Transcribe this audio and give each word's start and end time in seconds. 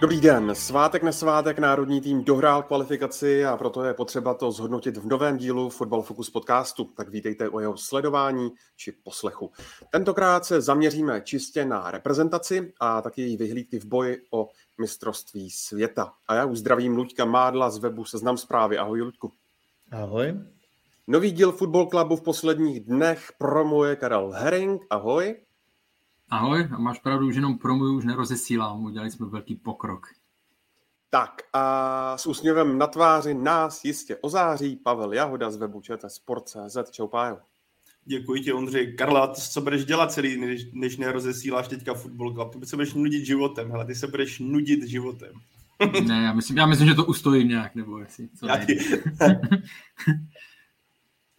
Dobrý 0.00 0.20
den. 0.20 0.54
Svátek 0.54 1.02
na 1.02 1.12
svátek 1.12 1.58
národní 1.58 2.00
tým 2.00 2.24
dohrál 2.24 2.62
kvalifikaci 2.62 3.44
a 3.44 3.56
proto 3.56 3.84
je 3.84 3.94
potřeba 3.94 4.34
to 4.34 4.52
zhodnotit 4.52 4.96
v 4.96 5.06
novém 5.06 5.36
dílu 5.36 5.68
Football 5.68 6.02
Focus 6.02 6.30
podcastu. 6.30 6.84
Tak 6.84 7.08
vítejte 7.08 7.48
o 7.48 7.60
jeho 7.60 7.76
sledování 7.76 8.50
či 8.76 8.92
poslechu. 8.92 9.50
Tentokrát 9.90 10.44
se 10.44 10.60
zaměříme 10.60 11.20
čistě 11.20 11.64
na 11.64 11.90
reprezentaci 11.90 12.72
a 12.80 13.02
taky 13.02 13.22
její 13.22 13.36
vyhlídky 13.36 13.78
v 13.78 13.84
boji 13.84 14.22
o 14.30 14.48
mistrovství 14.80 15.50
světa. 15.50 16.12
A 16.28 16.34
já 16.34 16.44
už 16.44 16.58
zdravím 16.58 16.96
Luďka 16.96 17.24
Mádla 17.24 17.70
z 17.70 17.78
webu 17.78 18.04
Seznam 18.04 18.38
zprávy. 18.38 18.78
Ahoj 18.78 19.02
Luďku. 19.02 19.32
Ahoj. 19.92 20.34
Nový 21.06 21.30
díl 21.30 21.52
Football 21.52 21.86
Clubu 21.86 22.16
v 22.16 22.22
posledních 22.22 22.80
dnech 22.80 23.32
promuje 23.38 23.96
Karel 23.96 24.30
Herring. 24.30 24.86
Ahoj. 24.90 25.36
Ahoj, 26.30 26.68
a 26.72 26.78
máš 26.78 26.98
pravdu, 26.98 27.30
že 27.30 27.38
jenom 27.38 27.58
promuju 27.58 27.96
už 27.96 28.04
nerozesílám, 28.04 28.84
udělali 28.84 29.10
jsme 29.10 29.26
velký 29.26 29.54
pokrok. 29.54 30.06
Tak 31.10 31.42
a 31.52 32.18
s 32.18 32.26
úsměvem 32.26 32.78
na 32.78 32.86
tváři 32.86 33.34
nás 33.34 33.84
jistě 33.84 34.16
ozáří 34.16 34.76
Pavel 34.76 35.12
Jahoda 35.12 35.50
z 35.50 35.56
webu 35.56 35.80
ČT 35.80 36.12
Sport.cz. 36.12 36.90
Čau 36.90 37.06
Pájo. 37.06 37.38
Děkuji 38.04 38.42
ti, 38.42 38.52
Ondřej. 38.52 38.96
Karla, 38.96 39.28
co 39.28 39.60
budeš 39.60 39.84
dělat 39.84 40.12
celý, 40.12 40.40
než, 40.40 40.66
než 40.72 40.96
nerozesíláš 40.96 41.68
teďka 41.68 41.94
Football 41.94 42.34
Club? 42.34 42.60
Ty 42.60 42.66
se 42.66 42.76
budeš 42.76 42.94
nudit 42.94 43.24
životem, 43.24 43.70
hele, 43.70 43.84
ty 43.84 43.94
se 43.94 44.06
budeš 44.06 44.38
nudit 44.38 44.82
životem. 44.82 45.32
ne, 46.06 46.22
já 46.24 46.32
myslím, 46.32 46.56
já 46.56 46.66
myslím, 46.66 46.88
že 46.88 46.94
to 46.94 47.04
ustojím 47.04 47.48
nějak, 47.48 47.74
nebo 47.74 47.98
jestli. 47.98 48.28
Co 48.28 48.46
Já 48.46 48.64
ti... 48.64 48.78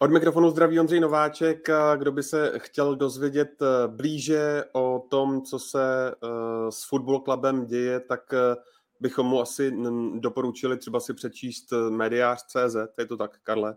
Od 0.02 0.10
mikrofonu 0.10 0.50
zdraví 0.50 0.80
Ondřej 0.80 1.00
Nováček. 1.00 1.68
Kdo 1.96 2.12
by 2.12 2.22
se 2.22 2.52
chtěl 2.56 2.96
dozvědět 2.96 3.62
eh, 3.62 3.88
blíže 3.88 4.64
o 4.72 5.06
tom, 5.10 5.42
co 5.42 5.58
se 5.58 6.10
eh, 6.10 6.26
s 6.70 6.88
Football 6.88 7.20
Clubem 7.20 7.66
děje, 7.66 8.00
tak 8.00 8.20
eh, 8.32 8.56
bychom 9.00 9.26
mu 9.26 9.40
asi 9.40 9.72
doporučili 10.18 10.76
třeba 10.76 11.00
si 11.00 11.14
přečíst 11.14 11.72
mediář.cz. 11.90 12.76
Je 12.98 13.06
to 13.06 13.16
tak, 13.16 13.38
Karle? 13.42 13.76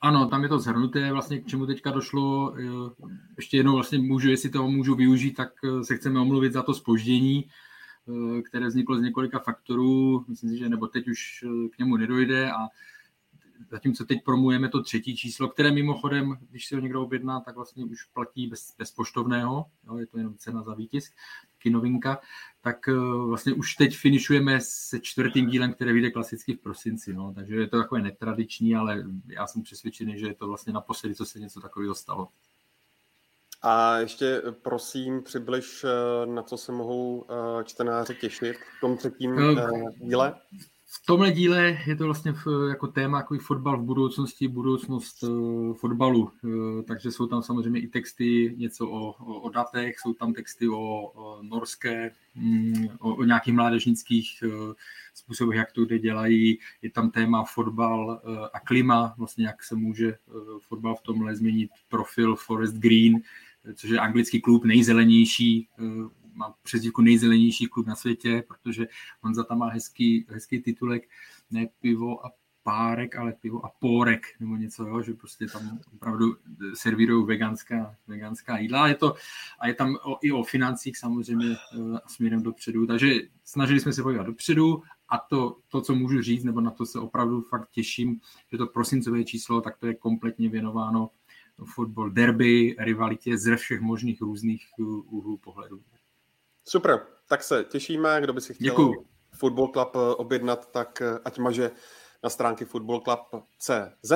Ano, 0.00 0.26
tam 0.26 0.42
je 0.42 0.48
to 0.48 0.58
zhrnuté, 0.58 1.12
vlastně 1.12 1.40
k 1.40 1.46
čemu 1.46 1.66
teďka 1.66 1.90
došlo. 1.90 2.54
Ještě 3.36 3.56
jednou 3.56 3.74
vlastně 3.74 3.98
můžu, 3.98 4.30
jestli 4.30 4.50
toho 4.50 4.70
můžu 4.70 4.94
využít, 4.94 5.32
tak 5.32 5.52
se 5.82 5.96
chceme 5.96 6.20
omluvit 6.20 6.52
za 6.52 6.62
to 6.62 6.74
spoždění, 6.74 7.48
které 8.48 8.66
vzniklo 8.66 8.96
z 8.96 9.02
několika 9.02 9.38
faktorů. 9.38 10.24
Myslím 10.28 10.50
si, 10.50 10.58
že 10.58 10.68
nebo 10.68 10.86
teď 10.86 11.08
už 11.08 11.44
k 11.72 11.78
němu 11.78 11.96
nedojde 11.96 12.50
a 12.50 12.68
zatímco 13.70 14.04
teď 14.04 14.24
promujeme 14.24 14.68
to 14.68 14.82
třetí 14.82 15.16
číslo, 15.16 15.48
které 15.48 15.70
mimochodem, 15.70 16.38
když 16.50 16.66
si 16.66 16.74
ho 16.74 16.80
někdo 16.80 17.02
objedná, 17.02 17.40
tak 17.40 17.56
vlastně 17.56 17.84
už 17.84 18.04
platí 18.04 18.46
bez, 18.46 18.74
bez 18.78 18.90
poštovného, 18.90 19.66
jo, 19.86 19.98
je 19.98 20.06
to 20.06 20.18
jenom 20.18 20.34
cena 20.36 20.62
za 20.62 20.74
výtisk, 20.74 21.14
taky 21.58 21.70
novinka, 21.70 22.20
tak 22.60 22.88
eh, 22.88 22.92
vlastně 23.26 23.52
už 23.52 23.74
teď 23.74 23.96
finišujeme 23.96 24.60
se 24.60 25.00
čtvrtým 25.00 25.46
dílem, 25.46 25.72
který 25.72 25.92
vyjde 25.92 26.10
klasicky 26.10 26.54
v 26.54 26.60
prosinci, 26.60 27.12
no, 27.12 27.32
takže 27.34 27.54
je 27.54 27.68
to 27.68 27.78
takové 27.78 28.02
netradiční, 28.02 28.76
ale 28.76 29.04
já 29.26 29.46
jsem 29.46 29.62
přesvědčený, 29.62 30.18
že 30.18 30.26
je 30.26 30.34
to 30.34 30.48
vlastně 30.48 30.72
naposledy, 30.72 31.14
co 31.14 31.24
se 31.24 31.40
něco 31.40 31.60
takového 31.60 31.94
stalo. 31.94 32.28
A 33.62 33.98
ještě 33.98 34.42
eh, 34.44 34.52
prosím 34.52 35.22
přibliž, 35.22 35.84
eh, 35.84 36.26
na 36.26 36.42
co 36.42 36.56
se 36.56 36.72
mohou 36.72 37.26
čtenáři 37.64 38.14
těšit 38.14 38.56
v 38.56 38.80
tom 38.80 38.96
třetím 38.96 39.36
díle. 40.00 40.34
V 40.90 41.06
tomhle 41.06 41.32
díle 41.32 41.78
je 41.86 41.96
to 41.96 42.04
vlastně 42.04 42.32
v, 42.32 42.46
jako 42.68 42.86
téma 42.86 43.18
jako 43.18 43.38
fotbal 43.38 43.78
v 43.78 43.84
budoucnosti, 43.84 44.48
budoucnost 44.48 45.22
uh, 45.22 45.74
fotbalu. 45.74 46.30
Uh, 46.42 46.82
takže 46.82 47.10
jsou 47.10 47.26
tam 47.26 47.42
samozřejmě 47.42 47.80
i 47.80 47.86
texty, 47.86 48.54
něco 48.56 48.88
o, 48.88 49.10
o, 49.10 49.40
o 49.40 49.50
datech, 49.50 49.98
jsou 49.98 50.14
tam 50.14 50.32
texty 50.32 50.68
o, 50.68 50.76
o 51.14 51.42
norské, 51.42 52.10
mm, 52.34 52.88
o, 52.98 53.14
o 53.14 53.24
nějakých 53.24 53.54
mládežnických 53.54 54.44
uh, 54.46 54.72
způsobech, 55.14 55.56
jak 55.56 55.72
to 55.72 55.84
kde 55.84 55.98
dělají. 55.98 56.58
Je 56.82 56.90
tam 56.90 57.10
téma 57.10 57.44
fotbal 57.44 58.20
uh, 58.24 58.46
a 58.52 58.60
klima, 58.60 59.14
vlastně 59.18 59.46
jak 59.46 59.64
se 59.64 59.74
může 59.74 60.08
uh, 60.08 60.58
fotbal 60.60 60.96
v 60.96 61.02
tomhle 61.02 61.36
změnit 61.36 61.70
profil 61.88 62.36
Forest 62.36 62.74
Green, 62.74 63.20
což 63.74 63.90
je 63.90 63.98
anglický 64.00 64.40
klub 64.40 64.64
nejzelenější, 64.64 65.68
uh, 65.78 66.08
má 66.38 66.54
přezdívku 66.62 67.02
nejzelenější 67.02 67.66
klub 67.66 67.86
na 67.86 67.94
světě, 67.94 68.44
protože 68.48 68.86
Honza 69.20 69.44
tam 69.44 69.58
má 69.58 69.68
hezký, 69.68 70.26
hezký 70.28 70.60
titulek, 70.60 71.08
ne 71.50 71.66
pivo 71.80 72.26
a 72.26 72.30
párek, 72.62 73.16
ale 73.16 73.32
pivo 73.32 73.66
a 73.66 73.70
pórek, 73.80 74.26
nebo 74.40 74.56
něco, 74.56 74.86
jo, 74.86 75.02
že 75.02 75.14
prostě 75.14 75.46
tam 75.46 75.80
opravdu 75.94 76.36
servírují 76.74 77.26
veganská, 77.26 77.96
veganská 78.06 78.58
jídla. 78.58 78.88
Je, 78.88 78.94
to, 78.94 79.14
a 79.60 79.68
je 79.68 79.74
tam 79.74 79.96
o, 80.04 80.18
i 80.22 80.32
o 80.32 80.42
financích 80.42 80.98
samozřejmě 80.98 81.46
eh, 81.52 81.98
směrem 82.06 82.42
dopředu. 82.42 82.86
Takže 82.86 83.14
snažili 83.44 83.80
jsme 83.80 83.92
se 83.92 84.02
podívat 84.02 84.26
dopředu 84.26 84.82
a 85.08 85.18
to, 85.18 85.56
to, 85.68 85.80
co 85.80 85.94
můžu 85.94 86.22
říct, 86.22 86.44
nebo 86.44 86.60
na 86.60 86.70
to 86.70 86.86
se 86.86 86.98
opravdu 86.98 87.42
fakt 87.42 87.70
těším, 87.70 88.20
že 88.52 88.58
to 88.58 88.66
prosincové 88.66 89.24
číslo, 89.24 89.60
tak 89.60 89.78
to 89.78 89.86
je 89.86 89.94
kompletně 89.94 90.48
věnováno 90.48 91.10
fotbal 91.74 92.10
derby, 92.10 92.76
rivalitě 92.78 93.38
ze 93.38 93.56
všech 93.56 93.80
možných 93.80 94.20
různých 94.20 94.66
eh, 94.80 94.82
úhlů 94.84 95.36
pohledu. 95.36 95.82
Super, 96.68 97.06
tak 97.28 97.42
se 97.42 97.64
těšíme. 97.64 98.20
Kdo 98.20 98.32
by 98.32 98.40
si 98.40 98.54
chtěl 98.54 98.64
Děkuju. 98.64 99.04
Football 99.32 99.68
Club 99.68 99.96
eh, 99.96 100.14
objednat, 100.14 100.70
tak 100.70 101.02
eh, 101.02 101.18
ať 101.24 101.38
maže 101.38 101.70
na 102.22 102.30
stránky 102.30 102.64
footballclub.cz. 102.64 104.12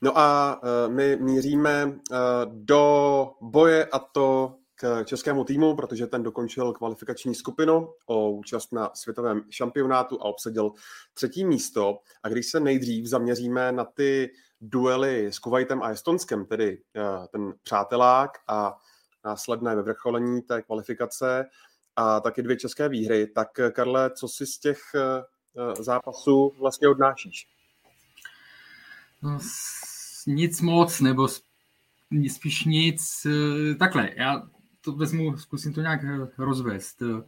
No 0.00 0.18
a 0.18 0.60
eh, 0.62 0.88
my 0.88 1.16
míříme 1.16 1.98
do 2.46 3.30
boje 3.40 3.84
a 3.84 3.98
to 3.98 4.54
k 4.74 5.04
českému 5.04 5.44
týmu, 5.44 5.76
protože 5.76 6.06
ten 6.06 6.22
dokončil 6.22 6.72
kvalifikační 6.72 7.34
skupinu 7.34 7.92
o 8.06 8.30
účast 8.30 8.72
na 8.72 8.90
světovém 8.94 9.42
šampionátu 9.50 10.20
a 10.20 10.24
obsadil 10.24 10.72
třetí 11.14 11.44
místo. 11.44 11.98
A 12.22 12.28
když 12.28 12.46
se 12.46 12.60
nejdřív 12.60 13.06
zaměříme 13.06 13.72
na 13.72 13.84
ty 13.84 14.30
duely 14.60 15.26
s 15.26 15.38
Kuwaitem 15.38 15.82
a 15.82 15.88
Estonskem, 15.90 16.46
tedy 16.46 16.82
ten 17.32 17.54
přátelák 17.62 18.30
a 18.48 18.76
následné 19.24 19.76
vyvrcholení 19.76 20.42
té 20.42 20.62
kvalifikace, 20.62 21.44
a 21.96 22.20
taky 22.20 22.42
dvě 22.42 22.56
české 22.56 22.88
výhry. 22.88 23.26
Tak 23.26 23.58
eh, 23.58 23.70
Karle, 23.70 24.10
co 24.10 24.28
si 24.28 24.46
z 24.46 24.58
těch 24.58 24.80
eh, 24.94 25.82
zápasů 25.82 26.52
vlastně 26.58 26.88
odnášíš? 26.88 27.46
No, 29.22 29.38
nic 30.26 30.60
moc, 30.60 31.00
nebo 31.00 31.28
spíš 32.30 32.64
nic. 32.64 33.26
eh, 33.26 33.74
Takhle, 33.74 34.10
já 34.16 34.48
to 34.80 34.92
vezmu, 34.92 35.36
zkusím 35.36 35.72
to 35.72 35.80
nějak 35.80 36.04
eh, 36.04 36.28
rozvést. 36.38 37.02
Eh, 37.02 37.22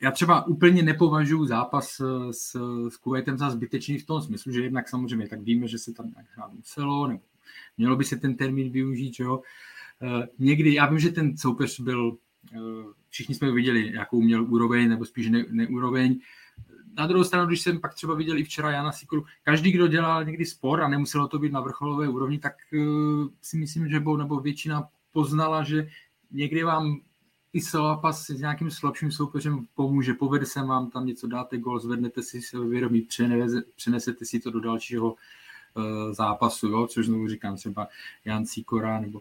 Já 0.00 0.10
třeba 0.10 0.46
úplně 0.46 0.82
nepovažuji 0.82 1.46
zápas 1.46 2.00
eh, 2.00 2.32
s, 2.32 2.56
s 2.88 2.96
Kuwaitem 2.96 3.38
za 3.38 3.50
zbytečný 3.50 3.98
v 3.98 4.06
tom 4.06 4.22
smyslu, 4.22 4.52
že 4.52 4.62
jednak 4.62 4.88
samozřejmě 4.88 5.28
tak 5.28 5.40
víme, 5.40 5.68
že 5.68 5.78
se 5.78 5.92
tam 5.92 6.06
nějak 6.06 6.26
hrát 6.36 6.52
muselo, 6.52 7.06
nebo 7.06 7.20
mělo 7.78 7.96
by 7.96 8.04
se 8.04 8.16
ten 8.16 8.36
termín 8.36 8.70
využít, 8.72 9.14
že 9.14 9.24
jo. 9.24 9.42
Eh, 10.02 10.28
Někdy, 10.38 10.74
já 10.74 10.86
vím, 10.86 10.98
že 10.98 11.10
ten 11.10 11.36
soupeř 11.36 11.80
byl, 11.80 12.16
eh, 12.54 12.58
všichni 13.08 13.34
jsme 13.34 13.52
viděli, 13.52 13.92
jakou 13.94 14.22
měl 14.22 14.44
úroveň, 14.44 14.88
nebo 14.88 15.04
spíš 15.04 15.28
ne, 15.28 15.44
neúroveň, 15.50 16.20
na 16.98 17.06
druhou 17.06 17.24
stranu, 17.24 17.46
když 17.46 17.60
jsem 17.60 17.80
pak 17.80 17.94
třeba 17.94 18.14
viděl 18.14 18.38
i 18.38 18.44
včera 18.44 18.70
Jana 18.70 18.92
Sikru, 18.92 19.24
každý, 19.42 19.72
kdo 19.72 19.86
dělal 19.86 20.24
někdy 20.24 20.44
spor 20.44 20.82
a 20.82 20.88
nemuselo 20.88 21.28
to 21.28 21.38
být 21.38 21.52
na 21.52 21.60
vrcholové 21.60 22.08
úrovni, 22.08 22.38
tak 22.38 22.52
uh, 22.72 23.28
si 23.42 23.56
myslím, 23.56 23.88
že 23.88 24.00
byl, 24.00 24.16
nebo 24.16 24.40
většina 24.40 24.88
poznala, 25.12 25.62
že 25.62 25.88
někdy 26.30 26.62
vám 26.62 27.00
i 27.52 27.60
zápas 27.60 28.26
s 28.26 28.40
nějakým 28.40 28.70
slabším 28.70 29.12
soupeřem 29.12 29.66
pomůže. 29.74 30.14
Povede 30.14 30.46
se 30.46 30.62
vám 30.62 30.90
tam 30.90 31.06
něco, 31.06 31.26
dáte 31.26 31.58
gol, 31.58 31.78
zvednete 31.78 32.22
si 32.22 32.42
se 32.42 32.60
vědomí, 32.60 33.06
přenesete 33.76 34.24
si 34.24 34.40
to 34.40 34.50
do 34.50 34.60
dalšího 34.60 35.12
uh, 35.12 36.12
zápasu, 36.12 36.68
jo? 36.68 36.86
což 36.86 37.06
znovu 37.06 37.28
říkám 37.28 37.56
třeba 37.56 37.88
Jan 38.24 38.46
Sikora 38.46 39.00
nebo 39.00 39.20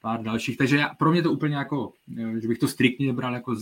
pár 0.00 0.22
dalších. 0.22 0.56
Takže 0.56 0.84
pro 0.98 1.10
mě 1.10 1.22
to 1.22 1.32
úplně 1.32 1.56
jako, 1.56 1.92
eh, 2.18 2.40
že 2.40 2.48
bych 2.48 2.58
to 2.58 2.68
striktně 2.68 3.12
bral 3.12 3.34
jako 3.34 3.54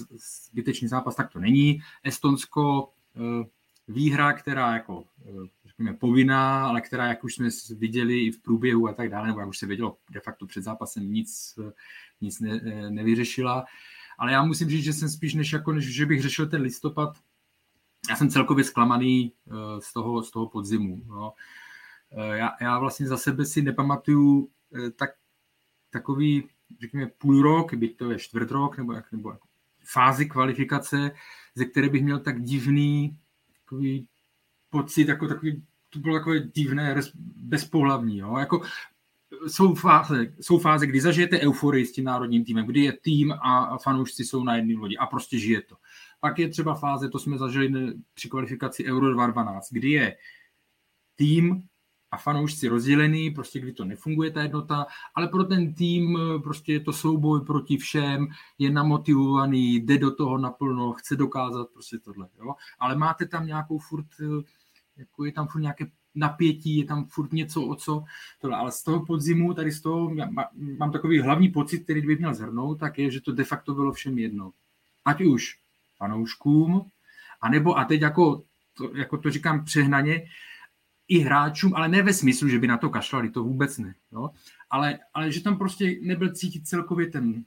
zbytečný 0.51 0.89
zápas, 0.89 1.15
tak 1.15 1.33
to 1.33 1.39
není. 1.39 1.81
Estonsko, 2.03 2.93
eh, 3.17 3.45
výhra, 3.89 4.33
která 4.33 4.75
jako, 4.75 5.05
eh, 5.21 5.49
řekněme, 5.67 5.95
povinná, 5.95 6.67
ale 6.67 6.81
která, 6.81 7.07
jak 7.07 7.25
už 7.25 7.35
jsme 7.35 7.49
viděli 7.77 8.21
i 8.21 8.31
v 8.31 8.43
průběhu 8.43 8.89
a 8.89 8.93
tak 8.93 9.11
dále, 9.11 9.27
nebo 9.27 9.41
jak 9.41 9.49
už 9.49 9.59
se 9.59 9.67
vědělo 9.67 9.97
de 10.11 10.21
facto 10.21 10.47
před 10.47 10.63
zápasem, 10.63 11.13
nic, 11.13 11.59
nic 12.21 12.41
ne, 12.41 12.61
nevyřešila. 12.91 13.65
Ale 14.19 14.33
já 14.33 14.45
musím 14.45 14.69
říct, 14.69 14.85
že 14.85 14.93
jsem 14.93 15.09
spíš 15.09 15.35
než, 15.35 15.53
jako, 15.53 15.73
než 15.73 15.95
že 15.95 16.07
bych 16.07 16.23
řešil 16.23 16.49
ten 16.49 16.63
listopad, 16.63 17.19
já 18.11 18.17
jsem 18.17 18.31
celkově 18.31 18.65
zklamaný 18.65 19.33
z 19.79 19.93
toho, 19.93 20.23
z 20.23 20.31
toho 20.31 20.47
podzimu. 20.47 21.03
No. 21.07 21.33
Já, 22.33 22.51
já 22.61 22.79
vlastně 22.79 23.07
za 23.07 23.17
sebe 23.17 23.45
si 23.45 23.63
nepamatuju 23.63 24.49
tak, 24.97 25.11
takový, 25.91 26.49
řekněme, 26.81 27.07
půl 27.19 27.43
rok, 27.43 27.75
byť 27.75 27.97
to 27.97 28.11
je 28.11 28.19
čtvrt 28.19 28.51
rok, 28.51 28.79
nebo, 28.79 28.93
jak, 28.93 29.13
nebo 29.13 29.31
jako 29.31 29.49
fázi 29.85 30.27
kvalifikace, 30.27 31.11
ze 31.55 31.65
které 31.65 31.89
bych 31.89 32.03
měl 32.03 32.19
tak 32.19 32.43
divný 32.43 33.19
takový 33.61 34.09
pocit, 34.71 35.09
jako 35.09 35.29
takový, 35.29 35.63
to 35.91 35.99
bylo 35.99 36.19
takové 36.19 36.41
divné, 36.41 36.95
bezpohlavní. 37.37 38.19
Jo? 38.19 38.37
Jako, 38.39 38.63
jsou 39.47 39.75
fáze, 39.75 40.33
jsou 40.41 40.59
fáze, 40.59 40.87
kdy 40.87 41.01
zažijete 41.01 41.41
euforii 41.41 41.87
s 41.87 41.93
tím 41.93 42.05
národním 42.05 42.45
týmem, 42.45 42.67
kdy 42.67 42.81
je 42.81 42.93
tým 42.93 43.33
a 43.33 43.79
fanoušci 43.79 44.25
jsou 44.25 44.45
na 44.45 44.57
jedné 44.57 44.79
lodi 44.79 44.97
a 44.97 45.07
prostě 45.07 45.39
žije 45.39 45.63
to. 45.63 45.77
Pak 46.21 46.39
je 46.39 46.49
třeba 46.49 46.75
fáze, 46.75 47.09
to 47.09 47.19
jsme 47.19 47.39
zažili 47.39 47.95
při 48.15 48.29
kvalifikaci 48.29 48.85
Euro 48.85 49.13
2012, 49.13 49.73
kdy 49.73 49.91
je 49.91 50.17
tým 51.17 51.63
a 52.17 52.19
fanoušci 52.19 52.69
rozdělený, 52.69 53.31
prostě 53.31 53.61
kdy 53.61 53.73
to 53.73 53.85
nefunguje 53.85 54.31
ta 54.31 54.43
jednota, 54.43 54.87
ale 55.15 55.29
pro 55.29 55.45
ten 55.45 55.75
tým 55.75 56.19
prostě 56.43 56.73
je 56.73 56.81
to 56.81 56.93
souboj 56.93 57.41
proti 57.41 57.77
všem, 57.77 58.29
je 58.59 58.71
namotivovaný, 58.71 59.75
jde 59.75 59.99
do 59.99 60.11
toho 60.15 60.39
naplno, 60.39 60.93
chce 60.93 61.17
dokázat 61.17 61.69
prostě 61.73 61.99
tohle, 61.99 62.29
jo? 62.39 62.55
ale 62.79 62.97
máte 62.97 63.27
tam 63.27 63.47
nějakou 63.47 63.79
furt, 63.79 64.07
jako 64.97 65.25
je 65.25 65.33
tam 65.33 65.49
furt 65.49 65.61
nějaké 65.61 65.87
napětí, 66.15 66.77
je 66.77 66.85
tam 66.85 67.05
furt 67.05 67.33
něco, 67.33 67.63
o 67.63 67.75
co, 67.75 68.05
tohle. 68.41 68.57
ale 68.57 68.73
z 68.73 68.83
toho 68.83 69.07
podzimu, 69.07 69.55
tady 69.55 69.73
z 69.73 69.81
toho, 69.81 70.15
mám 70.79 70.93
takový 70.93 71.21
hlavní 71.21 71.49
pocit, 71.49 71.85
který 71.85 72.01
bych 72.01 72.19
měl 72.19 72.35
zhrnout, 72.35 72.81
tak 72.81 72.99
je, 72.99 73.11
že 73.11 73.21
to 73.21 73.33
de 73.33 73.45
facto 73.45 73.75
bylo 73.75 73.93
všem 73.93 74.19
jedno. 74.19 74.53
Ať 75.05 75.21
už 75.21 75.59
fanouškům, 75.97 76.91
anebo, 77.41 77.79
a 77.79 77.85
teď 77.85 78.01
jako 78.01 78.43
to, 78.77 78.97
jako 78.97 79.19
to 79.19 79.31
říkám 79.31 79.65
přehnaně, 79.65 80.23
i 81.09 81.19
hráčům, 81.19 81.75
ale 81.75 81.89
ne 81.89 82.03
ve 82.03 82.13
smyslu, 82.13 82.49
že 82.49 82.59
by 82.59 82.67
na 82.67 82.79
to 82.79 82.91
kašlali, 82.91 83.31
to 83.31 83.45
vůbec 83.45 83.79
ne. 83.79 83.95
Jo? 84.13 84.31
Ale, 84.71 84.99
ale 85.15 85.33
že 85.33 85.43
tam 85.43 85.59
prostě 85.59 85.99
nebyl 86.03 86.33
cítit 86.33 86.69
celkově 86.69 87.07
ten 87.07 87.45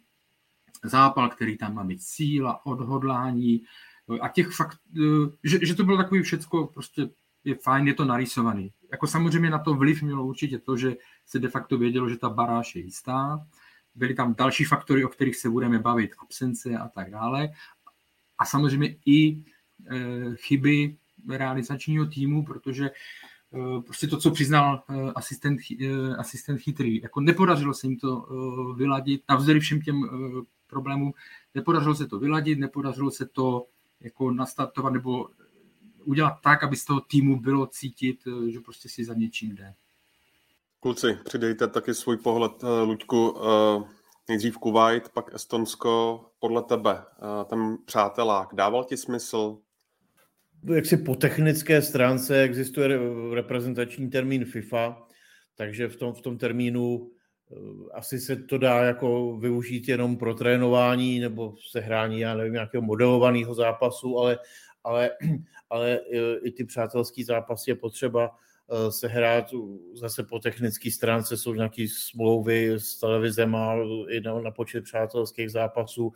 zápal, 0.84 1.30
který 1.30 1.58
tam 1.58 1.74
má 1.74 1.84
mít 1.84 2.04
síla, 2.04 2.66
odhodlání 2.66 3.62
jo? 4.10 4.18
a 4.22 4.28
těch 4.28 4.56
fakt, 4.56 4.80
eh, 4.98 5.32
že, 5.44 5.66
že 5.66 5.76
to 5.76 5.84
bylo 5.84 5.98
takový 5.98 6.22
všecko 6.22 6.68
prostě 6.68 7.10
je 7.44 7.56
fajn, 7.56 7.88
je 7.88 7.94
to 7.94 8.06
narýsovaný. 8.06 8.72
Jako 8.92 9.08
samozřejmě 9.08 9.50
na 9.50 9.60
to 9.60 9.74
vliv 9.74 10.02
mělo 10.02 10.26
určitě 10.26 10.60
to, 10.60 10.78
že 10.78 10.96
se 11.26 11.40
de 11.40 11.48
facto 11.50 11.78
vědělo, 11.78 12.10
že 12.10 12.18
ta 12.18 12.30
baráž 12.30 12.76
je 12.76 12.82
jistá. 12.82 13.48
Byly 13.96 14.14
tam 14.14 14.36
další 14.36 14.64
faktory, 14.64 15.06
o 15.06 15.10
kterých 15.10 15.36
se 15.36 15.50
budeme 15.50 15.80
bavit, 15.80 16.12
absence 16.20 16.78
a 16.78 16.88
tak 16.88 17.12
dále. 17.12 17.50
A 18.38 18.46
samozřejmě 18.46 18.96
i 19.06 19.32
e, 19.32 19.42
chyby 20.36 20.98
realizačního 21.30 22.06
týmu, 22.06 22.46
protože 22.46 22.92
prostě 23.86 24.08
to, 24.08 24.18
co 24.18 24.32
přiznal 24.32 24.84
eh, 24.90 25.12
asistent, 25.16 25.60
eh, 25.82 26.16
asistent 26.18 26.60
chytrý. 26.60 27.02
Jako 27.02 27.22
nepodařilo 27.22 27.74
se 27.74 27.88
jim 27.88 27.98
to 27.98 28.28
vyladit, 28.76 29.24
navzdory 29.30 29.60
všem 29.60 29.82
těm 29.82 30.10
problémům, 30.68 31.14
nepodařilo 31.56 31.96
se 31.96 32.08
to 32.08 32.20
vyladit, 32.20 32.60
nepodařilo 32.60 33.12
se 33.12 33.26
to 33.26 33.66
jako 34.02 34.32
nastartovat 34.32 34.94
nebo 34.94 35.30
udělat 36.06 36.34
tak, 36.44 36.64
aby 36.64 36.76
z 36.76 36.86
toho 36.86 37.02
týmu 37.02 37.40
bylo 37.40 37.68
cítit, 37.68 38.20
že 38.48 38.60
prostě 38.60 38.90
si 38.90 39.06
za 39.06 39.14
něčím 39.14 39.56
jde. 39.56 39.74
Kluci, 40.80 41.18
přidejte 41.26 41.68
taky 41.68 41.94
svůj 41.94 42.18
pohled, 42.18 42.52
Luďku. 42.84 43.36
Nejdřív 44.30 44.58
Kuwait, 44.58 45.10
pak 45.10 45.34
Estonsko. 45.34 46.26
Podle 46.40 46.64
tebe 46.64 47.04
ten 47.46 47.78
přátelák 47.86 48.50
dával 48.54 48.84
ti 48.84 48.98
smysl? 48.98 49.58
Jak 50.64 50.86
si 50.86 50.98
po 50.98 51.16
technické 51.16 51.82
stránce 51.82 52.42
existuje 52.42 53.00
reprezentační 53.34 54.10
termín 54.10 54.46
FIFA, 54.46 55.08
takže 55.56 55.88
v 55.88 55.96
tom, 55.96 56.14
v 56.14 56.22
tom 56.22 56.38
termínu 56.38 57.12
eh, 57.52 57.56
asi 57.94 58.20
se 58.20 58.36
to 58.36 58.58
dá 58.58 58.84
jako 58.84 59.38
využít 59.38 59.88
jenom 59.88 60.18
pro 60.18 60.34
trénování 60.34 61.20
nebo 61.20 61.56
sehrání, 61.72 62.20
já 62.20 62.36
nevím, 62.36 62.54
nějakého 62.54 62.82
modelovaného 62.82 63.54
zápasu, 63.54 64.20
ale, 64.20 64.40
ale, 64.84 65.12
ale 65.70 66.00
eh, 66.14 66.40
i 66.44 66.52
ty 66.52 66.64
přátelský 66.64 67.24
zápasy 67.24 67.72
je 67.72 67.76
potřeba 67.76 68.32
eh, 68.72 68.92
se 68.92 69.08
hrát 69.08 69.46
zase 69.94 70.24
po 70.24 70.40
technické 70.40 70.92
stránce, 70.92 71.38
jsou 71.38 71.54
nějaké 71.54 71.86
smlouvy 71.88 72.72
s 72.78 73.00
televizem 73.00 73.58
i 74.10 74.22
na, 74.22 74.42
na 74.42 74.52
počet 74.52 74.84
přátelských 74.84 75.52
zápasů. 75.52 76.14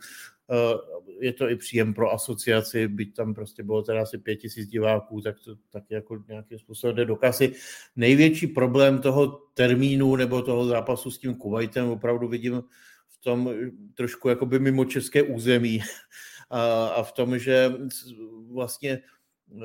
Eh, 0.50 0.74
je 1.20 1.32
to 1.32 1.50
i 1.50 1.56
příjem 1.56 1.94
pro 1.94 2.12
asociaci, 2.12 2.88
byť 2.88 3.14
tam 3.14 3.34
prostě 3.34 3.62
bylo 3.62 3.82
teda 3.82 4.02
asi 4.02 4.18
pět 4.18 4.36
tisíc 4.36 4.68
diváků, 4.68 5.20
tak 5.20 5.36
to 5.44 5.56
tak 5.70 5.84
jako 5.90 6.24
nějakým 6.28 6.58
způsobem 6.58 6.96
jde 6.96 7.04
do 7.04 7.16
kasy. 7.16 7.52
Největší 7.96 8.46
problém 8.46 8.98
toho 8.98 9.26
termínu 9.54 10.16
nebo 10.16 10.42
toho 10.42 10.66
zápasu 10.66 11.10
s 11.10 11.18
tím 11.18 11.34
Kuwaitem 11.34 11.88
opravdu 11.88 12.28
vidím 12.28 12.62
v 13.08 13.18
tom 13.18 13.50
trošku 13.94 14.28
jakoby 14.28 14.58
mimo 14.58 14.84
české 14.84 15.22
území 15.22 15.80
a, 16.50 16.86
a 16.86 17.02
v 17.02 17.12
tom, 17.12 17.38
že 17.38 17.72
vlastně 18.52 18.90
eh, 18.92 19.60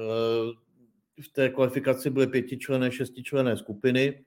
v 1.22 1.30
té 1.31 1.50
kvalifikaci 1.50 2.10
byly 2.10 2.28
pětičlené, 2.28 2.92
šestičlené 2.92 3.58
skupiny, 3.58 4.26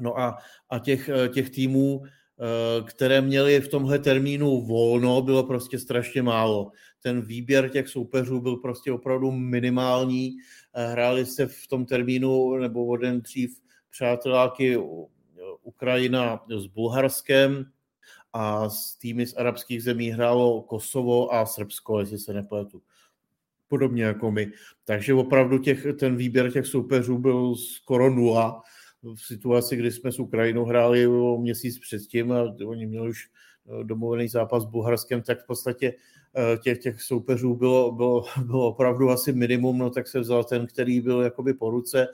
no 0.00 0.18
a, 0.18 0.38
a 0.70 0.78
těch, 0.78 1.10
těch 1.32 1.50
týmů 1.50 2.02
Eh, 2.02 2.10
které 2.82 3.20
měli 3.20 3.60
v 3.60 3.68
tomhle 3.68 3.98
termínu 3.98 4.60
volno, 4.60 5.22
bylo 5.22 5.42
prostě 5.42 5.78
strašně 5.78 6.22
málo. 6.22 6.72
Ten 7.02 7.20
výběr 7.20 7.68
těch 7.68 7.88
soupeřů 7.88 8.40
byl 8.40 8.56
prostě 8.56 8.92
opravdu 8.92 9.30
minimální. 9.30 10.36
Eh, 10.74 10.86
hráli 10.86 11.26
se 11.26 11.46
v 11.46 11.66
tom 11.66 11.86
termínu 11.86 12.56
nebo 12.56 12.86
o 12.86 12.96
den 12.96 13.20
dřív 13.20 13.60
přáteláky 13.90 14.78
Ukrajina 15.62 16.44
s 16.56 16.66
Bulharskem 16.66 17.64
a 18.32 18.68
s 18.68 18.96
týmy 18.96 19.26
z 19.26 19.36
arabských 19.36 19.82
zemí 19.82 20.10
hrálo 20.10 20.62
Kosovo 20.62 21.34
a 21.34 21.46
Srbsko, 21.46 22.00
jestli 22.00 22.18
se 22.18 22.32
nepletu. 22.32 22.82
Podobně 23.68 24.02
jako 24.04 24.30
my. 24.30 24.52
Takže 24.84 25.14
opravdu 25.14 25.58
těch, 25.58 25.86
ten 25.98 26.16
výběr 26.16 26.52
těch 26.52 26.66
soupeřů 26.66 27.18
byl 27.18 27.56
skoro 27.56 28.10
nula 28.10 28.62
v 29.02 29.26
situaci, 29.26 29.76
kdy 29.76 29.90
jsme 29.92 30.12
s 30.12 30.18
Ukrajinou 30.18 30.64
hráli 30.64 31.06
o 31.06 31.38
měsíc 31.38 31.78
předtím 31.78 32.32
a 32.32 32.54
oni 32.66 32.86
měli 32.86 33.10
už 33.10 33.18
eh, 33.26 33.84
domluvený 33.84 34.28
zápas 34.28 34.62
s 34.62 34.66
Bulharskem, 34.66 35.22
tak 35.22 35.42
v 35.42 35.46
podstatě 35.46 35.94
eh, 36.36 36.58
těch, 36.58 36.78
těch 36.78 37.02
soupeřů 37.02 37.54
bylo, 37.54 37.92
bylo, 37.92 38.24
bylo 38.46 38.68
opravdu 38.68 39.10
asi 39.10 39.32
minimum, 39.32 39.78
no 39.78 39.90
tak 39.90 40.08
se 40.08 40.20
vzal 40.20 40.44
ten, 40.44 40.66
který 40.66 41.00
byl 41.00 41.20
jakoby 41.20 41.54
po 41.54 41.70
ruce. 41.70 42.08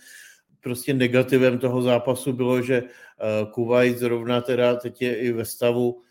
Prostě 0.60 0.94
negativem 0.94 1.58
toho 1.58 1.82
zápasu 1.82 2.32
bylo, 2.32 2.62
že 2.62 2.82
eh, 2.82 3.46
Kuwait 3.52 3.98
zrovna 3.98 4.40
teda 4.40 4.76
teď 4.76 5.02
je 5.02 5.16
i 5.16 5.32
ve 5.32 5.44
stavu, 5.44 6.02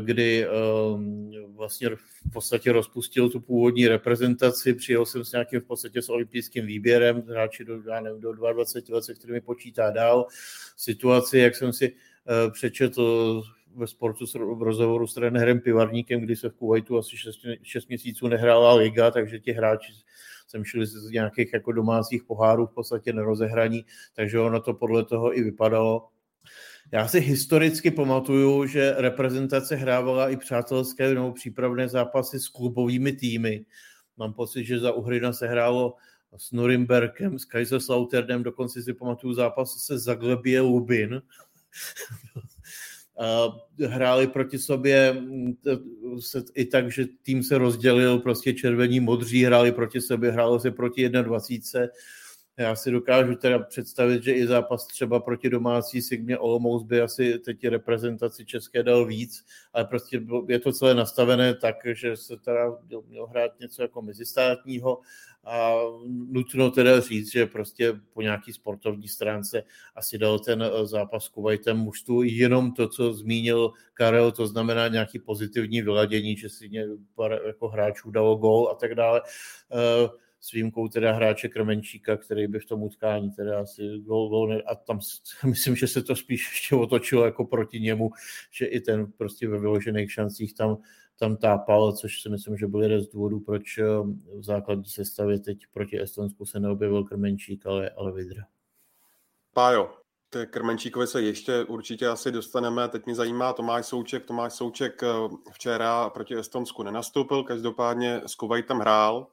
kdy 0.00 0.46
um, 0.48 1.30
vlastně 1.56 1.88
v 1.96 2.32
podstatě 2.32 2.72
rozpustil 2.72 3.30
tu 3.30 3.40
původní 3.40 3.88
reprezentaci, 3.88 4.74
přijel 4.74 5.06
jsem 5.06 5.24
s 5.24 5.32
nějakým 5.32 5.60
v 5.60 5.64
podstatě 5.64 6.02
s 6.02 6.08
olympijským 6.08 6.66
výběrem, 6.66 7.22
hráči 7.28 7.64
do, 7.64 7.82
já 7.88 8.00
nevím, 8.00 8.20
do 8.20 8.32
22 8.32 8.96
let, 8.96 9.04
se 9.04 9.14
kterými 9.14 9.40
počítá 9.40 9.90
dál. 9.90 10.26
Situaci, 10.76 11.38
jak 11.38 11.56
jsem 11.56 11.72
si 11.72 11.92
uh, 11.92 12.52
přečetl 12.52 13.42
ve 13.74 13.86
sportu 13.86 14.24
v 14.56 14.62
rozhovoru 14.62 15.06
s 15.06 15.14
trenérem 15.14 15.60
Pivarníkem, 15.60 16.20
kdy 16.20 16.36
se 16.36 16.48
v 16.48 16.54
Kuwaitu 16.54 16.98
asi 16.98 17.16
6, 17.16 17.38
6 17.62 17.88
měsíců 17.88 18.28
nehrála 18.28 18.74
liga, 18.74 19.10
takže 19.10 19.40
ti 19.40 19.52
hráči 19.52 19.92
jsem 20.46 20.64
šli 20.64 20.86
z 20.86 21.10
nějakých 21.10 21.52
jako 21.52 21.72
domácích 21.72 22.24
pohárů 22.24 22.66
v 22.66 22.74
podstatě 22.74 23.12
nerozehraní, 23.12 23.84
takže 24.14 24.40
ono 24.40 24.60
to 24.60 24.74
podle 24.74 25.04
toho 25.04 25.38
i 25.38 25.42
vypadalo. 25.42 26.08
Já 26.92 27.08
si 27.08 27.20
historicky 27.20 27.90
pamatuju, 27.90 28.66
že 28.66 28.94
reprezentace 28.96 29.76
hrávala 29.76 30.30
i 30.30 30.36
přátelské 30.36 31.14
nebo 31.14 31.32
přípravné 31.32 31.88
zápasy 31.88 32.40
s 32.40 32.48
klubovými 32.48 33.12
týmy. 33.12 33.64
Mám 34.16 34.32
pocit, 34.32 34.64
že 34.64 34.78
za 34.78 34.92
Uhrina 34.92 35.32
se 35.32 35.48
hrálo 35.48 35.94
s 36.36 36.52
Norimberkem, 36.52 37.38
s 37.38 37.44
Kaiserslauternem, 37.44 38.42
dokonce 38.42 38.82
si 38.82 38.94
pamatuju 38.94 39.34
zápas 39.34 39.78
se 39.78 39.98
Zaglebie 39.98 40.60
Lubin. 40.60 41.22
hráli 43.86 44.26
proti 44.26 44.58
sobě 44.58 45.16
i 46.54 46.64
tak, 46.64 46.92
že 46.92 47.04
tým 47.22 47.42
se 47.42 47.58
rozdělil, 47.58 48.18
prostě 48.18 48.54
červení, 48.54 49.00
modří 49.00 49.44
hráli 49.44 49.72
proti 49.72 50.00
sobě, 50.00 50.30
hrálo 50.30 50.60
se 50.60 50.70
proti 50.70 51.08
21 51.08 51.88
já 52.58 52.76
si 52.76 52.90
dokážu 52.90 53.34
teda 53.34 53.58
představit, 53.58 54.22
že 54.22 54.32
i 54.32 54.46
zápas 54.46 54.86
třeba 54.86 55.20
proti 55.20 55.50
domácí 55.50 56.02
Sigmě 56.02 56.38
Olomouc 56.38 56.82
by 56.82 57.00
asi 57.00 57.38
teď 57.38 57.66
reprezentaci 57.66 58.46
České 58.46 58.82
dal 58.82 59.06
víc, 59.06 59.44
ale 59.72 59.84
prostě 59.84 60.20
je 60.48 60.60
to 60.60 60.72
celé 60.72 60.94
nastavené 60.94 61.54
tak, 61.54 61.76
že 61.84 62.16
se 62.16 62.36
teda 62.36 62.78
měl 63.08 63.26
hrát 63.26 63.60
něco 63.60 63.82
jako 63.82 64.02
mezistátního 64.02 65.00
a 65.44 65.72
nutno 66.06 66.70
teda 66.70 67.00
říct, 67.00 67.32
že 67.32 67.46
prostě 67.46 68.00
po 68.12 68.22
nějaký 68.22 68.52
sportovní 68.52 69.08
stránce 69.08 69.62
asi 69.96 70.18
dal 70.18 70.38
ten 70.38 70.62
eh, 70.62 70.86
zápas 70.86 71.28
Kuwaitem 71.28 71.76
mužstvu 71.76 72.22
jenom 72.22 72.72
to, 72.72 72.88
co 72.88 73.12
zmínil 73.12 73.72
Karel, 73.94 74.32
to 74.32 74.46
znamená 74.46 74.88
nějaký 74.88 75.18
pozitivní 75.18 75.82
vyladění, 75.82 76.36
že 76.36 76.48
si 76.48 76.70
jako 77.46 77.68
hráčů 77.68 78.10
dalo 78.10 78.36
gol 78.36 78.68
a 78.72 78.74
tak 78.74 78.94
dále. 78.94 79.20
Uh, 79.70 80.10
s 80.40 80.52
výjimkou 80.52 80.88
teda 80.88 81.12
hráče 81.12 81.48
Krmenčíka, 81.48 82.16
který 82.16 82.46
by 82.46 82.58
v 82.58 82.66
tom 82.66 82.82
utkání 82.82 83.30
teda 83.30 83.60
asi 83.60 83.98
gol, 83.98 84.28
gol 84.28 84.62
a 84.66 84.74
tam 84.74 84.98
myslím, 85.44 85.76
že 85.76 85.88
se 85.88 86.02
to 86.02 86.16
spíš 86.16 86.50
ještě 86.52 86.76
otočilo 86.76 87.24
jako 87.24 87.44
proti 87.44 87.80
němu, 87.80 88.10
že 88.50 88.66
i 88.66 88.80
ten 88.80 89.12
prostě 89.12 89.48
ve 89.48 89.58
vyložených 89.58 90.12
šancích 90.12 90.54
tam, 90.54 90.76
tam 91.18 91.36
tápal, 91.36 91.92
což 91.92 92.22
si 92.22 92.28
myslím, 92.28 92.56
že 92.56 92.66
byl 92.66 92.82
jeden 92.82 93.00
z 93.00 93.08
důvodů, 93.08 93.40
proč 93.40 93.78
v 94.38 94.42
základní 94.42 94.84
sestavě 94.84 95.38
teď 95.38 95.58
proti 95.72 96.02
Estonsku 96.02 96.46
se 96.46 96.60
neobjevil 96.60 97.04
Krmenčík, 97.04 97.66
ale, 97.66 97.90
ale 97.90 98.12
Vidra. 98.12 98.42
Pájo, 99.52 99.90
ke 100.30 100.46
Krmenčíkovi 100.46 101.06
se 101.06 101.22
ještě 101.22 101.64
určitě 101.64 102.06
asi 102.06 102.32
dostaneme. 102.32 102.88
Teď 102.88 103.06
mě 103.06 103.14
zajímá 103.14 103.52
Tomáš 103.52 103.86
Souček. 103.86 104.24
Tomáš 104.24 104.52
Souček 104.52 105.02
eh, 105.02 105.06
včera 105.52 106.10
proti 106.10 106.36
Estonsku 106.36 106.82
nenastoupil, 106.82 107.44
každopádně 107.44 108.20
s 108.26 108.34
Kuwaitem 108.34 108.78
hrál, 108.78 109.26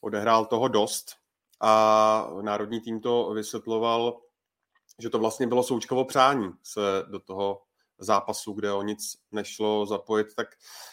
odehrál 0.00 0.46
toho 0.46 0.68
dost 0.68 1.16
a 1.60 2.30
národní 2.40 2.80
tým 2.80 3.00
to 3.00 3.30
vysvětloval, 3.34 4.20
že 4.98 5.10
to 5.10 5.18
vlastně 5.18 5.46
bylo 5.46 5.62
Součkovo 5.62 6.04
přání 6.04 6.52
se 6.62 6.80
do 7.08 7.18
toho 7.18 7.62
zápasu, 7.98 8.52
kde 8.52 8.72
o 8.72 8.82
nic 8.82 9.16
nešlo 9.32 9.86
zapojit, 9.86 10.34
tak 10.34 10.48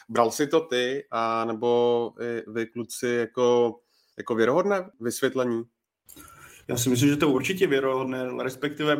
bral 0.09 0.31
si 0.31 0.47
to 0.47 0.61
ty, 0.61 1.07
a 1.11 1.45
nebo 1.45 2.11
i 2.21 2.51
vy 2.51 2.65
kluci 2.65 3.07
jako, 3.07 3.79
jako 4.17 4.35
věrohodné 4.35 4.91
vysvětlení? 4.99 5.63
Já 6.67 6.77
si 6.77 6.89
myslím, 6.89 7.09
že 7.09 7.17
to 7.17 7.29
určitě 7.29 7.67
věrohodné, 7.67 8.43
respektive 8.43 8.97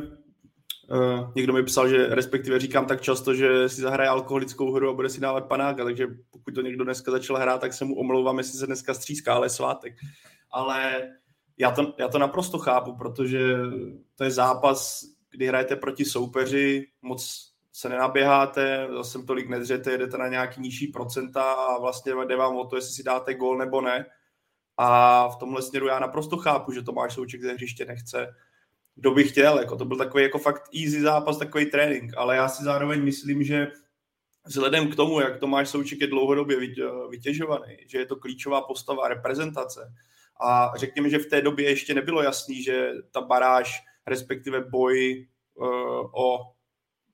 Uh, 0.92 1.32
někdo 1.36 1.54
mi 1.54 1.64
psal, 1.64 1.90
že 1.90 2.08
respektive 2.08 2.60
říkám 2.60 2.86
tak 2.86 3.02
často, 3.02 3.34
že 3.34 3.70
si 3.70 3.82
zahraje 3.82 4.10
alkoholickou 4.10 4.72
hru 4.72 4.90
a 4.90 4.94
bude 4.94 5.10
si 5.10 5.22
dávat 5.22 5.46
panáka, 5.46 5.84
takže 5.84 6.08
pokud 6.32 6.56
to 6.56 6.62
někdo 6.62 6.84
dneska 6.84 7.12
začal 7.12 7.38
hrát, 7.38 7.62
tak 7.62 7.74
se 7.74 7.86
mu 7.86 7.96
omlouvám, 8.00 8.38
jestli 8.38 8.60
se 8.60 8.66
dneska 8.66 8.94
stříská, 8.94 9.34
ale 9.34 9.50
svátek. 9.50 9.94
Ale 10.52 11.10
já 11.58 11.72
to, 11.72 11.94
já 12.00 12.08
to 12.08 12.20
naprosto 12.20 12.58
chápu, 12.58 12.96
protože 12.96 13.58
to 14.16 14.24
je 14.24 14.32
zápas, 14.32 15.02
kdy 15.32 15.48
hrajete 15.48 15.76
proti 15.76 16.06
soupeři, 16.06 16.88
moc 17.02 17.52
se 17.74 17.90
nenaběháte, 17.90 18.88
zase 18.98 19.24
tolik 19.24 19.50
nedřete, 19.50 19.92
jedete 19.92 20.18
na 20.18 20.28
nějaký 20.28 20.62
nižší 20.62 20.88
procenta 20.88 21.54
a 21.54 21.80
vlastně 21.80 22.14
jde 22.28 22.36
vám 22.36 22.56
o 22.56 22.66
to, 22.66 22.76
jestli 22.76 22.94
si 22.94 23.04
dáte 23.04 23.34
gol 23.34 23.58
nebo 23.58 23.82
ne. 23.82 24.06
A 24.78 25.28
v 25.28 25.36
tomhle 25.36 25.62
směru 25.62 25.88
já 25.88 26.00
naprosto 26.00 26.38
chápu, 26.38 26.72
že 26.72 26.82
Tomáš 26.82 27.14
Souček 27.14 27.42
ze 27.42 27.54
hřiště 27.54 27.86
nechce 27.86 28.36
kdo 28.96 29.12
by 29.12 29.24
chtěl, 29.24 29.60
jako 29.60 29.76
to 29.76 29.86
byl 29.86 29.98
takový 29.98 30.24
jako 30.24 30.40
fakt 30.40 30.70
easy 30.84 31.02
zápas, 31.02 31.38
takový 31.38 31.66
trénink, 31.66 32.14
ale 32.18 32.36
já 32.36 32.48
si 32.48 32.64
zároveň 32.64 33.04
myslím, 33.04 33.44
že 33.44 33.68
vzhledem 34.46 34.92
k 34.92 34.96
tomu, 34.96 35.20
jak 35.20 35.40
Tomáš 35.40 35.70
Souček 35.70 36.02
je 36.02 36.08
dlouhodobě 36.08 36.58
vytěžovaný, 37.10 37.78
že 37.88 37.98
je 37.98 38.06
to 38.06 38.16
klíčová 38.16 38.62
postava 38.62 39.08
reprezentace 39.08 39.94
a 40.42 40.74
řekněme, 40.76 41.10
že 41.10 41.20
v 41.20 41.26
té 41.26 41.42
době 41.42 41.70
ještě 41.70 41.94
nebylo 41.94 42.22
jasný, 42.22 42.64
že 42.64 42.92
ta 43.12 43.22
baráž, 43.22 43.84
respektive 44.08 44.62
boj 44.62 45.28
uh, 45.56 45.68
o 46.14 46.40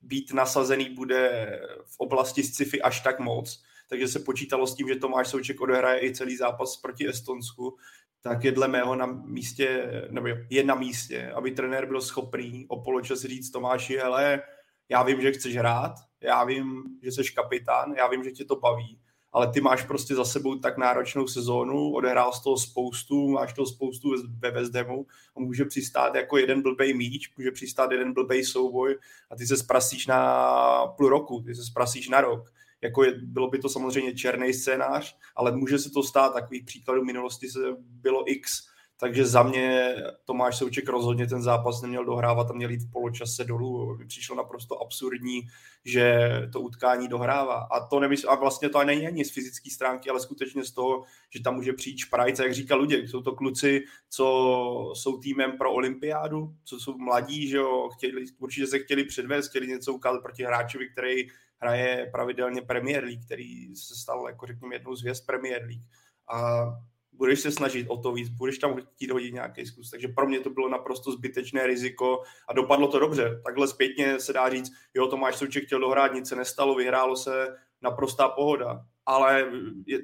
být 0.02 0.32
nasazený 0.32 0.90
bude 0.90 1.60
v 1.84 1.96
oblasti 1.98 2.42
sci-fi 2.42 2.82
až 2.82 3.00
tak 3.00 3.20
moc, 3.20 3.62
takže 3.88 4.08
se 4.08 4.20
počítalo 4.20 4.66
s 4.66 4.74
tím, 4.74 4.88
že 4.88 4.96
Tomáš 4.96 5.28
Souček 5.28 5.60
odehraje 5.60 6.04
i 6.04 6.14
celý 6.14 6.36
zápas 6.36 6.76
proti 6.76 7.08
Estonsku, 7.08 7.76
tak 8.22 8.44
je 8.44 8.52
dle 8.52 8.68
mého 8.68 8.94
na 8.94 9.06
místě, 9.06 9.90
nebo 10.10 10.28
je 10.50 10.64
na 10.64 10.74
místě, 10.74 11.32
aby 11.34 11.50
trenér 11.50 11.86
byl 11.86 12.00
schopný 12.00 12.66
o 12.68 12.82
poločas 12.82 13.20
říct 13.20 13.50
Tomáši, 13.50 13.96
hele, 13.96 14.42
já 14.88 15.02
vím, 15.02 15.20
že 15.20 15.32
chceš 15.32 15.56
hrát, 15.56 15.92
já 16.20 16.44
vím, 16.44 16.84
že 17.02 17.12
jsi 17.12 17.22
kapitán, 17.34 17.94
já 17.96 18.08
vím, 18.08 18.24
že 18.24 18.30
tě 18.30 18.44
to 18.44 18.56
baví, 18.56 18.98
ale 19.32 19.52
ty 19.52 19.60
máš 19.60 19.82
prostě 19.82 20.14
za 20.14 20.24
sebou 20.24 20.58
tak 20.58 20.78
náročnou 20.78 21.26
sezónu, 21.26 21.92
odehrál 21.92 22.32
z 22.32 22.42
toho 22.42 22.58
spoustu, 22.58 23.28
máš 23.28 23.52
toho 23.52 23.66
spoustu 23.66 24.08
ve 24.38 24.50
West 24.50 24.74
Hamu 24.74 25.06
a 25.36 25.40
může 25.40 25.64
přistát 25.64 26.14
jako 26.14 26.38
jeden 26.38 26.62
blbej 26.62 26.94
míč, 26.94 27.36
může 27.36 27.50
přistát 27.50 27.90
jeden 27.90 28.12
blbej 28.12 28.44
souboj 28.44 28.98
a 29.30 29.36
ty 29.36 29.46
se 29.46 29.56
zprasíš 29.56 30.06
na 30.06 30.86
půl 30.86 31.08
roku, 31.08 31.42
ty 31.46 31.54
se 31.54 31.64
zprasíš 31.64 32.08
na 32.08 32.20
rok 32.20 32.52
jako 32.82 33.04
je, 33.04 33.12
bylo 33.22 33.50
by 33.50 33.58
to 33.58 33.68
samozřejmě 33.68 34.14
černý 34.14 34.52
scénář, 34.52 35.16
ale 35.36 35.56
může 35.56 35.78
se 35.78 35.90
to 35.90 36.02
stát, 36.02 36.34
takových 36.34 36.64
příkladů 36.64 37.04
minulosti 37.04 37.48
se 37.48 37.58
bylo 37.80 38.30
x, 38.30 38.72
takže 39.02 39.26
za 39.26 39.42
mě 39.42 39.94
Tomáš 40.24 40.58
Souček 40.58 40.88
rozhodně 40.88 41.26
ten 41.26 41.42
zápas 41.42 41.82
neměl 41.82 42.04
dohrávat 42.04 42.50
a 42.50 42.52
měl 42.52 42.70
jít 42.70 42.82
v 42.82 42.90
poločase 42.90 43.44
dolů. 43.44 43.96
Mi 43.96 44.06
přišlo 44.06 44.36
naprosto 44.36 44.82
absurdní, 44.82 45.40
že 45.84 46.30
to 46.52 46.60
utkání 46.60 47.08
dohrává. 47.08 47.66
A 47.70 47.86
to 47.86 48.00
nemysl, 48.00 48.30
a 48.30 48.34
vlastně 48.34 48.68
to 48.68 48.84
není 48.84 49.06
ani 49.06 49.24
z 49.24 49.30
fyzické 49.30 49.70
stránky, 49.70 50.10
ale 50.10 50.20
skutečně 50.20 50.64
z 50.64 50.72
toho, 50.72 51.04
že 51.30 51.42
tam 51.42 51.54
může 51.54 51.72
přijít 51.72 51.98
šprajc. 51.98 52.38
jak 52.38 52.54
říkal 52.54 52.78
Luděk, 52.78 53.08
jsou 53.08 53.22
to 53.22 53.32
kluci, 53.32 53.84
co 54.08 54.92
jsou 54.94 55.18
týmem 55.18 55.58
pro 55.58 55.72
olympiádu, 55.72 56.54
co 56.64 56.80
jsou 56.80 56.98
mladí, 56.98 57.48
že 57.48 57.56
jo, 57.56 57.88
chtěli, 57.88 58.24
určitě 58.38 58.66
se 58.66 58.78
chtěli 58.78 59.04
předvést, 59.04 59.48
chtěli 59.48 59.66
něco 59.66 59.92
ukázat 59.92 60.22
proti 60.22 60.44
hráčovi, 60.44 60.88
který 60.88 61.28
hraje 61.62 62.08
pravidelně 62.12 62.62
Premier 62.62 63.04
League, 63.04 63.24
který 63.24 63.76
se 63.76 63.94
stal, 63.94 64.26
jako 64.28 64.46
řekněme, 64.46 64.74
jednou 64.74 64.96
z 64.96 65.00
hvězd 65.00 65.26
Premier 65.26 65.62
League. 65.62 65.84
A 66.32 66.64
budeš 67.12 67.40
se 67.40 67.50
snažit 67.50 67.88
o 67.88 67.96
to 67.96 68.12
víc, 68.12 68.28
budeš 68.28 68.58
tam 68.58 68.76
chtít 68.94 69.10
hodit 69.10 69.34
nějaký 69.34 69.66
zkus. 69.66 69.90
Takže 69.90 70.08
pro 70.08 70.28
mě 70.28 70.40
to 70.40 70.50
bylo 70.50 70.68
naprosto 70.68 71.12
zbytečné 71.12 71.66
riziko 71.66 72.22
a 72.48 72.52
dopadlo 72.52 72.88
to 72.88 72.98
dobře. 72.98 73.40
Takhle 73.44 73.68
zpětně 73.68 74.20
se 74.20 74.32
dá 74.32 74.50
říct, 74.50 74.72
jo, 74.94 75.06
Tomáš 75.06 75.36
Souček 75.36 75.64
chtěl 75.64 75.80
dohrát, 75.80 76.14
nic 76.14 76.28
se 76.28 76.36
nestalo, 76.36 76.74
vyhrálo 76.74 77.16
se, 77.16 77.56
naprostá 77.82 78.28
pohoda. 78.28 78.84
Ale 79.06 79.52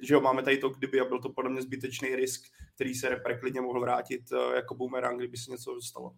že 0.03 0.15
jo, 0.15 0.21
máme 0.21 0.43
tady 0.43 0.59
to 0.59 0.69
kdyby 0.69 1.01
a 1.01 1.05
byl 1.05 1.19
to 1.19 1.29
podle 1.29 1.51
mě 1.51 1.63
zbytečný 1.63 2.17
risk, 2.17 2.45
který 2.75 2.95
se 2.95 3.09
repre 3.09 3.39
klidně 3.39 3.61
mohl 3.61 3.81
vrátit 3.81 4.23
eh, 4.33 4.57
jako 4.57 4.75
boomerang, 4.75 5.19
kdyby 5.19 5.37
se 5.37 5.51
něco 5.51 5.81
stalo. 5.81 6.15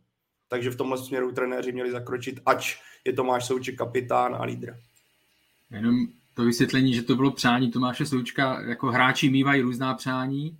Takže 0.48 0.70
v 0.70 0.76
tomhle 0.76 0.98
směru 0.98 1.32
trenéři 1.32 1.72
měli 1.72 1.90
zakročit, 1.90 2.40
ač 2.46 2.76
je 3.04 3.12
Tomáš 3.12 3.46
Souček 3.46 3.76
kapitán 3.76 4.34
a 4.34 4.44
lídr. 4.44 4.74
Jenom 5.70 6.06
to 6.34 6.44
vysvětlení, 6.44 6.94
že 6.94 7.02
to 7.02 7.16
bylo 7.16 7.30
přání 7.30 7.70
Tomáše 7.70 8.06
Součka, 8.06 8.60
jako 8.60 8.90
hráči 8.90 9.30
mývají 9.30 9.62
různá 9.62 9.94
přání 9.94 10.58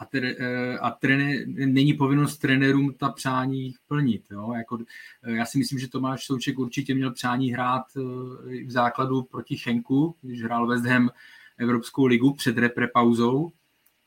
a, 0.00 0.04
tre, 0.04 0.34
eh, 0.38 0.78
a 0.78 0.90
trené, 0.90 1.44
není 1.46 1.94
povinnost 1.94 2.38
trenérům 2.38 2.94
ta 2.94 3.08
přání 3.08 3.74
plnit. 3.88 4.22
Jo? 4.30 4.52
Jako, 4.56 4.78
eh, 5.22 5.32
já 5.32 5.44
si 5.44 5.58
myslím, 5.58 5.78
že 5.78 5.88
Tomáš 5.88 6.24
Souček 6.24 6.58
určitě 6.58 6.94
měl 6.94 7.12
přání 7.12 7.52
hrát 7.52 7.82
eh, 7.96 8.64
v 8.64 8.70
základu 8.70 9.22
proti 9.22 9.56
Chenku, 9.56 10.16
když 10.22 10.42
hrál 10.42 10.66
West 10.66 10.84
Ham 10.84 11.10
Evropskou 11.58 12.06
ligu 12.06 12.34
před 12.34 12.58
repre 12.58 12.88
pauzou 12.88 13.52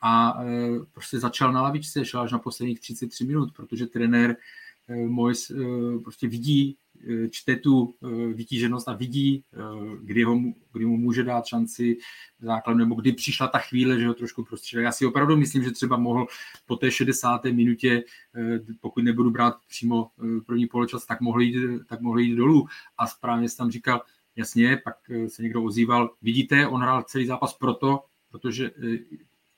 a 0.02 0.40
prostě 0.94 1.20
začal 1.20 1.54
na 1.54 1.62
lavičce, 1.62 2.06
šel 2.06 2.22
až 2.22 2.32
na 2.32 2.40
posledních 2.40 2.80
33 2.80 3.26
minut, 3.26 3.54
protože 3.54 3.88
trenér 3.88 4.36
Mois 5.08 5.52
prostě 6.04 6.28
vidí 6.28 6.78
Eh, 7.08 7.30
čte 7.30 7.56
tu 7.56 7.96
eh, 8.04 8.34
vytíženost 8.34 8.88
a 8.88 8.94
vidí, 8.94 9.44
eh, 9.54 9.58
kdy, 10.02 10.24
ho, 10.24 10.40
kdy 10.74 10.86
mu 10.86 10.98
může 10.98 11.24
dát 11.24 11.46
šanci 11.46 11.98
základu, 12.40 12.80
nebo 12.80 12.96
kdy 12.96 13.14
přišla 13.14 13.48
ta 13.48 13.60
chvíle, 13.60 14.00
že 14.00 14.08
ho 14.08 14.14
trošku 14.14 14.44
prostřílel. 14.44 14.86
Já 14.86 14.92
si 14.92 15.06
opravdu 15.06 15.38
myslím, 15.38 15.64
že 15.64 15.72
třeba 15.72 15.98
mohl 15.98 16.28
po 16.66 16.76
té 16.76 16.92
60. 16.92 17.52
minutě, 17.52 18.04
pokud 18.82 19.04
nebudu 19.04 19.32
brát 19.32 19.56
přímo 19.68 20.12
první 20.46 20.68
poločas, 20.68 21.06
tak 21.06 21.22
mohl 21.22 21.42
jít, 21.42 21.56
tak 21.88 22.02
mohl 22.02 22.20
jít 22.20 22.36
dolů. 22.36 22.68
A 22.98 23.08
správně 23.08 23.50
jsem 23.50 23.58
tam 23.58 23.72
říkal, 23.72 24.02
jasně, 24.36 24.82
pak 24.84 24.96
se 25.28 25.44
někdo 25.44 25.64
ozýval, 25.64 26.14
vidíte, 26.22 26.68
on 26.68 26.82
hrál 26.82 27.04
celý 27.04 27.26
zápas 27.26 27.54
proto, 27.54 28.04
protože 28.32 28.72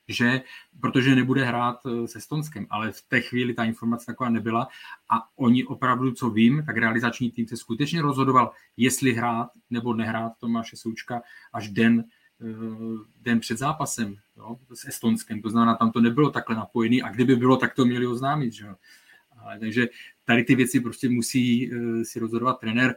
že 0.08 0.42
protože 0.82 1.16
nebude 1.16 1.46
hrát 1.46 1.80
eh, 1.86 2.08
se 2.08 2.22
Stonskem, 2.22 2.68
ale 2.70 2.92
v 2.92 3.02
té 3.02 3.22
chvíli 3.22 3.54
ta 3.54 3.64
informace 3.64 4.06
taková 4.06 4.30
nebyla 4.30 4.68
a 5.10 5.30
oni 5.36 5.66
opravdu, 5.66 6.12
co 6.12 6.30
vím, 6.30 6.64
tak 6.66 6.78
realizační 6.78 7.32
tým 7.32 7.48
se 7.48 7.58
skutečně 7.58 8.02
rozhodoval, 8.02 8.52
jestli 8.78 9.14
hrát 9.14 9.50
nebo 9.70 9.94
nehrát 9.94 10.32
Tomáše 10.40 10.78
Součka 10.78 11.22
až 11.54 11.70
den, 11.70 12.04
eh, 12.42 12.46
den 13.22 13.40
před 13.40 13.58
zápasem 13.58 14.16
jo, 14.38 14.58
s 14.74 14.88
Estonskem. 14.88 15.42
To 15.42 15.50
znamená, 15.50 15.76
tam 15.76 15.92
to 15.92 16.02
nebylo 16.02 16.30
takhle 16.30 16.56
napojený 16.56 17.02
a 17.02 17.10
kdyby 17.10 17.36
bylo, 17.36 17.58
tak 17.58 17.76
to 17.76 17.86
měli 17.86 18.08
oznámit. 18.08 18.54
Že? 18.54 18.66
Ale, 19.38 19.60
takže 19.60 19.88
tady 20.26 20.44
ty 20.44 20.56
věci 20.56 20.80
prostě 20.80 21.10
musí 21.10 21.72
uh, 21.72 22.02
si 22.04 22.20
rozhodovat 22.20 22.60
trenér. 22.60 22.96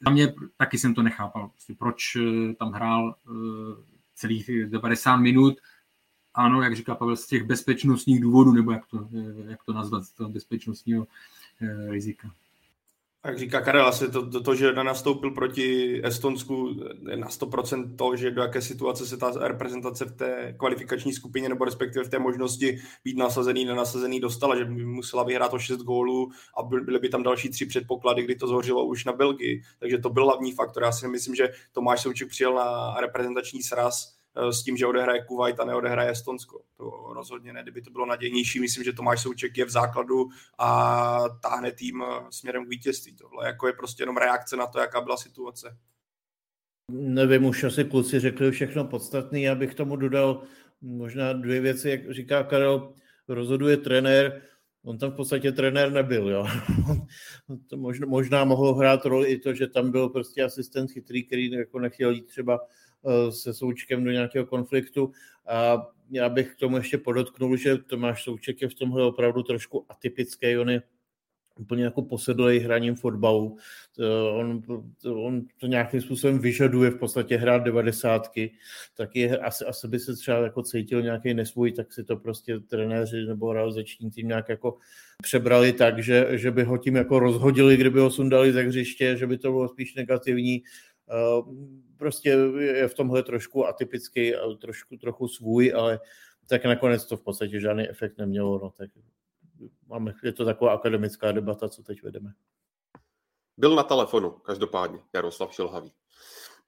Za 0.00 0.10
mě 0.10 0.34
taky 0.56 0.78
jsem 0.78 0.94
to 0.94 1.02
nechápal, 1.02 1.48
prostě 1.48 1.74
proč 1.78 2.16
tam 2.58 2.72
hrál 2.72 3.14
celých 4.14 4.50
90 4.68 5.16
minut, 5.16 5.60
ano, 6.40 6.62
jak 6.62 6.76
říká 6.76 6.94
Pavel, 6.94 7.16
z 7.16 7.26
těch 7.26 7.42
bezpečnostních 7.42 8.20
důvodů, 8.20 8.52
nebo 8.52 8.72
jak 8.72 8.86
to, 8.86 9.08
jak 9.48 9.64
to 9.64 9.72
nazvat, 9.72 10.04
z 10.04 10.12
toho 10.12 10.30
bezpečnostního 10.30 11.06
eh, 11.62 11.90
rizika. 11.90 12.30
Jak 13.24 13.38
říká 13.38 13.60
Karel, 13.60 13.86
asi 13.86 14.10
to, 14.10 14.30
to, 14.30 14.40
to, 14.40 14.54
že 14.54 14.72
nastoupil 14.72 15.30
proti 15.30 16.00
Estonsku 16.04 16.74
na 17.16 17.28
100% 17.28 17.96
to, 17.96 18.16
že 18.16 18.30
do 18.30 18.42
jaké 18.42 18.62
situace 18.62 19.06
se 19.06 19.16
ta 19.16 19.48
reprezentace 19.48 20.04
v 20.04 20.16
té 20.16 20.54
kvalifikační 20.58 21.12
skupině 21.12 21.48
nebo 21.48 21.64
respektive 21.64 22.04
v 22.04 22.08
té 22.08 22.18
možnosti 22.18 22.80
být 23.04 23.16
nasazený, 23.16 23.64
nenasazený 23.64 24.20
dostala, 24.20 24.56
že 24.56 24.64
by 24.64 24.84
musela 24.84 25.22
vyhrát 25.22 25.54
o 25.54 25.58
6 25.58 25.80
gólů 25.80 26.30
a 26.56 26.62
byly 26.62 26.98
by 26.98 27.08
tam 27.08 27.22
další 27.22 27.48
tři 27.48 27.66
předpoklady, 27.66 28.22
kdy 28.22 28.34
to 28.34 28.46
zhořilo 28.46 28.84
už 28.84 29.04
na 29.04 29.12
Belgii. 29.12 29.62
Takže 29.78 29.98
to 29.98 30.10
byl 30.10 30.24
hlavní 30.24 30.52
faktor. 30.52 30.82
Já 30.82 30.92
si 30.92 31.08
myslím, 31.08 31.34
že 31.34 31.52
Tomáš 31.72 32.00
Souček 32.00 32.28
přijel 32.28 32.54
na 32.54 33.00
reprezentační 33.00 33.62
sraz 33.62 34.19
s 34.50 34.62
tím, 34.62 34.76
že 34.76 34.86
odehraje 34.86 35.24
Kuwait 35.24 35.60
a 35.60 35.64
neodehraje 35.64 36.10
Estonsko. 36.10 36.60
To 36.76 37.12
rozhodně 37.14 37.52
ne, 37.52 37.62
kdyby 37.62 37.82
to 37.82 37.90
bylo 37.90 38.06
nadějnější. 38.06 38.60
Myslím, 38.60 38.84
že 38.84 38.92
Tomáš 38.92 39.22
Souček 39.22 39.58
je 39.58 39.64
v 39.64 39.70
základu 39.70 40.28
a 40.58 41.20
táhne 41.42 41.72
tým 41.72 42.04
směrem 42.30 42.64
k 42.64 42.68
vítězství. 42.68 43.16
Tohle 43.16 43.46
jako 43.46 43.66
je 43.66 43.72
prostě 43.72 44.02
jenom 44.02 44.16
reakce 44.16 44.56
na 44.56 44.66
to, 44.66 44.78
jaká 44.78 45.00
byla 45.00 45.16
situace. 45.16 45.76
Nevím, 46.90 47.44
už 47.44 47.64
asi 47.64 47.84
kluci 47.84 48.20
řekli 48.20 48.50
všechno 48.50 48.84
podstatné. 48.84 49.40
Já 49.40 49.54
bych 49.54 49.74
tomu 49.74 49.96
dodal 49.96 50.42
možná 50.80 51.32
dvě 51.32 51.60
věci, 51.60 51.90
jak 51.90 52.10
říká 52.10 52.42
Karel, 52.42 52.92
rozhoduje 53.28 53.76
trenér, 53.76 54.42
on 54.84 54.98
tam 54.98 55.10
v 55.10 55.16
podstatě 55.16 55.52
trenér 55.52 55.92
nebyl, 55.92 56.28
jo. 56.28 56.46
to 57.70 57.76
možná, 57.76 58.06
možná 58.06 58.44
mohlo 58.44 58.74
hrát 58.74 59.04
roli 59.04 59.28
i 59.28 59.38
to, 59.38 59.54
že 59.54 59.66
tam 59.66 59.90
byl 59.90 60.08
prostě 60.08 60.42
asistent 60.42 60.90
chytrý, 60.90 61.26
který 61.26 61.50
jako 61.50 61.78
nechtěl 61.78 62.10
jít 62.10 62.26
třeba 62.26 62.60
eh, 62.62 62.66
se 63.30 63.54
Součkem 63.54 64.04
do 64.04 64.10
nějakého 64.10 64.46
konfliktu 64.46 65.12
a 65.48 65.86
já 66.10 66.28
bych 66.28 66.52
k 66.52 66.58
tomu 66.58 66.76
ještě 66.76 66.98
podotknul, 66.98 67.56
že 67.56 67.78
Tomáš 67.78 68.24
Souček 68.24 68.62
je 68.62 68.68
v 68.68 68.74
tomhle 68.74 69.04
opravdu 69.04 69.42
trošku 69.42 69.86
atypický, 69.88 70.58
on 70.58 70.70
je 70.70 70.82
úplně 71.60 71.84
jako 71.84 72.02
posedlej 72.02 72.58
hraním 72.58 72.94
fotbalu. 72.94 73.56
On, 74.32 74.62
on 75.04 75.42
to 75.60 75.66
nějakým 75.66 76.00
způsobem 76.00 76.38
vyžaduje 76.38 76.90
v 76.90 76.98
podstatě 76.98 77.36
hrát 77.36 77.58
devadesátky, 77.58 78.52
tak 78.96 79.16
je, 79.16 79.38
asi, 79.38 79.64
asi 79.64 79.88
by 79.88 79.98
se 79.98 80.16
třeba 80.16 80.38
jako 80.38 80.62
cítil 80.62 81.02
nějaký 81.02 81.34
nesvůj, 81.34 81.72
tak 81.72 81.92
si 81.92 82.04
to 82.04 82.16
prostě 82.16 82.60
trenéři 82.60 83.24
nebo 83.26 83.52
realizační 83.52 84.10
tým 84.10 84.28
nějak 84.28 84.48
jako 84.48 84.76
přebrali 85.22 85.72
tak, 85.72 86.02
že, 86.02 86.26
že 86.30 86.50
by 86.50 86.64
ho 86.64 86.78
tím 86.78 86.96
jako 86.96 87.18
rozhodili, 87.18 87.76
kdyby 87.76 88.00
ho 88.00 88.10
sundali 88.10 88.52
ze 88.52 88.62
hřiště, 88.62 89.16
že 89.16 89.26
by 89.26 89.38
to 89.38 89.52
bylo 89.52 89.68
spíš 89.68 89.94
negativní. 89.94 90.62
Prostě 91.96 92.28
je 92.58 92.88
v 92.88 92.94
tomhle 92.94 93.22
trošku 93.22 93.66
atypický, 93.66 94.34
trošku, 94.60 94.96
trochu 94.96 95.28
svůj, 95.28 95.72
ale 95.76 96.00
tak 96.48 96.64
nakonec 96.64 97.04
to 97.04 97.16
v 97.16 97.22
podstatě 97.22 97.60
žádný 97.60 97.88
efekt 97.88 98.18
nemělo. 98.18 98.58
No, 98.58 98.70
tak 98.70 98.90
máme, 99.86 100.14
je 100.22 100.32
to 100.32 100.44
taková 100.44 100.72
akademická 100.72 101.32
debata, 101.32 101.68
co 101.68 101.82
teď 101.82 102.02
vedeme. 102.02 102.32
Byl 103.56 103.74
na 103.74 103.82
telefonu, 103.82 104.30
každopádně, 104.30 104.98
Jaroslav 105.14 105.54
Šilhavý. 105.54 105.92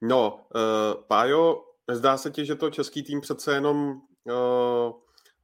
No, 0.01 0.45
uh, 0.55 1.03
Pájo, 1.07 1.63
zdá 1.91 2.17
se 2.17 2.31
ti, 2.31 2.45
že 2.45 2.55
to 2.55 2.69
český 2.69 3.03
tým 3.03 3.21
přece 3.21 3.53
jenom 3.53 4.01
uh, 4.23 4.93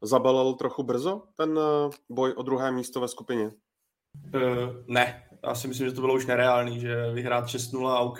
zabalil 0.01 0.53
trochu 0.53 0.83
brzo, 0.83 1.23
ten 1.35 1.57
uh, 1.57 1.91
boj 2.09 2.33
o 2.37 2.43
druhé 2.43 2.71
místo 2.71 3.01
ve 3.01 3.07
skupině? 3.07 3.51
Uh, 4.35 4.41
ne, 4.87 5.28
já 5.43 5.55
si 5.55 5.67
myslím, 5.67 5.87
že 5.87 5.93
to 5.93 6.01
bylo 6.01 6.13
už 6.15 6.25
nereálný, 6.25 6.79
že 6.79 7.11
vyhrát 7.13 7.45
6-0, 7.45 8.05
OK, 8.05 8.19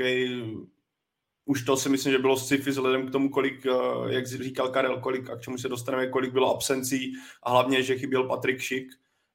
už 1.46 1.64
to 1.64 1.78
si 1.78 1.90
myslím, 1.90 2.14
že 2.14 2.20
bylo 2.20 2.38
sci-fi 2.38 2.70
vzhledem 2.70 3.08
k 3.08 3.12
tomu, 3.12 3.30
kolik, 3.30 3.66
jak 4.08 4.28
říkal 4.28 4.70
Karel, 4.70 5.02
kolik 5.02 5.30
a 5.30 5.36
k 5.36 5.42
čemu 5.42 5.58
se 5.58 5.70
dostaneme, 5.70 6.08
kolik 6.08 6.34
bylo 6.34 6.56
absencí 6.56 7.14
a 7.44 7.52
hlavně, 7.52 7.84
že 7.84 7.98
chyběl 7.98 8.24
Patrik 8.24 8.60
Šik, 8.60 8.88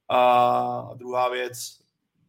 a 0.09 0.95
druhá 0.95 1.29
věc, 1.29 1.81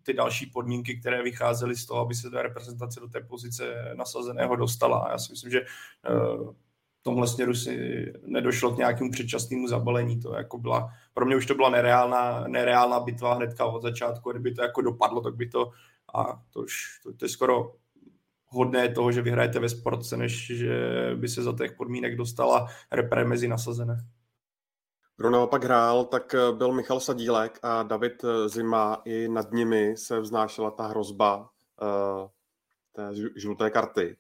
ty 0.04 0.14
další 0.14 0.46
podmínky, 0.46 1.00
které 1.00 1.24
vycházely 1.24 1.76
z 1.76 1.86
toho, 1.86 2.02
aby 2.02 2.16
se 2.16 2.30
ta 2.30 2.42
reprezentace 2.42 3.00
do 3.00 3.08
té 3.08 3.22
pozice 3.22 3.94
nasazeného 3.96 4.56
dostala. 4.56 5.08
Já 5.12 5.18
si 5.18 5.32
myslím, 5.32 5.52
že 5.52 5.66
tomhle 7.06 7.28
směru 7.28 7.54
si 7.54 8.06
nedošlo 8.26 8.72
k 8.72 8.78
nějakému 8.78 9.12
předčasnému 9.12 9.68
zabalení. 9.68 10.20
To 10.20 10.34
jako 10.34 10.58
byla, 10.58 10.90
pro 11.14 11.26
mě 11.26 11.36
už 11.36 11.46
to 11.46 11.56
byla 11.56 11.70
nereálná, 11.70 12.48
nereálná 12.48 13.00
bitva 13.00 13.34
hnedka 13.34 13.66
od 13.66 13.82
začátku. 13.82 14.32
Kdyby 14.32 14.54
to 14.54 14.62
jako 14.62 14.82
dopadlo, 14.82 15.22
tak 15.22 15.36
by 15.36 15.50
to, 15.50 15.72
a 16.16 16.42
to 16.54 16.60
už 16.60 17.00
to, 17.04 17.14
to 17.14 17.26
je 17.26 17.30
skoro 17.30 17.72
hodné 18.46 18.90
toho, 18.90 19.12
že 19.12 19.22
vyhrajete 19.22 19.60
ve 19.60 19.70
sportce, 19.70 20.18
než 20.18 20.48
že 20.48 20.78
by 21.16 21.28
se 21.28 21.44
za 21.44 21.54
těch 21.54 21.74
podmínek 21.74 22.16
dostala 22.16 22.68
repre 22.92 23.26
mezi 23.26 23.48
nasazené. 23.48 23.98
Kdo 25.18 25.30
naopak 25.30 25.64
hrál, 25.64 26.06
tak 26.06 26.34
eh, 26.34 26.52
byl 26.52 26.74
Michal 26.74 27.00
Sadílek 27.00 27.60
a 27.64 27.84
David 27.84 28.24
eh, 28.24 28.50
Zima. 28.50 29.02
I 29.06 29.28
nad 29.28 29.52
nimi 29.52 29.98
se 29.98 30.20
vznášela 30.20 30.72
ta 30.72 30.88
hrozba 30.88 31.50
uh, 31.82 32.28
té 32.92 33.10
žluté 33.36 33.70
karty. 33.70 34.18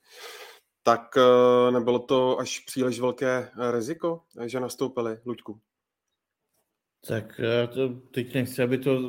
Tak 0.85 1.17
uh, 1.17 1.73
nebylo 1.73 1.99
to 1.99 2.39
až 2.39 2.59
příliš 2.59 2.99
velké 2.99 3.51
riziko, 3.71 4.21
že 4.45 4.59
nastoupili, 4.59 5.17
Luďku? 5.25 5.59
Tak 7.07 7.41
to 7.73 7.89
teď 7.89 8.33
nechci, 8.33 8.63
aby 8.63 8.77
to 8.77 8.99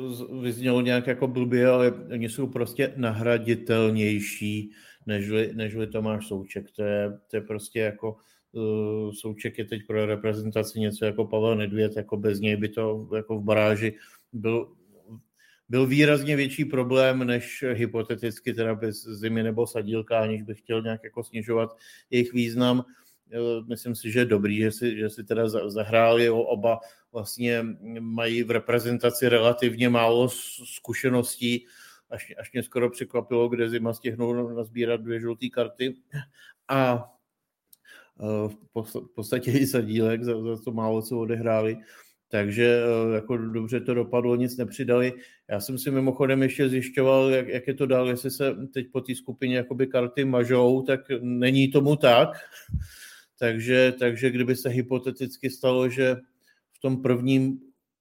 vyznělo 0.41 0.81
nějak 0.81 1.07
jako 1.07 1.27
blbě, 1.27 1.67
ale 1.67 1.91
oni 1.91 2.29
jsou 2.29 2.47
prostě 2.47 2.93
nahraditelnější, 2.95 4.71
nežli, 5.05 5.51
nežli 5.53 5.87
Tomáš 5.87 6.27
Souček. 6.27 6.71
To 6.71 6.83
je, 6.83 7.19
to 7.27 7.37
je 7.37 7.41
prostě 7.41 7.79
jako 7.79 8.17
Eh, 8.57 9.13
Souček 9.13 9.57
je 9.57 9.65
teď 9.65 9.81
pro 9.87 10.05
reprezentaci 10.05 10.79
něco 10.79 11.05
jako 11.05 11.25
Pavel 11.25 11.55
Nedvěd, 11.55 11.97
jako 11.97 12.17
bez 12.17 12.39
něj 12.39 12.57
by 12.57 12.69
to 12.69 13.09
jako 13.15 13.39
v 13.39 13.43
baráži 13.43 13.95
byl, 14.33 14.76
byl 15.69 15.85
výrazně 15.85 16.35
větší 16.35 16.65
problém, 16.65 17.27
než 17.27 17.65
hypoteticky 17.73 18.53
teda 18.53 18.75
bez 18.75 19.03
Zimy 19.03 19.43
nebo 19.43 19.67
Sadílka, 19.67 20.19
aniž 20.19 20.41
bych 20.41 20.59
chtěl 20.59 20.81
nějak 20.81 21.03
jako 21.03 21.23
snižovat 21.23 21.77
jejich 22.09 22.33
význam. 22.33 22.85
Eh, 23.31 23.37
myslím 23.69 23.95
si, 23.95 24.11
že 24.11 24.19
je 24.19 24.25
dobrý, 24.25 24.57
že 24.57 24.71
si, 24.71 24.97
že 24.97 25.09
si 25.09 25.23
teda 25.23 25.49
zahráli, 25.69 26.29
oba 26.29 26.79
vlastně 27.11 27.65
mají 27.99 28.43
v 28.43 28.51
reprezentaci 28.51 29.29
relativně 29.29 29.89
málo 29.89 30.29
zkušeností, 30.75 31.65
až, 32.09 32.33
až 32.39 32.53
mě 32.53 32.63
skoro 32.63 32.89
překvapilo, 32.89 33.49
kde 33.49 33.69
Zima 33.69 33.93
stihnul 33.93 34.55
nazbírat 34.55 35.01
dvě 35.01 35.19
žluté 35.19 35.49
karty. 35.49 35.95
A 36.67 37.11
v 38.17 39.13
podstatě 39.15 39.51
i 39.51 39.65
zadílek 39.65 40.23
za, 40.23 40.41
za 40.41 40.61
to 40.63 40.71
málo, 40.71 41.01
co 41.01 41.19
odehráli. 41.19 41.77
Takže 42.29 42.83
eh, 42.83 43.15
jako 43.15 43.37
dobře 43.37 43.79
to 43.79 43.93
dopadlo, 43.93 44.35
nic 44.35 44.57
nepřidali. 44.57 45.13
Já 45.49 45.59
jsem 45.59 45.77
si 45.77 45.91
mimochodem 45.91 46.43
ještě 46.43 46.69
zjišťoval, 46.69 47.29
jak, 47.29 47.47
jak 47.47 47.67
je 47.67 47.73
to 47.73 47.85
dál, 47.85 48.09
jestli 48.09 48.31
se 48.31 48.55
teď 48.73 48.87
po 48.91 49.01
té 49.01 49.15
skupině 49.15 49.57
jakoby 49.57 49.87
karty 49.87 50.25
mažou, 50.25 50.81
tak 50.81 50.99
není 51.21 51.67
tomu 51.67 51.95
tak. 51.95 52.29
Takže, 53.39 53.93
takže 53.99 54.29
kdyby 54.29 54.55
se 54.55 54.69
hypoteticky 54.69 55.49
stalo, 55.49 55.89
že 55.89 56.15
v 56.73 56.79
tom 56.79 57.01
prvním 57.01 57.59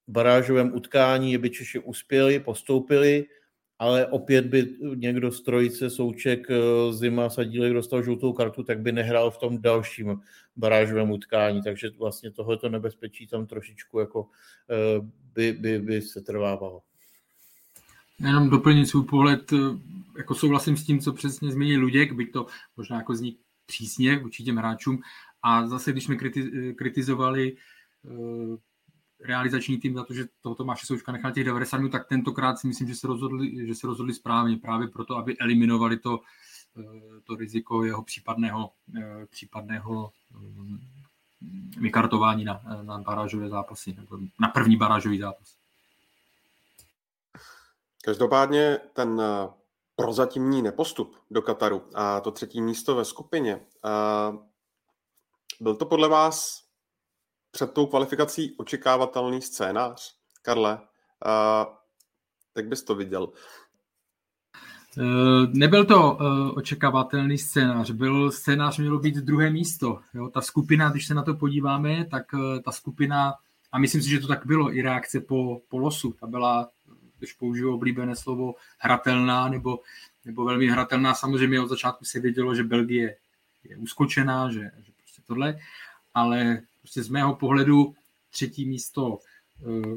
barážovém 0.08 0.74
utkání 0.74 1.38
by 1.38 1.50
Češi 1.50 1.78
uspěli, 1.78 2.40
postoupili, 2.40 3.24
ale 3.78 4.06
opět 4.06 4.46
by 4.46 4.76
někdo 4.94 5.32
z 5.32 5.40
trojice 5.42 5.90
Souček, 5.90 6.50
eh, 6.50 6.92
Zima, 6.92 7.30
Sadílek 7.30 7.72
dostal 7.72 8.02
žlutou 8.02 8.32
kartu, 8.32 8.62
tak 8.62 8.80
by 8.80 8.92
nehrál 8.92 9.30
v 9.30 9.38
tom 9.38 9.62
dalším 9.62 10.20
barážovém 10.56 11.10
utkání, 11.10 11.62
takže 11.62 11.90
vlastně 11.98 12.30
tohleto 12.30 12.68
nebezpečí 12.68 13.26
tam 13.26 13.46
trošičku 13.46 13.98
jako 13.98 14.28
eh, 14.70 15.06
by, 15.34 15.52
by, 15.52 15.78
by 15.78 16.02
se 16.02 16.20
trvávalo. 16.20 16.82
Jenom 18.20 18.50
doplnit 18.50 18.86
svůj 18.86 19.04
pohled, 19.04 19.52
eh, 19.52 19.56
jako 20.18 20.34
souhlasím 20.34 20.76
s 20.76 20.84
tím, 20.84 21.00
co 21.00 21.12
přesně 21.12 21.52
zmínil 21.52 21.80
Luděk, 21.80 22.12
byť 22.12 22.32
to 22.32 22.46
možná 22.76 22.96
jako 22.96 23.14
zní 23.14 23.38
přísně 23.66 24.18
vůči 24.18 24.44
těm 24.44 24.56
hráčům. 24.56 25.00
A 25.42 25.66
zase, 25.66 25.92
když 25.92 26.04
jsme 26.04 26.16
kritizovali 26.74 27.56
realizační 29.20 29.78
tým 29.78 29.94
za 29.94 30.04
to, 30.04 30.14
že 30.14 30.24
toho 30.40 30.54
Tomáše 30.54 30.86
Součka 30.86 31.12
nechal 31.12 31.32
těch 31.32 31.44
90 31.44 31.76
minut, 31.76 31.92
tak 31.92 32.08
tentokrát 32.08 32.58
si 32.58 32.66
myslím, 32.66 32.88
že 32.88 32.94
se 32.94 33.06
rozhodli, 33.06 33.66
že 33.66 33.74
se 33.74 33.86
rozhodli 33.86 34.14
správně 34.14 34.56
právě 34.56 34.88
proto, 34.88 35.16
aby 35.16 35.38
eliminovali 35.38 35.98
to, 35.98 36.20
eh, 36.78 37.20
to 37.24 37.36
riziko 37.36 37.84
jeho 37.84 38.02
případného, 38.02 38.70
eh, 38.98 39.26
případného 39.26 40.12
eh, 40.34 40.36
vykartování 41.80 42.44
na, 42.44 42.62
na 42.82 42.98
barážové 42.98 43.48
zápasy, 43.48 43.94
nebo 43.94 44.18
na 44.40 44.48
první 44.48 44.76
barážový 44.76 45.18
zápas. 45.18 45.56
Každopádně 48.04 48.78
ten 48.92 49.22
prozatímní 49.96 50.62
nepostup 50.62 51.16
do 51.30 51.42
Kataru 51.42 51.82
a 51.94 52.20
to 52.20 52.30
třetí 52.30 52.60
místo 52.60 52.94
ve 52.94 53.04
skupině, 53.04 53.60
byl 55.60 55.76
to 55.76 55.86
podle 55.86 56.08
vás 56.08 56.65
před 57.56 57.72
tou 57.72 57.86
kvalifikací 57.86 58.54
očekávatelný 58.56 59.42
scénář? 59.42 60.14
Karle, 60.42 60.74
uh, 60.74 61.74
jak 62.56 62.66
bys 62.66 62.82
to 62.82 62.94
viděl? 62.94 63.28
Eh, 64.98 65.46
nebyl 65.52 65.84
to 65.84 66.14
uh, 66.14 66.58
očekávatelný 66.58 67.38
scénář, 67.38 67.90
byl 67.90 68.32
scénář 68.32 68.78
mělo 68.78 68.98
být 68.98 69.14
druhé 69.14 69.50
místo. 69.50 70.00
Jo? 70.14 70.28
Ta 70.28 70.40
skupina, 70.40 70.90
když 70.90 71.06
se 71.06 71.14
na 71.14 71.22
to 71.22 71.34
podíváme, 71.34 72.04
tak 72.04 72.32
uh, 72.32 72.58
ta 72.64 72.72
skupina, 72.72 73.34
a 73.72 73.78
myslím 73.78 74.02
si, 74.02 74.10
že 74.10 74.20
to 74.20 74.28
tak 74.28 74.46
bylo, 74.46 74.74
i 74.74 74.82
reakce 74.82 75.20
po, 75.20 75.60
po 75.68 75.78
losu, 75.78 76.12
ta 76.12 76.26
byla, 76.26 76.68
když 77.18 77.32
použiju 77.32 77.74
oblíbené 77.74 78.16
slovo, 78.16 78.54
hratelná 78.78 79.48
nebo, 79.48 79.80
nebo 80.24 80.44
velmi 80.44 80.66
hratelná. 80.66 81.14
Samozřejmě 81.14 81.60
od 81.60 81.68
začátku 81.68 82.04
se 82.04 82.20
vědělo, 82.20 82.54
že 82.54 82.64
Belgie 82.64 83.16
je 83.64 83.76
uskočená, 83.76 84.50
že, 84.50 84.60
že 84.60 84.92
prostě 84.96 85.22
tohle, 85.26 85.58
ale 86.14 86.62
prostě 86.86 87.02
z 87.02 87.08
mého 87.08 87.34
pohledu 87.34 87.94
třetí 88.30 88.66
místo. 88.66 89.18
Eh, 89.60 89.96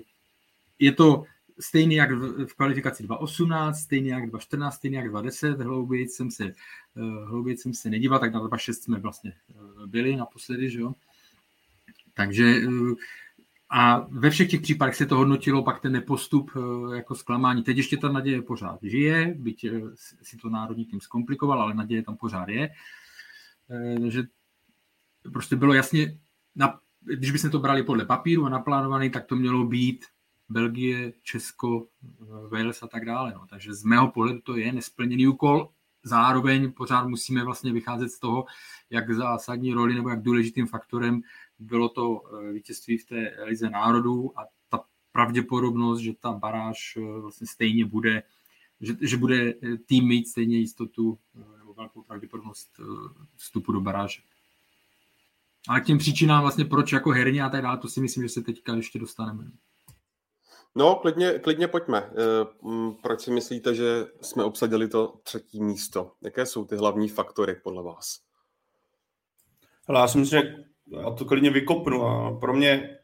je 0.80 0.92
to 0.92 1.24
stejný 1.60 1.96
jak 1.96 2.12
v 2.12 2.54
kvalifikaci 2.56 3.04
2.18, 3.04 3.74
stejný 3.74 4.10
jak 4.10 4.24
2.14, 4.26 4.72
stejný 4.72 4.98
jak 4.98 5.06
2.10, 5.06 5.64
hlouběji 5.64 6.08
jsem 6.08 6.32
se, 6.32 6.54
hlouběji 7.26 7.58
jsem 7.58 7.74
se 7.74 7.90
nedíval, 7.90 8.20
tak 8.20 8.34
na 8.34 8.42
2.6 8.42 8.74
jsme 8.74 9.00
vlastně 9.00 9.34
byli 9.86 10.16
naposledy, 10.16 10.70
že 10.70 10.80
jo. 10.80 10.94
Takže 12.14 12.62
a 13.70 14.00
ve 14.00 14.30
všech 14.30 14.50
těch 14.50 14.62
případech 14.62 14.96
se 14.96 15.06
to 15.06 15.16
hodnotilo 15.16 15.64
pak 15.64 15.82
ten 15.82 15.92
nepostup 15.92 16.52
jako 16.96 17.16
zklamání. 17.16 17.64
Teď 17.64 17.78
ještě 17.78 17.98
ta 17.98 18.12
naděje 18.12 18.42
pořád 18.42 18.80
žije, 18.84 19.36
byť 19.38 19.66
si 20.22 20.38
to 20.38 20.50
národní 20.50 20.86
tým 20.86 21.02
zkomplikoval, 21.02 21.62
ale 21.62 21.74
naděje 21.74 22.04
tam 22.04 22.18
pořád 22.18 22.50
je. 22.50 22.70
Že 24.08 24.24
prostě 25.34 25.56
bylo 25.56 25.74
jasně, 25.74 26.18
na, 26.56 26.80
když 27.02 27.32
bychom 27.32 27.52
to 27.52 27.60
brali 27.60 27.84
podle 27.84 28.06
papíru 28.06 28.46
a 28.46 28.50
naplánovaný, 28.50 29.10
tak 29.10 29.26
to 29.26 29.36
mělo 29.36 29.64
být 29.64 30.06
Belgie, 30.50 31.14
Česko, 31.24 31.88
Wales 32.50 32.84
a 32.84 32.88
tak 32.88 33.06
dále. 33.06 33.34
No. 33.34 33.46
Takže 33.50 33.74
z 33.74 33.84
mého 33.84 34.12
pohledu 34.12 34.42
to 34.42 34.58
je 34.58 34.74
nesplněný 34.74 35.28
úkol. 35.28 35.70
Zároveň 36.04 36.72
pořád 36.72 37.08
musíme 37.08 37.44
vlastně 37.44 37.74
vycházet 37.74 38.10
z 38.10 38.20
toho, 38.20 38.46
jak 38.90 39.14
zásadní 39.14 39.74
roli 39.74 39.96
nebo 39.96 40.10
jak 40.10 40.22
důležitým 40.22 40.68
faktorem 40.68 41.22
bylo 41.60 41.90
to 41.90 42.22
eh, 42.24 42.52
vítězství 42.52 42.98
v 42.98 43.06
té 43.06 43.36
lize 43.44 43.70
národů 43.70 44.40
a 44.40 44.46
ta 44.70 44.84
pravděpodobnost, 45.12 46.00
že 46.00 46.14
ta 46.20 46.32
baráž 46.32 46.98
eh, 46.98 47.20
vlastně 47.22 47.48
stejně 47.48 47.86
bude, 47.86 48.24
že, 48.82 48.94
že 49.02 49.18
bude 49.18 49.54
eh, 49.54 49.78
tým 49.78 50.08
mít 50.08 50.28
stejně 50.28 50.58
jistotu 50.58 51.20
nebo 51.58 51.74
velkou 51.74 52.02
pravděpodobnost 52.02 52.80
vstupu 53.36 53.72
do 53.72 53.82
baráže. 53.82 54.22
Ale 55.68 55.82
k 55.82 55.86
těm 55.86 55.98
příčinám 55.98 56.42
vlastně 56.42 56.66
proč 56.66 56.92
jako 56.92 57.12
herně 57.12 57.44
a 57.44 57.50
tak 57.50 57.62
dále, 57.62 57.78
to 57.78 57.88
si 57.88 58.02
myslím, 58.02 58.24
že 58.24 58.30
se 58.30 58.42
teďka 58.42 58.76
ještě 58.76 59.00
dostaneme. 59.00 59.44
No, 60.76 60.96
klidně, 60.96 61.40
klidně 61.40 61.68
pojďme. 61.68 62.12
Proč 63.04 63.22
si 63.22 63.32
myslíte, 63.32 63.76
že 63.76 64.06
jsme 64.22 64.44
obsadili 64.44 64.88
to 64.88 65.14
třetí 65.24 65.64
místo? 65.64 66.12
Jaké 66.22 66.46
jsou 66.46 66.66
ty 66.66 66.76
hlavní 66.76 67.10
faktory 67.10 67.56
podle 67.64 67.84
vás? 67.84 68.20
Ale 69.88 70.00
já 70.00 70.08
si 70.08 70.18
myslím, 70.18 70.42
že 70.42 70.56
já 70.92 71.12
to 71.12 71.26
klidně 71.26 71.50
vykopnu 71.50 72.04
a 72.04 72.40
pro 72.40 72.54
mě 72.54 72.98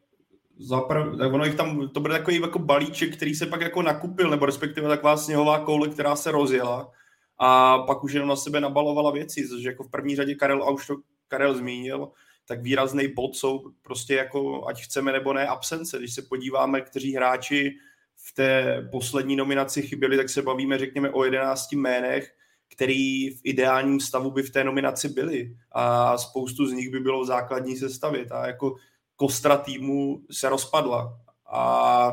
zaprv, 0.58 1.18
tak 1.18 1.34
ono 1.34 1.46
jich 1.46 1.56
tam, 1.56 1.90
to 1.90 2.00
bude 2.00 2.14
takový 2.14 2.42
jako 2.42 2.60
balíček, 2.60 3.16
který 3.16 3.36
se 3.36 3.46
pak 3.46 3.62
jako 3.62 3.82
nakupil, 3.82 4.30
nebo 4.30 4.46
respektive 4.46 4.88
taková 4.88 5.18
sněhová 5.18 5.60
koule, 5.60 5.90
která 5.90 6.16
se 6.16 6.32
rozjela 6.32 6.92
a 7.38 7.78
pak 7.78 8.04
už 8.04 8.14
jenom 8.14 8.30
na 8.30 8.36
sebe 8.36 8.62
nabalovala 8.62 9.12
věci, 9.12 9.48
což 9.50 9.64
jako 9.64 9.84
v 9.84 9.92
první 9.92 10.16
řadě 10.16 10.36
Karel, 10.36 10.64
a 10.64 10.70
už 10.70 10.88
to 10.88 10.96
Karel 11.28 11.54
zmínil, 11.54 12.12
tak 12.46 12.62
výrazný 12.62 13.14
bod 13.14 13.36
jsou 13.36 13.72
prostě 13.82 14.16
jako, 14.16 14.68
ať 14.68 14.82
chceme 14.82 15.12
nebo 15.12 15.34
ne, 15.34 15.48
absence. 15.48 16.00
Když 16.00 16.14
se 16.14 16.22
podíváme, 16.22 16.82
kteří 16.82 17.16
hráči 17.16 17.76
v 18.16 18.34
té 18.34 18.82
poslední 18.92 19.36
nominaci 19.36 19.82
chyběli, 19.82 20.18
tak 20.18 20.30
se 20.30 20.42
bavíme, 20.42 20.78
řekněme, 20.78 21.10
o 21.10 21.24
11 21.24 21.72
jménech, 21.72 22.32
který 22.76 23.30
v 23.30 23.42
ideálním 23.44 24.00
stavu 24.00 24.32
by 24.32 24.44
v 24.44 24.52
té 24.52 24.64
nominaci 24.64 25.10
byli 25.10 25.56
a 25.72 26.18
spoustu 26.18 26.68
z 26.68 26.74
nich 26.74 26.90
by 26.90 27.00
bylo 27.00 27.24
v 27.24 27.28
základní 27.28 27.76
sestavě. 27.76 28.26
Ta 28.26 28.48
jako 28.48 28.76
kostra 29.16 29.58
týmu 29.58 30.22
se 30.32 30.50
rozpadla 30.50 31.20
a 31.52 32.12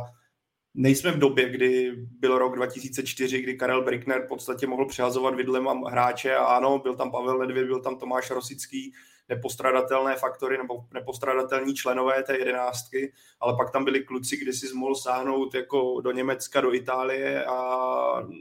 nejsme 0.75 1.11
v 1.11 1.18
době, 1.18 1.49
kdy 1.49 1.92
byl 1.97 2.38
rok 2.38 2.57
2004, 2.57 3.42
kdy 3.42 3.57
Karel 3.57 3.85
Brickner 3.85 4.23
v 4.25 4.29
podstatě 4.29 4.66
mohl 4.66 4.87
přehazovat 4.87 5.35
vidlem 5.35 5.66
hráče 5.66 6.35
a 6.35 6.45
ano, 6.45 6.79
byl 6.79 6.95
tam 6.95 7.11
Pavel 7.11 7.38
Nedvěd, 7.38 7.66
byl 7.66 7.81
tam 7.81 7.99
Tomáš 7.99 8.31
Rosický, 8.31 8.92
nepostradatelné 9.35 10.16
faktory 10.16 10.59
nebo 10.59 10.85
nepostradatelní 10.95 11.75
členové 11.75 12.23
té 12.23 12.38
jedenáctky, 12.38 13.12
ale 13.40 13.57
pak 13.57 13.71
tam 13.71 13.85
byli 13.85 14.05
kluci, 14.05 14.37
kdy 14.37 14.53
si 14.53 14.75
mohl 14.75 14.95
sáhnout 14.95 15.55
jako 15.55 16.01
do 16.01 16.12
Německa, 16.12 16.61
do 16.61 16.75
Itálie 16.75 17.45
a 17.45 17.57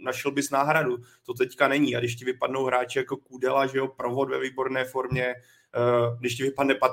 našel 0.04 0.32
bys 0.32 0.50
náhradu. 0.50 0.98
To 1.26 1.34
teďka 1.34 1.68
není. 1.68 1.96
A 1.96 2.00
když 2.00 2.16
ti 2.16 2.26
vypadnou 2.26 2.66
hráči 2.66 3.00
jako 3.00 3.18
Kudela, 3.18 3.68
že 3.68 3.78
jo, 3.78 3.88
provod 3.88 4.30
ve 4.30 4.40
výborné 4.40 4.86
formě, 4.86 5.26
eh, 5.26 6.18
když 6.20 6.36
ti 6.36 6.44
vypadne 6.44 6.76
pat 6.76 6.92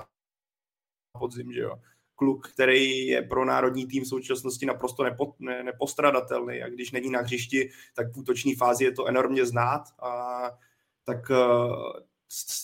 podzim, 1.19 1.53
že 1.53 1.61
jo, 1.61 1.77
kluk, 2.15 2.49
který 2.49 3.07
je 3.07 3.23
pro 3.23 3.45
národní 3.45 3.87
tým 3.87 4.05
v 4.05 4.09
současnosti 4.09 4.67
naprosto 4.67 5.03
nepo, 5.03 5.35
ne, 5.39 5.63
nepostradatelný 5.63 6.63
a 6.63 6.69
když 6.69 6.91
není 6.91 7.11
na 7.11 7.21
hřišti, 7.21 7.71
tak 7.95 8.13
v 8.13 8.19
útoční 8.19 8.55
fázi 8.55 8.85
je 8.85 8.93
to 8.93 9.07
enormně 9.07 9.47
znát 9.47 9.83
a 10.03 10.43
tak 11.05 11.31
eh, 11.31 12.08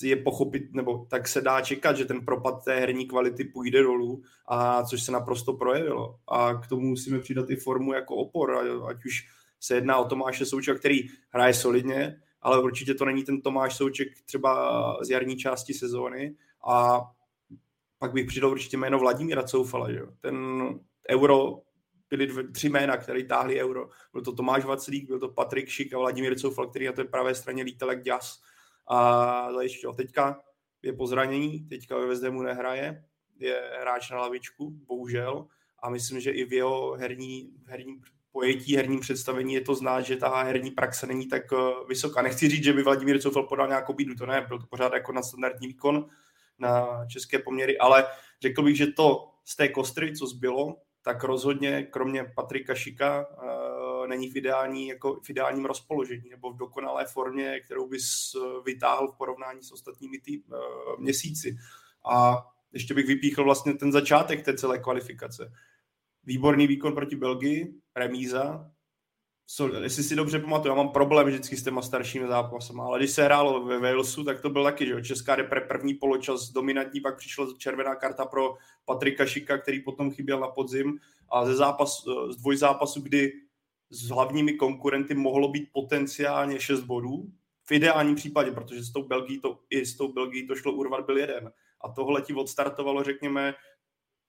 je 0.03 0.17
pochopit, 0.17 0.75
nebo 0.75 1.07
tak 1.11 1.29
se 1.29 1.41
dá 1.41 1.61
čekat, 1.61 1.97
že 1.97 2.05
ten 2.05 2.25
propad 2.25 2.65
té 2.65 2.81
herní 2.81 3.07
kvality 3.07 3.45
půjde 3.45 3.83
dolů, 3.83 4.23
a 4.47 4.85
což 4.85 5.03
se 5.03 5.13
naprosto 5.13 5.53
projevilo. 5.53 6.19
A 6.29 6.55
k 6.55 6.67
tomu 6.67 6.89
musíme 6.89 7.19
přidat 7.19 7.51
i 7.51 7.57
formu 7.57 7.93
jako 7.93 8.17
opor, 8.17 8.53
ať 8.89 9.05
už 9.05 9.29
se 9.61 9.75
jedná 9.75 9.97
o 9.97 10.09
Tomáše 10.09 10.47
Součka, 10.47 10.75
který 10.75 11.09
hraje 11.31 11.55
solidně, 11.55 12.21
ale 12.43 12.63
určitě 12.63 12.95
to 12.95 13.05
není 13.05 13.25
ten 13.25 13.41
Tomáš 13.41 13.77
Souček 13.77 14.09
třeba 14.25 14.99
z 15.03 15.11
jarní 15.11 15.37
části 15.37 15.75
sezóny 15.75 16.37
a 16.67 17.01
pak 17.99 18.13
bych 18.13 18.27
přidal 18.27 18.51
určitě 18.51 18.77
jméno 18.77 18.99
Vladimíra 18.99 19.43
Coufala, 19.43 19.93
že 19.93 20.01
ten 20.21 20.37
euro 21.11 21.61
byly 22.11 22.27
dvě, 22.27 22.49
tři 22.49 22.69
jména, 22.69 22.97
které 22.97 23.25
táhli 23.25 23.63
euro. 23.63 23.89
Byl 24.13 24.23
to 24.23 24.33
Tomáš 24.33 24.65
Vaclík, 24.65 25.07
byl 25.07 25.19
to 25.19 25.29
Patrik 25.29 25.69
Šik 25.69 25.95
a 25.95 25.99
Vladimír 25.99 26.39
Coufal, 26.39 26.67
který 26.67 26.87
na 26.87 26.93
té 26.93 27.05
pravé 27.05 27.35
straně 27.35 27.63
lítal 27.63 27.91
jak 27.91 28.03
děs 28.03 28.41
a 28.87 29.49
zajišťoval. 29.53 29.97
Teďka 29.97 30.41
je 30.83 30.93
po 30.93 31.07
zranění, 31.07 31.69
teďka 31.69 31.99
ve 31.99 32.07
Vezdemu 32.07 32.43
nehraje, 32.43 33.05
je 33.39 33.71
hráč 33.81 34.11
na 34.11 34.19
lavičku, 34.19 34.71
bohužel, 34.71 35.47
a 35.83 35.91
myslím, 35.91 36.21
že 36.21 36.31
i 36.31 36.45
v 36.45 36.53
jeho 36.53 36.93
herní, 36.93 37.51
herním 37.67 38.01
pojetí, 38.33 38.77
herním 38.77 39.01
představení 39.01 39.55
je 39.55 39.61
to 39.61 39.75
znát, 39.75 40.01
že 40.01 40.17
ta 40.17 40.43
herní 40.43 40.71
praxe 40.71 41.07
není 41.07 41.27
tak 41.27 41.43
eh, 41.53 41.57
vysoká. 41.89 42.23
Nechci 42.23 42.49
říct, 42.49 42.65
že 42.65 42.73
by 42.73 42.83
Vladimír 42.83 43.21
Coufel 43.21 43.43
podal 43.43 43.69
nějakou 43.69 43.93
bídu, 43.93 44.15
to 44.15 44.27
ne, 44.27 44.45
byl 44.49 44.59
to 44.59 44.67
pořád 44.67 44.93
jako 44.93 45.13
nadstandardní 45.13 45.69
výkon 45.69 46.09
na 46.59 46.87
české 47.07 47.39
poměry, 47.39 47.79
ale 47.79 48.07
řekl 48.43 48.63
bych, 48.63 48.77
že 48.77 48.87
to 48.87 49.31
z 49.45 49.57
té 49.57 49.69
kostry, 49.69 50.17
co 50.17 50.27
zbylo, 50.27 50.77
tak 51.03 51.25
rozhodně 51.25 51.83
kromě 51.83 52.25
Patrika 52.35 52.75
Šika 52.75 53.27
uh, 53.29 53.84
není 54.07 54.31
v, 54.31 54.37
ideální, 54.37 54.89
jako 54.89 55.21
v 55.23 55.31
ideálním 55.31 55.65
rozpoložení 55.65 56.31
nebo 56.31 56.53
v 56.53 56.57
dokonalé 56.57 57.07
formě, 57.07 57.61
kterou 57.61 57.89
bys 57.89 58.35
eh, 58.35 58.63
vytáhl 58.65 59.09
v 59.09 59.17
porovnání 59.17 59.63
s 59.63 59.73
ostatními 59.73 60.19
tý, 60.19 60.41
uh, 60.41 60.57
měsíci. 60.99 61.57
A 62.13 62.47
ještě 62.73 62.95
bych 62.95 63.07
vypíchl 63.07 63.45
vlastně 63.45 63.75
ten 63.75 63.93
začátek 63.93 64.45
té 64.45 64.57
celé 64.57 64.79
kvalifikace. 64.79 65.53
Výborný 66.25 66.67
výkon 66.67 66.95
proti 66.95 67.17
Belgii, 67.17 67.75
remíza, 67.97 68.71
so, 69.47 69.77
jestli 69.83 70.03
si 70.03 70.17
dobře 70.17 70.39
pamatuju, 70.39 70.73
já 70.73 70.77
mám 70.83 70.89
problém 70.89 71.27
vždycky 71.27 71.57
s 71.57 71.65
těma 71.65 71.83
staršími 71.83 72.29
zápasy, 72.29 72.73
ale 72.79 72.99
když 72.99 73.11
se 73.11 73.25
hrálo 73.25 73.65
ve 73.65 73.79
Walesu, 73.79 74.25
tak 74.25 74.41
to 74.41 74.51
byl 74.51 74.65
taky, 74.65 74.87
že 74.87 75.03
Česká 75.03 75.37
repre 75.37 75.61
první 75.61 75.95
poločas 75.95 76.51
dominantní, 76.51 77.01
pak 77.01 77.17
přišla 77.17 77.47
červená 77.59 77.95
karta 77.95 78.25
pro 78.25 78.57
Patrika 78.85 79.27
Šika, 79.27 79.59
který 79.59 79.83
potom 79.83 80.11
chyběl 80.11 80.41
na 80.41 80.49
podzim 80.49 80.99
a 81.33 81.47
ze 81.47 81.55
zápas, 81.55 82.05
z 82.31 82.37
dvojzápasu, 82.37 83.01
kdy 83.01 83.33
s 83.95 84.09
hlavními 84.09 84.53
konkurenty 84.53 85.15
mohlo 85.15 85.49
být 85.49 85.69
potenciálně 85.73 86.61
6 86.61 86.81
bodů, 86.81 87.33
v 87.67 87.73
ideálním 87.73 88.15
případě, 88.15 88.51
protože 88.51 88.83
s 88.83 88.93
tou 88.93 89.03
Belgií 89.03 89.41
to, 89.41 89.61
i 89.71 89.87
s 89.87 89.97
tou 89.97 90.13
Belgií 90.13 90.47
to 90.47 90.55
šlo 90.55 90.73
urvat 90.73 91.07
byl 91.07 91.19
jeden. 91.19 91.53
A 91.81 91.89
tohle 91.89 92.23
ti 92.23 92.35
odstartovalo, 92.35 93.03
řekněme, 93.03 93.55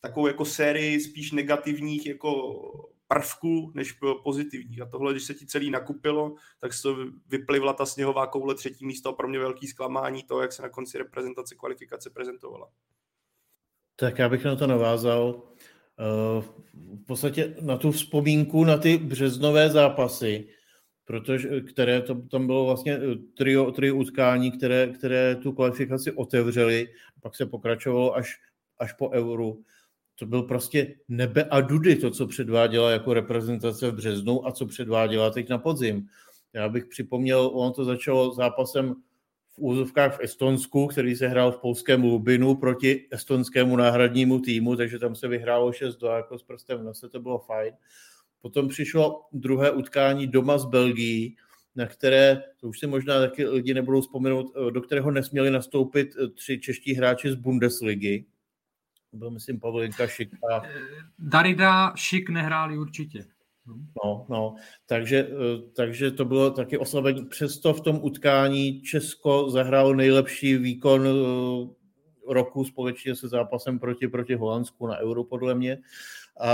takovou 0.01 0.27
jako 0.27 0.45
sérii 0.45 0.99
spíš 0.99 1.31
negativních 1.31 2.05
jako 2.05 2.61
prvků 3.07 3.71
než 3.75 3.99
pozitivních. 4.23 4.81
A 4.81 4.85
tohle, 4.85 5.13
když 5.13 5.23
se 5.23 5.33
ti 5.33 5.45
celý 5.45 5.71
nakupilo, 5.71 6.35
tak 6.59 6.73
se 6.73 6.89
vyplivla 7.27 7.73
ta 7.73 7.85
sněhová 7.85 8.27
koule 8.27 8.55
třetí 8.55 8.85
místo 8.85 9.09
a 9.09 9.13
pro 9.13 9.27
mě 9.27 9.39
velký 9.39 9.67
zklamání 9.67 10.23
to, 10.23 10.41
jak 10.41 10.53
se 10.53 10.61
na 10.61 10.69
konci 10.69 10.97
reprezentace 10.97 11.55
kvalifikace 11.55 12.09
prezentovala. 12.09 12.69
Tak 13.95 14.19
já 14.19 14.29
bych 14.29 14.45
na 14.45 14.55
to 14.55 14.67
navázal. 14.67 15.41
Eh, 15.99 16.41
v 16.95 17.05
podstatě 17.05 17.55
na 17.61 17.77
tu 17.77 17.91
vzpomínku 17.91 18.63
na 18.63 18.77
ty 18.77 18.97
březnové 18.97 19.69
zápasy, 19.69 20.47
protože, 21.05 21.61
které 21.61 22.01
to, 22.01 22.15
tam 22.15 22.45
bylo 22.45 22.65
vlastně 22.65 22.93
eh, 22.93 23.15
trio, 23.37 23.71
trio 23.71 23.95
utkání, 23.95 24.51
které, 24.51 24.87
které 24.87 25.35
tu 25.35 25.51
kvalifikaci 25.51 26.11
otevřely, 26.11 26.87
pak 27.21 27.35
se 27.35 27.45
pokračovalo 27.45 28.15
až, 28.15 28.39
až 28.79 28.93
po 28.93 29.09
euru 29.09 29.63
to 30.19 30.25
byl 30.25 30.43
prostě 30.43 30.95
nebe 31.07 31.43
a 31.43 31.61
dudy, 31.61 31.95
to, 31.95 32.11
co 32.11 32.27
předváděla 32.27 32.91
jako 32.91 33.13
reprezentace 33.13 33.91
v 33.91 33.95
březnu 33.95 34.47
a 34.47 34.51
co 34.51 34.65
předváděla 34.65 35.29
teď 35.29 35.49
na 35.49 35.57
podzim. 35.57 36.07
Já 36.53 36.69
bych 36.69 36.85
připomněl, 36.85 37.51
ono 37.53 37.71
to 37.71 37.85
začalo 37.85 38.33
zápasem 38.33 38.95
v 39.55 39.59
úzovkách 39.59 40.17
v 40.17 40.23
Estonsku, 40.23 40.87
který 40.87 41.15
se 41.15 41.27
hrál 41.27 41.51
v 41.51 41.57
polském 41.57 42.03
Lubinu 42.03 42.55
proti 42.55 43.07
estonskému 43.11 43.75
náhradnímu 43.75 44.39
týmu, 44.39 44.75
takže 44.75 44.99
tam 44.99 45.15
se 45.15 45.27
vyhrálo 45.27 45.73
6 45.73 45.95
do 45.95 46.07
jako 46.07 46.39
s 46.39 46.43
prstem 46.43 46.79
v 46.79 46.83
nose, 46.83 47.09
to 47.09 47.19
bylo 47.19 47.39
fajn. 47.39 47.73
Potom 48.41 48.67
přišlo 48.67 49.25
druhé 49.33 49.71
utkání 49.71 50.27
doma 50.27 50.57
z 50.57 50.65
Belgii, 50.65 51.35
na 51.75 51.85
které, 51.87 52.43
to 52.59 52.67
už 52.67 52.79
si 52.79 52.87
možná 52.87 53.19
taky 53.19 53.47
lidi 53.47 53.73
nebudou 53.73 54.01
vzpomenout, 54.01 54.53
do 54.69 54.81
kterého 54.81 55.11
nesměli 55.11 55.51
nastoupit 55.51 56.15
tři 56.35 56.59
čeští 56.59 56.93
hráči 56.93 57.31
z 57.31 57.35
Bundesligy, 57.35 58.25
byl, 59.15 59.31
myslím, 59.31 59.59
Pavlinka 59.59 60.07
Šik. 60.07 60.29
A... 60.53 60.61
Darida 61.19 61.93
Šik 61.95 62.29
nehráli 62.29 62.77
určitě. 62.77 63.25
No, 64.03 64.25
no, 64.29 64.55
takže, 64.85 65.29
takže 65.75 66.11
to 66.11 66.25
bylo 66.25 66.51
taky 66.51 66.77
oslabení. 66.77 67.25
Přesto 67.25 67.73
v 67.73 67.81
tom 67.81 67.99
utkání 68.01 68.81
Česko 68.81 69.49
zahrálo 69.49 69.93
nejlepší 69.93 70.57
výkon 70.57 71.07
roku 72.27 72.65
společně 72.65 73.15
se 73.15 73.27
zápasem 73.27 73.79
proti, 73.79 74.07
proti 74.07 74.35
Holandsku 74.35 74.87
na 74.87 74.97
Euro, 74.97 75.23
podle 75.23 75.55
mě. 75.55 75.77
A, 76.39 76.51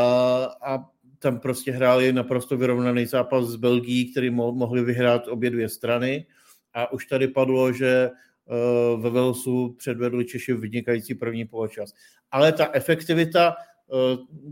a 0.62 0.86
tam 1.19 1.39
prostě 1.39 1.71
hráli 1.71 2.13
naprosto 2.13 2.58
vyrovnaný 2.58 3.06
zápas 3.06 3.45
s 3.45 3.56
Belgií, 3.56 4.12
který 4.12 4.30
mo- 4.30 4.56
mohli 4.56 4.84
vyhrát 4.84 5.28
obě 5.28 5.50
dvě 5.50 5.69
strany. 5.69 6.26
A 6.74 6.91
už 6.91 7.06
tady 7.06 7.28
padlo, 7.28 7.74
že 7.74 8.10
uh, 8.45 9.02
ve 9.02 9.10
Velsu 9.10 9.76
předvedli 9.78 10.26
Češi 10.26 10.54
vynikající 10.54 11.15
první 11.15 11.45
poločas. 11.45 11.93
Ale 12.32 12.52
ta 12.52 12.69
efektivita, 12.74 13.56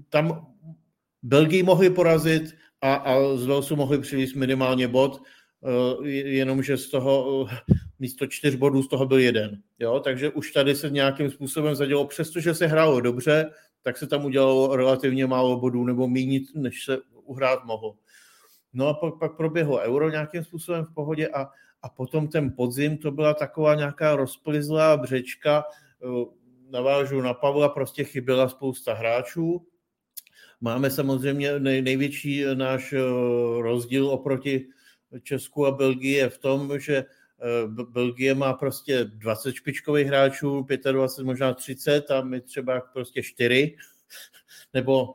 tam 0.09 0.47
Belgii 1.23 1.63
mohli 1.63 1.89
porazit 1.89 2.55
a, 2.81 2.93
a 2.93 3.35
z 3.35 3.45
Velsu 3.45 3.75
mohli 3.75 3.99
přivést 3.99 4.33
minimálně 4.33 4.87
bod, 4.87 5.21
uh, 5.61 6.07
jenomže 6.07 6.77
z 6.77 6.89
toho 6.89 7.47
místo 7.99 8.27
čtyř 8.27 8.55
bodů 8.55 8.83
z 8.83 8.87
toho 8.87 9.05
byl 9.05 9.19
jeden. 9.19 9.61
Jo? 9.79 9.99
Takže 9.99 10.29
už 10.29 10.51
tady 10.51 10.75
se 10.75 10.89
nějakým 10.89 11.31
způsobem 11.31 11.75
zadělo, 11.75 12.07
přestože 12.07 12.53
se 12.53 12.67
hrálo 12.67 13.01
dobře, 13.01 13.51
tak 13.81 13.97
se 13.97 14.07
tam 14.07 14.25
udělalo 14.25 14.75
relativně 14.75 15.27
málo 15.27 15.59
bodů 15.59 15.83
nebo 15.83 16.07
méně, 16.07 16.39
než 16.55 16.83
se 16.85 16.97
uhrát 17.23 17.65
mohlo. 17.65 17.95
No 18.73 18.87
a 18.87 18.93
pak, 18.93 19.13
pak 19.19 19.37
proběhlo 19.37 19.77
euro 19.77 20.09
nějakým 20.09 20.43
způsobem 20.43 20.85
v 20.85 20.93
pohodě 20.93 21.27
a, 21.27 21.49
a 21.81 21.89
potom 21.89 22.27
ten 22.27 22.53
podzim, 22.57 22.97
to 22.97 23.11
byla 23.11 23.33
taková 23.33 23.75
nějaká 23.75 24.15
rozplizlá 24.15 24.97
břečka, 24.97 25.63
eh, 26.03 26.25
navážu 26.69 27.21
na 27.21 27.33
Pavla, 27.33 27.69
prostě 27.69 28.03
chyběla 28.03 28.49
spousta 28.49 28.93
hráčů. 28.93 29.65
Máme 30.61 30.91
samozřejmě 30.91 31.59
nej, 31.59 31.81
největší 31.81 32.45
náš 32.53 32.93
eh, 32.93 32.99
rozdíl 33.61 34.07
oproti 34.07 34.67
Česku 35.23 35.65
a 35.65 35.71
Belgii 35.71 36.29
v 36.29 36.37
tom, 36.37 36.79
že 36.79 37.05
Eh, 37.41 37.67
Belgie 37.67 38.35
má 38.35 38.53
prostě 38.53 39.03
20 39.03 39.53
špičkových 39.55 40.07
hráčů, 40.07 40.67
25, 40.91 41.25
možná 41.25 41.53
30 41.53 42.11
a 42.11 42.21
my 42.21 42.41
třeba 42.41 42.79
prostě 42.79 43.23
4, 43.23 43.75
nebo 44.73 45.13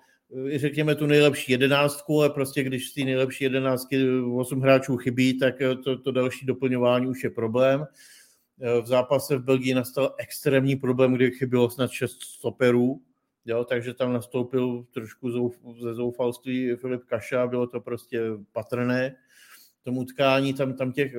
eh, 0.54 0.59
řekněme 0.59 0.94
tu 0.94 1.07
nejlepší 1.07 1.52
jedenáctku, 1.52 2.20
ale 2.20 2.30
prostě 2.30 2.62
když 2.62 2.90
z 2.90 2.94
té 2.94 3.00
nejlepší 3.00 3.44
jedenáctky 3.44 4.11
8 4.37 4.61
hráčů 4.61 4.96
chybí, 4.96 5.38
tak 5.38 5.61
eh, 5.62 5.76
to, 5.76 5.98
to 5.98 6.12
další 6.12 6.46
doplňování 6.46 7.07
už 7.07 7.24
je 7.24 7.30
problém. 7.30 7.87
V 8.83 8.87
zápase 8.87 9.37
v 9.37 9.44
Belgii 9.44 9.74
nastal 9.74 10.14
extrémní 10.18 10.76
problém, 10.76 11.14
kdy 11.14 11.30
chybilo 11.30 11.70
snad 11.70 11.90
6 11.90 12.22
stoperů, 12.22 13.00
jo, 13.44 13.64
takže 13.64 13.94
tam 13.94 14.12
nastoupil 14.12 14.87
trošku 14.94 15.30
ze 15.80 15.94
zoufalství 15.94 16.76
Filip 16.76 17.04
Kaša, 17.04 17.46
bylo 17.46 17.66
to 17.66 17.80
prostě 17.80 18.20
patrné 18.52 19.16
tomu 19.85 20.00
utkání, 20.00 20.54
tam, 20.54 20.74
tam 20.74 20.92
těch, 20.92 21.12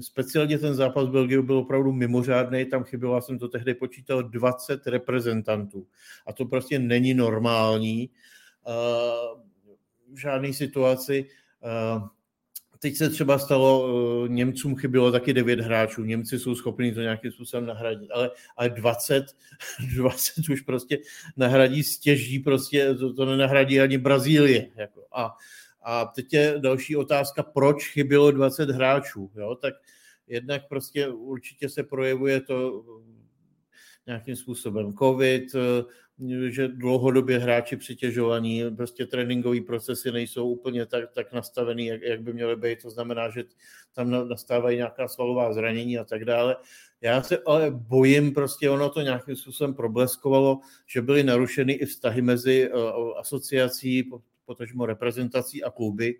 speciálně 0.00 0.58
ten 0.58 0.74
zápas 0.74 1.08
Belgie 1.08 1.42
byl 1.42 1.58
opravdu 1.58 1.92
mimořádný, 1.92 2.64
tam 2.64 2.84
chybělo, 2.84 3.14
já 3.14 3.20
jsem 3.20 3.38
to 3.38 3.48
tehdy 3.48 3.74
počítal, 3.74 4.22
20 4.22 4.86
reprezentantů. 4.86 5.86
A 6.26 6.32
to 6.32 6.44
prostě 6.44 6.78
není 6.78 7.14
normální 7.14 8.10
uh, 8.66 9.42
v 10.14 10.18
žádné 10.18 10.52
situaci. 10.52 11.26
Uh, 11.96 12.08
teď 12.78 12.96
se 12.96 13.10
třeba 13.10 13.38
stalo, 13.38 13.88
uh, 13.88 14.28
Němcům 14.28 14.76
chybělo 14.76 15.12
taky 15.12 15.32
9 15.32 15.60
hráčů, 15.60 16.04
Němci 16.04 16.38
jsou 16.38 16.54
schopni 16.54 16.94
to 16.94 17.00
nějakým 17.00 17.32
způsobem 17.32 17.66
nahradit, 17.66 18.10
ale, 18.10 18.30
ale 18.56 18.70
20, 18.70 19.24
20 19.96 20.48
už 20.52 20.60
prostě 20.60 20.98
nahradí 21.36 21.82
stěží, 21.82 22.38
prostě 22.38 22.94
to, 22.94 23.14
to 23.14 23.24
nenahradí 23.24 23.80
ani 23.80 23.98
Brazílie. 23.98 24.68
Jako. 24.76 25.06
A 25.12 25.34
a 25.82 26.04
teď 26.04 26.32
je 26.32 26.54
další 26.58 26.96
otázka, 26.96 27.42
proč 27.42 27.88
chybělo 27.88 28.30
20 28.30 28.70
hráčů. 28.70 29.30
Jo? 29.36 29.54
Tak 29.54 29.74
jednak 30.26 30.68
prostě 30.68 31.08
určitě 31.08 31.68
se 31.68 31.82
projevuje 31.82 32.40
to 32.40 32.84
nějakým 34.06 34.36
způsobem 34.36 34.92
covid, 34.92 35.44
že 36.48 36.68
dlouhodobě 36.68 37.38
hráči 37.38 37.76
přitěžovaní, 37.76 38.64
prostě 38.76 39.06
tréninkové 39.06 39.60
procesy 39.60 40.12
nejsou 40.12 40.48
úplně 40.48 40.86
tak, 40.86 41.12
tak 41.12 41.32
nastavený, 41.32 41.86
jak, 41.86 42.02
jak 42.02 42.22
by 42.22 42.32
měly 42.32 42.56
být. 42.56 42.82
To 42.82 42.90
znamená, 42.90 43.30
že 43.30 43.44
tam 43.94 44.28
nastávají 44.28 44.76
nějaká 44.76 45.08
svalová 45.08 45.52
zranění 45.52 45.98
a 45.98 46.04
tak 46.04 46.24
dále. 46.24 46.56
Já 47.00 47.22
se 47.22 47.38
ale 47.46 47.70
bojím, 47.70 48.34
prostě 48.34 48.70
ono 48.70 48.90
to 48.90 49.00
nějakým 49.00 49.36
způsobem 49.36 49.74
probleskovalo, 49.74 50.60
že 50.86 51.02
byly 51.02 51.22
narušeny 51.22 51.72
i 51.72 51.86
vztahy 51.86 52.22
mezi 52.22 52.70
eh, 52.70 52.72
asociací, 53.18 54.10
potažmo 54.44 54.86
reprezentací 54.86 55.64
a 55.64 55.70
kluby. 55.70 56.14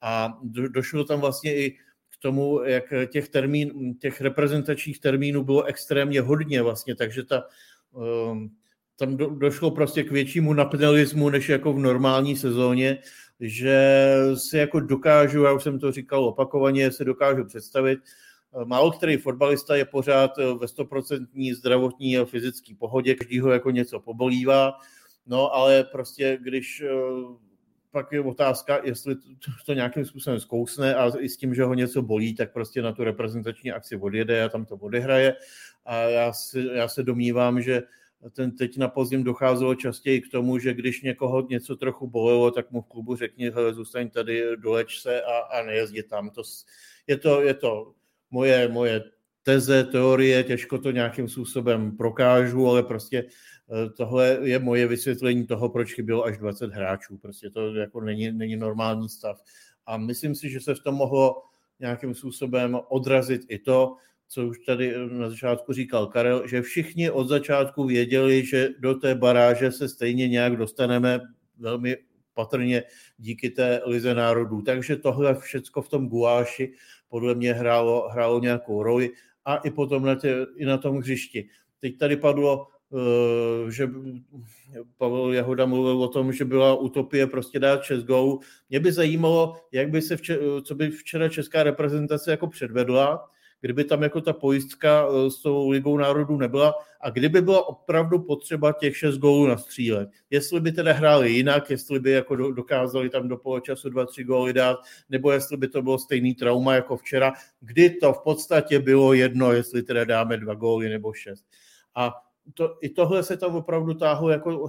A 0.00 0.38
do, 0.42 0.68
došlo 0.68 1.04
tam 1.04 1.20
vlastně 1.20 1.56
i 1.56 1.70
k 2.10 2.16
tomu, 2.20 2.62
jak 2.62 2.84
těch, 3.08 3.28
termín, 3.28 3.94
těch 4.00 4.20
reprezentačních 4.20 5.00
termínů 5.00 5.44
bylo 5.44 5.64
extrémně 5.64 6.20
hodně 6.20 6.62
vlastně, 6.62 6.94
takže 6.94 7.22
ta, 7.22 7.44
um, 7.92 8.50
tam 8.96 9.16
do, 9.16 9.26
došlo 9.30 9.70
prostě 9.70 10.04
k 10.04 10.10
většímu 10.10 10.52
napnelismu, 10.52 11.30
než 11.30 11.48
jako 11.48 11.72
v 11.72 11.78
normální 11.78 12.36
sezóně, 12.36 12.98
že 13.40 14.06
si 14.34 14.58
jako 14.58 14.80
dokážu, 14.80 15.42
já 15.42 15.52
už 15.52 15.62
jsem 15.62 15.78
to 15.78 15.92
říkal 15.92 16.24
opakovaně, 16.24 16.90
se 16.90 17.04
dokážu 17.04 17.44
představit, 17.44 17.98
Málo 18.64 18.92
který 18.92 19.16
fotbalista 19.16 19.76
je 19.76 19.84
pořád 19.84 20.30
ve 20.60 20.68
stoprocentní 20.68 21.54
zdravotní 21.54 22.18
a 22.18 22.24
fyzické 22.24 22.74
pohodě, 22.78 23.14
každýho 23.14 23.50
jako 23.50 23.70
něco 23.70 24.00
pobolívá, 24.00 24.72
no 25.26 25.54
ale 25.54 25.84
prostě 25.84 26.38
když 26.42 26.84
pak 27.90 28.12
je 28.12 28.20
otázka, 28.20 28.80
jestli 28.84 29.14
to, 29.14 29.50
to 29.66 29.74
nějakým 29.74 30.04
způsobem 30.04 30.40
zkousne 30.40 30.94
a 30.94 31.12
i 31.18 31.28
s 31.28 31.36
tím, 31.36 31.54
že 31.54 31.64
ho 31.64 31.74
něco 31.74 32.02
bolí, 32.02 32.34
tak 32.34 32.52
prostě 32.52 32.82
na 32.82 32.92
tu 32.92 33.04
reprezentační 33.04 33.72
akci 33.72 33.96
odjede 33.96 34.44
a 34.44 34.48
tam 34.48 34.64
to 34.64 34.76
odehraje. 34.76 35.36
A 35.84 35.96
já, 35.96 36.32
si, 36.32 36.66
já 36.72 36.88
se 36.88 37.02
domnívám, 37.02 37.62
že 37.62 37.82
ten 38.30 38.56
teď 38.56 38.76
na 38.76 38.88
podzim 38.88 39.24
docházelo 39.24 39.74
častěji 39.74 40.20
k 40.20 40.30
tomu, 40.30 40.58
že 40.58 40.74
když 40.74 41.02
někoho 41.02 41.46
něco 41.50 41.76
trochu 41.76 42.06
bolelo, 42.06 42.50
tak 42.50 42.70
mu 42.70 42.82
v 42.82 42.86
klubu 42.86 43.16
řekni, 43.16 43.50
hele, 43.50 43.74
zůstaň 43.74 44.10
tady, 44.10 44.44
doleč 44.56 45.00
se 45.00 45.22
a, 45.22 45.38
a 45.38 45.62
nejezdí 45.62 46.02
tam. 46.02 46.30
To, 46.30 46.42
je, 47.06 47.16
to, 47.16 47.42
je 47.42 47.54
to 47.54 47.94
moje, 48.30 48.68
moje 48.68 49.02
teze, 49.42 49.84
teorie, 49.84 50.44
těžko 50.44 50.78
to 50.78 50.90
nějakým 50.90 51.28
způsobem 51.28 51.96
prokážu, 51.96 52.68
ale 52.68 52.82
prostě 52.82 53.24
Eh, 53.72 53.90
tohle 53.90 54.38
je 54.42 54.58
moje 54.58 54.86
vysvětlení 54.86 55.46
toho, 55.46 55.68
proč 55.68 55.94
chybělo 55.94 56.24
až 56.24 56.38
20 56.38 56.70
hráčů. 56.70 57.18
Prostě 57.18 57.50
to 57.50 57.74
jako 57.74 58.00
není, 58.00 58.32
není 58.32 58.56
normální 58.56 59.08
stav. 59.08 59.42
A 59.86 59.96
myslím 59.96 60.34
si, 60.34 60.50
že 60.50 60.60
se 60.60 60.74
v 60.74 60.80
tom 60.80 60.94
mohlo 60.94 61.42
nějakým 61.80 62.14
způsobem 62.14 62.78
odrazit 62.88 63.42
i 63.48 63.58
to, 63.58 63.96
co 64.28 64.46
už 64.46 64.58
tady 64.58 64.94
na 65.08 65.30
začátku 65.30 65.72
říkal 65.72 66.06
Karel, 66.06 66.46
že 66.48 66.62
všichni 66.62 67.10
od 67.10 67.28
začátku 67.28 67.84
věděli, 67.84 68.46
že 68.46 68.68
do 68.78 68.94
té 68.94 69.14
baráže 69.14 69.72
se 69.72 69.88
stejně 69.88 70.28
nějak 70.28 70.56
dostaneme 70.56 71.20
velmi 71.58 71.96
patrně 72.34 72.82
díky 73.18 73.50
té 73.50 73.80
lize 73.86 74.14
národů. 74.14 74.62
Takže 74.62 74.96
tohle 74.96 75.34
všecko 75.34 75.82
v 75.82 75.88
tom 75.88 76.08
guáši 76.08 76.72
podle 77.08 77.34
mě 77.34 77.52
hrálo, 77.52 78.08
hrálo 78.08 78.40
nějakou 78.40 78.82
roli 78.82 79.10
a 79.44 79.56
i 79.56 79.70
potom 79.70 80.04
na, 80.04 80.14
tě, 80.14 80.46
i 80.56 80.64
na 80.64 80.78
tom 80.78 80.96
hřišti. 80.98 81.48
Teď 81.80 81.98
tady 81.98 82.16
padlo 82.16 82.66
Eh, 82.94 83.70
že 83.70 83.90
Pavel 84.98 85.32
Jahoda 85.32 85.66
mluvil 85.66 86.02
o 86.02 86.08
tom, 86.08 86.32
že 86.32 86.44
byla 86.44 86.74
utopie 86.74 87.26
prostě 87.26 87.58
dát 87.58 87.82
6 87.82 88.04
gólů. 88.04 88.40
Mě 88.70 88.80
by 88.80 88.92
zajímalo, 88.92 89.56
jak 89.72 89.90
by 89.90 90.02
se 90.02 90.16
včera, 90.16 90.40
co 90.62 90.74
by 90.74 90.90
včera 90.90 91.28
česká 91.28 91.62
reprezentace 91.62 92.30
jako 92.30 92.46
předvedla, 92.46 93.30
kdyby 93.64 93.84
tam 93.84 94.02
jako 94.02 94.20
ta 94.20 94.32
pojistka 94.32 95.06
eh, 95.08 95.30
s 95.30 95.42
tou 95.42 95.70
ligou 95.70 95.98
národů 95.98 96.36
nebyla 96.36 96.74
a 97.00 97.10
kdyby 97.10 97.40
byla 97.40 97.68
opravdu 97.68 98.18
potřeba 98.18 98.72
těch 98.72 98.96
6 98.96 99.18
gólů 99.18 99.46
nastřílet. 99.46 100.08
Jestli 100.30 100.60
by 100.60 100.72
teda 100.72 100.92
hráli 100.92 101.30
jinak, 101.30 101.70
jestli 101.70 102.00
by 102.00 102.10
jako 102.10 102.36
dokázali 102.36 103.10
tam 103.10 103.28
do 103.28 103.36
poločasu 103.36 103.88
2-3 103.88 104.24
góly 104.24 104.52
dát, 104.52 104.78
nebo 105.08 105.32
jestli 105.32 105.56
by 105.56 105.68
to 105.68 105.82
bylo 105.82 105.98
stejný 105.98 106.34
trauma 106.34 106.74
jako 106.74 106.96
včera, 106.96 107.32
kdy 107.60 107.90
to 107.90 108.12
v 108.12 108.22
podstatě 108.22 108.78
bylo 108.78 109.12
jedno, 109.12 109.52
jestli 109.52 109.82
teda 109.82 110.04
dáme 110.04 110.36
dva 110.36 110.54
góly 110.54 110.88
nebo 110.88 111.12
šest. 111.12 111.44
A 111.94 112.14
to, 112.54 112.76
i 112.80 112.88
tohle 112.88 113.22
se 113.22 113.36
tam 113.36 113.56
opravdu 113.56 113.94
táhlo 113.94 114.30
jako, 114.30 114.68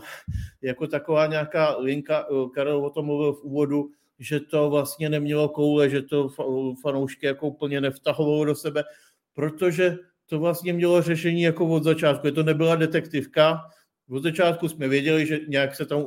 jako 0.61 0.87
taková 0.87 1.27
nějaká 1.27 1.77
linka. 1.77 2.25
Karel 2.53 2.85
o 2.85 2.89
tom 2.89 3.05
mluvil 3.05 3.33
v 3.33 3.43
úvodu, 3.43 3.89
že 4.19 4.39
to 4.39 4.69
vlastně 4.69 5.09
nemělo 5.09 5.49
koule, 5.49 5.89
že 5.89 6.01
to 6.01 6.29
fanoušky 6.81 7.25
jako 7.25 7.47
úplně 7.47 7.81
nevtahovalo 7.81 8.45
do 8.45 8.55
sebe, 8.55 8.83
protože 9.33 9.97
to 10.25 10.39
vlastně 10.39 10.73
mělo 10.73 11.01
řešení 11.01 11.41
jako 11.41 11.67
od 11.67 11.83
začátku. 11.83 12.31
To 12.31 12.43
nebyla 12.43 12.75
detektivka, 12.75 13.61
od 14.09 14.23
začátku 14.23 14.69
jsme 14.69 14.87
věděli, 14.87 15.25
že 15.25 15.39
nějak 15.47 15.75
se 15.75 15.85
tam 15.85 16.05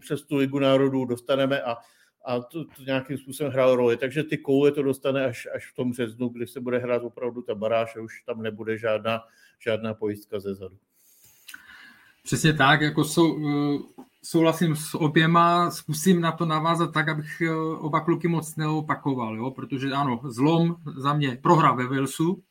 přes 0.00 0.22
tu 0.22 0.36
Ligu 0.36 0.58
národů 0.58 1.04
dostaneme 1.04 1.62
a, 1.62 1.76
a 2.24 2.40
to, 2.40 2.64
to 2.64 2.82
nějakým 2.86 3.18
způsobem 3.18 3.52
hrálo 3.52 3.76
roli. 3.76 3.96
Takže 3.96 4.24
ty 4.24 4.38
koule 4.38 4.72
to 4.72 4.82
dostane 4.82 5.24
až, 5.24 5.48
až 5.54 5.72
v 5.72 5.74
tom 5.74 5.90
březnu, 5.90 6.28
kdy 6.28 6.46
se 6.46 6.60
bude 6.60 6.78
hrát 6.78 7.02
opravdu 7.02 7.42
ta 7.42 7.54
baráž 7.54 7.96
a 7.96 8.00
už 8.00 8.22
tam 8.22 8.42
nebude 8.42 8.78
žádná, 8.78 9.20
žádná 9.58 9.94
pojistka 9.94 10.40
ze 10.40 10.54
zadu. 10.54 10.76
Přesně 12.22 12.52
tak, 12.52 12.80
jako 12.80 13.04
jsou, 13.04 13.38
eh, 13.38 14.02
souhlasím 14.22 14.76
s 14.76 14.94
oběma, 14.94 15.70
zkusím 15.70 16.20
na 16.20 16.32
to 16.32 16.46
navázat 16.46 16.92
tak, 16.92 17.08
abych 17.08 17.40
eh, 17.40 17.54
oba 17.78 18.00
kluky 18.00 18.28
moc 18.28 18.56
neopakoval, 18.56 19.36
jo? 19.36 19.50
protože 19.50 19.90
ano, 19.90 20.20
zlom 20.24 20.76
za 20.96 21.14
mě 21.14 21.38
prohra 21.42 21.72
ve 21.72 21.86
Walesu, 21.86 22.42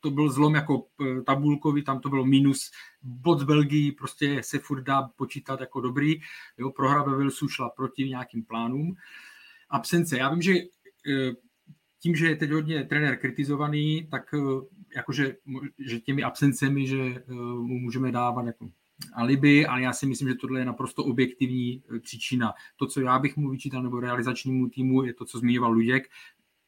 to 0.00 0.10
byl 0.10 0.30
zlom 0.30 0.54
jako 0.54 0.86
eh, 1.02 1.22
tabulkový, 1.22 1.84
tam 1.84 2.00
to 2.00 2.08
bylo 2.08 2.24
minus 2.24 2.70
bod 3.02 3.42
Belgii, 3.42 3.92
prostě 3.92 4.42
se 4.42 4.58
furt 4.58 4.82
dá 4.82 5.02
počítat 5.16 5.60
jako 5.60 5.80
dobrý, 5.80 6.20
jo? 6.58 6.70
prohra 6.70 7.02
ve 7.02 7.12
Walesu 7.12 7.48
šla 7.48 7.68
proti 7.68 8.08
nějakým 8.08 8.44
plánům. 8.44 8.96
Absence, 9.70 10.18
já 10.18 10.30
vím, 10.30 10.42
že 10.42 10.52
eh, 10.54 11.32
tím, 12.00 12.16
že 12.16 12.26
je 12.28 12.36
teď 12.36 12.50
hodně 12.50 12.84
trenér 12.84 13.18
kritizovaný, 13.18 14.08
tak 14.10 14.34
jakože 14.96 15.36
že 15.78 16.00
těmi 16.00 16.22
absencemi, 16.22 16.86
že 16.86 17.24
mu 17.60 17.78
můžeme 17.78 18.12
dávat 18.12 18.46
jako 18.46 18.68
alibi, 19.14 19.66
ale 19.66 19.82
já 19.82 19.92
si 19.92 20.06
myslím, 20.06 20.28
že 20.28 20.34
tohle 20.34 20.60
je 20.60 20.64
naprosto 20.64 21.04
objektivní 21.04 21.82
e, 21.96 22.00
příčina. 22.00 22.54
To, 22.76 22.86
co 22.86 23.00
já 23.00 23.18
bych 23.18 23.36
mu 23.36 23.50
vyčítal, 23.50 23.82
nebo 23.82 24.00
realizačnímu 24.00 24.68
týmu, 24.68 25.04
je 25.04 25.14
to, 25.14 25.24
co 25.24 25.38
zmiňoval 25.38 25.72
Luděk. 25.72 26.08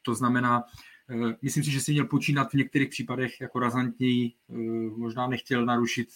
To 0.01 0.15
znamená, 0.15 0.63
e, 1.09 1.35
myslím 1.41 1.63
si, 1.63 1.71
že 1.71 1.81
si 1.81 1.91
měl 1.91 2.05
počínat 2.05 2.51
v 2.51 2.53
některých 2.53 2.89
případech 2.89 3.41
jako 3.41 3.59
razantněji, 3.59 4.31
e, 4.49 4.53
možná 4.97 5.27
nechtěl 5.27 5.65
narušit 5.65 6.07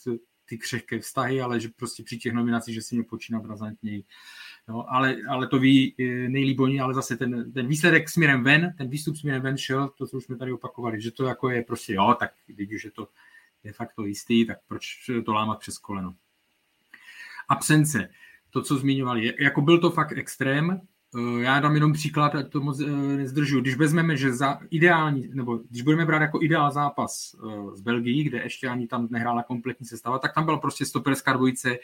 ty 0.49 0.57
křehké 0.57 0.99
vztahy, 0.99 1.41
ale 1.41 1.59
že 1.59 1.69
prostě 1.75 2.03
při 2.03 2.17
těch 2.17 2.33
nominacích, 2.33 2.75
že 2.75 2.81
si 2.81 2.95
měl 2.95 3.05
počínat 3.05 3.45
razantněji. 3.45 4.03
No, 4.67 4.93
ale, 4.93 5.17
ale 5.29 5.47
to 5.47 5.59
ví 5.59 5.95
nejlíp 6.27 6.59
oni, 6.59 6.79
ale 6.79 6.93
zase 6.93 7.17
ten, 7.17 7.51
ten 7.51 7.67
výsledek 7.67 8.09
směrem 8.09 8.43
ven, 8.43 8.73
ten 8.77 8.89
výstup 8.89 9.15
směrem 9.15 9.41
ven 9.41 9.57
šel, 9.57 9.89
to, 9.97 10.07
co 10.07 10.17
už 10.17 10.23
jsme 10.23 10.37
tady 10.37 10.51
opakovali, 10.51 11.01
že 11.01 11.11
to 11.11 11.25
jako 11.25 11.49
je 11.49 11.63
prostě, 11.63 11.93
jo, 11.93 12.15
tak 12.19 12.31
už 12.75 12.85
je 12.85 12.91
to 12.91 13.07
de 13.65 13.73
facto 13.73 14.05
jistý, 14.05 14.45
tak 14.45 14.57
proč 14.67 15.09
to 15.25 15.33
lámat 15.33 15.59
přes 15.59 15.77
koleno? 15.77 16.15
Absence, 17.49 18.09
to, 18.49 18.61
co 18.61 18.77
zmiňovali, 18.77 19.33
jako 19.39 19.61
byl 19.61 19.79
to 19.79 19.91
fakt 19.91 20.17
extrém, 20.17 20.81
já 21.39 21.59
dám 21.59 21.75
jenom 21.75 21.93
příklad, 21.93 22.35
ať 22.35 22.49
to 22.49 22.61
moc 22.61 22.79
eh, 22.79 22.87
nezdržu. 23.17 23.61
Když 23.61 23.75
vezmeme, 23.75 24.17
že 24.17 24.33
za 24.33 24.59
ideální, 24.69 25.29
nebo 25.33 25.59
když 25.69 25.81
budeme 25.81 26.05
brát 26.05 26.21
jako 26.21 26.41
ideál 26.41 26.71
zápas 26.71 27.35
eh, 27.35 27.75
z 27.75 27.81
Belgii, 27.81 28.23
kde 28.23 28.37
ještě 28.37 28.67
ani 28.67 28.87
tam 28.87 29.07
nehrála 29.11 29.43
kompletní 29.43 29.85
sestava, 29.85 30.19
tak 30.19 30.33
tam 30.33 30.45
byla 30.45 30.57
prostě 30.57 30.85
stoperská 30.85 31.33
dvojice 31.33 31.77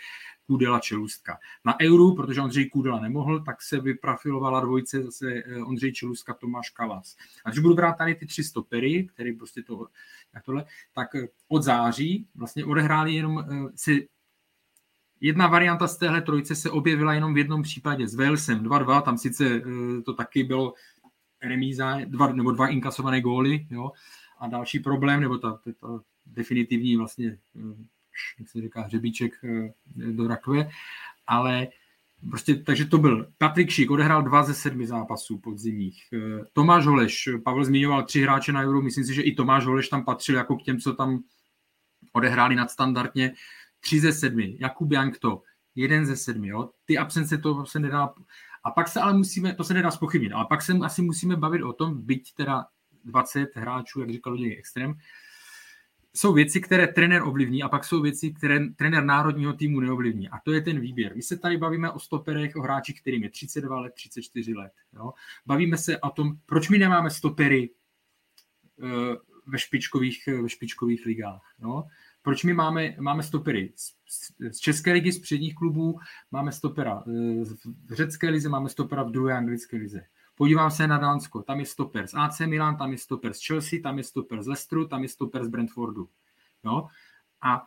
Kůdela 0.48 0.80
Čelůstka. 0.80 1.38
Na 1.66 1.80
Euru, 1.82 2.16
protože 2.16 2.42
Ondřej 2.42 2.70
Kůdela 2.70 3.00
nemohl, 3.00 3.40
tak 3.40 3.62
se 3.62 3.80
vyprafilovala 3.80 4.60
dvojice 4.60 5.04
zase 5.04 5.44
Ondřej 5.66 5.94
Čelůstka, 5.94 6.34
Tomáš 6.34 6.70
Kalas. 6.70 7.16
A 7.46 7.50
když 7.50 7.60
budu 7.60 7.76
brát 7.76 7.94
tady 7.94 8.16
ty 8.16 8.26
tři 8.26 8.44
stopery, 8.44 9.08
který 9.14 9.34
prostě 9.34 9.64
to 9.64 9.88
tak 10.34 10.44
tohle, 10.44 10.66
tak 10.94 11.16
eh, 11.16 11.28
od 11.48 11.64
září 11.64 12.28
vlastně 12.36 12.66
odehráli 12.66 13.14
jenom 13.14 13.40
eh, 13.40 13.70
si 13.76 14.08
Jedna 15.22 15.48
varianta 15.48 15.88
z 15.88 15.98
téhle 15.98 16.22
trojice 16.22 16.56
se 16.56 16.70
objevila 16.70 17.14
jenom 17.14 17.34
v 17.34 17.38
jednom 17.38 17.62
případě 17.62 18.08
s 18.08 18.16
Walesem 18.16 18.60
2-2, 18.60 19.02
tam 19.02 19.18
sice 19.18 19.46
eh, 19.46 20.02
to 20.02 20.14
taky 20.14 20.44
bylo 20.44 20.74
remíza, 21.44 22.00
dva, 22.06 22.34
nebo 22.34 22.52
dva 22.52 22.68
inkasované 22.68 23.22
góly, 23.22 23.68
jo, 23.70 23.92
a 24.40 24.48
další 24.48 24.80
problém, 24.80 25.22
nebo 25.22 25.38
ta, 25.38 25.52
ta, 25.52 25.72
ta 25.80 26.00
definitivní 26.26 26.98
vlastně, 26.98 27.38
jak 28.40 28.50
se 28.50 28.62
říká, 28.62 28.82
hřebíček 28.82 29.34
do 29.96 30.28
rakve, 30.28 30.70
ale 31.28 31.68
Prostě, 32.30 32.56
takže 32.56 32.86
to 32.86 32.98
byl 32.98 33.32
Patrik 33.38 33.70
Šik, 33.70 33.92
odehrál 33.92 34.24
dva 34.24 34.44
ze 34.44 34.54
sedmi 34.54 34.88
zápasů 34.88 35.38
podzimních. 35.38 36.04
Eh, 36.14 36.46
Tomáš 36.54 36.86
Holeš, 36.86 37.30
Pavel 37.44 37.66
zmiňoval 37.66 38.04
tři 38.04 38.22
hráče 38.22 38.52
na 38.52 38.62
Euro, 38.62 38.82
myslím 38.82 39.04
si, 39.04 39.14
že 39.14 39.22
i 39.22 39.36
Tomáš 39.36 39.66
Holeš 39.66 39.90
tam 39.90 40.06
patřil 40.06 40.36
jako 40.36 40.56
k 40.56 40.64
těm, 40.64 40.80
co 40.80 40.94
tam 40.94 41.24
odehráli 42.14 42.56
nadstandardně. 42.56 43.34
Tři 43.82 44.00
ze 44.00 44.14
sedmi. 44.14 44.58
Jakub 44.60 44.92
Jankto, 44.92 45.42
jeden 45.76 46.06
ze 46.06 46.16
sedmi. 46.16 46.48
Jo? 46.48 46.70
Ty 46.86 46.98
absence 46.98 47.38
to 47.38 47.66
se 47.66 47.80
nedá... 47.80 48.14
A 48.64 48.72
pak 48.72 48.88
se 48.88 49.00
ale 49.00 49.14
musíme, 49.14 49.56
to 49.56 49.64
se 49.64 49.74
nedá 49.74 49.92
spochybnit, 49.92 50.32
ale 50.32 50.46
pak 50.50 50.62
se 50.62 50.74
asi 50.74 51.02
musíme 51.02 51.36
bavit 51.36 51.64
o 51.64 51.74
tom, 51.74 52.02
byť 52.06 52.34
teda 52.34 52.66
20 53.06 53.56
hráčů, 53.56 54.00
jak 54.00 54.10
říkal 54.10 54.34
Luděk 54.34 54.60
Extrém, 54.60 54.96
jsou 56.14 56.34
věci, 56.34 56.62
které 56.62 56.88
trenér 56.88 57.24
ovlivní 57.24 57.64
a 57.64 57.70
pak 57.70 57.86
jsou 57.86 58.02
věci, 58.02 58.34
které 58.34 58.60
trenér 58.70 59.04
národního 59.04 59.54
týmu 59.54 59.80
neovlivní. 59.80 60.30
A 60.30 60.40
to 60.40 60.52
je 60.52 60.62
ten 60.62 60.80
výběr. 60.80 61.16
My 61.16 61.22
se 61.22 61.38
tady 61.38 61.58
bavíme 61.58 61.92
o 61.92 62.00
stoperech, 62.00 62.56
o 62.56 62.62
hráčích, 62.62 63.02
kterým 63.02 63.24
je 63.24 63.30
32 63.30 63.80
let, 63.80 63.94
34 63.94 64.54
let. 64.54 64.72
Jo? 64.94 65.14
Bavíme 65.46 65.78
se 65.78 66.00
o 66.00 66.10
tom, 66.10 66.38
proč 66.46 66.70
my 66.70 66.78
nemáme 66.78 67.10
stopery 67.10 67.70
uh, 68.78 68.90
ve 69.48 69.60
špičkových, 69.60 70.28
ve 70.42 70.50
špičkových 70.50 71.06
ligách. 71.06 71.42
Jo? 71.60 71.84
Proč 72.22 72.44
my 72.44 72.54
máme, 72.54 72.96
máme 73.00 73.24
stopery 73.24 73.74
z, 73.76 73.94
z 74.52 74.60
České 74.60 74.94
ligy, 74.94 75.12
z 75.12 75.20
předních 75.20 75.56
klubů, 75.56 76.00
máme 76.32 76.52
stopera 76.52 77.04
uh, 77.06 77.44
v 77.86 77.94
řecké 77.94 78.30
lize, 78.30 78.50
máme 78.50 78.70
stopera 78.70 79.04
v 79.04 79.12
druhé 79.12 79.38
anglické 79.38 79.78
lize. 79.78 80.02
Podívám 80.36 80.72
se 80.72 80.88
na 80.88 80.98
Dánsko, 80.98 81.42
tam 81.42 81.60
je 81.60 81.66
stoper 81.66 82.08
z 82.08 82.14
AC 82.14 82.40
Milan, 82.40 82.78
tam 82.78 82.92
je 82.92 82.98
stoper 82.98 83.34
z 83.34 83.48
Chelsea, 83.48 83.80
tam 83.84 83.98
je 83.98 84.04
stoper 84.04 84.44
z 84.44 84.48
Leicesteru, 84.48 84.88
tam 84.88 85.04
je 85.04 85.10
stoper 85.10 85.46
z 85.46 85.48
Brentfordu. 85.48 86.10
Jo? 86.64 86.88
A 87.42 87.64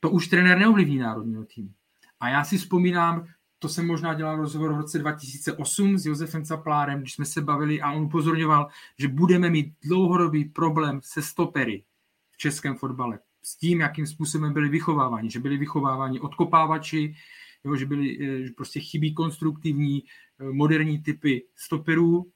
to 0.00 0.10
už 0.10 0.28
trenér 0.28 0.58
neovlivní 0.58 0.98
národního 0.98 1.44
týmu. 1.44 1.72
A 2.20 2.28
já 2.28 2.44
si 2.44 2.58
vzpomínám, 2.58 3.26
to 3.58 3.68
jsem 3.68 3.86
možná 3.86 4.14
dělal 4.14 4.36
rozhovor 4.36 4.72
v 4.72 4.76
roce 4.76 4.98
2008 4.98 5.98
s 5.98 6.06
Josefem 6.06 6.44
Caplárem, 6.44 7.00
když 7.00 7.12
jsme 7.12 7.24
se 7.24 7.40
bavili 7.40 7.80
a 7.80 7.92
on 7.92 8.02
upozorňoval, 8.02 8.68
že 8.98 9.08
budeme 9.08 9.50
mít 9.50 9.74
dlouhodobý 9.84 10.44
problém 10.44 11.00
se 11.02 11.22
stopery 11.22 11.84
v 12.30 12.38
českém 12.38 12.74
fotbale. 12.74 13.18
S 13.42 13.56
tím, 13.56 13.80
jakým 13.80 14.06
způsobem 14.06 14.52
byli 14.52 14.68
vychováváni. 14.68 15.30
Že 15.30 15.40
byli 15.40 15.56
vychováváni 15.56 16.20
odkopávači, 16.20 17.14
jo, 17.64 17.76
že 17.76 17.86
byli, 17.86 18.18
eh, 18.20 18.46
že 18.46 18.50
prostě 18.56 18.80
chybí 18.80 19.14
konstruktivní, 19.14 20.02
eh, 20.40 20.44
moderní 20.52 21.02
typy 21.02 21.46
stoperů. 21.56 22.30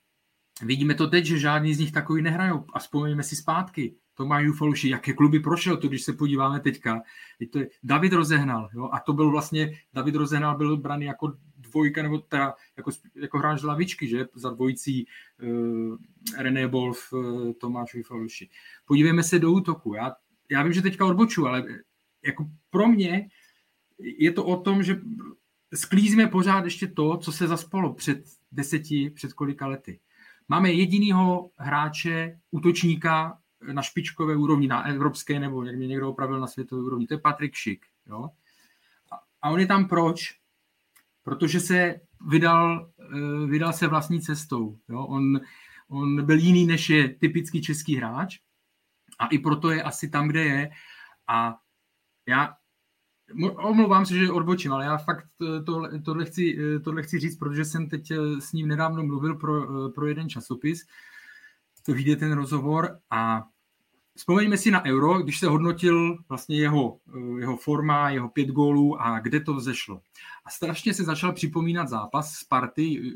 Vidíme 0.62 0.94
to 0.94 1.06
teď, 1.06 1.24
že 1.24 1.38
žádný 1.38 1.74
z 1.74 1.78
nich 1.78 1.92
takový 1.92 2.22
nehrajou. 2.22 2.64
A 2.72 2.78
vzpomeňme 2.78 3.22
si 3.22 3.36
zpátky. 3.36 3.94
Tomáš 4.16 4.44
Jufaluši, 4.44 4.88
jaké 4.88 5.12
kluby 5.12 5.40
prošel, 5.40 5.76
to 5.76 5.88
když 5.88 6.02
se 6.02 6.12
podíváme 6.12 6.60
teďka. 6.60 7.02
To 7.50 7.58
je 7.58 7.68
David 7.82 8.12
Rozehnal, 8.12 8.68
jo, 8.74 8.88
a 8.92 9.00
to 9.00 9.12
byl 9.12 9.30
vlastně, 9.30 9.78
David 9.92 10.14
Rozehnal 10.14 10.56
byl 10.56 10.76
braný 10.76 11.06
jako 11.06 11.32
dvojka, 11.56 12.02
nebo 12.02 12.18
teda 12.18 12.54
jako, 12.76 12.90
jako 13.14 13.38
hráč 13.38 13.62
lavičky, 13.62 14.08
že, 14.08 14.26
za 14.34 14.50
dvojicí 14.50 15.06
uh, 15.42 15.96
René 16.38 16.66
Wolf, 16.66 17.12
uh, 17.12 17.52
Tomáš 17.52 17.94
Jufaluši. 17.94 18.48
Podívejme 18.86 19.22
se 19.22 19.38
do 19.38 19.52
útoku. 19.52 19.94
Já, 19.94 20.12
já 20.50 20.62
vím, 20.62 20.72
že 20.72 20.82
teďka 20.82 21.06
odboču, 21.06 21.46
ale 21.46 21.64
jako 22.24 22.46
pro 22.70 22.88
mě 22.88 23.28
je 23.98 24.32
to 24.32 24.44
o 24.44 24.60
tom, 24.60 24.82
že 24.82 25.00
sklízíme 25.74 26.26
pořád 26.26 26.64
ještě 26.64 26.86
to, 26.86 27.16
co 27.16 27.32
se 27.32 27.46
zaspalo 27.46 27.94
před 27.94 28.24
deseti, 28.52 29.10
před 29.10 29.32
kolika 29.32 29.66
lety. 29.66 30.00
Máme 30.48 30.72
jedinýho 30.72 31.50
hráče, 31.58 32.40
útočníka 32.50 33.38
na 33.72 33.82
špičkové 33.82 34.36
úrovni, 34.36 34.68
na 34.68 34.86
evropské, 34.86 35.40
nebo 35.40 35.64
jak 35.64 35.76
mě 35.76 35.86
někdo 35.86 36.10
opravil 36.10 36.40
na 36.40 36.46
světové 36.46 36.82
úrovni, 36.82 37.06
to 37.06 37.14
je 37.14 37.18
Patrik 37.18 37.54
Šik. 37.54 37.86
Jo? 38.06 38.30
A 39.42 39.50
on 39.50 39.60
je 39.60 39.66
tam 39.66 39.88
proč? 39.88 40.38
Protože 41.22 41.60
se 41.60 42.00
vydal, 42.28 42.90
eh, 43.00 43.46
vydal 43.46 43.72
se 43.72 43.86
vlastní 43.86 44.20
cestou. 44.20 44.78
Jo? 44.88 45.06
On, 45.06 45.40
on 45.88 46.26
byl 46.26 46.38
jiný, 46.38 46.66
než 46.66 46.90
je 46.90 47.08
typický 47.08 47.62
český 47.62 47.96
hráč 47.96 48.38
a 49.18 49.26
i 49.26 49.38
proto 49.38 49.70
je 49.70 49.82
asi 49.82 50.08
tam, 50.08 50.28
kde 50.28 50.44
je. 50.44 50.70
A 51.28 51.56
já 52.28 52.56
Omlouvám 53.56 54.06
se, 54.06 54.14
že 54.14 54.30
odbočím, 54.30 54.72
ale 54.72 54.84
já 54.84 54.96
fakt 54.96 55.26
tohle, 55.66 56.00
tohle, 56.00 56.24
chci, 56.24 56.58
tohle 56.84 57.02
chci 57.02 57.18
říct, 57.18 57.36
protože 57.36 57.64
jsem 57.64 57.88
teď 57.88 58.10
eh, 58.10 58.40
s 58.40 58.52
ním 58.52 58.68
nedávno 58.68 59.02
mluvil 59.02 59.34
pro, 59.34 59.86
eh, 59.86 59.92
pro 59.92 60.06
jeden 60.06 60.28
časopis. 60.28 60.86
To 61.86 61.92
vyjde 61.92 62.16
ten 62.16 62.32
rozhovor 62.32 62.98
a 63.10 63.44
vzpomeňme 64.16 64.56
si 64.56 64.70
na 64.70 64.84
Euro, 64.84 65.18
když 65.18 65.38
se 65.38 65.46
hodnotil 65.46 66.18
vlastně 66.28 66.58
jeho, 66.58 66.98
eh, 67.16 67.40
jeho 67.40 67.56
forma, 67.56 68.10
jeho 68.10 68.28
pět 68.28 68.48
gólů 68.48 69.00
a 69.00 69.18
kde 69.18 69.40
to 69.40 69.54
vzešlo. 69.54 70.00
A 70.44 70.50
strašně 70.50 70.94
se 70.94 71.04
začal 71.04 71.32
připomínat 71.32 71.88
zápas 71.88 72.34
Sparty 72.34 73.14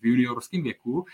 v 0.00 0.06
juniorském 0.06 0.62
věku, 0.62 1.04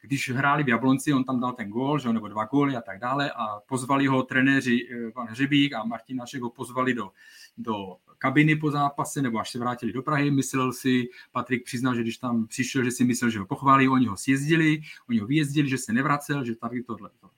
když 0.00 0.30
hráli 0.30 0.64
v 0.64 0.68
Jablonci, 0.68 1.12
on 1.12 1.24
tam 1.24 1.40
dal 1.40 1.52
ten 1.52 1.70
gól, 1.70 1.98
že, 1.98 2.12
nebo 2.12 2.28
dva 2.28 2.44
góly 2.44 2.76
a 2.76 2.80
tak 2.80 2.98
dále 2.98 3.30
a 3.30 3.60
pozvali 3.66 4.06
ho 4.06 4.22
trenéři 4.22 4.88
pan 5.14 5.26
Hřebík 5.26 5.74
a 5.74 5.84
Martin 5.84 6.16
Našek 6.16 6.42
ho 6.42 6.50
pozvali 6.50 6.94
do, 6.94 7.12
do 7.58 7.96
kabiny 8.18 8.56
po 8.56 8.70
zápase, 8.70 9.22
nebo 9.22 9.38
až 9.38 9.50
se 9.50 9.58
vrátili 9.58 9.92
do 9.92 10.02
Prahy, 10.02 10.30
myslel 10.30 10.72
si, 10.72 11.08
Patrik 11.32 11.64
přiznal, 11.64 11.94
že 11.94 12.02
když 12.02 12.18
tam 12.18 12.46
přišel, 12.46 12.84
že 12.84 12.90
si 12.90 13.04
myslel, 13.04 13.30
že 13.30 13.38
ho 13.38 13.46
pochválí, 13.46 13.88
oni 13.88 14.06
ho 14.06 14.16
sjezdili, 14.16 14.80
oni 15.08 15.18
ho 15.18 15.26
vyjezdili, 15.26 15.68
že 15.68 15.78
se 15.78 15.92
nevracel, 15.92 16.44
že 16.44 16.54
tady 16.54 16.82
tohle. 16.82 17.10
To. 17.20 17.30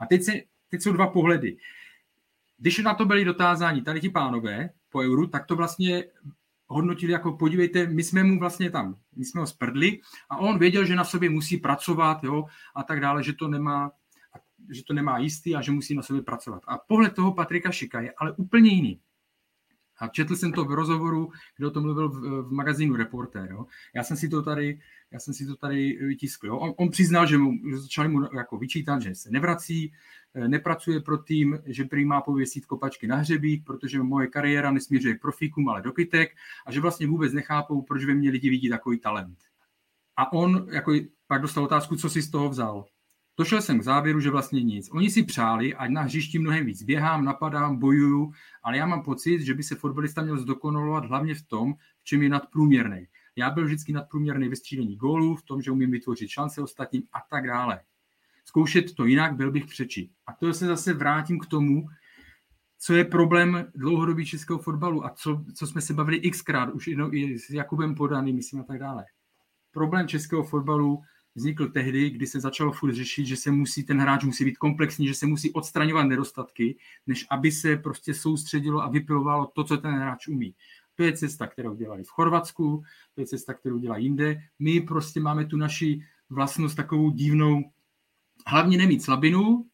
A 0.00 0.06
teď, 0.06 0.22
se, 0.22 0.32
teď 0.68 0.82
jsou 0.82 0.92
dva 0.92 1.06
pohledy. 1.06 1.56
Když 2.58 2.78
na 2.78 2.94
to 2.94 3.04
byli 3.04 3.24
dotázáni 3.24 3.82
tady 3.82 4.00
ti 4.00 4.10
pánové 4.10 4.70
po 4.90 4.98
euru, 4.98 5.26
tak 5.26 5.46
to 5.46 5.56
vlastně 5.56 6.04
hodnotili 6.66 7.12
jako 7.12 7.32
podívejte, 7.32 7.86
my 7.86 8.04
jsme 8.04 8.24
mu 8.24 8.38
vlastně 8.38 8.70
tam, 8.70 8.96
my 9.16 9.24
jsme 9.24 9.40
ho 9.40 9.46
sprdli 9.46 10.00
a 10.30 10.36
on 10.36 10.58
věděl, 10.58 10.84
že 10.84 10.96
na 10.96 11.04
sobě 11.04 11.30
musí 11.30 11.56
pracovat 11.56 12.24
jo, 12.24 12.44
a 12.74 12.82
tak 12.82 13.00
dále, 13.00 13.22
že 13.22 13.32
to 13.32 13.48
nemá 13.48 13.90
že 14.70 14.84
to 14.84 14.94
nemá 14.94 15.18
jistý 15.18 15.56
a 15.56 15.60
že 15.60 15.72
musí 15.72 15.94
na 15.94 16.02
sobě 16.02 16.22
pracovat. 16.22 16.62
A 16.66 16.78
pohled 16.78 17.14
toho 17.14 17.34
Patrika 17.34 17.70
Šika 17.70 18.00
je 18.00 18.12
ale 18.18 18.32
úplně 18.32 18.70
jiný. 18.70 19.00
A 19.98 20.08
četl 20.08 20.36
jsem 20.36 20.52
to 20.52 20.64
v 20.64 20.72
rozhovoru, 20.72 21.32
kde 21.56 21.66
o 21.66 21.70
tom 21.70 21.82
mluvil 21.82 22.08
v, 22.08 22.48
v 22.48 22.52
magazínu 22.52 22.96
Reporter. 22.96 23.50
Jo. 23.50 23.66
Já 23.94 24.04
jsem 24.04 24.16
si 24.16 24.28
to 24.28 24.42
tady, 24.42 24.80
já 25.10 25.18
jsem 25.20 25.34
si 25.34 25.46
to 25.46 25.56
tady 25.56 25.98
vytiskl. 26.00 26.46
Jo. 26.46 26.56
On, 26.56 26.74
on 26.76 26.90
přiznal, 26.90 27.26
že, 27.26 27.38
mu, 27.38 27.52
že 27.70 27.78
začali 27.78 28.08
mu 28.08 28.36
jako 28.36 28.58
vyčítat, 28.58 29.02
že 29.02 29.14
se 29.14 29.30
nevrací, 29.30 29.92
eh, 30.34 30.48
nepracuje 30.48 31.00
pro 31.00 31.18
tým, 31.18 31.58
že 31.66 31.84
prý 31.84 32.04
má 32.04 32.20
pověsit 32.20 32.66
kopačky 32.66 33.06
na 33.06 33.16
hřebík, 33.16 33.64
protože 33.64 34.02
moje 34.02 34.26
kariéra 34.26 34.70
nesměřuje 34.70 35.14
k 35.14 35.20
profíkům, 35.20 35.68
ale 35.68 35.82
do 35.82 35.92
kytek 35.92 36.30
a 36.66 36.72
že 36.72 36.80
vlastně 36.80 37.06
vůbec 37.06 37.32
nechápou, 37.32 37.82
proč 37.82 38.04
ve 38.04 38.14
mně 38.14 38.30
lidi 38.30 38.50
vidí 38.50 38.68
takový 38.68 38.98
talent. 38.98 39.38
A 40.16 40.32
on 40.32 40.66
jako 40.72 40.92
pak 41.26 41.42
dostal 41.42 41.64
otázku, 41.64 41.96
co 41.96 42.10
si 42.10 42.22
z 42.22 42.30
toho 42.30 42.48
vzal. 42.48 42.84
Došel 43.38 43.62
jsem 43.62 43.80
k 43.80 43.84
závěru, 43.84 44.20
že 44.20 44.30
vlastně 44.30 44.62
nic. 44.62 44.88
Oni 44.92 45.10
si 45.10 45.22
přáli, 45.22 45.74
ať 45.74 45.90
na 45.90 46.02
hřišti 46.02 46.38
mnohem 46.38 46.66
víc 46.66 46.82
běhám, 46.82 47.24
napadám, 47.24 47.76
bojuju, 47.76 48.32
ale 48.62 48.76
já 48.76 48.86
mám 48.86 49.02
pocit, 49.02 49.40
že 49.40 49.54
by 49.54 49.62
se 49.62 49.74
fotbalista 49.74 50.22
měl 50.22 50.38
zdokonalovat 50.38 51.04
hlavně 51.04 51.34
v 51.34 51.42
tom, 51.42 51.74
v 52.00 52.04
čem 52.04 52.22
je 52.22 52.28
nadprůměrný. 52.28 53.06
Já 53.36 53.50
byl 53.50 53.64
vždycky 53.64 53.92
nadprůměrný 53.92 54.48
ve 54.48 54.56
střílení 54.56 54.96
gólů, 54.96 55.36
v 55.36 55.42
tom, 55.42 55.62
že 55.62 55.70
umím 55.70 55.90
vytvořit 55.90 56.28
šance 56.28 56.62
ostatním 56.62 57.02
a 57.12 57.18
tak 57.30 57.46
dále. 57.46 57.80
Zkoušet 58.44 58.94
to 58.94 59.04
jinak, 59.04 59.36
byl 59.36 59.52
bych 59.52 59.66
přeči. 59.66 60.10
A 60.26 60.32
to 60.32 60.54
se 60.54 60.66
zase 60.66 60.94
vrátím 60.94 61.38
k 61.38 61.46
tomu, 61.46 61.88
co 62.78 62.94
je 62.94 63.04
problém 63.04 63.66
dlouhodobí 63.74 64.26
českého 64.26 64.58
fotbalu 64.58 65.06
a 65.06 65.10
co, 65.10 65.44
co 65.54 65.66
jsme 65.66 65.80
se 65.80 65.94
bavili 65.94 66.30
xkrát, 66.30 66.74
už 66.74 66.88
jednou 66.88 67.12
i 67.12 67.38
s 67.38 67.50
Jakubem 67.50 67.94
Podaným, 67.94 68.36
myslím 68.36 68.60
a 68.60 68.64
tak 68.64 68.78
dále. 68.78 69.04
Problém 69.72 70.08
českého 70.08 70.42
fotbalu 70.42 71.02
vznikl 71.36 71.68
tehdy, 71.68 72.10
kdy 72.10 72.26
se 72.26 72.40
začalo 72.40 72.72
furt 72.72 72.94
řešit, 72.94 73.26
že 73.26 73.36
se 73.36 73.50
musí, 73.50 73.84
ten 73.84 74.00
hráč 74.00 74.24
musí 74.24 74.44
být 74.44 74.58
komplexní, 74.58 75.06
že 75.06 75.14
se 75.14 75.26
musí 75.26 75.52
odstraňovat 75.52 76.06
nedostatky, 76.06 76.76
než 77.06 77.26
aby 77.30 77.52
se 77.52 77.76
prostě 77.76 78.14
soustředilo 78.14 78.82
a 78.82 78.88
vypilovalo 78.88 79.46
to, 79.46 79.64
co 79.64 79.76
ten 79.76 79.94
hráč 79.94 80.28
umí. 80.28 80.54
To 80.94 81.02
je 81.02 81.12
cesta, 81.12 81.46
kterou 81.46 81.74
dělali 81.74 82.04
v 82.04 82.08
Chorvatsku, 82.08 82.82
to 83.14 83.20
je 83.20 83.26
cesta, 83.26 83.54
kterou 83.54 83.78
dělá 83.78 83.96
jinde. 83.96 84.42
My 84.58 84.80
prostě 84.80 85.20
máme 85.20 85.44
tu 85.44 85.56
naši 85.56 86.00
vlastnost 86.30 86.76
takovou 86.76 87.10
divnou, 87.10 87.70
hlavně 88.46 88.78
nemít 88.78 89.02
slabinu, 89.02 89.66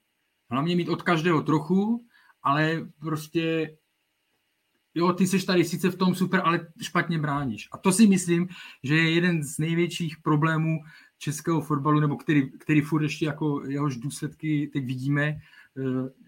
hlavně 0.50 0.76
mít 0.76 0.88
od 0.88 1.02
každého 1.02 1.42
trochu, 1.42 2.06
ale 2.42 2.88
prostě 3.00 3.76
jo, 4.94 5.12
ty 5.12 5.26
jsi 5.26 5.46
tady 5.46 5.64
sice 5.64 5.90
v 5.90 5.96
tom 5.96 6.14
super, 6.14 6.42
ale 6.44 6.66
špatně 6.82 7.18
bráníš. 7.18 7.68
A 7.72 7.78
to 7.78 7.92
si 7.92 8.06
myslím, 8.06 8.48
že 8.82 8.96
je 8.96 9.10
jeden 9.10 9.42
z 9.42 9.58
největších 9.58 10.16
problémů 10.22 10.78
českého 11.22 11.60
fotbalu, 11.60 12.00
nebo 12.00 12.16
který, 12.16 12.50
který 12.50 12.80
furt 12.80 13.02
ještě 13.02 13.26
jako 13.26 13.64
jehož 13.66 13.96
důsledky 13.96 14.70
teď 14.72 14.84
vidíme, 14.84 15.40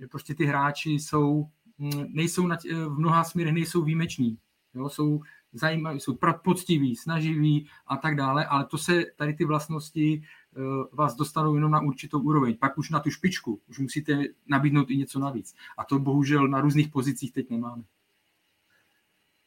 eh, 0.02 0.08
prostě 0.08 0.34
ty 0.34 0.44
hráči 0.44 0.90
jsou, 0.90 1.46
mm, 1.78 2.04
nejsou 2.08 2.46
na, 2.46 2.56
v 2.88 2.98
mnoha 2.98 3.24
směrech 3.24 3.54
nejsou 3.54 3.82
výjimeční. 3.82 4.38
Jo, 4.74 4.88
jsou 4.88 5.20
zajímaví, 5.52 6.00
jsou 6.00 6.18
poctiví, 6.44 6.96
snaživí 6.96 7.68
a 7.86 7.96
tak 7.96 8.16
dále, 8.16 8.46
ale 8.46 8.64
to 8.64 8.78
se, 8.78 9.04
tady 9.16 9.34
ty 9.34 9.44
vlastnosti 9.44 10.22
eh, 10.22 10.60
vás 10.92 11.16
dostanou 11.16 11.54
jenom 11.54 11.70
na 11.70 11.80
určitou 11.80 12.20
úroveň. 12.20 12.56
Pak 12.58 12.78
už 12.78 12.90
na 12.90 13.00
tu 13.00 13.10
špičku, 13.10 13.60
už 13.68 13.78
musíte 13.78 14.22
nabídnout 14.46 14.90
i 14.90 14.96
něco 14.96 15.18
navíc. 15.18 15.54
A 15.78 15.84
to 15.84 15.98
bohužel 15.98 16.48
na 16.48 16.60
různých 16.60 16.88
pozicích 16.88 17.32
teď 17.32 17.50
nemáme. 17.50 17.82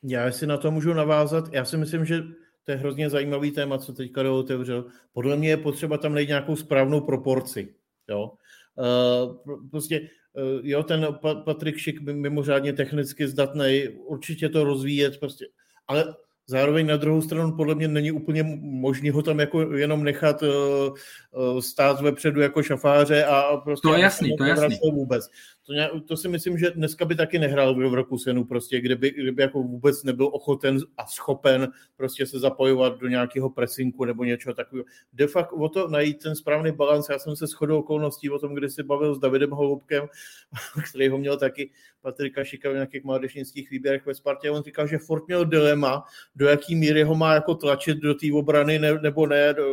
Já 0.03 0.31
si 0.31 0.47
na 0.47 0.57
to 0.57 0.71
můžu 0.71 0.93
navázat. 0.93 1.53
Já 1.53 1.65
si 1.65 1.77
myslím, 1.77 2.05
že 2.05 2.23
to 2.68 2.72
je 2.72 2.78
hrozně 2.78 3.09
zajímavý 3.09 3.51
téma, 3.51 3.78
co 3.78 3.93
teďka 3.93 4.24
do 4.24 4.38
otevřel. 4.38 4.86
Podle 5.13 5.36
mě 5.36 5.49
je 5.49 5.57
potřeba 5.57 5.97
tam 5.97 6.13
najít 6.13 6.28
nějakou 6.28 6.55
správnou 6.55 7.01
proporci. 7.01 7.76
Jo? 8.09 8.32
Uh, 8.76 9.55
prostě 9.72 9.99
uh, 10.34 10.59
jo, 10.63 10.84
ten 10.84 11.07
Patrik 11.45 11.78
Šik 11.78 12.01
mimořádně 12.01 12.74
technicky 12.74 13.28
zdatný, 13.28 13.88
určitě 13.88 14.49
to 14.49 14.63
rozvíjet, 14.63 15.20
prostě, 15.20 15.45
ale 15.88 16.15
Zároveň 16.49 16.88
na 16.88 16.97
druhou 16.97 17.22
stranu 17.22 17.55
podle 17.55 17.76
mě 17.76 17.88
není 17.88 18.11
úplně 18.11 18.43
možné 18.59 19.11
ho 19.11 19.22
tam 19.22 19.39
jako 19.39 19.74
jenom 19.76 20.03
nechat 20.03 20.43
uh, 20.43 21.59
stát 21.59 22.01
vepředu 22.01 22.41
jako 22.41 22.63
šafáře 22.63 23.26
a 23.26 23.57
prostě... 23.57 23.88
To 23.88 23.93
je 23.93 24.01
jasný, 24.01 24.38
to 24.38 24.43
je 24.43 24.49
jasný. 24.49 24.80
Vůbec. 24.93 25.30
To, 25.68 26.01
to 26.01 26.18
si 26.18 26.28
myslím, 26.28 26.57
že 26.57 26.72
dneska 26.72 27.05
by 27.05 27.15
taky 27.15 27.39
nehrál 27.39 27.76
v 27.76 27.93
roku 27.93 28.18
senu, 28.18 28.45
prostě, 28.45 28.82
kdyby, 28.82 29.11
kdyby 29.11 29.41
jako 29.41 29.63
vůbec 29.63 30.03
nebyl 30.03 30.30
ochoten 30.34 30.80
a 30.97 31.05
schopen 31.05 31.68
prostě 31.97 32.26
se 32.26 32.39
zapojovat 32.39 32.99
do 32.99 33.07
nějakého 33.07 33.49
presinku 33.49 34.05
nebo 34.05 34.24
něčeho 34.24 34.53
takového. 34.53 34.86
De 35.13 35.28
facto 35.28 35.55
o 35.55 35.70
to 35.70 35.88
najít 35.88 36.24
ten 36.24 36.36
správný 36.36 36.72
balans. 36.72 37.09
Já 37.09 37.20
jsem 37.20 37.36
se 37.36 37.47
shodou 37.47 37.80
okolností 37.80 38.30
o 38.30 38.39
tom, 38.39 38.53
kdy 38.53 38.70
si 38.70 38.84
bavil 38.84 39.15
s 39.15 39.20
Davidem 39.20 39.49
Holubkem, 39.49 40.07
který 40.89 41.09
ho 41.09 41.18
měl 41.18 41.38
taky 41.38 41.72
Patrika 42.01 42.43
Šika 42.43 42.70
v 42.70 42.74
nějakých 42.74 43.03
mládežnických 43.03 43.70
výběrech 43.70 44.05
ve 44.05 44.13
Spartě. 44.13 44.51
On 44.51 44.63
říkal, 44.63 44.88
že 44.88 44.97
Ford 44.97 45.28
měl 45.28 45.45
dilema, 45.45 46.03
do 46.36 46.47
jaký 46.47 46.76
míry 46.76 47.03
ho 47.03 47.15
má 47.15 47.34
jako 47.34 47.55
tlačit 47.55 47.97
do 47.97 48.13
té 48.13 48.28
obrany 48.34 48.80
ne, 48.80 48.99
nebo 49.01 49.28
ne. 49.28 49.53
Do, 49.53 49.65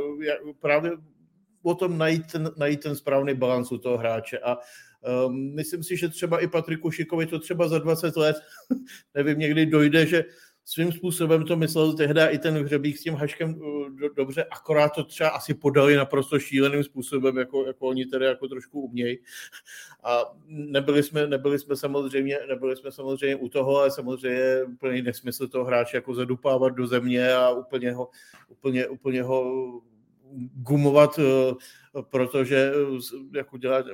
právě 0.60 0.92
o 1.62 1.74
tom 1.74 1.98
najít 1.98 2.32
ten, 2.32 2.50
najít 2.56 2.80
ten 2.80 2.96
správný 2.96 3.34
balans 3.34 3.72
u 3.72 3.78
toho 3.78 3.98
hráče. 3.98 4.38
A 4.38 4.58
Um, 5.26 5.54
myslím 5.54 5.82
si, 5.82 5.96
že 5.96 6.08
třeba 6.08 6.40
i 6.40 6.48
Patriku 6.48 6.90
Šikovi 6.90 7.26
to 7.26 7.38
třeba 7.38 7.68
za 7.68 7.78
20 7.78 8.16
let, 8.16 8.36
nevím, 9.14 9.38
někdy 9.38 9.66
dojde, 9.66 10.06
že 10.06 10.24
svým 10.64 10.92
způsobem 10.92 11.44
to 11.44 11.56
myslel 11.56 11.92
tehdy 11.92 12.20
i 12.20 12.38
ten 12.38 12.54
hřebík 12.54 12.98
s 12.98 13.02
tím 13.02 13.14
haškem 13.14 13.54
do, 13.88 14.08
dobře, 14.16 14.44
akorát 14.44 14.88
to 14.88 15.04
třeba 15.04 15.30
asi 15.30 15.54
podali 15.54 15.96
naprosto 15.96 16.38
šíleným 16.38 16.84
způsobem, 16.84 17.36
jako, 17.36 17.66
jako 17.66 17.86
oni 17.86 18.06
tedy 18.06 18.26
jako 18.26 18.48
trošku 18.48 18.80
umějí. 18.80 19.18
A 20.04 20.22
nebyli 20.46 21.02
jsme, 21.02 21.26
nebyli 21.26 21.58
jsme 21.58 21.76
samozřejmě, 21.76 22.38
nebyli 22.48 22.76
jsme 22.76 22.92
samozřejmě 22.92 23.36
u 23.36 23.48
toho, 23.48 23.76
ale 23.76 23.90
samozřejmě 23.90 24.62
úplný 24.62 25.02
nesmysl 25.02 25.48
toho 25.48 25.64
hráče 25.64 25.96
jako 25.96 26.14
zadupávat 26.14 26.74
do 26.74 26.86
země 26.86 27.32
a 27.32 27.50
úplně 27.50 27.92
ho, 27.92 28.08
úplně, 28.48 28.86
úplně 28.86 29.22
ho 29.22 29.80
gumovat, 30.54 31.18
eh, 31.18 31.54
protože 32.10 32.72
eh, 32.74 33.38
jako 33.38 33.58
dělá 33.58 33.84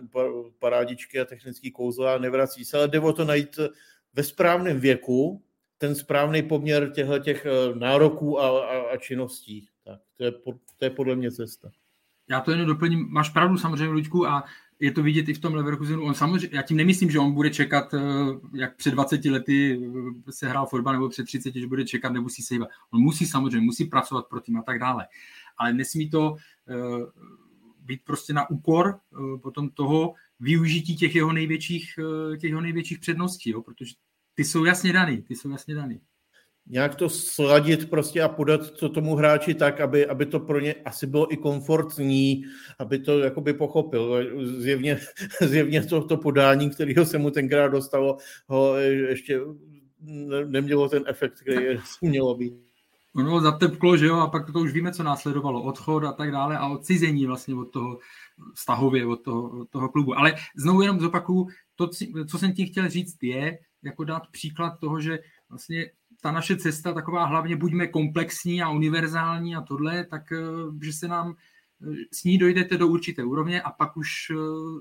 parádičky 0.59 1.21
a 1.21 1.25
technický 1.25 1.71
kouzla 1.71 2.15
a 2.15 2.19
nevrací 2.19 2.65
se, 2.65 2.77
ale 2.77 2.89
jde 2.89 3.01
o 3.01 3.13
to 3.13 3.25
najít 3.25 3.59
ve 4.15 4.23
správném 4.23 4.81
věku 4.81 5.43
ten 5.79 5.95
správný 5.95 6.43
poměr 6.43 6.91
těchto 6.91 7.19
těch 7.19 7.47
eh, 7.47 7.79
nároků 7.79 8.41
a, 8.41 8.49
a, 8.49 8.81
a 8.93 8.97
činností. 8.97 9.69
Tak 9.85 10.01
to 10.17 10.25
je, 10.25 10.33
to 10.77 10.85
je 10.85 10.91
podle 10.91 11.17
mě 11.17 11.31
cesta. 11.31 11.71
Já 12.31 12.41
to 12.41 12.51
jenom 12.51 12.67
doplním. 12.67 13.07
Máš 13.11 13.31
pravdu 13.31 13.59
samozřejmě, 13.59 13.93
Luďku, 13.93 14.27
a 14.27 14.45
je 14.81 14.93
to 14.93 15.03
vidět 15.03 15.29
i 15.29 15.35
v 15.35 15.39
tom 15.39 15.55
Leverkusenu. 15.55 16.05
On 16.05 16.15
samozřejmě, 16.15 16.57
já 16.57 16.63
tím 16.63 16.77
nemyslím, 16.77 17.11
že 17.11 17.19
on 17.19 17.33
bude 17.33 17.51
čekat, 17.51 17.95
jak 18.55 18.77
před 18.77 18.91
20 18.91 19.25
lety 19.25 19.81
se 20.31 20.49
hrál 20.49 20.67
fotbal, 20.67 20.93
nebo 20.93 21.09
před 21.09 21.25
30, 21.25 21.55
že 21.55 21.67
bude 21.67 21.85
čekat, 21.85 22.13
nemusí 22.13 22.43
se 22.43 22.55
hýbat. 22.55 22.69
On 22.91 23.01
musí 23.01 23.27
samozřejmě, 23.27 23.65
musí 23.65 23.85
pracovat 23.85 24.27
pro 24.27 24.41
tým 24.41 24.57
a 24.57 24.63
tak 24.63 24.79
dále 24.79 25.07
ale 25.61 25.73
nesmí 25.73 26.11
to 26.11 26.37
eh, 26.69 26.75
být 27.79 28.01
prostě 28.05 28.33
na 28.33 28.51
úkor 28.51 28.95
eh, 28.97 29.39
potom 29.39 29.71
toho 29.71 30.15
využití 30.41 30.97
těch 30.97 31.15
jeho 31.15 31.33
největších, 31.33 31.95
eh, 31.99 32.37
těch 32.37 32.51
jeho 32.51 32.61
největších 32.61 32.99
předností, 32.99 33.51
jo, 33.51 33.63
protože 33.63 33.95
ty 34.35 34.45
jsou 34.45 34.65
jasně 34.65 34.93
daný, 34.93 35.23
ty 35.23 35.37
jsou 35.37 35.51
jasně 35.51 35.75
daný. 35.75 36.01
Nějak 36.67 36.95
to 36.95 37.09
sladit 37.09 37.91
prostě 37.91 38.23
a 38.23 38.29
podat 38.29 38.71
to 38.71 38.89
tomu 38.89 39.15
hráči 39.15 39.55
tak, 39.55 39.81
aby, 39.81 40.07
aby 40.07 40.27
to 40.27 40.41
pro 40.41 40.61
ně 40.61 40.75
asi 40.75 41.07
bylo 41.07 41.33
i 41.33 41.37
komfortní, 41.37 42.45
aby 42.79 42.99
to 42.99 43.19
jakoby 43.19 43.55
pochopil. 43.55 44.25
Zjevně, 44.61 45.01
zjevně 45.41 45.83
to, 45.83 46.05
to 46.05 46.17
podání, 46.17 46.71
kterého 46.71 47.07
se 47.07 47.19
mu 47.19 47.31
tenkrát 47.31 47.69
dostalo, 47.69 48.17
ho 48.47 48.77
ještě 48.77 49.41
nemělo 50.47 50.89
ten 50.89 51.03
efekt, 51.07 51.41
který 51.41 51.79
mělo 52.03 52.35
být. 52.35 52.70
Ono 53.15 53.41
zatepklo, 53.41 53.97
že 53.97 54.07
jo, 54.07 54.17
a 54.17 54.31
pak 54.31 54.53
to 54.53 54.61
už 54.61 54.73
víme, 54.73 54.93
co 54.93 55.03
následovalo, 55.03 55.63
odchod 55.63 56.05
a 56.05 56.13
tak 56.13 56.31
dále 56.31 56.59
a 56.59 56.69
odcizení 56.69 57.27
vlastně 57.27 57.55
od 57.55 57.65
toho 57.65 57.99
stahově, 58.55 59.07
od 59.07 59.23
toho, 59.23 59.61
od 59.61 59.71
toho 59.71 59.89
klubu. 59.89 60.19
Ale 60.19 60.35
znovu 60.57 60.83
jenom 60.83 61.01
zopakuju, 61.01 61.49
to, 61.77 61.91
co 62.27 62.39
jsem 62.39 62.53
ti 62.53 62.67
chtěl 62.67 62.89
říct, 62.89 63.23
je 63.23 63.59
jako 63.83 64.05
dát 64.05 64.23
příklad 64.31 64.79
toho, 64.81 65.01
že 65.01 65.19
vlastně 65.49 65.91
ta 66.21 66.33
naše 66.33 66.57
cesta 66.57 66.93
taková 66.93 67.25
hlavně 67.25 67.57
buďme 67.57 67.87
komplexní 67.87 68.63
a 68.63 68.71
univerzální 68.71 69.57
a 69.57 69.61
tohle, 69.61 70.05
tak 70.05 70.33
eh, 70.33 70.39
že 70.83 70.93
se 70.93 71.09
nám 71.09 71.35
eh, 71.83 71.95
s 72.13 72.25
ní 72.25 72.39
dojdete 72.39 72.77
do 72.77 72.89
určité 72.89 73.25
úrovně 73.25 73.63
a 73.63 73.71
pak 73.71 73.97
už 73.97 74.31
eh, 74.31 74.35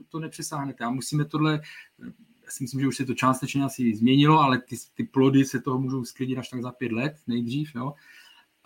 to 0.10 0.20
nepřesáhnete. 0.20 0.84
A 0.84 0.90
musíme 0.90 1.26
tohle, 1.26 1.62
já 2.46 2.52
si 2.52 2.64
myslím, 2.64 2.82
že 2.82 2.88
už 2.88 2.98
se 2.98 3.06
to 3.06 3.14
částečně 3.14 3.64
asi 3.64 3.96
změnilo, 3.96 4.40
ale 4.40 4.62
ty, 4.62 4.76
ty 4.94 5.04
plody 5.04 5.46
se 5.46 5.62
toho 5.62 5.80
můžou 5.80 6.06
sklidit 6.06 6.38
až 6.38 6.50
tak 6.50 6.62
za 6.62 6.72
pět 6.72 6.92
let 6.92 7.14
nejdřív, 7.28 7.76
jo 7.76 7.94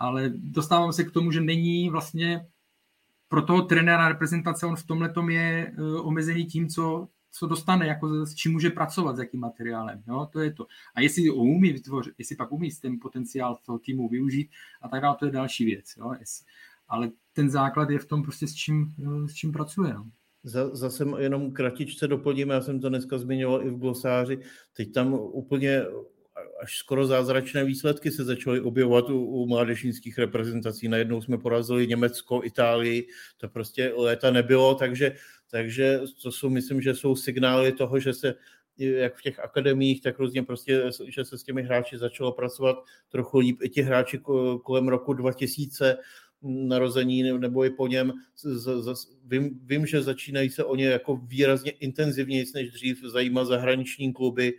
ale 0.03 0.31
dostávám 0.35 0.93
se 0.93 1.03
k 1.03 1.11
tomu, 1.11 1.31
že 1.31 1.41
není 1.41 1.89
vlastně 1.89 2.47
pro 3.27 3.41
toho 3.41 3.61
trenéra 3.61 4.07
reprezentace, 4.07 4.65
on 4.65 4.75
v 4.75 4.85
tomhle 4.85 5.09
tom 5.09 5.29
je 5.29 5.73
e, 5.77 5.81
omezený 5.99 6.45
tím, 6.45 6.69
co, 6.69 7.07
co 7.31 7.47
dostane, 7.47 7.87
jako 7.87 8.25
s 8.25 8.35
čím 8.35 8.51
může 8.51 8.69
pracovat, 8.69 9.15
s 9.15 9.19
jakým 9.19 9.39
materiálem. 9.39 10.03
Jo? 10.07 10.27
To 10.33 10.39
je 10.39 10.53
to. 10.53 10.67
A 10.95 11.01
jestli 11.01 11.27
ho 11.27 11.35
umí 11.35 11.73
vytvořit, 11.73 12.13
jestli 12.17 12.35
pak 12.35 12.51
umí 12.51 12.69
ten 12.81 12.99
potenciál 13.01 13.57
toho 13.65 13.79
týmu 13.79 14.09
využít 14.09 14.49
a 14.81 14.89
tak 14.89 15.01
dále, 15.01 15.15
to 15.19 15.25
je 15.25 15.31
další 15.31 15.65
věc. 15.65 15.85
Jo? 15.97 16.13
Ale 16.87 17.11
ten 17.33 17.49
základ 17.49 17.89
je 17.89 17.99
v 17.99 18.05
tom 18.05 18.23
prostě 18.23 18.47
s 18.47 18.53
čím, 18.53 18.95
e, 18.99 19.27
s 19.27 19.33
čím 19.33 19.51
pracuje. 19.51 19.93
No. 19.93 20.05
Zase 20.73 21.05
jenom 21.19 21.51
kratičce 21.51 22.07
doplním, 22.07 22.49
já 22.49 22.61
jsem 22.61 22.79
to 22.79 22.89
dneska 22.89 23.17
zmiňoval 23.17 23.67
i 23.67 23.69
v 23.69 23.79
glosáři, 23.79 24.39
teď 24.73 24.91
tam 24.91 25.13
úplně 25.13 25.81
až 26.63 26.77
skoro 26.77 27.07
zázračné 27.07 27.63
výsledky 27.63 28.11
se 28.11 28.23
začaly 28.23 28.61
objevovat 28.61 29.09
u, 29.09 29.25
u 29.25 29.47
mládežnických 29.47 30.17
reprezentací. 30.17 30.87
Najednou 30.87 31.21
jsme 31.21 31.37
porazili 31.37 31.87
Německo, 31.87 32.41
Itálii, 32.43 33.07
to 33.37 33.49
prostě 33.49 33.93
léta 33.95 34.31
nebylo, 34.31 34.75
takže, 34.75 35.15
takže 35.51 35.99
to 36.21 36.31
jsou, 36.31 36.49
myslím, 36.49 36.81
že 36.81 36.95
jsou 36.95 37.15
signály 37.15 37.71
toho, 37.71 37.99
že 37.99 38.13
se 38.13 38.35
jak 38.77 39.15
v 39.15 39.21
těch 39.21 39.39
akademiích, 39.39 40.01
tak 40.01 40.19
různě 40.19 40.43
prostě, 40.43 40.83
že 41.07 41.25
se 41.25 41.37
s 41.37 41.43
těmi 41.43 41.63
hráči 41.63 41.97
začalo 41.97 42.31
pracovat 42.31 42.77
trochu 43.09 43.39
líp. 43.39 43.57
I 43.61 43.69
ti 43.69 43.81
hráči 43.81 44.17
kolem 44.63 44.87
roku 44.87 45.13
2000 45.13 45.97
narození 46.41 47.23
nebo 47.23 47.65
i 47.65 47.69
po 47.69 47.87
něm. 47.87 48.13
Z, 48.35 48.83
z, 48.83 49.07
vím, 49.25 49.59
vím, 49.63 49.85
že 49.85 50.01
začínají 50.01 50.49
se 50.49 50.63
o 50.63 50.75
ně 50.75 50.85
jako 50.85 51.15
výrazně 51.15 51.71
intenzivněji 51.71 52.45
než 52.55 52.71
dřív 52.71 53.01
zajímat 53.03 53.45
zahraniční 53.45 54.13
kluby. 54.13 54.53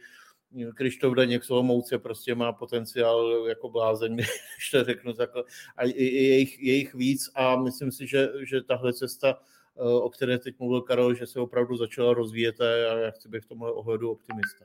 Krištof 0.75 1.15
Daněk 1.15 1.45
Solomouce 1.45 1.99
prostě 1.99 2.35
má 2.35 2.53
potenciál 2.53 3.47
jako 3.49 3.69
blázen, 3.69 4.17
když 4.17 4.71
to 4.73 4.85
řeknu 4.85 5.13
takhle. 5.13 5.45
A 5.77 5.85
je 5.85 6.39
jich, 6.39 6.63
je 6.63 6.75
jich 6.75 6.95
víc 6.95 7.31
a 7.35 7.57
myslím 7.57 7.93
si, 7.93 8.07
že, 8.07 8.29
že 8.43 8.63
tahle 8.63 8.93
cesta, 8.93 9.39
eh, 9.77 9.83
o 9.83 10.11
které 10.11 10.39
teď 10.39 10.59
mluvil 10.59 10.81
Karel, 10.81 11.15
že 11.15 11.27
se 11.27 11.41
opravdu 11.41 11.77
začala 11.77 12.15
rozvíjet 12.15 12.61
a 12.61 12.65
já 12.65 13.11
chci 13.11 13.29
být 13.29 13.45
v 13.45 13.49
tomhle 13.49 13.73
ohledu 13.73 14.11
optimista. 14.11 14.65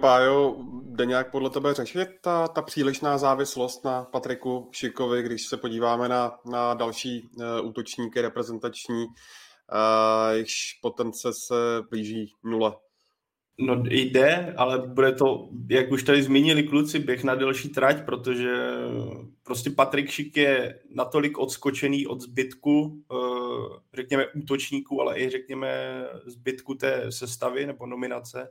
Pájo, 0.00 0.56
jde 0.82 1.06
nějak 1.06 1.30
podle 1.30 1.50
tebe 1.50 1.74
řešit 1.74 2.08
ta, 2.20 2.48
ta 2.48 2.62
přílišná 2.62 3.18
závislost 3.18 3.84
na 3.84 4.04
Patriku 4.04 4.68
Šikovi, 4.72 5.22
když 5.22 5.46
se 5.46 5.56
podíváme 5.56 6.08
na, 6.08 6.38
na 6.50 6.74
další 6.74 7.30
uh, 7.36 7.68
útočníky 7.68 8.20
reprezentační, 8.20 9.04
uh, 9.04 9.10
jejichž 10.32 10.78
potence 10.82 11.28
se 11.32 11.82
blíží 11.90 12.32
nule? 12.44 12.72
No 13.58 13.82
jde, 13.84 14.54
ale 14.56 14.78
bude 14.78 15.12
to, 15.12 15.48
jak 15.70 15.92
už 15.92 16.02
tady 16.02 16.22
zmínili 16.22 16.62
kluci, 16.62 16.98
běh 16.98 17.24
na 17.24 17.34
delší 17.34 17.68
trať, 17.68 18.04
protože 18.04 18.70
prostě 19.42 19.70
Patrik 19.70 20.10
Šik 20.10 20.36
je 20.36 20.80
natolik 20.94 21.38
odskočený 21.38 22.06
od 22.06 22.20
zbytku, 22.20 23.02
eh, 23.12 23.80
řekněme 23.94 24.26
útočníků, 24.26 25.00
ale 25.00 25.20
i 25.20 25.30
řekněme 25.30 26.02
zbytku 26.26 26.74
té 26.74 27.12
sestavy 27.12 27.66
nebo 27.66 27.86
nominace, 27.86 28.50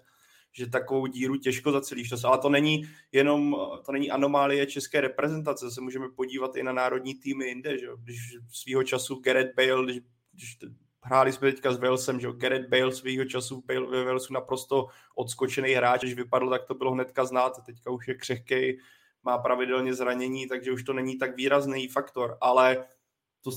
že 0.52 0.70
takovou 0.70 1.08
díru 1.08 1.36
těžko 1.36 1.72
zacelíš. 1.72 2.10
To, 2.10 2.28
ale 2.28 2.38
to 2.38 2.50
není 2.50 2.84
jenom, 3.12 3.56
to 3.86 3.91
není 3.91 4.12
anomálie 4.12 4.66
české 4.66 5.02
reprezentace, 5.02 5.72
se 5.72 5.82
můžeme 5.82 6.10
podívat 6.16 6.56
i 6.56 6.64
na 6.64 6.74
národní 6.74 7.16
týmy 7.16 7.45
jinde, 7.45 7.78
že 7.78 7.88
když 8.04 8.38
svýho 8.52 8.84
času 8.84 9.16
Gareth 9.16 9.56
Bale, 9.56 9.84
když, 9.84 10.00
když 10.34 10.58
hráli 11.04 11.32
jsme 11.32 11.52
teďka 11.52 11.74
s 11.74 11.80
Walesem, 11.80 12.20
že 12.20 12.28
Gareth 12.38 12.70
Bale 12.70 12.91
svýho 12.91 13.26
času 13.26 13.64
Bale 13.66 13.88
ve 13.88 14.04
Walesu 14.04 14.34
naprosto 14.34 14.88
odskočený 15.16 15.72
hráč, 15.72 16.02
když 16.02 16.14
vypadl, 16.14 16.50
tak 16.50 16.66
to 16.66 16.74
bylo 16.74 16.91
hnedka 16.91 17.26
znát, 17.26 17.66
teďka 17.66 17.91
už 17.91 18.08
je 18.08 18.16
křehkej, 18.16 18.80
má 19.24 19.38
pravidelně 19.38 19.93
zranění, 19.93 20.47
takže 20.47 20.72
už 20.72 20.84
to 20.84 20.93
není 20.93 21.18
tak 21.18 21.36
výrazný 21.36 21.88
faktor, 21.88 22.38
ale 22.41 22.86
to 23.43 23.51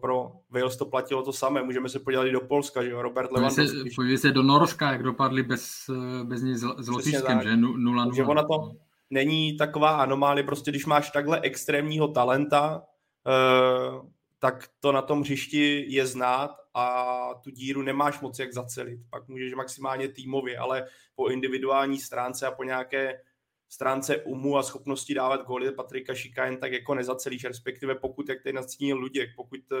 pro 0.00 0.32
Wales 0.50 0.76
to 0.76 0.84
platilo 0.84 1.22
to 1.22 1.32
samé. 1.32 1.62
Můžeme 1.62 1.88
se 1.88 1.98
podívat 1.98 2.26
i 2.26 2.32
do 2.32 2.40
Polska, 2.40 2.84
že 2.84 2.90
jo, 2.90 3.02
Robert 3.02 3.32
Lewandowski. 3.32 3.90
Podívej 3.96 4.18
se 4.18 4.30
do 4.30 4.42
Norska, 4.42 4.92
jak 4.92 5.02
dopadli 5.02 5.42
bez, 5.42 5.90
bez 6.24 6.42
něj 6.42 6.54
s 6.54 6.88
Lotyšskem, 6.88 7.42
že 7.42 7.48
0-0. 7.48 8.14
Že 8.14 8.24
ona 8.24 8.42
to 8.42 8.70
není 9.10 9.56
taková 9.56 9.96
anomálie, 9.96 10.44
prostě 10.44 10.70
když 10.70 10.86
máš 10.86 11.10
takhle 11.10 11.40
extrémního 11.40 12.08
talenta, 12.08 12.82
uh, 13.26 14.06
tak 14.38 14.68
to 14.80 14.92
na 14.92 15.02
tom 15.02 15.20
hřišti 15.20 15.84
je 15.88 16.06
znát 16.06 16.50
a 16.74 17.14
tu 17.44 17.50
díru 17.50 17.82
nemáš 17.82 18.20
moc 18.20 18.38
jak 18.38 18.52
zacelit. 18.52 19.00
Pak 19.10 19.28
můžeš 19.28 19.54
maximálně 19.54 20.08
týmově, 20.08 20.58
ale 20.58 20.86
po 21.14 21.28
individuální 21.28 21.98
stránce 21.98 22.46
a 22.46 22.50
po 22.50 22.64
nějaké 22.64 23.20
stránce 23.68 24.22
umu 24.22 24.56
a 24.56 24.62
schopnosti 24.62 25.14
dávat 25.14 25.46
góly 25.46 25.72
Patrika 25.72 26.14
Šika 26.14 26.44
jen 26.44 26.56
tak 26.56 26.72
jako 26.72 26.94
nezacelíš, 26.94 27.44
respektive 27.44 27.94
pokud, 27.94 28.28
jak 28.28 28.42
tady 28.42 28.52
nastínil 28.52 28.98
Luděk, 28.98 29.30
pokud, 29.36 29.60
eh, 29.72 29.76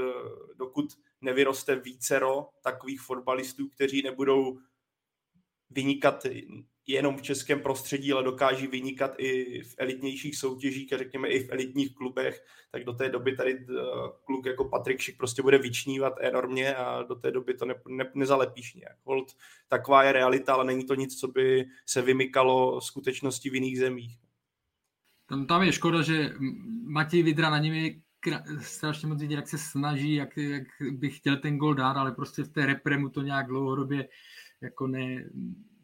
dokud 0.54 0.86
nevyroste 1.20 1.76
vícero 1.76 2.48
takových 2.62 3.00
fotbalistů, 3.00 3.68
kteří 3.68 4.02
nebudou 4.02 4.58
vynikat 5.70 6.26
jenom 6.86 7.16
v 7.16 7.22
českém 7.22 7.60
prostředí, 7.60 8.12
ale 8.12 8.24
dokáží 8.24 8.66
vynikat 8.66 9.14
i 9.18 9.62
v 9.62 9.74
elitnějších 9.78 10.36
soutěžích 10.36 10.92
a 10.92 10.98
řekněme 10.98 11.28
i 11.28 11.44
v 11.44 11.52
elitních 11.52 11.94
klubech, 11.94 12.44
tak 12.70 12.84
do 12.84 12.92
té 12.92 13.08
doby 13.08 13.36
tady 13.36 13.52
eh, 13.52 13.82
kluk 14.24 14.46
jako 14.46 14.64
Patrik 14.64 15.00
Šik 15.00 15.16
prostě 15.16 15.42
bude 15.42 15.58
vyčnívat 15.58 16.12
enormně 16.20 16.74
a 16.74 17.02
do 17.02 17.14
té 17.14 17.30
doby 17.30 17.54
to 17.54 17.64
ne, 17.64 17.74
ne, 17.88 18.10
nezalepíš 18.14 18.74
nějak. 18.74 18.96
Hold, 19.04 19.32
taková 19.68 20.02
je 20.02 20.12
realita, 20.12 20.54
ale 20.54 20.64
není 20.64 20.86
to 20.86 20.94
nic, 20.94 21.20
co 21.20 21.28
by 21.28 21.66
se 21.86 22.02
vymykalo 22.02 22.80
skutečnosti 22.80 23.50
v 23.50 23.54
jiných 23.54 23.78
zemích. 23.78 24.18
Tam, 25.28 25.46
tam 25.46 25.62
je 25.62 25.72
škoda, 25.72 26.02
že 26.02 26.32
Matěj 26.84 27.22
Vidra 27.22 27.50
na 27.50 27.58
něm 27.58 27.74
je 27.74 27.94
strašně 28.60 29.08
moc 29.08 29.20
vidět, 29.20 29.36
jak 29.36 29.48
se 29.48 29.58
snaží, 29.58 30.14
jak, 30.14 30.36
jak 30.36 30.62
bych 30.90 31.16
chtěl 31.16 31.36
ten 31.36 31.58
gol 31.58 31.74
dát, 31.74 31.96
ale 31.96 32.12
prostě 32.12 32.42
v 32.42 32.48
té 32.48 32.66
repre 32.66 32.98
mu 32.98 33.08
to 33.08 33.22
nějak 33.22 33.46
dlouhodobě 33.46 34.08
jako 34.60 34.86
ne, 34.86 35.24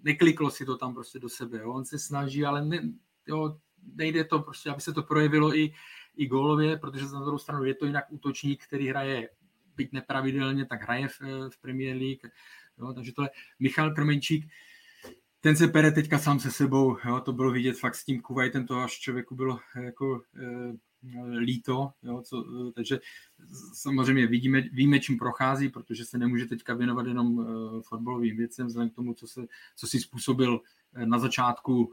nekliklo 0.02 0.50
si 0.50 0.66
to 0.66 0.76
tam 0.76 0.94
prostě 0.94 1.18
do 1.18 1.28
sebe. 1.28 1.58
Jo. 1.58 1.72
On 1.72 1.84
se 1.84 1.98
snaží, 1.98 2.44
ale 2.44 2.64
ne, 2.64 2.82
jo, 3.26 3.58
nejde 3.94 4.24
to 4.24 4.38
prostě, 4.38 4.70
aby 4.70 4.80
se 4.80 4.92
to 4.92 5.02
projevilo 5.02 5.56
i, 5.56 5.72
i 6.16 6.26
gólově, 6.26 6.76
protože 6.78 7.04
na 7.04 7.20
druhou 7.20 7.38
stranu 7.38 7.64
je 7.64 7.74
to 7.74 7.86
jinak 7.86 8.04
útočník, 8.10 8.64
který 8.66 8.88
hraje 8.88 9.28
byť 9.76 9.92
nepravidelně, 9.92 10.66
tak 10.66 10.82
hraje 10.82 11.08
v, 11.08 11.20
v 11.50 11.60
Premier 11.60 11.96
League. 11.96 12.30
Jo, 12.78 12.92
takže 12.92 13.12
tohle 13.12 13.30
Michal 13.58 13.94
Krmenčík, 13.94 14.48
ten 15.40 15.56
se 15.56 15.68
pere 15.68 15.92
teďka 15.92 16.18
sám 16.18 16.40
se 16.40 16.50
sebou, 16.50 16.96
jo, 17.04 17.20
to 17.20 17.32
bylo 17.32 17.50
vidět 17.50 17.78
fakt 17.78 17.94
s 17.94 18.04
tím 18.04 18.20
Kuwaitem, 18.20 18.66
to 18.66 18.78
až 18.78 18.92
člověku 18.92 19.34
bylo 19.34 19.58
jako 19.76 20.22
e, 20.36 20.72
líto, 21.38 21.92
jo, 22.02 22.22
co, 22.22 22.44
takže 22.74 23.00
samozřejmě 23.72 24.26
vidíme, 24.26 24.60
víme, 24.60 25.00
čím 25.00 25.18
prochází, 25.18 25.68
protože 25.68 26.04
se 26.04 26.18
nemůže 26.18 26.46
teďka 26.46 26.74
věnovat 26.74 27.06
jenom 27.06 27.38
uh, 27.38 27.46
fotbalovým 27.82 28.36
věcem, 28.36 28.66
vzhledem 28.66 28.90
k 28.90 28.94
tomu, 28.94 29.14
co, 29.14 29.26
se, 29.26 29.46
co 29.76 29.86
si 29.86 30.00
způsobil 30.00 30.60
eh, 30.94 31.06
na 31.06 31.18
začátku 31.18 31.92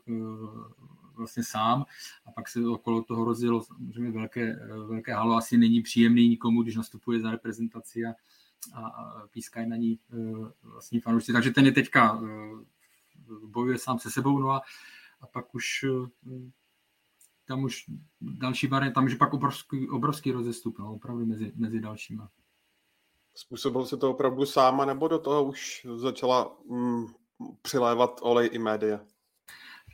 vlastně 1.15 1.43
sám 1.43 1.85
a 2.25 2.31
pak 2.31 2.47
se 2.47 2.67
okolo 2.67 3.03
toho 3.03 3.25
rozjelo 3.25 3.63
samozřejmě 3.63 4.11
velké, 4.11 4.59
velké 4.87 5.13
halo. 5.13 5.35
Asi 5.35 5.57
není 5.57 5.81
příjemný 5.81 6.29
nikomu, 6.29 6.63
když 6.63 6.75
nastupuje 6.75 7.19
za 7.19 7.31
reprezentaci 7.31 8.05
a, 8.05 8.15
a, 8.73 9.27
pískají 9.27 9.69
na 9.69 9.75
ní 9.75 9.99
vlastně 10.63 11.01
fanoušci. 11.01 11.33
Takže 11.33 11.51
ten 11.51 11.65
je 11.65 11.71
teďka 11.71 12.21
bojuje 13.45 13.77
sám 13.77 13.99
se 13.99 14.11
sebou, 14.11 14.39
no 14.39 14.49
a, 14.49 14.61
a 15.21 15.27
pak 15.27 15.55
už 15.55 15.85
tam 17.49 17.63
už 17.63 17.85
další 18.21 18.67
variant, 18.67 18.93
tam 18.93 19.05
už 19.05 19.13
pak 19.13 19.33
obrovský, 19.33 19.89
obrovský 19.89 20.31
rozestup, 20.31 20.79
no, 20.79 20.93
opravdu 20.93 21.25
mezi, 21.25 21.51
mezi 21.55 21.79
dalšíma. 21.79 22.29
Způsobil 23.35 23.85
se 23.85 23.97
to 23.97 24.11
opravdu 24.11 24.45
sám, 24.45 24.87
nebo 24.87 25.07
do 25.07 25.19
toho 25.19 25.43
už 25.43 25.87
začala 25.95 26.57
mm, 26.69 27.05
přilévat 27.61 28.19
olej 28.21 28.49
i 28.51 28.59
média? 28.59 28.99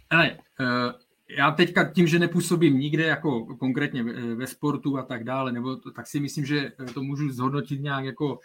Ale, 0.10 0.38
uh, 0.60 0.92
já 1.30 1.52
teďka 1.52 1.92
tím, 1.92 2.08
že 2.08 2.20
nepůsobím 2.20 2.80
nikde 2.80 3.04
jako 3.04 3.46
konkrétně 3.46 4.04
ve 4.36 4.48
sportu 4.48 4.98
a 4.98 5.04
tak 5.04 5.24
dále, 5.24 5.52
nebo 5.52 5.76
to, 5.76 5.92
tak 5.92 6.08
si 6.08 6.20
myslím, 6.20 6.46
že 6.46 6.72
to 6.94 7.04
můžu 7.04 7.32
zhodnotit 7.32 7.82
nějak 7.82 8.06
jako 8.06 8.40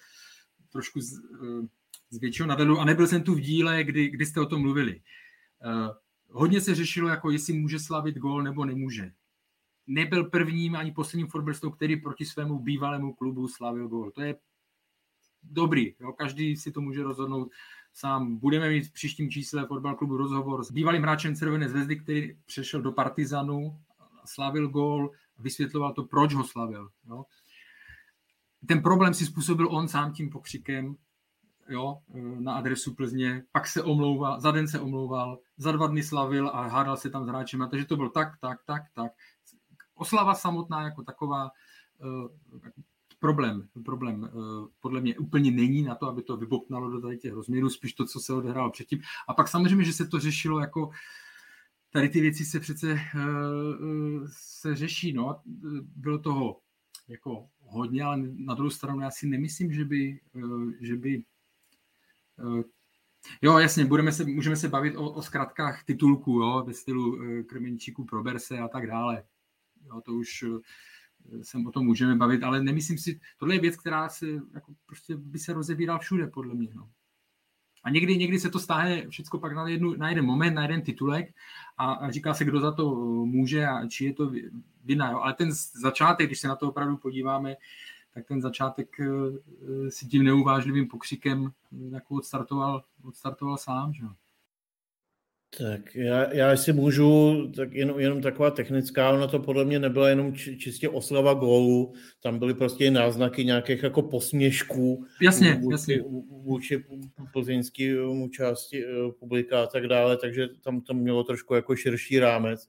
trošku 0.72 1.00
z, 1.00 1.12
eh, 1.14 1.66
z 2.11 2.20
většího 2.20 2.48
nadhledu. 2.48 2.78
A 2.78 2.84
nebyl 2.84 3.06
jsem 3.06 3.22
tu 3.22 3.34
v 3.34 3.40
díle, 3.40 3.84
kdy, 3.84 4.08
kdy 4.08 4.26
jste 4.26 4.40
o 4.40 4.46
tom 4.46 4.61
mluvili. 4.62 5.00
Hodně 6.32 6.60
se 6.60 6.74
řešilo, 6.74 7.08
jako 7.08 7.30
jestli 7.30 7.52
může 7.52 7.78
slavit 7.78 8.18
gol 8.18 8.42
nebo 8.42 8.64
nemůže. 8.64 9.12
Nebyl 9.86 10.24
prvním 10.24 10.76
ani 10.76 10.92
posledním 10.92 11.26
fotbalistou, 11.26 11.70
který 11.70 11.96
proti 11.96 12.24
svému 12.24 12.58
bývalému 12.58 13.14
klubu 13.14 13.48
slavil 13.48 13.88
gol. 13.88 14.10
To 14.10 14.22
je 14.22 14.36
dobrý, 15.42 15.94
jo? 16.00 16.12
každý 16.12 16.56
si 16.56 16.72
to 16.72 16.80
může 16.80 17.02
rozhodnout 17.02 17.50
sám. 17.92 18.36
Budeme 18.36 18.68
mít 18.68 18.86
v 18.86 18.92
příštím 18.92 19.30
čísle 19.30 19.66
fotbal 19.66 19.94
klubu 19.94 20.16
rozhovor 20.16 20.64
s 20.64 20.70
bývalým 20.70 21.02
hráčem 21.02 21.36
Červené 21.36 21.68
zvezdy, 21.68 21.96
který 21.96 22.38
přešel 22.46 22.82
do 22.82 22.92
Partizanu, 22.92 23.80
slavil 24.24 24.68
gol, 24.68 25.10
vysvětloval 25.38 25.92
to, 25.92 26.04
proč 26.04 26.34
ho 26.34 26.44
slavil. 26.44 26.88
Jo? 27.08 27.24
Ten 28.66 28.82
problém 28.82 29.14
si 29.14 29.26
způsobil 29.26 29.68
on 29.70 29.88
sám 29.88 30.12
tím 30.12 30.30
pokřikem, 30.30 30.96
jo, 31.68 31.98
na 32.38 32.54
adresu 32.54 32.94
Plzně, 32.94 33.42
pak 33.52 33.66
se 33.66 33.82
omlouval, 33.82 34.40
za 34.40 34.50
den 34.50 34.68
se 34.68 34.80
omlouval, 34.80 35.38
za 35.61 35.72
dva 35.72 35.86
dny 35.86 36.02
slavil 36.02 36.48
a 36.48 36.68
hádal 36.68 36.96
se 36.96 37.11
tam 37.11 37.24
s 37.24 37.28
hráčem, 37.28 37.68
takže 37.70 37.86
to 37.86 37.96
byl 37.96 38.08
tak, 38.08 38.28
tak, 38.40 38.58
tak, 38.64 38.82
tak. 38.94 39.12
Oslava 39.94 40.34
samotná 40.34 40.82
jako 40.82 41.02
taková 41.02 41.50
uh, 41.98 42.28
problém, 43.18 43.68
problém 43.84 44.22
uh, 44.22 44.66
podle 44.80 45.00
mě 45.00 45.18
úplně 45.18 45.50
není 45.50 45.82
na 45.82 45.94
to, 45.94 46.06
aby 46.06 46.22
to 46.22 46.36
vybopnalo 46.36 46.90
do 46.90 47.00
tady 47.00 47.18
těch 47.18 47.32
rozměrů, 47.32 47.70
spíš 47.70 47.92
to, 47.92 48.06
co 48.06 48.20
se 48.20 48.32
odehrálo 48.32 48.70
předtím. 48.70 49.00
A 49.28 49.34
pak 49.34 49.48
samozřejmě, 49.48 49.84
že 49.84 49.92
se 49.92 50.06
to 50.06 50.20
řešilo 50.20 50.61
jako 50.61 50.90
tady 51.90 52.08
ty 52.08 52.20
věci 52.20 52.44
se 52.44 52.61
přece 52.61 52.98
se 54.26 54.76
řeší. 54.76 55.12
No. 55.12 55.40
Bylo 55.96 56.18
toho 56.18 56.61
jako 57.08 57.48
hodně, 57.61 58.02
ale 58.02 58.16
na 58.36 58.54
druhou 58.54 58.70
stranu 58.70 59.00
já 59.00 59.11
si 59.11 59.26
nemyslím, 59.26 59.72
že 59.72 59.84
by, 59.84 60.20
že 60.80 60.96
by 60.96 61.24
Jo, 63.42 63.58
jasně, 63.58 63.84
budeme 63.84 64.12
se, 64.12 64.24
můžeme 64.24 64.56
se 64.56 64.68
bavit 64.68 64.96
o, 64.96 65.10
o 65.10 65.22
zkratkách 65.22 65.84
titulku, 65.84 66.32
jo, 66.32 66.64
ve 66.66 66.74
stylu 66.74 67.18
Krmenčíku, 67.46 68.04
Proberse 68.04 68.58
a 68.58 68.68
tak 68.68 68.86
dále. 68.86 69.24
Jo, 69.86 70.00
to 70.00 70.12
už 70.12 70.44
se 71.42 71.58
o 71.66 71.70
tom 71.70 71.86
můžeme 71.86 72.16
bavit, 72.16 72.42
ale 72.42 72.62
nemyslím 72.62 72.98
si, 72.98 73.20
tohle 73.38 73.54
je 73.54 73.60
věc, 73.60 73.76
která 73.76 74.08
se 74.08 74.26
jako 74.54 74.74
prostě 74.86 75.16
by 75.16 75.38
se 75.38 75.52
rozebírala 75.52 75.98
všude, 75.98 76.26
podle 76.26 76.54
mě. 76.54 76.68
No. 76.74 76.90
A 77.84 77.90
někdy, 77.90 78.16
někdy 78.16 78.40
se 78.40 78.50
to 78.50 78.58
stáhne 78.58 79.08
všechno 79.08 79.38
pak 79.38 79.52
na, 79.52 79.68
jednu, 79.68 79.96
na 79.96 80.08
jeden 80.08 80.24
moment, 80.24 80.54
na 80.54 80.62
jeden 80.62 80.82
titulek 80.82 81.34
a, 81.76 81.92
a 81.92 82.10
říká 82.10 82.34
se, 82.34 82.44
kdo 82.44 82.60
za 82.60 82.72
to 82.72 82.94
může 83.24 83.66
a 83.66 83.86
či 83.86 84.04
je 84.04 84.12
to 84.12 84.32
vina. 84.84 85.10
Jo. 85.10 85.18
Ale 85.18 85.34
ten 85.34 85.48
začátek, 85.80 86.26
když 86.26 86.40
se 86.40 86.48
na 86.48 86.56
to 86.56 86.68
opravdu 86.68 86.96
podíváme, 86.96 87.56
tak 88.14 88.26
ten 88.26 88.40
začátek 88.40 89.00
eh, 89.00 89.90
si 89.90 90.06
tím 90.06 90.24
neuvážlivým 90.24 90.88
pokřikem 90.88 91.52
jako 91.92 92.14
odstartoval, 92.14 92.84
odstartoval 93.04 93.58
sám. 93.58 93.92
Že? 93.92 94.04
Tak 95.58 95.94
já, 95.94 96.34
já 96.34 96.56
si 96.56 96.72
můžu, 96.72 97.52
tak 97.56 97.72
jenom, 97.72 98.00
jenom 98.00 98.22
taková 98.22 98.50
technická, 98.50 99.11
ona 99.11 99.26
to 99.26 99.38
podle 99.38 99.64
mě 99.64 99.78
nebyla 99.78 100.08
jenom 100.08 100.34
či, 100.34 100.56
čistě 100.56 100.88
oslava 100.88 101.34
gólu, 101.34 101.92
tam 102.22 102.38
byly 102.38 102.54
prostě 102.54 102.90
náznaky 102.90 103.44
nějakých 103.44 103.82
jako 103.82 104.02
posměšků 104.02 105.06
jasně, 105.22 105.54
vůči, 105.54 105.72
jasně. 105.72 106.02
vůči 106.30 106.84
plzeňskému 107.32 108.28
části 108.28 108.86
uh, 108.86 109.12
publika 109.12 109.62
a 109.62 109.66
tak 109.66 109.86
dále, 109.86 110.16
takže 110.16 110.48
tam 110.48 110.80
to 110.80 110.94
mělo 110.94 111.24
trošku 111.24 111.54
jako 111.54 111.76
širší 111.76 112.18
rámec. 112.18 112.68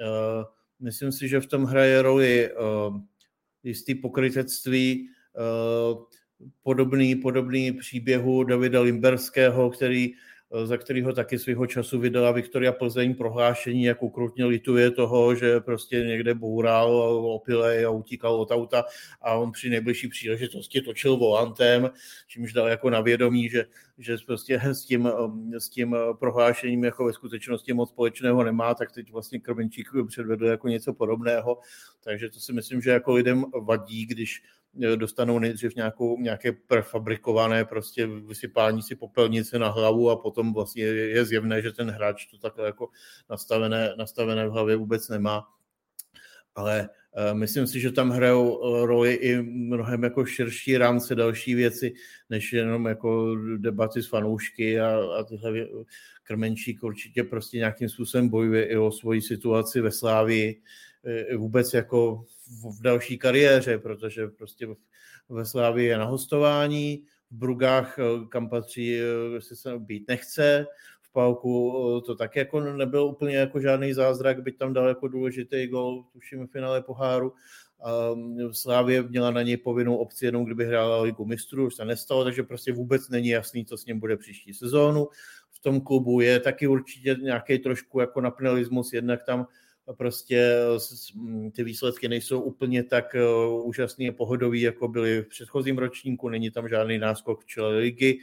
Uh, 0.00 0.44
myslím 0.80 1.12
si, 1.12 1.28
že 1.28 1.40
v 1.40 1.46
tom 1.46 1.64
hraje 1.64 2.02
roli 2.02 2.50
uh, 2.52 3.00
jistý 3.64 3.94
pokrytectví, 3.94 5.08
uh, 5.92 6.02
podobný, 6.62 7.16
podobný 7.16 7.72
příběhu 7.72 8.44
Davida 8.44 8.80
Limberského, 8.80 9.70
který 9.70 10.12
Eh, 10.12 10.33
za 10.64 10.76
kterého 10.76 11.12
taky 11.12 11.38
svého 11.38 11.66
času 11.66 11.98
vydala 11.98 12.32
Viktoria 12.32 12.72
Plzeň 12.72 13.14
prohlášení, 13.14 13.84
jak 13.84 14.02
ukrutně 14.02 14.44
lituje 14.44 14.90
toho, 14.90 15.34
že 15.34 15.60
prostě 15.60 15.96
někde 15.96 16.34
boural 16.34 16.90
opilej 17.34 17.84
a 17.84 17.90
utíkal 17.90 18.34
od 18.34 18.50
auta 18.50 18.84
a 19.22 19.34
on 19.34 19.52
při 19.52 19.70
nejbližší 19.70 20.08
příležitosti 20.08 20.80
točil 20.80 21.16
volantem, 21.16 21.90
čímž 22.26 22.52
dal 22.52 22.68
jako 22.68 22.90
na 22.90 23.00
vědomí, 23.00 23.48
že, 23.48 23.64
že 23.98 24.16
prostě 24.26 24.60
s 24.64 24.84
tím, 24.84 25.06
eh, 25.54 25.60
s 25.60 25.68
tím 25.68 25.96
prohlášením 26.18 26.84
jako 26.84 27.04
ve 27.04 27.12
skutečnosti 27.12 27.72
moc 27.72 27.90
společného 27.90 28.44
nemá, 28.44 28.74
tak 28.74 28.92
teď 28.92 29.12
vlastně 29.12 29.40
Krmenčík 29.40 29.88
předvedl 30.08 30.46
jako 30.46 30.68
něco 30.68 30.92
podobného. 30.94 31.58
Takže 32.04 32.30
to 32.30 32.40
si 32.40 32.52
myslím, 32.52 32.80
že 32.80 32.90
jako 32.90 33.12
lidem 33.14 33.44
vadí, 33.62 34.06
když 34.06 34.42
Eh, 34.42 34.63
dostanou 34.96 35.38
nejdřív 35.38 35.74
nějakou, 35.76 36.20
nějaké 36.20 36.52
prefabrikované 36.52 37.64
prostě 37.64 38.06
vysypání 38.06 38.82
si 38.82 38.96
popelnice 38.96 39.58
na 39.58 39.68
hlavu 39.68 40.10
a 40.10 40.16
potom 40.16 40.54
vlastně 40.54 40.84
je 40.84 41.24
zjevné, 41.24 41.62
že 41.62 41.72
ten 41.72 41.90
hráč 41.90 42.26
to 42.26 42.38
takhle 42.38 42.66
jako 42.66 42.88
nastavené, 43.30 43.94
nastavené 43.98 44.48
v 44.48 44.52
hlavě 44.52 44.76
vůbec 44.76 45.08
nemá. 45.08 45.48
Ale 46.54 46.88
uh, 46.88 47.38
myslím 47.38 47.66
si, 47.66 47.80
že 47.80 47.92
tam 47.92 48.10
hrajou 48.10 48.60
eh, 48.62 48.86
roli 48.86 49.14
i 49.14 49.42
mnohem 49.42 50.02
jako 50.02 50.24
širší 50.24 50.78
rámce 50.78 51.14
další 51.14 51.54
věci, 51.54 51.94
než 52.30 52.52
jenom 52.52 52.86
jako 52.86 53.36
debaty 53.56 54.02
s 54.02 54.08
fanoušky 54.08 54.80
a, 54.80 54.98
a 55.18 55.24
tyhle 55.24 55.66
Krmenčík 56.22 56.82
určitě 56.82 57.24
prostě 57.24 57.58
nějakým 57.58 57.88
způsobem 57.88 58.28
bojuje 58.28 58.64
i 58.64 58.76
o 58.76 58.90
svoji 58.90 59.22
situaci 59.22 59.80
ve 59.80 59.90
Slávii, 59.90 60.62
vůbec 61.36 61.74
jako 61.74 62.24
v 62.46 62.82
další 62.82 63.18
kariéře, 63.18 63.78
protože 63.78 64.28
prostě 64.28 64.68
ve 65.28 65.44
Slávii 65.44 65.88
je 65.88 65.98
na 65.98 66.04
hostování, 66.04 67.04
v 67.30 67.36
Brugách, 67.36 67.98
eh, 67.98 68.26
kam 68.28 68.48
patří, 68.48 68.98
eh, 69.00 69.40
se 69.40 69.78
být 69.78 70.08
nechce, 70.08 70.66
v 71.02 71.12
Pauku 71.12 71.72
eh, 71.98 72.00
to 72.06 72.14
tak 72.14 72.36
jako 72.36 72.60
nebyl 72.60 73.04
úplně 73.04 73.36
jako 73.36 73.60
žádný 73.60 73.92
zázrak, 73.92 74.42
byť 74.42 74.58
tam 74.58 74.72
dal 74.72 74.88
jako 74.88 75.08
důležitý 75.08 75.66
gol, 75.66 76.04
tuším 76.12 76.46
v 76.46 76.50
finále 76.50 76.82
poháru. 76.82 77.32
V 78.48 78.52
Slávě 78.52 79.02
měla 79.02 79.30
na 79.30 79.42
něj 79.42 79.56
povinnou 79.56 79.96
opci 79.96 80.24
jenom, 80.24 80.44
kdyby 80.44 80.66
hrála 80.66 81.02
ligu 81.02 81.24
mistrů, 81.24 81.66
už 81.66 81.74
se 81.74 81.84
nestalo, 81.84 82.24
takže 82.24 82.42
prostě 82.42 82.72
vůbec 82.72 83.08
není 83.08 83.28
jasný, 83.28 83.64
co 83.64 83.76
s 83.76 83.86
ním 83.86 84.00
bude 84.00 84.16
příští 84.16 84.54
sezónu. 84.54 85.08
V 85.50 85.60
tom 85.60 85.80
klubu 85.80 86.20
je 86.20 86.40
taky 86.40 86.66
určitě 86.66 87.16
nějaký 87.20 87.58
trošku 87.58 88.00
jako 88.00 88.20
napnelismus, 88.20 88.92
jednak 88.92 89.22
tam 89.24 89.46
prostě 89.92 90.56
mm, 91.14 91.50
ty 91.50 91.64
výsledky 91.64 92.08
nejsou 92.08 92.40
úplně 92.40 92.82
tak 92.82 93.14
eh, 93.14 93.24
úžasný 93.62 94.08
a 94.08 94.12
pohodový, 94.12 94.60
jako 94.60 94.88
byly 94.88 95.22
v 95.22 95.28
předchozím 95.28 95.78
ročníku, 95.78 96.28
není 96.28 96.50
tam 96.50 96.68
žádný 96.68 96.98
náskok 96.98 97.44
čele 97.44 97.78
ligy, 97.78 98.18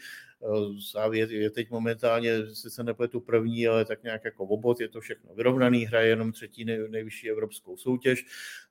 eh, 1.14 1.18
je 1.30 1.50
teď 1.50 1.70
momentálně, 1.70 2.56
sice 2.56 2.84
nepletu 2.84 3.20
první, 3.20 3.68
ale 3.68 3.86
tak 3.86 4.04
nějak 4.04 4.26
jako 4.26 4.44
obod, 4.44 4.80
je 4.80 4.88
to 4.88 5.02
všechno 5.02 5.36
vyrovnaný, 5.36 5.86
hraje 5.86 6.08
jenom 6.08 6.32
třetí 6.32 6.66
nejvyšší 6.66 7.30
evropskou 7.30 7.78
soutěž. 7.78 8.26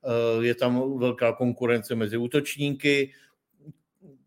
Eh, 0.05 0.45
je 0.45 0.55
tam 0.55 0.99
velká 0.99 1.33
konkurence 1.33 1.95
mezi 1.95 2.17
útočníky, 2.17 3.13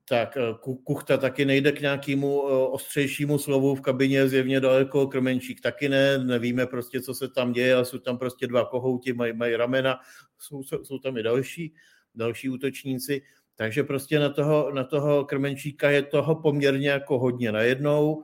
tak 0.09 0.37
eh, 0.37 0.41
Kuchta 0.83 1.17
taky 1.17 1.45
nejde 1.45 1.71
k 1.71 1.81
nějakému 1.81 2.43
eh, 2.47 2.51
ostřejšímu 2.51 3.37
slovu 3.37 3.75
v 3.75 3.81
kabině, 3.81 4.27
zjevně 4.27 4.59
daleko, 4.59 5.07
Krmenčík 5.07 5.61
taky 5.61 5.89
ne, 5.89 6.17
nevíme 6.17 6.65
prostě, 6.65 7.01
co 7.01 7.13
se 7.13 7.27
tam 7.27 7.53
děje, 7.53 7.75
ale 7.75 7.85
jsou 7.85 7.97
tam 7.97 8.17
prostě 8.17 8.47
dva 8.47 8.65
kohouti, 8.65 9.13
mají, 9.13 9.33
mají 9.33 9.55
ramena, 9.55 9.99
jsou, 10.39 10.63
jsou 10.83 10.99
tam 10.99 11.17
i 11.17 11.23
další, 11.23 11.73
další 12.15 12.49
útočníci, 12.49 13.21
takže 13.55 13.83
prostě 13.83 14.19
na 14.19 14.29
toho, 14.29 14.71
na 14.71 14.83
toho 14.83 15.25
Krmenčíka 15.25 15.89
je 15.89 16.03
toho 16.03 16.35
poměrně 16.35 16.89
jako 16.89 17.19
hodně 17.19 17.51
najednou. 17.51 18.23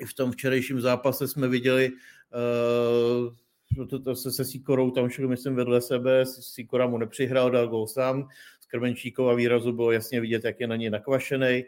I 0.00 0.04
v 0.04 0.14
tom 0.14 0.32
včerejším 0.32 0.80
zápase 0.80 1.28
jsme 1.28 1.48
viděli, 1.48 1.90
uh, 1.90 3.86
to, 3.88 3.98
to 3.98 4.16
se 4.16 4.32
se 4.32 4.44
Sikorou 4.44 4.90
tam 4.90 5.08
šli, 5.08 5.28
myslím, 5.28 5.54
vedle 5.54 5.80
sebe, 5.80 6.26
Sikora 6.26 6.86
mu 6.86 6.98
nepřihrál, 6.98 7.50
dal 7.50 7.68
gol 7.68 7.86
sám, 7.86 8.28
Krmenčíkova 8.66 9.34
výrazu 9.34 9.72
bylo 9.72 9.92
jasně 9.92 10.20
vidět, 10.20 10.44
jak 10.44 10.60
je 10.60 10.66
na 10.66 10.76
něj 10.76 10.90
nakvašený. 10.90 11.64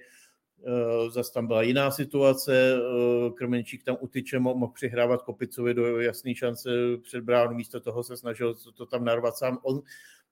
Eh, 0.66 1.10
zase 1.10 1.32
tam 1.32 1.46
byla 1.46 1.62
jiná 1.62 1.90
situace, 1.90 2.74
eh, 2.74 3.30
Krmenčík 3.30 3.84
tam 3.84 3.96
utyče, 4.00 4.38
mohl 4.38 4.72
přihrávat 4.72 5.22
Kopicovi 5.22 5.74
do 5.74 6.00
jasné 6.00 6.34
šance 6.34 6.70
před 7.02 7.20
bránu, 7.24 7.54
místo 7.54 7.80
toho 7.80 8.02
se 8.02 8.16
snažil 8.16 8.54
to, 8.54 8.72
to 8.72 8.86
tam 8.86 9.04
narvat 9.04 9.36
sám. 9.36 9.58
On, 9.62 9.82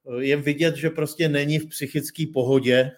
eh, 0.07 0.25
je 0.25 0.37
vidět, 0.37 0.77
že 0.77 0.91
prostě 0.91 1.29
není 1.29 1.59
v 1.59 1.69
psychické 1.69 2.25
pohodě, 2.35 2.93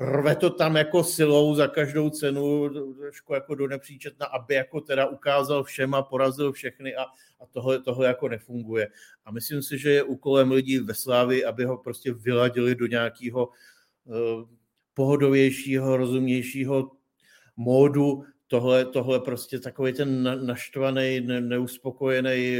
rve 0.00 0.36
to 0.36 0.50
tam 0.50 0.76
jako 0.76 1.04
silou 1.04 1.54
za 1.54 1.68
každou 1.68 2.10
cenu, 2.10 2.68
trošku 2.94 3.34
jako 3.34 3.54
do 3.54 3.68
nepříčetna, 3.68 4.26
aby 4.26 4.54
jako 4.54 4.80
teda 4.80 5.06
ukázal 5.06 5.64
všem 5.64 5.94
a 5.94 6.02
porazil 6.02 6.52
všechny 6.52 6.96
a, 6.96 7.02
a 7.40 7.46
tohle, 7.52 7.82
tohle 7.82 8.06
jako 8.06 8.28
nefunguje. 8.28 8.88
A 9.24 9.30
myslím 9.30 9.62
si, 9.62 9.78
že 9.78 9.90
je 9.90 10.02
úkolem 10.02 10.50
lidí 10.50 10.78
ve 10.78 10.94
Slávi, 10.94 11.44
aby 11.44 11.64
ho 11.64 11.78
prostě 11.78 12.12
vyladili 12.12 12.74
do 12.74 12.86
nějakého 12.86 13.48
uh, 14.04 14.14
pohodovějšího, 14.94 15.96
rozumnějšího 15.96 16.90
módu, 17.56 18.24
tohle, 18.46 18.84
tohle 18.84 19.20
prostě 19.20 19.58
takový 19.58 19.92
ten 19.92 20.22
naštvaný, 20.46 21.20
ne, 21.20 21.40
neuspokojený, 21.40 22.58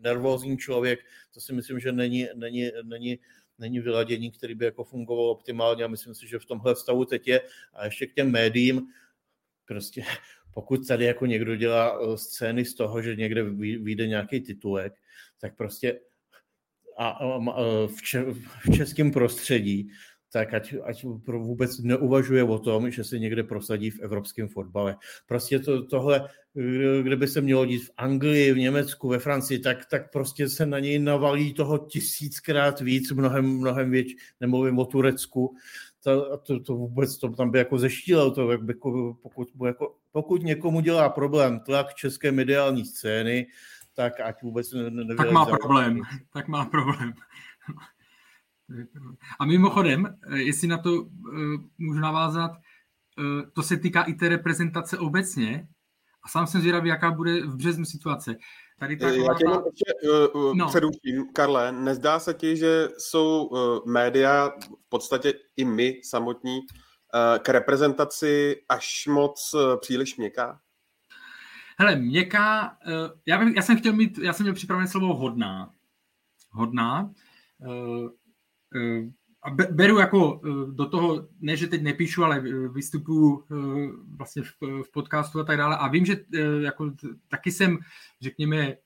nervózní 0.00 0.58
člověk, 0.58 1.00
to 1.34 1.40
si 1.40 1.52
myslím, 1.52 1.80
že 1.80 1.92
není, 1.92 2.26
není, 2.34 2.70
není 2.82 3.18
není 3.58 3.80
vyladění, 3.80 4.30
který 4.30 4.54
by 4.54 4.64
jako 4.64 4.84
fungovalo 4.84 5.30
optimálně 5.30 5.84
a 5.84 5.88
myslím 5.88 6.14
si, 6.14 6.28
že 6.28 6.38
v 6.38 6.44
tomhle 6.44 6.76
stavu 6.76 7.04
teď 7.04 7.28
je. 7.28 7.40
A 7.72 7.84
ještě 7.84 8.06
k 8.06 8.14
těm 8.14 8.30
médiím, 8.30 8.82
prostě 9.64 10.04
pokud 10.54 10.86
tady 10.88 11.04
jako 11.04 11.26
někdo 11.26 11.56
dělá 11.56 12.00
eh, 12.00 12.18
scény 12.18 12.64
z 12.64 12.74
toho, 12.74 13.02
že 13.02 13.16
někde 13.16 13.42
vyjde 13.82 14.06
nějaký 14.06 14.40
titulek, 14.40 14.94
tak 15.40 15.56
prostě 15.56 16.00
a, 16.98 17.38
v 18.66 18.76
českém 18.76 19.10
prostředí 19.10 19.90
tak 20.32 20.54
ať, 20.54 20.74
ať 20.84 21.04
vůbec 21.26 21.78
neuvažuje 21.78 22.44
o 22.44 22.58
tom, 22.58 22.90
že 22.90 23.04
se 23.04 23.18
někde 23.18 23.42
prosadí 23.42 23.90
v 23.90 24.00
evropském 24.00 24.48
fotbale. 24.48 24.96
Prostě 25.26 25.58
to, 25.58 25.86
tohle, 25.86 26.28
kdyby 27.02 27.28
se 27.28 27.40
mělo 27.40 27.66
dít 27.66 27.84
v 27.84 27.90
Anglii, 27.96 28.52
v 28.52 28.58
Německu, 28.58 29.08
ve 29.08 29.18
Francii, 29.18 29.58
tak, 29.58 29.86
tak 29.90 30.12
prostě 30.12 30.48
se 30.48 30.66
na 30.66 30.78
něj 30.78 30.98
navalí 30.98 31.54
toho 31.54 31.78
tisíckrát 31.78 32.80
víc, 32.80 33.12
mnohem, 33.12 33.46
mnohem 33.46 33.90
větší, 33.90 34.16
nemluvím 34.40 34.78
o 34.78 34.84
Turecku, 34.84 35.54
to, 36.04 36.38
to, 36.38 36.60
to 36.60 36.74
vůbec 36.74 37.18
to 37.18 37.28
tam 37.28 37.50
by 37.50 37.58
jako 37.58 37.78
zeštílel, 37.78 38.30
to, 38.30 38.50
jak 38.50 38.62
by, 38.62 38.74
pokud, 39.22 39.48
jako, 39.66 39.94
pokud 40.12 40.42
někomu 40.42 40.80
dělá 40.80 41.08
problém 41.08 41.60
tlak 41.60 41.94
české 41.94 42.32
mediální 42.32 42.84
scény, 42.84 43.46
tak 43.94 44.20
ať 44.20 44.42
vůbec 44.42 44.72
ne, 44.72 45.14
Tak 45.16 45.30
má 45.30 45.46
problém, 45.46 46.00
tak 46.32 46.48
má 46.48 46.64
problém. 46.64 47.12
A 49.38 49.44
mimochodem, 49.44 50.06
eh, 50.06 50.38
jestli 50.38 50.68
na 50.68 50.78
to 50.78 51.02
uh, 51.02 51.10
můžu 51.78 52.00
navázat, 52.00 52.50
uh, 52.50 53.50
to 53.52 53.62
se 53.62 53.76
týká 53.76 54.02
i 54.02 54.12
té 54.12 54.28
reprezentace 54.28 54.98
obecně 54.98 55.68
A 56.24 56.28
sám 56.28 56.46
jsem 56.46 56.60
zvědavý, 56.60 56.88
jaká 56.88 57.10
bude 57.10 57.46
v 57.46 57.56
březnu 57.56 57.84
situace. 57.84 58.36
Tady 58.78 58.96
ta 58.96 59.08
Já 59.08 59.34
tě 59.34 59.44
jenom 59.44 59.62
ještě 59.66 59.92
uh, 60.34 60.56
no. 60.56 60.66
předuším, 60.66 61.32
Karle, 61.32 61.72
nezdá 61.72 62.18
se 62.18 62.34
ti, 62.34 62.56
že 62.56 62.88
jsou 62.98 63.44
uh, 63.44 63.86
média, 63.86 64.48
v 64.48 64.88
podstatě 64.88 65.32
i 65.56 65.64
my 65.64 66.00
samotní, 66.04 66.58
uh, 66.58 67.38
k 67.38 67.48
reprezentaci 67.48 68.56
až 68.68 69.06
moc 69.06 69.54
uh, 69.54 69.80
příliš 69.80 70.16
měkká? 70.16 70.60
Hele, 71.78 71.96
měkká, 71.96 72.78
uh, 72.86 72.92
já, 73.26 73.38
bych, 73.38 73.56
já 73.56 73.62
jsem 73.62 73.78
chtěl 73.78 73.92
mít, 73.92 74.18
já 74.18 74.32
jsem 74.32 74.44
měl 74.44 74.54
připravené 74.54 74.88
slovo 74.88 75.14
hodná. 75.14 75.74
Hodná. 76.50 77.10
Uh, 77.58 78.08
a 79.42 79.50
beru 79.50 79.98
jako 79.98 80.40
do 80.72 80.86
toho, 80.86 81.28
ne, 81.40 81.56
že 81.56 81.66
teď 81.66 81.82
nepíšu, 81.82 82.24
ale 82.24 82.40
vystupuju 82.68 83.44
vlastně 84.16 84.42
v, 84.42 84.90
podcastu 84.92 85.40
a 85.40 85.44
tak 85.44 85.56
dále. 85.56 85.76
A 85.76 85.88
vím, 85.88 86.06
že 86.06 86.24
jako 86.60 86.92
taky 87.28 87.52
jsem, 87.52 87.78
řekněme, 88.20 88.76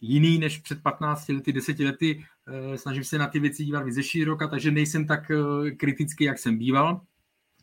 jiný 0.00 0.38
než 0.38 0.58
před 0.58 0.82
15 0.82 1.28
lety, 1.28 1.52
10 1.52 1.78
lety, 1.78 2.24
snažím 2.76 3.04
se 3.04 3.18
na 3.18 3.26
ty 3.26 3.40
věci 3.40 3.64
dívat 3.64 3.88
ze 3.88 4.02
široka, 4.02 4.48
takže 4.48 4.70
nejsem 4.70 5.06
tak 5.06 5.30
kritický, 5.76 6.24
jak 6.24 6.38
jsem 6.38 6.58
býval. 6.58 7.00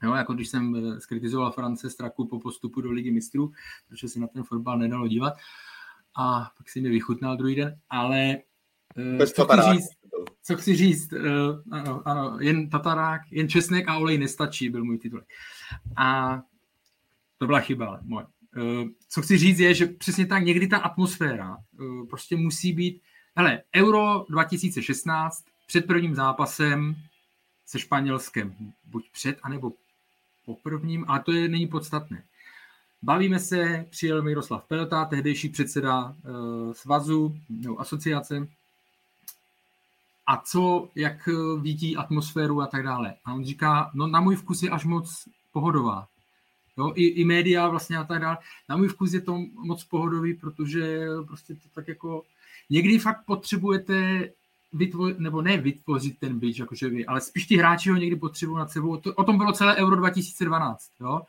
Jo, 0.04 0.14
jako 0.14 0.34
když 0.34 0.48
jsem 0.50 0.96
skritizoval 1.00 1.52
France 1.52 1.90
Straku 1.90 2.28
po 2.28 2.40
postupu 2.40 2.82
do 2.82 2.92
ligy 2.92 3.12
mistrů, 3.12 3.52
protože 3.90 4.08
se 4.08 4.20
na 4.20 4.28
ten 4.28 4.44
fotbal 4.44 4.78
nedalo 4.78 5.08
dívat. 5.08 5.34
A 6.18 6.52
pak 6.58 6.70
si 6.70 6.82
mi 6.82 6.90
vychutnal 6.90 7.38
druhý 7.38 7.56
den, 7.56 7.80
ale 7.90 8.38
Bez 9.18 9.34
co 9.34 9.46
chci 9.46 9.74
říct, 9.74 9.88
co 10.44 10.56
chci 10.56 10.76
říct, 10.76 11.14
uh, 11.14 11.20
ano, 11.72 12.02
ano, 12.06 12.38
jen 12.40 12.70
tatarák, 12.70 13.22
jen 13.32 13.50
česnek 13.50 13.88
a 13.88 13.98
olej 13.98 14.18
nestačí, 14.18 14.70
byl 14.70 14.84
můj 14.84 14.98
titul. 14.98 15.24
A 15.98 16.42
to 17.38 17.46
byla 17.46 17.60
chyba, 17.60 17.88
ale 17.88 18.00
moje. 18.04 18.26
Uh, 18.26 18.90
co 19.10 19.22
chci 19.22 19.38
říct 19.38 19.60
je, 19.60 19.74
že 19.74 19.86
přesně 19.86 20.26
tak 20.26 20.44
někdy 20.44 20.68
ta 20.68 20.78
atmosféra 20.78 21.58
uh, 21.80 22.08
prostě 22.08 22.38
musí 22.38 22.74
být, 22.74 23.02
hele, 23.36 23.62
Euro 23.76 24.26
2016 24.30 25.46
před 25.68 25.86
prvním 25.86 26.16
zápasem 26.16 26.96
se 27.66 27.80
Španělskem, 27.80 28.56
buď 28.86 29.12
před, 29.12 29.38
anebo 29.44 29.72
po 30.46 30.56
prvním, 30.56 31.06
ale 31.08 31.20
to 31.20 31.32
je 31.32 31.48
není 31.48 31.68
podstatné. 31.68 32.24
Bavíme 33.02 33.40
se, 33.40 33.86
přijel 33.90 34.22
Miroslav 34.22 34.68
Pelta, 34.68 35.06
tehdejší 35.06 35.50
předseda 35.50 36.06
uh, 36.06 36.74
svazu 36.74 37.36
nebo 37.50 37.80
asociace, 37.80 38.48
a 40.28 40.38
co, 40.38 40.90
jak 40.96 41.28
eh, 41.28 41.62
vidí 41.62 41.98
atmosféru 41.98 42.62
a 42.62 42.68
tak 42.68 42.84
dále. 42.84 43.14
A 43.26 43.34
on 43.34 43.46
říká, 43.46 43.92
no 43.94 44.08
na 44.08 44.22
můj 44.22 44.36
vkus 44.36 44.64
je 44.64 44.70
až 44.70 44.86
moc 44.86 45.28
pohodová. 45.52 46.08
Jo, 46.78 46.92
i, 46.96 47.06
i 47.06 47.26
média 47.26 47.68
vlastně 47.68 47.98
a 47.98 48.04
tak 48.04 48.22
dále. 48.22 48.38
Na 48.70 48.78
můj 48.78 48.88
vkus 48.88 49.14
je 49.14 49.22
to 49.22 49.38
moc 49.54 49.84
pohodový, 49.84 50.34
protože 50.34 51.06
prostě 51.28 51.54
to 51.56 51.70
tak 51.76 51.88
jako 51.88 52.24
někdy 52.70 53.00
fakt 53.00 53.26
potřebujete 53.26 54.30
vytvořit, 54.74 55.20
nebo 55.20 55.42
ne 55.42 55.58
vytvořit 55.58 56.20
ten 56.20 56.40
byč, 56.40 56.60
jakože 56.60 56.90
vy, 56.90 57.06
ale 57.06 57.22
spíš 57.22 57.46
ty 57.46 57.58
hráči 57.58 57.90
ho 57.90 57.96
někdy 57.96 58.16
potřebují 58.16 58.58
nad 58.58 58.72
sebou. 58.72 58.98
To, 58.98 59.14
o 59.14 59.24
tom 59.24 59.38
bylo 59.38 59.54
celé 59.54 59.76
Euro 59.76 59.96
2012. 59.96 60.92
Jo? 61.02 61.22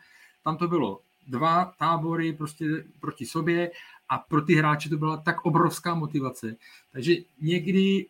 Tam 0.44 0.57
to 0.57 0.68
bylo 0.68 1.01
dva 1.26 1.64
tábory 1.78 2.32
prostě 2.32 2.84
proti 3.01 3.26
sobě 3.26 3.70
a 4.09 4.18
pro 4.18 4.42
ty 4.42 4.55
hráče 4.55 4.88
to 4.88 4.97
byla 4.97 5.16
tak 5.16 5.44
obrovská 5.44 5.94
motivace. 5.94 6.57
Takže 6.92 7.14
někdy 7.40 8.07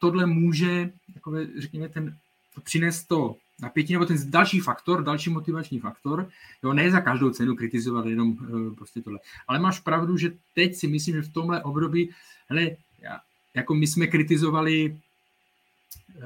tohle 0.00 0.26
může, 0.26 0.90
takové, 1.14 1.46
řekněme, 1.58 1.88
ten, 1.88 2.16
to 2.54 2.60
přinést 2.60 3.04
to 3.04 3.36
napětí, 3.62 3.92
nebo 3.92 4.06
ten 4.06 4.30
další 4.30 4.60
faktor, 4.60 5.02
další 5.02 5.30
motivační 5.30 5.80
faktor, 5.80 6.28
jo, 6.62 6.72
ne 6.72 6.90
za 6.90 7.00
každou 7.00 7.30
cenu 7.30 7.56
kritizovat 7.56 8.06
jenom 8.06 8.30
uh, 8.30 8.74
prostě 8.74 9.00
tohle. 9.00 9.18
Ale 9.48 9.58
máš 9.58 9.80
pravdu, 9.80 10.16
že 10.16 10.32
teď 10.54 10.74
si 10.74 10.88
myslím, 10.88 11.14
že 11.14 11.22
v 11.22 11.32
tomhle 11.32 11.62
období, 11.62 12.10
hele, 12.48 12.70
já, 12.98 13.20
jako 13.54 13.74
my 13.74 13.86
jsme 13.86 14.06
kritizovali, 14.06 14.98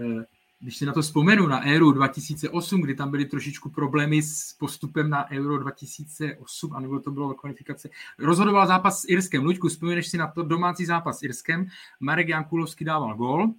uh, 0.00 0.22
když 0.60 0.76
si 0.76 0.86
na 0.86 0.92
to 0.92 1.02
vzpomenu, 1.02 1.46
na 1.46 1.64
Euro 1.64 1.92
2008, 1.92 2.80
kdy 2.80 2.94
tam 2.94 3.10
byly 3.10 3.24
trošičku 3.24 3.70
problémy 3.70 4.22
s 4.22 4.52
postupem 4.58 5.10
na 5.10 5.30
Euro 5.30 5.58
2008, 5.58 6.72
anebo 6.76 7.00
to 7.00 7.10
bylo 7.10 7.34
kvalifikace. 7.34 7.88
Rozhodoval 8.18 8.66
zápas 8.66 9.00
s 9.00 9.08
Irskem. 9.08 9.44
Luďku, 9.44 9.68
vzpomeneš 9.68 10.08
si 10.08 10.18
na 10.18 10.26
to 10.26 10.42
domácí 10.42 10.84
zápas 10.84 11.18
s 11.18 11.22
Irskem. 11.22 11.66
Marek 12.00 12.28
Jankulovský 12.28 12.84
dával 12.84 13.14
gol, 13.14 13.54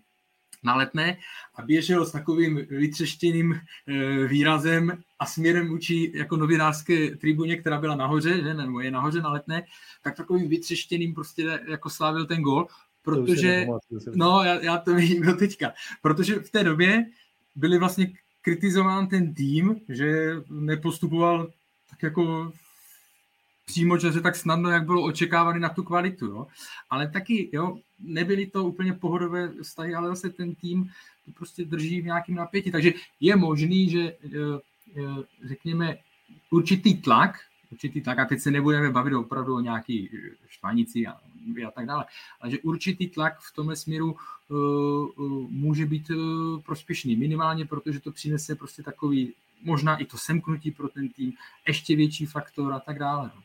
na 0.66 0.76
letné 0.76 1.18
a 1.56 1.62
běžel 1.62 2.06
s 2.06 2.12
takovým 2.12 2.66
vytřeštěným 2.70 3.54
eh, 3.54 4.28
výrazem 4.28 4.98
a 5.20 5.26
směrem 5.26 5.74
učí 5.74 6.12
jako 6.18 6.38
novinářské 6.38 7.16
tribuně, 7.16 7.58
která 7.58 7.80
byla 7.80 7.96
nahoře, 7.96 8.42
že, 8.44 8.54
nebo 8.54 8.80
je 8.80 8.92
nahoře 8.92 9.22
na 9.22 9.30
letné, 9.30 9.64
tak 10.02 10.16
takovým 10.16 10.50
vytřeštěným 10.50 11.14
prostě 11.14 11.60
jako 11.68 11.90
slávil 11.90 12.26
ten 12.26 12.42
gol, 12.42 12.68
protože, 13.02 13.68
no 14.16 14.44
já, 14.44 14.62
já 14.64 14.78
to 14.78 14.96
vidím 14.96 15.22
do 15.22 15.34
teďka, 15.34 15.74
protože 16.02 16.36
v 16.36 16.50
té 16.50 16.64
době 16.64 17.06
byli 17.56 17.78
vlastně 17.78 18.12
kritizován 18.42 19.08
ten 19.08 19.34
tým, 19.34 19.76
že 19.90 20.32
nepostupoval 20.50 21.52
tak 21.90 22.04
jako 22.04 22.52
přímo 23.66 23.98
že 23.98 24.22
tak 24.22 24.36
snadno, 24.36 24.70
jak 24.70 24.86
bylo 24.86 25.04
očekávané 25.04 25.60
na 25.60 25.70
tu 25.70 25.84
kvalitu. 25.84 26.26
Jo. 26.26 26.48
Ale 26.90 27.10
taky 27.10 27.50
jo, 27.54 27.78
nebyly 28.00 28.46
to 28.46 28.66
úplně 28.66 28.94
pohodové 28.94 29.52
vztahy, 29.64 29.96
ale 29.96 30.10
zase 30.10 30.30
ten 30.30 30.56
tým 30.56 30.90
to 31.26 31.32
prostě 31.32 31.66
drží 31.66 32.02
v 32.02 32.06
nějakém 32.06 32.36
napětí. 32.36 32.72
Takže 32.72 32.94
je 33.20 33.36
možný, 33.36 33.90
že 33.90 34.00
eh, 34.00 34.30
eh, 34.98 35.48
řekněme 35.48 35.98
určitý 36.50 37.02
tlak, 37.02 37.40
určitý 37.72 38.02
tlak, 38.02 38.20
a 38.20 38.26
teď 38.26 38.40
se 38.40 38.52
nebudeme 38.52 38.92
bavit 38.92 39.14
opravdu 39.14 39.56
o 39.56 39.60
nějaký 39.60 40.10
štvanici 40.48 41.08
a, 41.08 41.12
a 41.68 41.72
tak 41.72 41.86
dále, 41.86 42.06
ale 42.42 42.52
že 42.52 42.60
určitý 42.60 43.08
tlak 43.08 43.40
v 43.40 43.56
tomhle 43.56 43.76
směru 43.76 44.16
může 45.50 45.86
být 45.86 46.12
prospěšný, 46.66 47.16
minimálně 47.16 47.66
protože 47.66 48.00
to 48.00 48.12
přinese 48.12 48.56
prostě 48.56 48.84
takový, 48.84 49.34
možná 49.64 49.98
i 49.98 50.06
to 50.06 50.18
semknutí 50.18 50.72
pro 50.72 50.90
ten 50.90 51.10
tým, 51.10 51.34
ještě 51.68 51.96
větší 51.96 52.26
faktor 52.26 52.74
a 52.74 52.80
tak 52.80 53.00
dále. 53.00 53.32
No. 53.36 53.42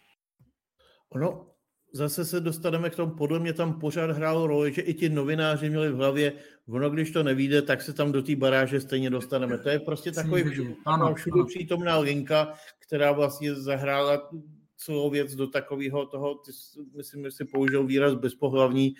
Ono, 1.10 1.46
zase 1.92 2.24
se 2.24 2.40
dostaneme 2.40 2.90
k 2.90 2.96
tomu, 2.96 3.12
podle 3.14 3.38
mě 3.38 3.52
tam 3.52 3.80
pořád 3.80 4.10
hrálo 4.10 4.46
roli, 4.46 4.72
že 4.72 4.82
i 4.82 4.94
ti 4.94 5.08
novináři 5.08 5.70
měli 5.70 5.92
v 5.92 5.96
hlavě, 5.96 6.32
ono 6.68 6.90
když 6.90 7.10
to 7.10 7.22
nevíde, 7.22 7.62
tak 7.62 7.82
se 7.82 7.92
tam 7.92 8.12
do 8.12 8.22
té 8.22 8.36
baráže 8.36 8.80
stejně 8.80 9.10
dostaneme. 9.10 9.58
To 9.58 9.68
je 9.68 9.80
prostě 9.80 10.12
takový 10.12 10.74
ano, 10.86 11.14
všude 11.14 11.44
přítomná 11.44 11.98
linka, 11.98 12.54
která 12.78 13.12
vlastně 13.12 13.54
zahrála 13.54 14.30
celou 14.76 15.10
věc 15.10 15.34
do 15.34 15.46
takového 15.46 16.06
toho, 16.06 16.34
ty, 16.34 16.52
myslím, 16.96 17.24
že 17.24 17.30
si 17.30 17.44
použil 17.44 17.86
výraz 17.86 18.14
bezpohlavní, 18.14 18.94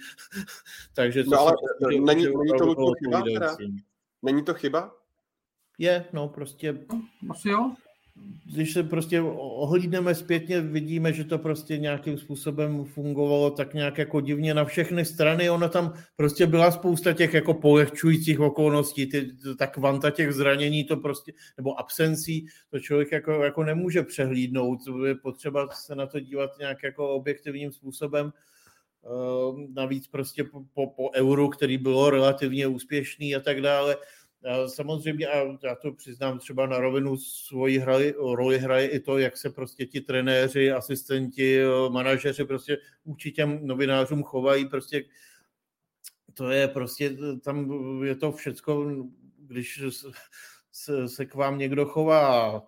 takže 0.94 1.24
to 1.24 1.30
no, 1.30 1.38
ale 1.40 1.52
není, 1.88 2.00
není, 2.00 2.26
to 2.58 2.92
chyba, 3.04 3.56
Není 4.22 4.44
to 4.44 4.54
chyba? 4.54 4.96
Je, 5.78 6.04
no 6.12 6.28
prostě. 6.28 6.86
Asi 7.30 7.48
jo 7.48 7.74
když 8.52 8.72
se 8.72 8.82
prostě 8.82 9.20
ohlídneme 9.22 10.14
zpětně, 10.14 10.60
vidíme, 10.60 11.12
že 11.12 11.24
to 11.24 11.38
prostě 11.38 11.78
nějakým 11.78 12.18
způsobem 12.18 12.84
fungovalo 12.84 13.50
tak 13.50 13.74
nějak 13.74 13.98
jako 13.98 14.20
divně 14.20 14.54
na 14.54 14.64
všechny 14.64 15.04
strany. 15.04 15.50
Ona 15.50 15.68
tam 15.68 15.92
prostě 16.16 16.46
byla 16.46 16.70
spousta 16.70 17.12
těch 17.12 17.34
jako 17.34 17.54
polehčujících 17.54 18.40
okolností, 18.40 19.06
ty, 19.06 19.30
ta 19.58 19.66
kvanta 19.66 20.10
těch 20.10 20.32
zranění, 20.32 20.84
to 20.84 20.96
prostě, 20.96 21.32
nebo 21.56 21.80
absencí, 21.80 22.46
to 22.70 22.80
člověk 22.80 23.12
jako, 23.12 23.32
jako 23.32 23.64
nemůže 23.64 24.02
přehlídnout. 24.02 24.78
Je 25.06 25.14
potřeba 25.14 25.68
se 25.72 25.94
na 25.94 26.06
to 26.06 26.20
dívat 26.20 26.50
nějak 26.58 26.82
jako 26.82 27.14
objektivním 27.14 27.72
způsobem. 27.72 28.32
Ehm, 29.04 29.74
navíc 29.74 30.06
prostě 30.06 30.44
po, 30.44 30.64
po, 30.74 30.86
po 30.86 31.10
euru, 31.14 31.48
který 31.48 31.78
bylo 31.78 32.10
relativně 32.10 32.66
úspěšný 32.66 33.36
a 33.36 33.40
tak 33.40 33.60
dále, 33.60 33.96
Samozřejmě, 34.66 35.26
a 35.28 35.58
já 35.62 35.74
to 35.74 35.92
přiznám 35.92 36.38
třeba 36.38 36.66
na 36.66 36.78
rovinu 36.78 37.16
svoji 37.16 37.78
hraji, 37.78 38.14
roli 38.18 38.58
hraje 38.58 38.88
i 38.88 39.00
to, 39.00 39.18
jak 39.18 39.36
se 39.36 39.50
prostě 39.50 39.86
ti 39.86 40.00
trenéři, 40.00 40.72
asistenti, 40.72 41.60
manažeři 41.88 42.44
prostě 42.44 42.78
vůči 43.04 43.32
těm 43.32 43.66
novinářům 43.66 44.22
chovají, 44.22 44.68
prostě 44.68 45.04
to 46.34 46.50
je 46.50 46.68
prostě, 46.68 47.16
tam 47.44 47.70
je 48.04 48.16
to 48.16 48.32
všecko, 48.32 48.94
když 49.38 49.82
se, 50.70 51.08
se 51.08 51.26
k 51.26 51.34
vám 51.34 51.58
někdo 51.58 51.86
chová 51.86 52.62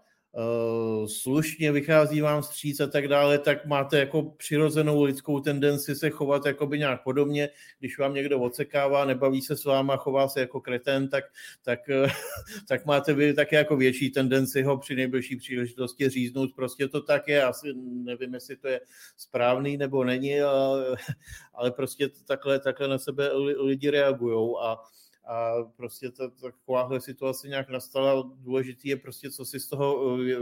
slušně 1.06 1.72
vychází 1.72 2.20
vám 2.20 2.42
stříc 2.42 2.80
a 2.80 2.86
tak 2.86 3.08
dále, 3.08 3.38
tak 3.38 3.66
máte 3.66 3.98
jako 3.98 4.22
přirozenou 4.22 5.02
lidskou 5.02 5.40
tendenci 5.40 5.94
se 5.94 6.10
chovat 6.10 6.46
jakoby 6.46 6.78
nějak 6.78 7.02
podobně. 7.04 7.48
Když 7.78 7.98
vám 7.98 8.14
někdo 8.14 8.40
odsekává, 8.40 9.04
nebaví 9.04 9.42
se 9.42 9.56
s 9.56 9.64
váma, 9.64 9.96
chová 9.96 10.28
se 10.28 10.40
jako 10.40 10.60
kreten, 10.60 11.08
tak, 11.08 11.24
tak, 11.62 11.88
eh, 11.88 12.06
tak 12.68 12.86
máte 12.86 13.14
vy 13.14 13.34
také 13.34 13.56
jako 13.56 13.76
větší 13.76 14.10
tendenci 14.10 14.62
ho 14.62 14.78
při 14.78 14.94
nejbližší 14.94 15.36
příležitosti 15.36 16.08
říznout. 16.08 16.50
Prostě 16.56 16.88
to 16.88 17.00
tak 17.00 17.28
je, 17.28 17.42
asi 17.44 17.72
nevím, 17.76 18.34
jestli 18.34 18.56
to 18.56 18.68
je 18.68 18.80
správný 19.16 19.76
nebo 19.76 20.04
není, 20.04 20.40
ale, 20.40 20.96
ale 21.54 21.70
prostě 21.70 22.08
takhle, 22.26 22.60
takhle 22.60 22.88
na 22.88 22.98
sebe 22.98 23.30
lidi 23.56 23.90
reagují 23.90 24.54
a 24.62 24.76
a 25.24 25.54
prostě 25.76 26.10
ta, 26.10 26.28
takováhle 26.28 27.00
situace 27.00 27.48
nějak 27.48 27.70
nastala. 27.70 28.30
Důležitý 28.36 28.88
je 28.88 28.96
prostě, 28.96 29.30
co 29.30 29.44
si 29.44 29.60
z 29.60 29.66
toho 29.68 30.18
eh, 30.22 30.36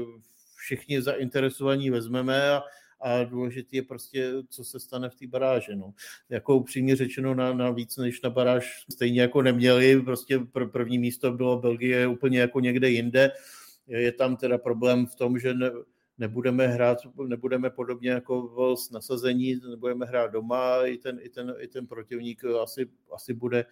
všichni 0.56 1.02
zainteresovaní 1.02 1.90
vezmeme 1.90 2.50
a, 2.50 2.62
a 3.00 3.24
důležitý 3.24 3.76
je 3.76 3.82
prostě, 3.82 4.32
co 4.48 4.64
se 4.64 4.80
stane 4.80 5.10
v 5.10 5.14
té 5.14 5.26
baráži. 5.26 5.76
No. 5.76 5.94
Jako 6.28 6.56
upřímně 6.56 6.96
řečeno 6.96 7.34
na, 7.34 7.52
na 7.52 7.70
víc 7.70 7.96
než 7.96 8.22
na 8.22 8.30
baráž 8.30 8.84
stejně 8.92 9.20
jako 9.20 9.42
neměli, 9.42 10.02
prostě 10.02 10.38
pr- 10.38 10.70
první 10.70 10.98
místo 10.98 11.32
bylo 11.32 11.60
Belgie 11.60 12.06
úplně 12.06 12.40
jako 12.40 12.60
někde 12.60 12.90
jinde. 12.90 13.32
Je 13.86 14.12
tam 14.12 14.36
teda 14.36 14.58
problém 14.58 15.06
v 15.06 15.14
tom, 15.14 15.38
že 15.38 15.54
ne, 15.54 15.70
nebudeme 16.18 16.66
hrát, 16.66 16.98
nebudeme 17.26 17.70
podobně 17.70 18.10
jako 18.10 18.76
s 18.76 18.90
nasazení, 18.90 19.60
nebudeme 19.70 20.06
hrát 20.06 20.32
doma, 20.32 20.86
i 20.86 20.98
ten, 20.98 21.18
i 21.22 21.28
ten, 21.28 21.54
i 21.58 21.68
ten 21.68 21.86
protivník 21.86 22.44
asi, 22.44 22.90
asi 23.12 23.34
bude 23.34 23.64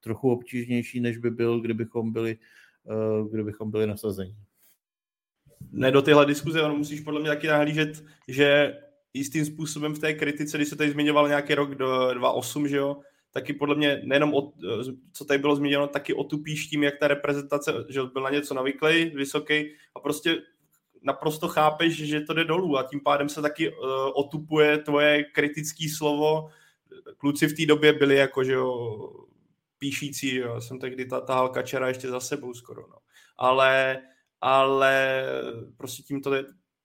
trochu 0.00 0.30
obtížnější, 0.30 1.00
než 1.00 1.18
by 1.18 1.30
byl, 1.30 1.60
kdybychom 1.60 2.12
byli, 2.12 2.38
eh, 2.90 3.28
kdybychom 3.30 3.70
byli 3.70 3.86
nasazení. 3.86 4.36
Ne, 5.72 5.90
do 5.90 6.02
téhle 6.02 6.26
diskuze 6.26 6.62
ono 6.62 6.76
musíš 6.76 7.00
podle 7.00 7.20
mě 7.20 7.28
taky 7.28 7.46
nahlížet, 7.46 8.04
že 8.28 8.78
jistým 9.14 9.44
způsobem 9.44 9.94
v 9.94 9.98
té 9.98 10.14
kritice, 10.14 10.56
když 10.56 10.68
se 10.68 10.76
tady 10.76 10.90
zmiňoval 10.90 11.28
nějaký 11.28 11.54
rok 11.54 11.74
do 11.74 12.14
2.8, 12.14 12.68
že 12.68 12.76
jo, 12.76 12.96
taky 13.30 13.52
podle 13.52 13.74
mě 13.74 14.00
nejenom, 14.04 14.34
o, 14.34 14.52
co 15.12 15.24
tady 15.24 15.38
bylo 15.38 15.56
zmíněno, 15.56 15.86
taky 15.86 16.14
otupíš 16.14 16.66
tím, 16.66 16.82
jak 16.82 16.98
ta 16.98 17.08
reprezentace, 17.08 17.72
že 17.88 18.00
byl 18.02 18.22
na 18.22 18.30
něco 18.30 18.54
navyklý, 18.54 19.04
vysoký 19.04 19.72
a 19.94 20.00
prostě 20.00 20.42
naprosto 21.02 21.48
chápeš, 21.48 21.96
že 21.96 22.20
to 22.20 22.34
jde 22.34 22.44
dolů 22.44 22.78
a 22.78 22.82
tím 22.82 23.00
pádem 23.00 23.28
se 23.28 23.42
taky 23.42 23.70
uh, 23.70 23.76
otupuje 24.14 24.78
tvoje 24.78 25.24
kritické 25.24 25.84
slovo. 25.96 26.48
Kluci 27.16 27.46
v 27.46 27.56
té 27.56 27.66
době 27.66 27.92
byli 27.92 28.16
jako, 28.16 28.44
že 28.44 28.52
jo, 28.52 29.10
píšící, 29.78 30.36
jo. 30.36 30.60
Jsem 30.60 30.78
tehdy 30.78 31.06
tahal 31.26 31.48
kačera 31.48 31.88
ještě 31.88 32.08
za 32.08 32.20
sebou 32.20 32.54
skoro, 32.54 32.80
no. 32.80 32.96
Ale, 33.38 34.02
ale 34.40 35.24
prostě 35.76 36.02
tím 36.02 36.22
to 36.22 36.34
je, 36.34 36.44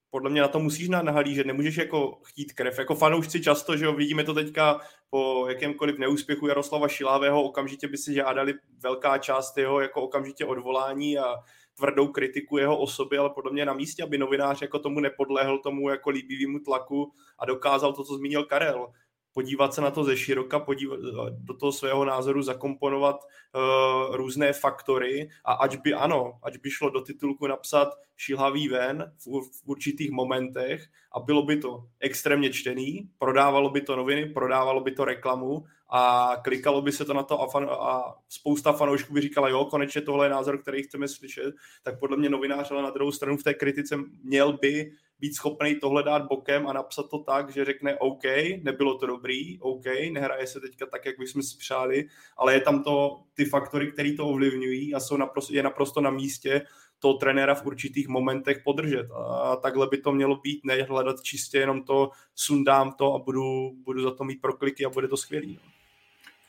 podle 0.09 0.29
mě 0.29 0.41
na 0.41 0.47
to 0.47 0.59
musíš 0.59 0.89
nahlížet, 0.89 1.47
nemůžeš 1.47 1.77
jako 1.77 2.19
chtít 2.23 2.53
krev. 2.53 2.79
Jako 2.79 2.95
fanoušci 2.95 3.41
často, 3.41 3.77
že 3.77 3.85
jo, 3.85 3.93
vidíme 3.93 4.23
to 4.23 4.33
teďka 4.33 4.79
po 5.09 5.45
jakémkoliv 5.49 5.97
neúspěchu 5.97 6.47
Jaroslava 6.47 6.87
Šilávého, 6.87 7.43
okamžitě 7.43 7.87
by 7.87 7.97
si 7.97 8.13
žádali 8.13 8.53
velká 8.83 9.17
část 9.17 9.57
jeho 9.57 9.81
jako 9.81 10.01
okamžitě 10.01 10.45
odvolání 10.45 11.17
a 11.17 11.35
tvrdou 11.77 12.07
kritiku 12.07 12.57
jeho 12.57 12.77
osoby, 12.77 13.17
ale 13.17 13.29
podle 13.29 13.51
mě 13.51 13.65
na 13.65 13.73
místě, 13.73 14.03
aby 14.03 14.17
novinář 14.17 14.61
jako 14.61 14.79
tomu 14.79 14.99
nepodlehl 14.99 15.59
tomu 15.59 15.89
jako 15.89 16.09
líbivému 16.09 16.59
tlaku 16.59 17.13
a 17.39 17.45
dokázal 17.45 17.93
to, 17.93 18.03
co 18.03 18.15
zmínil 18.15 18.45
Karel, 18.45 18.87
podívat 19.33 19.73
se 19.73 19.81
na 19.81 19.91
to 19.91 20.03
ze 20.03 20.17
široka, 20.17 20.59
podívat, 20.59 20.99
do 21.29 21.53
toho 21.53 21.71
svého 21.71 22.05
názoru 22.05 22.41
zakomponovat 22.41 23.15
uh, 23.15 24.15
různé 24.15 24.53
faktory. 24.53 25.29
A 25.45 25.53
ať 25.53 25.81
by 25.81 25.93
ano, 25.93 26.39
ať 26.43 26.57
by 26.57 26.69
šlo 26.69 26.89
do 26.89 27.01
titulku 27.01 27.47
napsat 27.47 27.89
šilhavý 28.17 28.67
ven 28.67 29.11
v, 29.25 29.25
v 29.25 29.59
určitých 29.65 30.11
momentech 30.11 30.85
a 31.15 31.19
bylo 31.19 31.43
by 31.43 31.57
to 31.57 31.83
extrémně 31.99 32.49
čtený, 32.49 33.09
prodávalo 33.17 33.69
by 33.69 33.81
to 33.81 33.95
noviny, 33.95 34.25
prodávalo 34.25 34.81
by 34.81 34.91
to 34.91 35.05
reklamu 35.05 35.63
a 35.89 36.35
klikalo 36.43 36.81
by 36.81 36.91
se 36.91 37.05
to 37.05 37.13
na 37.13 37.23
to 37.23 37.41
a, 37.41 37.47
fan, 37.47 37.67
a 37.69 38.15
spousta 38.29 38.71
fanoušků 38.71 39.13
by 39.13 39.21
říkala, 39.21 39.49
jo, 39.49 39.65
konečně 39.65 40.01
tohle 40.01 40.25
je 40.25 40.29
názor, 40.29 40.61
který 40.61 40.83
chceme 40.83 41.07
slyšet, 41.07 41.55
tak 41.83 41.99
podle 41.99 42.17
mě 42.17 42.29
novinář, 42.29 42.71
ale 42.71 42.81
na 42.81 42.89
druhou 42.89 43.11
stranu 43.11 43.37
v 43.37 43.43
té 43.43 43.53
kritice 43.53 43.97
měl 44.23 44.57
by 44.57 44.91
být 45.21 45.35
schopný 45.35 45.75
tohle 45.75 46.03
dát 46.03 46.27
bokem 46.27 46.67
a 46.67 46.73
napsat 46.73 47.09
to 47.09 47.19
tak, 47.19 47.53
že 47.53 47.65
řekne 47.65 47.95
OK, 47.95 48.23
nebylo 48.61 48.97
to 48.97 49.05
dobrý, 49.05 49.59
OK, 49.59 49.85
nehraje 50.11 50.47
se 50.47 50.59
teďka 50.59 50.85
tak, 50.85 51.05
jak 51.05 51.19
bychom 51.19 51.43
si 51.43 51.57
přáli, 51.57 52.07
ale 52.37 52.53
je 52.53 52.61
tam 52.61 52.83
to 52.83 53.23
ty 53.33 53.45
faktory, 53.45 53.91
které 53.91 54.13
to 54.13 54.27
ovlivňují 54.27 54.93
a 54.93 54.99
jsou 54.99 55.17
naprosto, 55.17 55.53
je 55.53 55.63
naprosto 55.63 56.01
na 56.01 56.09
místě 56.09 56.61
toho 56.99 57.13
trenéra 57.13 57.55
v 57.55 57.65
určitých 57.65 58.07
momentech 58.07 58.61
podržet. 58.63 59.07
A 59.11 59.55
takhle 59.55 59.87
by 59.87 59.97
to 59.97 60.11
mělo 60.11 60.35
být, 60.35 60.65
ne 60.65 60.83
hledat 60.83 61.21
čistě 61.21 61.57
jenom 61.57 61.83
to, 61.83 62.09
sundám 62.35 62.91
to 62.91 63.15
a 63.15 63.19
budu, 63.19 63.71
budu 63.83 64.01
za 64.01 64.11
to 64.11 64.23
mít 64.23 64.41
prokliky 64.41 64.85
a 64.85 64.89
bude 64.89 65.07
to 65.07 65.17
skvělý. 65.17 65.59
No. 65.63 65.80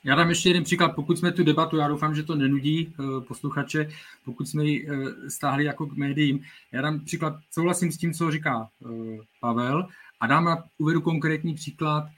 Já 0.04 0.14
dám 0.14 0.28
ještě 0.28 0.48
jeden 0.48 0.64
příklad, 0.64 0.88
pokud 0.94 1.18
jsme 1.18 1.32
tu 1.32 1.44
debatu, 1.44 1.76
já 1.76 1.88
doufám, 1.88 2.14
že 2.14 2.22
to 2.22 2.34
nenudí 2.34 2.86
uh, 2.86 3.24
posluchače, 3.24 3.88
pokud 4.24 4.48
jsme 4.48 4.64
ji 4.64 4.90
uh, 4.90 5.08
stáhli 5.28 5.64
jako 5.64 5.86
k 5.86 5.96
médiím. 5.96 6.44
Já 6.72 6.82
dám 6.82 7.00
příklad, 7.00 7.36
souhlasím 7.50 7.92
s 7.92 7.98
tím, 7.98 8.12
co 8.12 8.30
říká 8.30 8.68
uh, 8.80 9.20
Pavel 9.40 9.88
a 10.20 10.26
dám 10.26 10.44
na, 10.44 10.64
uvedu 10.78 11.00
konkrétní 11.00 11.54
příklad. 11.54 12.08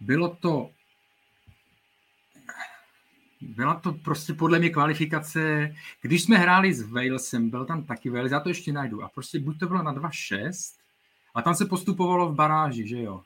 Bylo 0.00 0.36
to 0.40 0.70
byla 3.40 3.74
to 3.74 3.92
prostě 3.92 4.34
podle 4.34 4.58
mě 4.58 4.70
kvalifikace, 4.70 5.74
když 6.02 6.22
jsme 6.22 6.38
hráli 6.38 6.74
s 6.74 6.82
Walesem, 6.82 7.50
byl 7.50 7.64
tam 7.64 7.84
taky 7.84 8.10
Wales, 8.10 8.32
já 8.32 8.40
to 8.40 8.48
ještě 8.48 8.72
najdu, 8.72 9.02
a 9.02 9.08
prostě 9.08 9.38
buď 9.38 9.58
to 9.58 9.66
bylo 9.66 9.82
na 9.82 9.94
2-6, 9.94 10.50
a 11.34 11.42
tam 11.42 11.54
se 11.54 11.64
postupovalo 11.64 12.32
v 12.32 12.34
baráži, 12.34 12.88
že 12.88 13.02
jo 13.02 13.22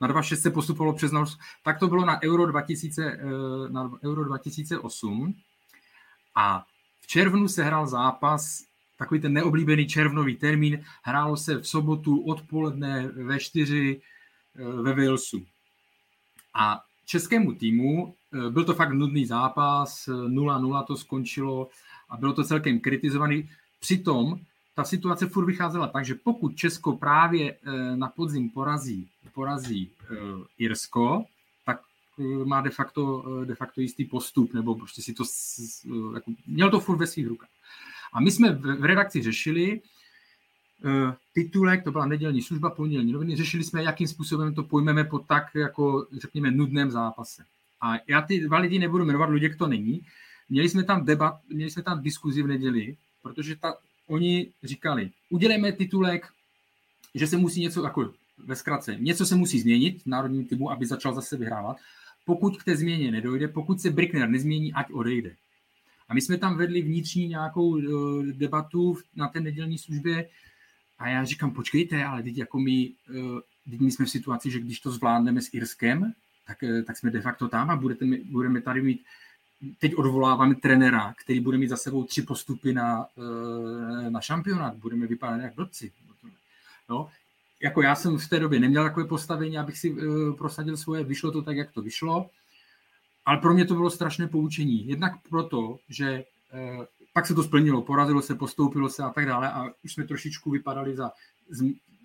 na 0.00 0.08
2.6 0.08 0.36
se 0.36 0.50
postupovalo 0.50 0.96
přes 0.96 1.12
Norsko, 1.12 1.40
tak 1.62 1.78
to 1.78 1.88
bylo 1.88 2.04
na 2.04 2.22
Euro, 2.22 2.46
2000, 2.46 3.04
eh, 3.04 3.18
na 3.68 3.90
Euro 4.04 4.24
2008 4.24 5.34
a 6.34 6.64
v 7.00 7.06
červnu 7.06 7.48
se 7.48 7.64
hrál 7.64 7.86
zápas, 7.86 8.64
takový 8.98 9.20
ten 9.20 9.32
neoblíbený 9.32 9.86
červnový 9.86 10.36
termín, 10.36 10.84
hrálo 11.02 11.36
se 11.36 11.58
v 11.58 11.68
sobotu 11.68 12.20
odpoledne 12.20 13.08
ve 13.08 13.38
4 13.38 14.00
eh, 14.56 14.82
ve 14.82 14.94
Walesu. 14.94 15.46
A 16.54 16.82
českému 17.06 17.54
týmu 17.54 18.14
eh, 18.34 18.50
byl 18.50 18.64
to 18.64 18.74
fakt 18.74 18.92
nudný 18.92 19.26
zápas, 19.26 20.08
0-0 20.08 20.84
to 20.84 20.96
skončilo 20.96 21.68
a 22.10 22.16
bylo 22.16 22.32
to 22.32 22.44
celkem 22.44 22.80
kritizovaný. 22.80 23.50
Přitom 23.80 24.40
ta 24.78 24.84
situace 24.84 25.26
furt 25.26 25.46
vycházela 25.46 25.86
tak, 25.86 26.04
že 26.04 26.14
pokud 26.14 26.56
Česko 26.56 26.96
právě 26.96 27.58
na 27.94 28.08
podzim 28.08 28.50
porazí 28.50 29.08
porazí 29.34 29.90
uh, 29.90 30.44
Irsko, 30.58 31.24
tak 31.66 31.80
uh, 32.16 32.44
má 32.46 32.60
de 32.60 32.70
facto, 32.70 33.24
de 33.44 33.54
facto 33.54 33.80
jistý 33.80 34.04
postup, 34.04 34.54
nebo 34.54 34.74
prostě 34.74 35.02
si 35.02 35.14
to, 35.14 35.24
jako, 36.14 36.32
měl 36.46 36.70
to 36.70 36.80
furt 36.80 36.96
ve 36.96 37.06
svých 37.06 37.26
rukách. 37.26 37.48
A 38.12 38.20
my 38.20 38.30
jsme 38.30 38.52
v, 38.52 38.84
redakci 38.84 39.22
řešili 39.22 39.80
titulek, 41.34 41.84
to 41.84 41.92
byla 41.92 42.06
nedělní 42.06 42.42
služba, 42.42 42.70
pondělní 42.70 43.12
noviny, 43.12 43.36
řešili 43.36 43.64
jsme, 43.64 43.82
jakým 43.82 44.08
způsobem 44.08 44.54
to 44.54 44.62
pojmeme 44.62 45.04
po 45.04 45.18
tak, 45.18 45.54
jako 45.54 46.06
řekněme, 46.12 46.50
nudném 46.50 46.90
zápase. 46.90 47.44
A 47.80 47.94
já 48.06 48.22
ty 48.22 48.40
dva 48.40 48.58
lidi 48.58 48.78
nebudu 48.78 49.04
jmenovat, 49.04 49.30
Luděk 49.30 49.56
to 49.56 49.66
není. 49.66 50.00
Měli 50.48 50.68
jsme 50.68 50.84
tam 50.84 51.04
debat, 51.04 51.40
měli 51.48 51.70
jsme 51.70 51.82
tam 51.82 52.02
diskuzi 52.02 52.42
v 52.42 52.46
neděli, 52.46 52.96
protože 53.22 53.56
ta, 53.56 53.74
oni 54.08 54.52
říkali, 54.62 55.10
udělejme 55.30 55.72
titulek, 55.72 56.26
že 57.14 57.26
se 57.26 57.36
musí 57.36 57.60
něco 57.60 57.84
jako 57.84 58.12
ve 58.38 58.56
zkratce, 58.56 58.96
něco 59.00 59.26
se 59.26 59.34
musí 59.34 59.60
změnit 59.60 60.02
v 60.02 60.06
národním 60.06 60.44
týmu, 60.44 60.70
aby 60.70 60.86
začal 60.86 61.14
zase 61.14 61.36
vyhrávat. 61.36 61.76
Pokud 62.24 62.62
k 62.62 62.64
té 62.64 62.76
změně 62.76 63.10
nedojde, 63.10 63.48
pokud 63.48 63.80
se 63.80 63.90
Brickner 63.90 64.28
nezmění, 64.28 64.72
ať 64.72 64.92
odejde. 64.92 65.36
A 66.08 66.14
my 66.14 66.20
jsme 66.20 66.38
tam 66.38 66.56
vedli 66.56 66.82
vnitřní 66.82 67.28
nějakou 67.28 67.68
uh, 67.68 68.26
debatu 68.26 68.98
na 69.16 69.28
té 69.28 69.40
nedělní 69.40 69.78
službě 69.78 70.28
a 70.98 71.08
já 71.08 71.24
říkám, 71.24 71.50
počkejte, 71.50 72.04
ale 72.04 72.22
teď 72.22 72.36
jako 72.36 72.58
my, 72.58 72.92
uh, 73.10 73.40
teď 73.70 73.80
my 73.80 73.90
jsme 73.90 74.04
v 74.04 74.10
situaci, 74.10 74.50
že 74.50 74.60
když 74.60 74.80
to 74.80 74.90
zvládneme 74.90 75.40
s 75.40 75.54
Irskem, 75.54 76.12
tak, 76.46 76.58
uh, 76.62 76.82
tak 76.82 76.96
jsme 76.96 77.10
de 77.10 77.20
facto 77.20 77.48
tam 77.48 77.70
a 77.70 77.76
budete, 77.76 78.06
budeme 78.30 78.60
tady 78.60 78.82
mít 78.82 79.04
teď 79.78 79.96
odvoláváme 79.96 80.54
trenera, 80.54 81.14
který 81.22 81.40
bude 81.40 81.58
mít 81.58 81.68
za 81.68 81.76
sebou 81.76 82.04
tři 82.04 82.22
postupy 82.22 82.72
na, 82.72 83.06
na 84.08 84.20
šampionát. 84.20 84.74
Budeme 84.74 85.06
vypadat 85.06 85.36
jak 85.36 85.54
blbci. 85.54 85.92
No, 86.88 87.08
jako 87.62 87.82
já 87.82 87.94
jsem 87.94 88.18
v 88.18 88.28
té 88.28 88.40
době 88.40 88.60
neměl 88.60 88.84
takové 88.84 89.06
postavení, 89.06 89.58
abych 89.58 89.78
si 89.78 89.92
uh, 89.92 90.36
prosadil 90.36 90.76
svoje, 90.76 91.04
vyšlo 91.04 91.30
to 91.30 91.42
tak, 91.42 91.56
jak 91.56 91.72
to 91.72 91.82
vyšlo, 91.82 92.30
ale 93.26 93.38
pro 93.38 93.54
mě 93.54 93.64
to 93.64 93.74
bylo 93.74 93.90
strašné 93.90 94.28
poučení. 94.28 94.88
Jednak 94.88 95.12
proto, 95.28 95.78
že 95.88 96.24
uh, 96.78 96.84
pak 97.12 97.26
se 97.26 97.34
to 97.34 97.42
splnilo, 97.42 97.82
porazilo 97.82 98.22
se, 98.22 98.34
postoupilo 98.34 98.88
se 98.88 99.02
a 99.02 99.10
tak 99.10 99.26
dále 99.26 99.52
a 99.52 99.64
už 99.84 99.92
jsme 99.92 100.04
trošičku 100.04 100.50
vypadali 100.50 100.96
za, 100.96 101.10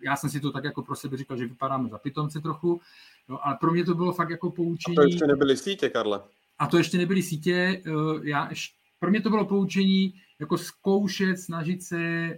já 0.03 0.15
jsem 0.15 0.29
si 0.29 0.39
to 0.39 0.51
tak 0.51 0.63
jako 0.63 0.81
pro 0.81 0.95
sebe 0.95 1.17
říkal, 1.17 1.37
že 1.37 1.45
vypadáme 1.45 1.89
za 1.89 1.97
pitomce 1.97 2.41
trochu, 2.41 2.81
no, 3.29 3.47
ale 3.47 3.57
pro 3.59 3.71
mě 3.71 3.85
to 3.85 3.95
bylo 3.95 4.13
fakt 4.13 4.29
jako 4.29 4.51
poučení. 4.51 4.97
A 4.97 5.01
to 5.01 5.07
ještě 5.07 5.27
nebyly 5.27 5.57
sítě, 5.57 5.89
Karle. 5.89 6.21
A 6.63 6.67
to 6.67 6.77
ještě 6.77 6.97
nebyly 6.97 7.21
sítě, 7.21 7.83
uh, 7.87 8.25
já, 8.27 8.49
pro 8.99 9.09
mě 9.09 9.21
to 9.21 9.29
bylo 9.29 9.45
poučení 9.45 10.13
jako 10.39 10.57
zkoušet, 10.57 11.37
snažit 11.37 11.83
se 11.83 11.97
Eh, 11.97 12.37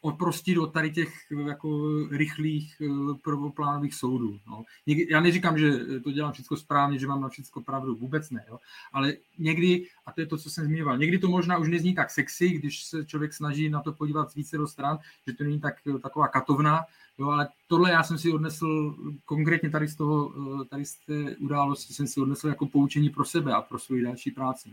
oprostit 0.00 0.58
od 0.58 0.72
tady 0.72 0.90
těch 0.90 1.14
eh, 1.32 1.48
jako 1.48 1.88
rychlých 2.10 2.76
eh, 2.80 3.14
prvoplánových 3.24 3.94
soudů. 3.94 4.38
No. 4.46 4.64
Já 5.10 5.20
neříkám, 5.20 5.58
že 5.58 5.72
to 6.04 6.12
dělám 6.12 6.32
všechno 6.32 6.56
správně, 6.56 6.98
že 6.98 7.06
mám 7.06 7.20
na 7.20 7.28
všechno 7.28 7.62
pravdu, 7.62 7.94
vůbec 7.94 8.30
ne, 8.30 8.44
jo. 8.48 8.58
ale 8.92 9.14
někdy, 9.38 9.86
a 10.06 10.12
to 10.12 10.20
je 10.20 10.26
to, 10.26 10.38
co 10.38 10.50
jsem 10.50 10.64
zmiňoval, 10.64 10.98
někdy 10.98 11.18
to 11.18 11.28
možná 11.28 11.58
už 11.58 11.68
nezní 11.68 11.94
tak 11.94 12.10
sexy, 12.10 12.48
když 12.48 12.84
se 12.84 13.04
člověk 13.04 13.34
snaží 13.34 13.68
na 13.68 13.80
to 13.80 13.92
podívat 13.92 14.30
z 14.30 14.34
více 14.34 14.58
do 14.58 14.66
stran, 14.66 14.98
že 15.26 15.32
to 15.32 15.44
není 15.44 15.60
tak, 15.60 15.74
taková 16.02 16.28
katovna, 16.28 16.84
jo, 17.18 17.28
ale 17.28 17.48
tohle 17.68 17.90
já 17.90 18.02
jsem 18.02 18.18
si 18.18 18.32
odnesl 18.32 18.94
konkrétně 19.24 19.70
tady 19.70 19.88
z 19.88 19.96
toho, 19.96 20.32
tady 20.70 20.84
z 20.84 20.94
té 20.94 21.36
události 21.36 21.94
jsem 21.94 22.06
si 22.06 22.20
odnesl 22.20 22.48
jako 22.48 22.66
poučení 22.66 23.10
pro 23.10 23.24
sebe 23.24 23.52
a 23.52 23.62
pro 23.62 23.78
svoji 23.78 24.02
další 24.02 24.30
práci. 24.30 24.70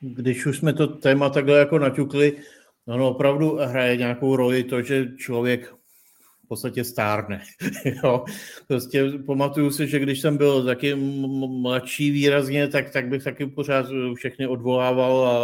Když 0.00 0.46
už 0.46 0.58
jsme 0.58 0.72
to 0.72 0.86
téma 0.86 1.30
takhle 1.30 1.58
jako 1.58 1.78
naťukli, 1.78 2.36
No, 2.86 2.98
no, 2.98 3.10
opravdu 3.10 3.56
hraje 3.56 3.96
nějakou 3.96 4.36
roli 4.36 4.64
to, 4.64 4.82
že 4.82 5.16
člověk 5.16 5.74
podstatě 6.52 6.84
stárne. 6.84 7.42
jo. 8.04 8.24
Prostě 8.68 9.12
pamatuju 9.26 9.70
si, 9.70 9.88
že 9.88 9.98
když 9.98 10.20
jsem 10.20 10.36
byl 10.36 10.64
taky 10.64 10.94
mladší 10.94 12.10
výrazně, 12.10 12.68
tak, 12.68 12.90
tak 12.90 13.08
bych 13.08 13.24
taky 13.24 13.46
pořád 13.46 13.86
všechny 14.14 14.46
odvolával 14.46 15.26
a 15.26 15.34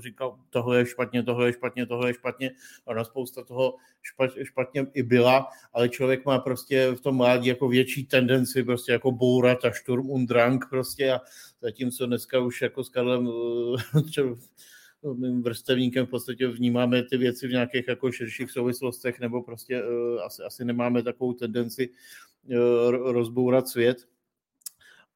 říkal, 0.00 0.38
tohle 0.50 0.78
je 0.78 0.86
špatně, 0.86 1.22
tohle 1.22 1.48
je 1.48 1.52
špatně, 1.52 1.86
tohle 1.86 2.10
je 2.10 2.14
špatně. 2.14 2.50
A 2.86 2.94
na 2.94 3.04
spousta 3.04 3.42
toho 3.44 3.74
špatně 4.42 4.86
i 4.94 5.02
byla, 5.02 5.48
ale 5.72 5.88
člověk 5.88 6.24
má 6.24 6.38
prostě 6.38 6.94
v 6.94 7.00
tom 7.00 7.16
mládí 7.16 7.48
jako 7.48 7.68
větší 7.68 8.06
tendenci 8.06 8.62
prostě 8.62 8.92
jako 8.92 9.12
bourat 9.12 9.64
a 9.64 9.70
šturm 9.70 10.10
und 10.10 10.28
drang 10.28 10.64
prostě 10.70 11.12
a 11.12 11.20
zatímco 11.60 12.06
dneska 12.06 12.38
už 12.38 12.62
jako 12.62 12.84
s 12.84 12.88
Karlem 12.88 13.28
vrstevníkem 15.42 16.06
v 16.06 16.10
podstatě 16.10 16.48
vnímáme 16.48 17.02
ty 17.02 17.16
věci 17.16 17.48
v 17.48 17.50
nějakých 17.50 17.88
jako 17.88 18.12
širších 18.12 18.50
souvislostech 18.50 19.20
nebo 19.20 19.42
prostě 19.42 19.82
uh, 19.84 20.22
asi, 20.22 20.42
asi 20.42 20.64
nemáme 20.64 21.02
takovou 21.02 21.32
tendenci 21.32 21.88
uh, 21.88 22.90
rozbourat 22.90 23.68
svět. 23.68 23.98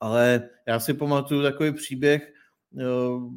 Ale 0.00 0.48
já 0.66 0.80
si 0.80 0.94
pamatuju 0.94 1.42
takový 1.42 1.72
příběh 1.72 2.32
uh, 2.72 3.32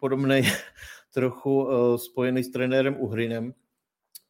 podobný 0.00 0.42
trochu 1.14 1.68
spojený 1.96 2.44
s 2.44 2.50
trenérem 2.50 2.96
Uhrinem, 3.00 3.54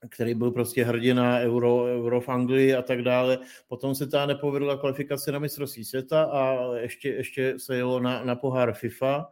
který 0.08 0.34
byl 0.34 0.50
prostě 0.50 0.84
hrdina 0.84 1.38
Euro, 1.38 1.84
Euro 1.84 2.20
v 2.20 2.28
Anglii 2.28 2.74
a 2.74 2.82
tak 2.82 3.02
dále. 3.02 3.38
Potom 3.68 3.94
se 3.94 4.06
ta 4.06 4.26
nepovedla 4.26 4.76
kvalifikace 4.76 5.32
na 5.32 5.38
mistrovství 5.38 5.84
světa 5.84 6.24
a 6.24 6.74
ještě, 6.76 7.08
ještě 7.08 7.54
se 7.58 7.76
jelo 7.76 8.00
na, 8.00 8.24
na 8.24 8.36
pohár 8.36 8.72
FIFA 8.72 9.30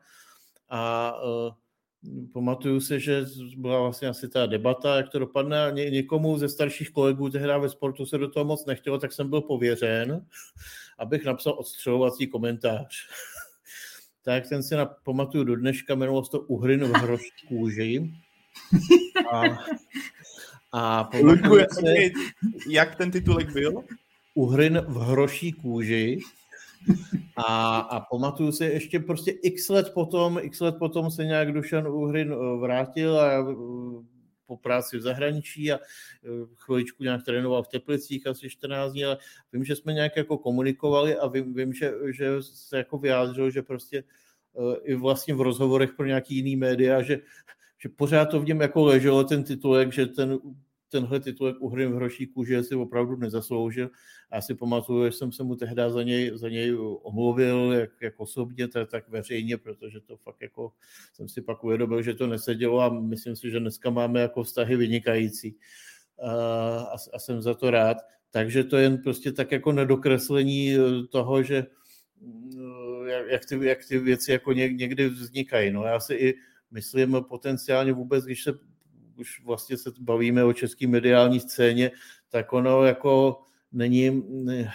a 0.69 1.15
uh, 1.23 1.55
Pamatuju 2.33 2.81
se, 2.81 3.01
že 3.01 3.25
byla 3.57 3.81
vlastně 3.81 4.09
asi 4.09 4.29
ta 4.29 4.47
debata, 4.47 4.97
jak 4.97 5.09
to 5.09 5.19
dopadne 5.19 5.67
a 5.67 5.71
ně, 5.71 5.91
někomu 5.91 6.39
ze 6.39 6.49
starších 6.49 6.91
kolegů 6.91 7.31
tehdy 7.31 7.49
ve 7.59 7.69
sportu 7.69 8.07
se 8.07 8.19
do 8.19 8.29
toho 8.29 8.45
moc 8.45 8.67
nechtělo, 8.67 8.99
tak 8.99 9.13
jsem 9.13 9.31
byl 9.31 9.41
pověřen, 9.41 10.27
abych 10.99 11.25
napsal 11.25 11.53
odstřelovací 11.59 12.27
komentář. 12.27 13.09
tak 14.25 14.49
ten 14.49 14.63
si 14.63 14.75
na, 14.75 14.87
pamatuju 14.87 15.45
do 15.45 15.57
dneška, 15.57 15.95
jmenovalo 15.95 16.25
se 16.25 16.31
to 16.31 16.41
Uhrin 16.41 16.85
v 16.85 16.93
hroší 16.93 17.31
kůži. 17.49 18.11
A, 19.33 19.43
a 20.73 21.11
Luďku, 21.23 21.57
se, 21.57 21.95
jak 22.69 22.97
ten 22.97 23.11
titulek 23.11 23.53
byl? 23.53 23.85
Uhrin 24.35 24.81
v 24.89 24.97
hroší 24.97 25.53
kůži 25.53 26.21
a, 27.37 27.79
a 27.79 28.01
pamatuju 28.01 28.53
si 28.53 28.65
ještě 28.65 29.01
prostě 29.01 29.31
x 29.31 29.69
let 29.69 29.91
potom, 29.95 30.39
x 30.43 30.61
let 30.61 30.75
potom 30.79 31.11
se 31.11 31.25
nějak 31.25 31.53
Dušan 31.53 31.87
Uhrin 31.89 32.33
eh, 32.33 32.57
vrátil 32.61 33.21
a 33.21 33.33
eh, 33.33 33.55
po 34.47 34.57
práci 34.57 34.99
v 34.99 35.01
zahraničí 35.01 35.73
a 35.73 35.77
eh, 35.77 36.29
chviličku 36.57 37.03
nějak 37.03 37.25
trénoval 37.25 37.63
v 37.63 37.69
Teplicích 37.69 38.27
asi 38.27 38.51
14 38.51 38.93
dní, 38.93 39.05
ale 39.05 39.19
vím, 39.53 39.65
že 39.65 39.77
jsme 39.77 39.93
nějak 39.93 40.17
jako 40.17 40.39
komunikovali 40.39 41.17
a 41.17 41.27
vím, 41.27 41.55
vím 41.55 41.73
že, 41.73 41.93
že 42.11 42.43
se 42.43 42.77
jako 42.77 42.99
vyjádřil, 42.99 43.51
že 43.51 43.63
prostě 43.63 44.05
i 44.83 44.95
vlastně 44.95 45.35
v 45.35 45.41
rozhovorech 45.41 45.93
pro 45.93 46.07
nějaký 46.07 46.37
jiný 46.37 46.57
média, 46.57 47.03
že, 47.03 47.19
že 47.79 47.89
pořád 47.89 48.25
to 48.25 48.41
v 48.41 48.45
něm 48.45 48.61
jako 48.61 48.85
leželo 48.85 49.25
ten 49.25 49.45
titulek, 49.45 49.93
že 49.93 50.07
ten 50.07 50.39
tenhle 50.93 51.21
titulek 51.21 51.57
uhrým 51.61 51.93
v 51.93 51.95
hroší 51.95 52.27
kůži 52.27 52.63
si 52.63 52.75
opravdu 52.75 53.17
nezasloužil. 53.17 53.91
Já 54.33 54.41
si 54.41 54.55
pamatuju, 54.55 55.05
že 55.05 55.13
jsem 55.13 55.33
se 55.33 55.43
mu 55.43 55.57
tehdy 55.57 55.83
za 55.89 56.03
něj, 56.03 56.31
za 56.35 56.49
něj 56.49 56.77
omluvil, 57.03 57.73
jak, 57.73 57.91
jak 58.01 58.21
osobně, 58.21 58.69
tak, 58.69 58.91
tak 58.91 59.09
veřejně, 59.09 59.59
protože 59.59 60.01
to 60.01 60.17
fakt 60.17 60.43
jako 60.43 60.73
jsem 61.13 61.29
si 61.29 61.43
pak 61.43 61.65
uvědomil, 61.65 62.03
že 62.03 62.15
to 62.15 62.27
nesedělo 62.27 62.81
a 62.81 62.89
myslím 62.89 63.37
si, 63.37 63.51
že 63.51 63.61
dneska 63.61 63.91
máme 63.91 64.21
jako 64.21 64.43
vztahy 64.43 64.77
vynikající. 64.77 65.57
A, 66.23 66.97
a 67.13 67.19
jsem 67.19 67.43
za 67.43 67.55
to 67.55 67.71
rád. 67.71 67.97
Takže 68.31 68.65
to 68.65 68.77
je 68.77 68.83
jen 68.83 68.99
prostě 68.99 69.33
tak 69.33 69.53
jako 69.53 69.73
nedokreslení 69.73 70.77
toho, 71.11 71.43
že 71.43 71.67
jak 73.29 73.47
ty, 73.47 73.67
jak 73.67 73.79
ty 73.89 73.99
věci 73.99 74.33
jako 74.33 74.53
někdy 74.53 75.09
vznikají. 75.09 75.71
No 75.71 75.85
já 75.85 76.01
si 76.01 76.15
i 76.15 76.35
myslím 76.71 77.17
potenciálně 77.29 77.93
vůbec, 77.93 78.25
když 78.25 78.43
se 78.43 78.53
už 79.23 79.43
vlastně 79.45 79.77
se 79.77 79.91
bavíme 80.01 80.45
o 80.45 80.53
české 80.53 80.87
mediální 80.87 81.41
scéně, 81.41 81.91
tak 82.29 82.53
ono 82.53 82.85
jako 82.85 83.41
není 83.73 84.23
ne, 84.29 84.73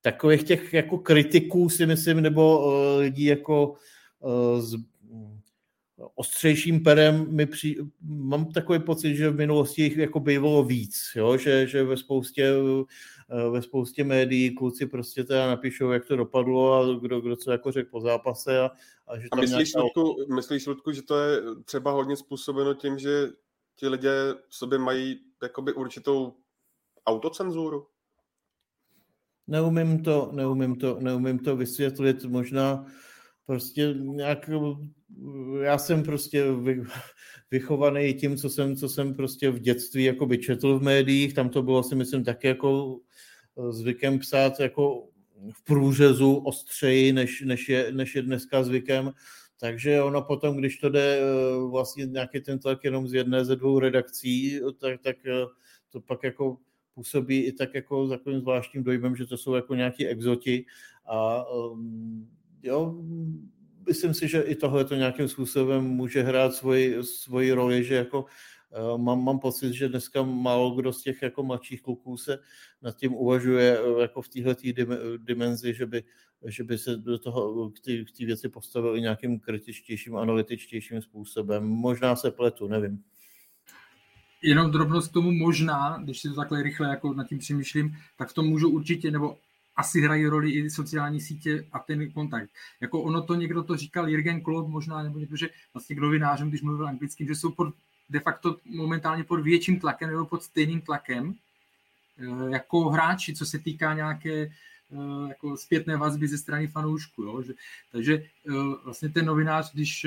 takových 0.00 0.42
těch 0.42 0.74
jako 0.74 0.98
kritiků 0.98 1.68
si 1.68 1.86
myslím, 1.86 2.20
nebo 2.20 2.66
uh, 2.66 3.00
lidí 3.00 3.24
jako 3.24 3.74
uh, 4.20 4.60
s 4.60 4.76
ostřejším 6.14 6.82
perem 6.82 7.26
mi 7.36 7.46
při, 7.46 7.76
mám 8.02 8.52
takový 8.52 8.78
pocit, 8.78 9.16
že 9.16 9.30
v 9.30 9.36
minulosti 9.36 9.82
jich 9.82 9.96
jako 9.96 10.20
bývalo 10.20 10.64
víc, 10.64 11.12
jo? 11.16 11.36
Že, 11.36 11.66
že 11.66 11.84
ve 11.84 11.96
spoustě 11.96 12.52
uh, 12.56 12.84
ve 13.50 13.62
spoustě 13.62 14.04
médií 14.04 14.54
kluci 14.54 14.86
prostě 14.86 15.24
teda 15.24 15.46
napíšou, 15.46 15.90
jak 15.90 16.06
to 16.06 16.16
dopadlo 16.16 16.74
a 16.74 16.98
kdo, 17.00 17.20
kdo 17.20 17.36
co 17.36 17.50
jako 17.50 17.72
řekl 17.72 17.90
po 17.90 18.00
zápase. 18.00 18.60
A, 18.60 18.70
a, 19.06 19.18
že 19.18 19.28
a 19.32 19.36
myslíš, 19.36 19.74
nějaká... 19.74 20.00
Ludku, 20.00 20.34
myslíš, 20.34 20.66
Ludku, 20.66 20.92
že 20.92 21.02
to 21.02 21.18
je 21.18 21.40
třeba 21.64 21.90
hodně 21.90 22.16
způsobeno 22.16 22.74
tím, 22.74 22.98
že 22.98 23.28
ti 23.76 23.88
lidé 23.88 24.34
v 24.48 24.54
sobě 24.54 24.78
mají 24.78 25.20
jakoby 25.42 25.72
určitou 25.72 26.34
autocenzuru? 27.06 27.86
Neumím 29.46 30.02
to, 30.02 30.30
neumím 30.32 30.76
to, 30.76 30.98
neumím 31.00 31.38
to 31.38 31.56
vysvětlit, 31.56 32.24
možná 32.24 32.86
prostě 33.46 33.94
nějak, 33.98 34.50
já 35.62 35.78
jsem 35.78 36.02
prostě 36.02 36.52
vy, 36.52 36.82
vychovaný 37.50 38.14
tím, 38.14 38.36
co 38.36 38.50
jsem, 38.50 38.76
co 38.76 38.88
jsem 38.88 39.14
prostě 39.14 39.50
v 39.50 39.58
dětství 39.58 40.04
jakoby 40.04 40.38
četl 40.38 40.78
v 40.78 40.82
médiích, 40.82 41.34
tam 41.34 41.48
to 41.48 41.62
bylo 41.62 41.82
si 41.82 41.94
myslím 41.94 42.24
taky 42.24 42.46
jako 42.46 43.00
zvykem 43.70 44.18
psát 44.18 44.60
jako 44.60 45.08
v 45.52 45.64
průřezu 45.64 46.34
ostřeji, 46.34 47.12
než, 47.12 47.40
než, 47.40 47.68
je, 47.68 47.92
než 47.92 48.14
je 48.14 48.22
dneska 48.22 48.64
zvykem. 48.64 49.12
Takže 49.60 50.02
ono 50.02 50.22
potom, 50.22 50.56
když 50.56 50.78
to 50.78 50.88
jde 50.88 51.18
eh, 51.18 51.22
vlastně 51.70 52.06
nějaký 52.06 52.40
ten 52.40 52.58
tlak 52.58 52.84
jenom 52.84 53.08
z 53.08 53.14
jedné 53.14 53.44
ze 53.44 53.56
dvou 53.56 53.78
redakcí, 53.78 54.60
tak, 54.78 55.00
tak 55.00 55.16
eh, 55.26 55.46
to 55.90 56.00
pak 56.00 56.22
jako 56.22 56.56
působí 56.94 57.40
i 57.40 57.52
tak 57.52 57.74
jako 57.74 58.08
takovým 58.08 58.40
zvláštním 58.40 58.84
dojmem, 58.84 59.16
že 59.16 59.26
to 59.26 59.36
jsou 59.36 59.54
jako 59.54 59.74
nějaký 59.74 60.06
exoti 60.06 60.64
a 61.06 61.44
jo, 62.62 62.94
myslím 63.86 64.14
si, 64.14 64.28
že 64.28 64.40
i 64.40 64.54
tohle 64.54 64.84
to 64.84 64.94
nějakým 64.94 65.28
způsobem 65.28 65.84
může 65.84 66.22
hrát 66.22 66.54
svoji, 66.54 67.04
svoji 67.04 67.52
roli, 67.52 67.84
že 67.84 67.94
jako 67.94 68.24
mám, 68.96 69.24
mám 69.24 69.38
pocit, 69.38 69.72
že 69.72 69.88
dneska 69.88 70.22
málo 70.22 70.70
kdo 70.70 70.92
z 70.92 71.02
těch 71.02 71.22
jako 71.22 71.42
mladších 71.42 71.82
kluků 71.82 72.16
se 72.16 72.38
nad 72.82 72.96
tím 72.96 73.14
uvažuje 73.14 73.78
jako 74.00 74.22
v 74.22 74.28
téhle 74.28 74.56
dimenzi, 75.18 75.74
že 75.74 75.86
by 75.86 76.04
že 76.46 76.64
by 76.64 76.78
se 76.78 76.96
do 76.96 77.18
toho 77.18 77.70
k 77.70 78.18
té 78.18 78.24
věci 78.24 78.48
postavili 78.48 79.00
nějakým 79.00 79.40
kritičtějším, 79.40 80.16
analytičtějším 80.16 81.02
způsobem. 81.02 81.64
Možná 81.64 82.16
se 82.16 82.30
pletu, 82.30 82.68
nevím. 82.68 83.04
Jenom 84.42 84.70
drobnost 84.70 85.12
tomu 85.12 85.32
možná, 85.32 85.98
když 86.04 86.20
si 86.20 86.28
to 86.28 86.34
takhle 86.34 86.62
rychle 86.62 86.88
jako 86.88 87.14
nad 87.14 87.28
tím 87.28 87.38
přemýšlím, 87.38 87.96
tak 88.18 88.28
v 88.28 88.34
tom 88.34 88.46
můžu 88.46 88.70
určitě, 88.70 89.10
nebo 89.10 89.38
asi 89.76 90.00
hrají 90.00 90.26
roli 90.26 90.50
i 90.50 90.70
sociální 90.70 91.20
sítě 91.20 91.66
a 91.72 91.78
ten 91.78 92.12
kontakt. 92.12 92.50
Jako 92.80 93.02
ono 93.02 93.22
to 93.22 93.34
někdo 93.34 93.62
to 93.62 93.76
říkal, 93.76 94.08
Jürgen 94.08 94.40
Klopp 94.40 94.68
možná, 94.68 95.02
nebo 95.02 95.18
někdo, 95.18 95.36
že 95.36 95.48
vlastně 95.74 95.96
k 95.96 95.98
novinářům, 95.98 96.48
když 96.48 96.62
mluvil 96.62 96.88
anglickým, 96.88 97.28
že 97.28 97.34
jsou 97.34 97.52
pod, 97.52 97.74
de 98.12 98.20
facto 98.20 98.56
momentálně 98.64 99.24
pod 99.24 99.40
větším 99.40 99.80
tlakem 99.80 100.10
nebo 100.10 100.26
pod 100.26 100.42
stejným 100.42 100.80
tlakem 100.80 101.34
eh, 102.18 102.50
jako 102.50 102.88
hráči, 102.88 103.34
co 103.34 103.46
se 103.46 103.58
týká 103.58 103.94
nějaké 103.94 104.50
Eh, 104.92 105.28
jako 105.28 105.56
zpětné 105.56 105.96
vazby 105.96 106.28
ze 106.28 106.38
strany 106.38 106.66
fanoušku. 106.66 107.22
Jo? 107.22 107.42
Že, 107.42 107.52
takže 107.92 108.14
eh, 108.14 108.52
vlastně 108.84 109.08
ten 109.08 109.26
novinář, 109.26 109.72
když, 109.72 110.06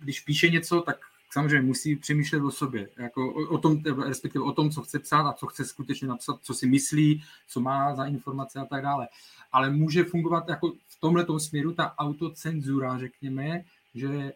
když 0.00 0.20
píše 0.20 0.48
něco, 0.50 0.80
tak 0.80 0.96
samozřejmě 1.30 1.66
musí 1.66 1.96
přemýšlet 1.96 2.40
o 2.40 2.50
sobě, 2.50 2.88
jako 2.96 3.34
o, 3.34 3.48
o 3.48 3.58
tom, 3.58 3.82
respektive 4.06 4.44
o 4.44 4.52
tom, 4.52 4.70
co 4.70 4.82
chce 4.82 4.98
psát 4.98 5.28
a 5.28 5.32
co 5.32 5.46
chce 5.46 5.64
skutečně 5.64 6.08
napsat, 6.08 6.38
co 6.42 6.54
si 6.54 6.66
myslí, 6.66 7.24
co 7.48 7.60
má 7.60 7.94
za 7.94 8.04
informace 8.04 8.60
a 8.60 8.64
tak 8.64 8.82
dále. 8.82 9.08
Ale 9.52 9.70
může 9.70 10.04
fungovat 10.04 10.48
jako 10.48 10.72
v 10.88 11.00
tomhle 11.00 11.26
směru 11.38 11.72
ta 11.72 11.94
autocenzura, 11.98 12.98
řekněme, 12.98 13.64
že 13.94 14.32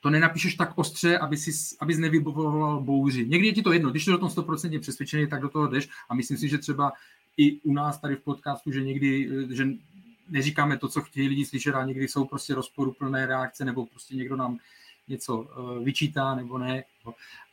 to 0.00 0.10
nenapíšeš 0.10 0.54
tak 0.54 0.78
ostře, 0.78 1.18
aby 1.18 1.36
si, 1.36 1.76
abys 1.80 1.98
nevybovoval 1.98 2.80
bouři. 2.80 3.26
Někdy 3.28 3.46
je 3.46 3.52
ti 3.52 3.62
to 3.62 3.72
jedno, 3.72 3.90
když 3.90 4.04
jsi 4.04 4.12
o 4.12 4.18
tom 4.18 4.28
100% 4.28 4.80
přesvědčený, 4.80 5.28
tak 5.28 5.40
do 5.40 5.48
toho 5.48 5.68
jdeš 5.68 5.88
a 6.08 6.14
myslím 6.14 6.38
si, 6.38 6.48
že 6.48 6.58
třeba 6.58 6.92
i 7.36 7.60
u 7.60 7.72
nás 7.72 8.00
tady 8.00 8.16
v 8.16 8.20
podcastu, 8.20 8.72
že 8.72 8.82
někdy, 8.82 9.30
že 9.50 9.66
neříkáme 10.28 10.78
to, 10.78 10.88
co 10.88 11.00
chtějí 11.00 11.28
lidi 11.28 11.44
slyšet 11.44 11.74
a 11.74 11.84
někdy 11.84 12.08
jsou 12.08 12.24
prostě 12.24 12.54
rozporuplné 12.54 13.26
reakce 13.26 13.64
nebo 13.64 13.86
prostě 13.86 14.16
někdo 14.16 14.36
nám 14.36 14.58
něco 15.08 15.46
eh, 15.50 15.84
vyčítá 15.84 16.34
nebo 16.34 16.58
ne. 16.58 16.84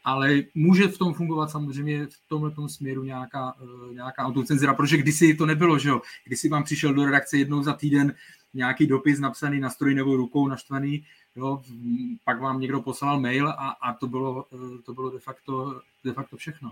Ale 0.04 0.42
může 0.56 0.88
v 0.88 0.98
tom 0.98 1.14
fungovat 1.14 1.52
samozřejmě 1.52 2.06
v 2.06 2.28
tomhle 2.28 2.52
směru 2.68 3.04
nějaká, 3.04 3.54
eh, 3.62 3.94
nějaká 3.94 4.26
autocenzura, 4.26 4.74
protože 4.74 4.98
kdysi 4.98 5.36
to 5.36 5.46
nebylo, 5.46 5.80
že 5.80 5.90
jo? 5.90 6.02
Kdysi 6.26 6.50
vám 6.50 6.64
přišel 6.64 6.94
do 6.94 7.06
redakce 7.06 7.38
jednou 7.38 7.64
za 7.64 7.74
týden 7.74 8.16
nějaký 8.58 8.88
dopis 8.88 9.20
napsaný 9.20 9.60
na 9.60 9.70
stroj 9.70 9.96
nebo 9.96 10.16
rukou 10.16 10.48
naštvaný, 10.48 11.06
jo, 11.36 11.62
pak 12.24 12.42
vám 12.42 12.60
někdo 12.60 12.82
poslal 12.82 13.20
mail 13.20 13.50
a, 13.50 13.70
a 13.70 13.94
to 13.94 14.08
bylo, 14.08 14.46
to 14.86 14.94
bylo 14.94 15.10
de, 15.10 15.20
facto, 15.20 15.82
de 16.04 16.14
facto 16.14 16.38
všechno. 16.38 16.72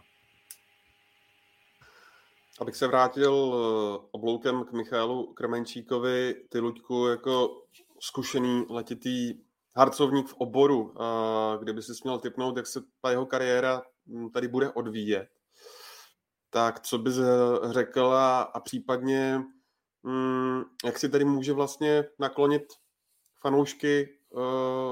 Abych 2.61 2.75
se 2.75 2.88
vrátil 2.88 3.33
eh, 3.33 4.07
obloukem 4.11 4.63
k 4.63 4.71
Michalu 4.71 5.33
Krmenčíkovi, 5.33 6.36
ty 6.49 6.59
Luďku 6.59 7.07
jako 7.07 7.61
zkušený 7.99 8.65
letitý 8.69 9.33
harcovník 9.75 10.27
v 10.27 10.33
oboru, 10.33 10.93
kdyby 11.59 11.81
si 11.81 11.91
měl 12.03 12.19
typnout, 12.19 12.57
jak 12.57 12.67
se 12.67 12.81
ta 13.01 13.11
jeho 13.11 13.25
kariéra 13.25 13.81
hm, 14.07 14.29
tady 14.29 14.47
bude 14.47 14.69
odvíjet, 14.69 15.27
tak 16.49 16.79
co 16.79 16.97
bys 16.97 17.17
eh, 17.17 17.23
řekl 17.73 18.05
a, 18.05 18.41
a 18.41 18.59
případně 18.59 19.41
hm, 20.06 20.64
jak 20.86 20.99
si 20.99 21.10
tady 21.10 21.26
může 21.26 21.53
vlastně 21.53 22.03
naklonit 22.20 22.64
fanoušky 23.41 24.10
uh, 24.30 24.41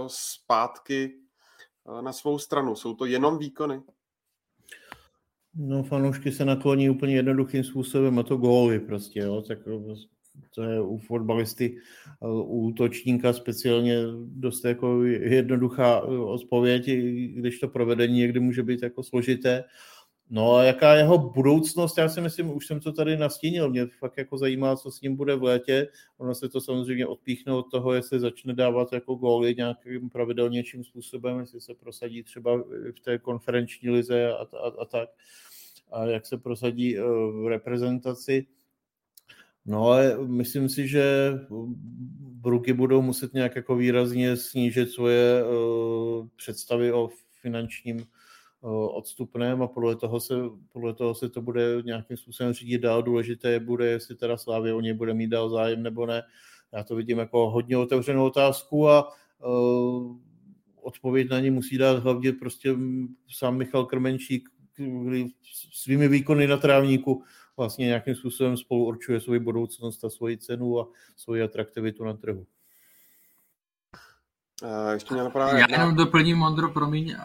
zpátky 0.07 1.13
uh, 1.83 2.01
na 2.01 2.13
svou 2.13 2.39
stranu? 2.39 2.75
Jsou 2.75 2.95
to 2.95 3.05
jenom 3.05 3.37
výkony? 3.37 3.81
No, 5.55 5.83
fanoušky 5.83 6.31
se 6.31 6.45
nakloní 6.45 6.89
úplně 6.89 7.15
jednoduchým 7.15 7.63
způsobem 7.63 8.19
a 8.19 8.23
to 8.23 8.37
góly 8.37 8.79
prostě, 8.79 9.19
jo, 9.19 9.41
tak 9.41 9.59
to 10.55 10.63
je 10.63 10.81
u 10.81 10.97
fotbalisty, 10.97 11.77
u 12.21 12.67
útočníka 12.67 13.33
speciálně 13.33 13.97
dost 14.25 14.65
jako 14.65 15.03
jednoduchá 15.03 16.01
odpověď, 16.01 16.89
když 17.35 17.59
to 17.59 17.67
provedení 17.67 18.19
někdy 18.19 18.39
může 18.39 18.63
být 18.63 18.83
jako 18.83 19.03
složité. 19.03 19.63
No 20.35 20.55
a 20.55 20.63
jaká 20.63 20.95
jeho 20.95 21.17
budoucnost, 21.17 21.97
já 21.97 22.09
si 22.09 22.21
myslím, 22.21 22.55
už 22.55 22.67
jsem 22.67 22.79
to 22.79 22.91
tady 22.91 23.17
nastínil, 23.17 23.69
mě 23.69 23.85
fakt 23.85 24.17
jako 24.17 24.37
zajímá, 24.37 24.75
co 24.75 24.91
s 24.91 25.01
ním 25.01 25.15
bude 25.15 25.35
v 25.35 25.43
létě. 25.43 25.87
Ono 26.17 26.35
se 26.35 26.49
to 26.49 26.61
samozřejmě 26.61 27.07
odpíchne 27.07 27.53
od 27.53 27.71
toho, 27.71 27.93
jestli 27.93 28.19
začne 28.19 28.53
dávat 28.53 28.93
jako 28.93 29.15
góly 29.15 29.55
nějakým 29.57 30.09
pravidelnějším 30.09 30.83
způsobem, 30.83 31.39
jestli 31.39 31.61
se 31.61 31.73
prosadí 31.73 32.23
třeba 32.23 32.57
v 32.95 32.99
té 33.03 33.17
konferenční 33.17 33.89
lize 33.89 34.33
a, 34.33 34.35
a, 34.35 34.71
a 34.81 34.85
tak. 34.85 35.09
A 35.91 36.05
jak 36.05 36.25
se 36.25 36.37
prosadí 36.37 36.97
eh, 36.97 37.01
v 37.43 37.47
reprezentaci. 37.49 38.47
No 39.65 39.87
ale 39.87 40.17
myslím 40.27 40.69
si, 40.69 40.87
že 40.87 41.33
Bruky 42.19 42.73
budou 42.73 43.01
muset 43.01 43.33
nějak 43.33 43.55
jako 43.55 43.75
výrazně 43.75 44.37
snížit 44.37 44.89
svoje 44.89 45.43
uh, 45.43 46.27
představy 46.35 46.93
o 46.93 47.09
finančním 47.41 48.05
odstupném 48.71 49.61
a 49.61 49.67
podle 49.67 49.95
toho, 49.95 50.19
se, 50.19 50.35
podle 50.71 50.93
toho 50.93 51.15
se 51.15 51.29
to 51.29 51.41
bude 51.41 51.81
nějakým 51.85 52.17
způsobem 52.17 52.53
řídit 52.53 52.81
dál. 52.81 53.03
Důležité 53.03 53.59
bude, 53.59 53.85
jestli 53.85 54.15
teda 54.15 54.37
Slávě 54.37 54.73
o 54.73 54.81
něj 54.81 54.93
bude 54.93 55.13
mít 55.13 55.27
dál 55.27 55.49
zájem 55.49 55.83
nebo 55.83 56.05
ne. 56.05 56.23
Já 56.71 56.83
to 56.83 56.95
vidím 56.95 57.17
jako 57.17 57.49
hodně 57.49 57.77
otevřenou 57.77 58.25
otázku 58.25 58.89
a 58.89 59.13
uh, 59.45 60.17
odpověď 60.81 61.29
na 61.29 61.39
ní 61.39 61.49
musí 61.49 61.77
dát 61.77 62.03
hlavně 62.03 62.33
prostě 62.33 62.75
sám 63.37 63.57
Michal 63.57 63.85
Krmenčík, 63.85 64.49
který 64.73 65.27
svými 65.73 66.07
výkony 66.07 66.47
na 66.47 66.57
trávníku 66.57 67.23
vlastně 67.57 67.85
nějakým 67.85 68.15
způsobem 68.15 68.57
spolu 68.57 68.85
určuje 68.85 69.21
svoji 69.21 69.39
budoucnost 69.39 70.03
a 70.03 70.09
svoji 70.09 70.37
cenu 70.37 70.79
a 70.79 70.87
svoji 71.15 71.41
atraktivitu 71.43 72.03
na 72.03 72.13
trhu. 72.13 72.45
Uh, 74.63 74.91
ještě 74.93 75.13
mě 75.13 75.23
napadá... 75.23 75.57
Já 75.57 75.65
jenom 75.71 75.95
doplním, 75.95 76.37
Mondro, 76.37 76.69
promiň, 76.69 77.15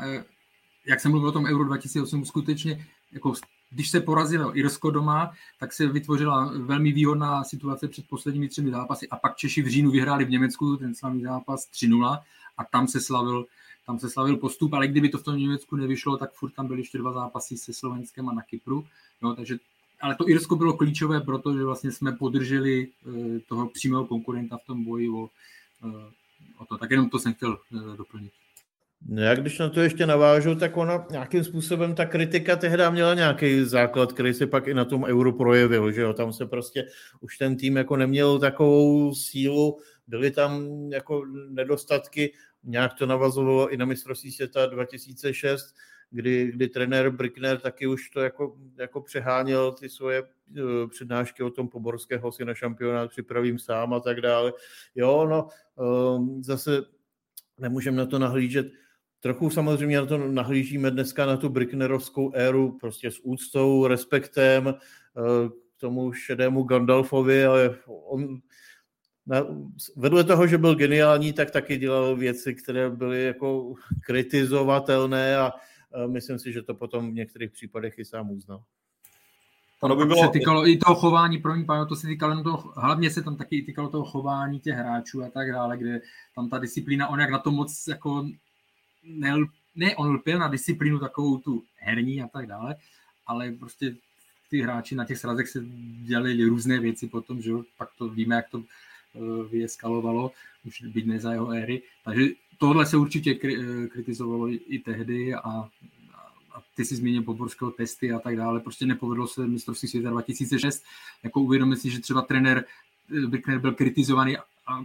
jak 0.89 1.01
jsem 1.01 1.11
mluvil 1.11 1.28
o 1.28 1.32
tom 1.32 1.45
Euro 1.45 1.64
2008, 1.64 2.24
skutečně, 2.24 2.86
jako 3.12 3.32
když 3.70 3.91
se 3.91 4.01
porazilo 4.01 4.59
Irsko 4.59 4.91
doma, 4.91 5.32
tak 5.61 5.72
se 5.72 5.86
vytvořila 5.86 6.53
velmi 6.57 6.93
výhodná 6.93 7.45
situace 7.45 7.89
před 7.89 8.09
posledními 8.09 8.49
třemi 8.49 8.70
zápasy 8.70 9.09
a 9.09 9.16
pak 9.16 9.36
Češi 9.36 9.62
v 9.62 9.68
říjnu 9.68 9.91
vyhráli 9.91 10.24
v 10.24 10.30
Německu 10.30 10.76
ten 10.76 10.95
slavný 10.95 11.22
zápas 11.22 11.70
3-0 11.72 12.22
a 12.59 12.64
tam 12.64 12.89
se 12.89 13.01
slavil 13.01 13.47
tam 13.89 13.99
se 13.99 14.11
slavil 14.11 14.36
postup, 14.36 14.72
ale 14.72 14.89
kdyby 14.89 15.09
to 15.09 15.18
v 15.18 15.22
tom 15.22 15.36
Německu 15.36 15.76
nevyšlo, 15.76 16.16
tak 16.16 16.32
furt 16.32 16.51
tam 16.51 16.66
byly 16.66 16.80
ještě 16.80 16.99
dva 16.99 17.12
zápasy 17.12 17.57
se 17.57 17.72
Slovenskem 17.72 18.28
a 18.28 18.32
na 18.32 18.43
Kypru. 18.43 18.86
No, 19.22 19.36
takže, 19.36 19.59
ale 20.01 20.14
to 20.14 20.28
Irsko 20.28 20.57
bylo 20.57 20.76
klíčové, 20.76 21.20
protože 21.20 21.64
vlastně 21.64 21.93
jsme 21.93 22.12
podrželi 22.12 22.89
eh, 22.89 23.41
toho 23.41 23.68
přímého 23.68 24.07
konkurenta 24.07 24.57
v 24.57 24.66
tom 24.66 24.84
boji 24.84 25.09
o, 25.09 25.30
eh, 25.84 26.12
o 26.59 26.64
to. 26.64 26.78
Tak 26.78 26.91
jenom 26.91 27.11
to 27.11 27.18
jsem 27.18 27.34
chtěl 27.34 27.59
eh, 27.76 27.97
doplnit. 27.97 28.32
No 29.07 29.22
já 29.22 29.34
když 29.34 29.59
na 29.59 29.68
to 29.68 29.80
ještě 29.80 30.07
navážu, 30.07 30.55
tak 30.55 30.76
ona 30.76 31.07
nějakým 31.11 31.44
způsobem 31.44 31.94
ta 31.94 32.07
kritika 32.07 32.57
tehdy 32.57 32.82
měla 32.90 33.14
nějaký 33.14 33.64
základ, 33.64 34.12
který 34.12 34.34
se 34.34 34.46
pak 34.46 34.66
i 34.68 34.74
na 34.74 34.84
tom 34.84 35.05
euro 35.05 35.32
projevil, 35.32 35.92
že 35.92 36.01
jo, 36.01 36.12
tam 36.12 36.32
se 36.32 36.46
prostě 36.46 36.86
už 37.20 37.38
ten 37.38 37.57
tým 37.57 37.76
jako 37.76 37.96
neměl 37.96 38.38
takovou 38.38 39.14
sílu, 39.14 39.78
byly 40.07 40.30
tam 40.30 40.68
jako 40.92 41.24
nedostatky, 41.49 42.32
nějak 42.64 42.94
to 42.94 43.07
navazovalo 43.07 43.68
i 43.68 43.76
na 43.76 43.84
mistrovství 43.84 44.32
světa 44.32 44.66
2006, 44.66 45.74
kdy, 46.11 46.51
kdy 46.55 46.68
trenér 46.68 47.11
Brickner 47.11 47.61
taky 47.61 47.86
už 47.86 48.11
to 48.11 48.20
jako, 48.20 48.57
jako 48.76 49.01
přeháněl 49.01 49.72
ty 49.72 49.88
svoje 49.88 50.22
uh, 50.22 50.28
přednášky 50.90 51.42
o 51.42 51.51
tom 51.51 51.68
Poborského 51.68 52.32
si 52.32 52.44
na 52.44 52.55
šampionát 52.55 53.11
připravím 53.11 53.59
sám 53.59 53.94
a 53.94 54.01
tak 54.01 54.20
dále. 54.20 54.53
Jo, 54.94 55.26
no, 55.26 55.49
uh, 55.76 56.42
zase 56.42 56.82
nemůžeme 57.59 57.96
na 57.96 58.07
to 58.07 58.18
nahlížet 58.18 58.66
Trochu 59.20 59.50
samozřejmě 59.50 59.96
na 59.96 60.06
to 60.06 60.18
nahlížíme 60.18 60.90
dneska 60.90 61.26
na 61.26 61.36
tu 61.36 61.48
Bricknerovskou 61.48 62.32
éru 62.34 62.78
prostě 62.80 63.10
s 63.10 63.20
úctou, 63.22 63.86
respektem 63.86 64.68
eh, 64.68 65.48
k 65.48 65.80
tomu 65.80 66.12
šedému 66.12 66.62
Gandalfovi, 66.62 67.44
ale 67.44 67.76
on 67.86 68.38
na, 69.26 69.46
vedle 69.96 70.24
toho, 70.24 70.46
že 70.46 70.58
byl 70.58 70.74
geniální, 70.74 71.32
tak 71.32 71.50
taky 71.50 71.76
dělal 71.76 72.16
věci, 72.16 72.54
které 72.54 72.90
byly 72.90 73.24
jako 73.24 73.74
kritizovatelné 74.00 75.36
a, 75.36 75.52
a 75.94 76.06
myslím 76.06 76.38
si, 76.38 76.52
že 76.52 76.62
to 76.62 76.74
potom 76.74 77.10
v 77.10 77.14
některých 77.14 77.50
případech 77.50 77.98
i 77.98 78.04
sám 78.04 78.30
uznal. 78.30 78.62
Ono 79.80 79.96
by 79.96 80.04
bylo... 80.04 80.24
se 80.24 80.28
týkalo 80.28 80.68
i 80.68 80.76
toho 80.76 80.94
chování, 80.94 81.38
pro 81.38 81.56
mě, 81.56 81.64
to 81.88 81.96
se 81.96 82.06
týkalo 82.06 82.42
toho, 82.42 82.72
hlavně 82.76 83.10
se 83.10 83.22
tam 83.22 83.36
taky 83.36 83.62
týkalo 83.62 83.88
toho 83.88 84.04
chování 84.04 84.60
těch 84.60 84.74
hráčů 84.74 85.24
a 85.24 85.30
tak 85.30 85.52
dále, 85.52 85.76
kde 85.76 86.00
tam 86.34 86.48
ta 86.48 86.58
disciplína, 86.58 87.08
on 87.08 87.20
jak 87.20 87.30
na 87.30 87.38
to 87.38 87.50
moc 87.50 87.86
jako 87.88 88.26
ne, 89.05 89.34
ne 89.76 89.96
on 89.96 90.14
lpil 90.14 90.38
na 90.38 90.49
disciplínu 90.49 90.99
takovou 90.99 91.38
tu 91.38 91.64
herní 91.76 92.22
a 92.22 92.28
tak 92.28 92.46
dále, 92.46 92.76
ale 93.26 93.53
prostě 93.53 93.96
ty 94.51 94.62
hráči 94.62 94.94
na 94.94 95.05
těch 95.05 95.18
srazech 95.18 95.49
se 95.49 95.64
dělali 96.03 96.44
různé 96.44 96.80
věci 96.80 97.07
potom, 97.07 97.42
že 97.42 97.53
pak 97.76 97.88
to 97.99 98.09
víme, 98.09 98.36
jak 98.36 98.49
to 98.49 98.59
uh, 98.59 98.64
vyeskalovalo, 99.51 100.32
už 100.64 100.82
byť 100.82 101.07
ne 101.07 101.20
za 101.20 101.32
jeho 101.32 101.51
éry. 101.51 101.82
Takže 102.05 102.26
tohle 102.59 102.86
se 102.86 102.96
určitě 102.96 103.32
kri- 103.32 103.88
kritizovalo 103.88 104.49
i, 104.49 104.78
tehdy 104.84 105.34
a, 105.34 105.40
a 105.40 105.70
ty 106.74 106.84
si 106.84 106.96
zmínil 106.96 107.22
podborského 107.22 107.70
testy 107.70 108.12
a 108.12 108.18
tak 108.18 108.36
dále. 108.36 108.61
Prostě 108.61 108.86
nepovedlo 108.86 109.26
se 109.26 109.46
mistrovství 109.46 109.88
světa 109.88 110.11
2006. 110.11 110.84
Jako 111.22 111.40
uvědomit 111.40 111.76
si, 111.76 111.90
že 111.90 112.01
třeba 112.01 112.22
trenér 112.22 112.64
Brickner 113.26 113.59
byl 113.59 113.72
kritizovaný 113.74 114.36
a 114.66 114.84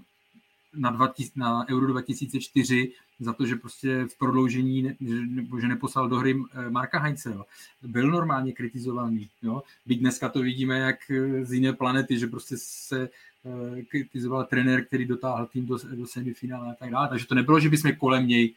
na, 0.76 0.92
20, 0.92 1.36
na 1.36 1.66
Euro 1.70 1.88
2004 1.88 2.92
za 3.20 3.34
to, 3.34 3.46
že 3.46 3.56
prostě 3.56 4.06
v 4.06 4.18
prodloužení 4.18 4.82
ne, 4.82 4.96
nebo 5.30 5.60
že 5.60 5.68
neposlal 5.68 6.10
do 6.10 6.16
hry 6.16 6.44
eh, 6.54 6.70
Marka 6.70 7.00
Heinze. 7.00 7.36
Byl 7.82 8.12
normálně 8.12 8.54
kritizovaný. 8.54 9.30
Jo. 9.42 9.64
Byť 9.86 10.00
dneska 10.00 10.30
to 10.30 10.42
vidíme 10.42 10.80
jak 10.80 11.12
eh, 11.12 11.46
z 11.46 11.54
jiné 11.54 11.74
planety, 11.74 12.20
že 12.20 12.28
prostě 12.28 12.56
se 12.58 13.10
uh, 13.44 13.80
kritizoval 13.90 14.46
trenér, 14.46 14.86
který 14.86 15.06
dotáhl 15.06 15.46
tým 15.46 15.66
do, 15.66 15.78
do 15.96 16.08
semifinále 16.08 16.72
a 16.72 16.76
tak 16.76 16.92
dále. 16.92 17.10
Takže 17.10 17.28
to 17.28 17.36
nebylo, 17.36 17.60
že 17.60 17.70
bychom 17.70 17.96
kolem 17.96 18.28
něj 18.28 18.54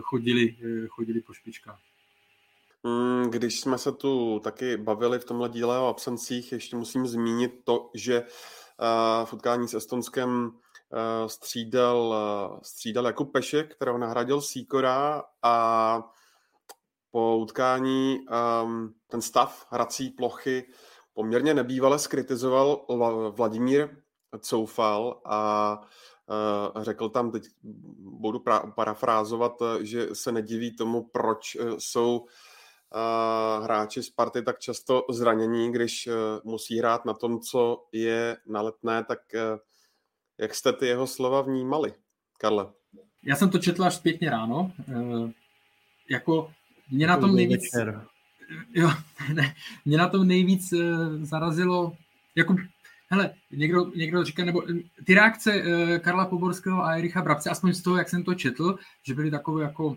chodili, 0.00 0.56
chodili 0.88 1.20
po 1.20 1.34
špičkách. 1.34 1.78
Mm, 2.82 3.30
když 3.30 3.60
jsme 3.60 3.78
se 3.78 3.92
tu 3.92 4.40
taky 4.44 4.76
bavili 4.76 5.18
v 5.18 5.24
tomhle 5.24 5.48
díle 5.48 5.78
o 5.78 5.86
absencích, 5.86 6.52
ještě 6.52 6.76
musím 6.76 7.06
zmínit 7.06 7.60
to, 7.64 7.90
že 7.94 8.24
v 9.24 9.32
utkání 9.32 9.68
s 9.68 9.74
Estonskem 9.74 10.52
Eh, 10.52 10.61
střídal, 11.26 12.14
eh, 12.14 12.60
střídal 12.62 13.06
Jakub 13.06 13.32
Pešek, 13.32 13.74
kterého 13.74 13.98
nahradil 13.98 14.40
Síkora 14.40 15.22
a 15.42 16.02
po 17.10 17.36
utkání 17.36 18.18
um, 18.64 18.94
ten 19.06 19.22
stav 19.22 19.66
hrací 19.70 20.10
plochy 20.10 20.68
poměrně 21.14 21.54
nebývale 21.54 21.98
skritizoval 21.98 22.84
Vladimír 23.36 23.88
Coufal 24.40 25.20
a 25.24 25.80
uh, 26.74 26.82
řekl 26.82 27.08
tam, 27.08 27.30
teď 27.30 27.44
budu 27.98 28.44
parafrázovat, 28.74 29.52
že 29.80 30.14
se 30.14 30.32
nediví 30.32 30.76
tomu, 30.76 31.08
proč 31.12 31.56
jsou 31.78 32.18
uh, 32.18 33.64
hráči 33.64 34.02
Sparty 34.02 34.42
tak 34.42 34.58
často 34.58 35.04
zranění, 35.10 35.72
když 35.72 36.08
musí 36.44 36.78
hrát 36.78 37.04
na 37.04 37.14
tom, 37.14 37.40
co 37.40 37.84
je 37.92 38.36
naletné, 38.46 39.04
tak 39.04 39.18
uh, 39.34 39.58
jak 40.38 40.54
jste 40.54 40.72
ty 40.72 40.86
jeho 40.86 41.06
slova 41.06 41.42
vnímali, 41.42 41.92
Karle? 42.38 42.66
Já 43.22 43.36
jsem 43.36 43.50
to 43.50 43.58
četl 43.58 43.84
až 43.84 43.94
zpětně 43.94 44.30
ráno. 44.30 44.72
E, 44.88 45.32
jako 46.10 46.52
mě 46.90 47.06
na 47.06 47.16
tom 47.16 47.36
nejvíc... 47.36 47.62
Jo, 48.74 48.90
ne, 49.34 49.54
mě 49.84 49.98
na 49.98 50.08
tom 50.08 50.28
nejvíc 50.28 50.72
e, 50.72 50.76
zarazilo, 51.22 51.96
jako 52.34 52.56
Hele, 53.12 53.34
někdo, 53.50 53.92
někdo 53.94 54.24
říká, 54.24 54.44
nebo 54.44 54.62
ty 55.04 55.14
reakce 55.14 55.62
uh, 55.62 55.98
Karla 55.98 56.26
Poborského 56.26 56.84
a 56.84 56.94
Ericha 56.96 57.22
Brabce, 57.22 57.50
aspoň 57.50 57.72
z 57.72 57.82
toho, 57.82 57.96
jak 57.96 58.08
jsem 58.08 58.24
to 58.24 58.34
četl, 58.34 58.78
že 59.02 59.14
byly 59.14 59.30
takové 59.30 59.62
jako 59.62 59.96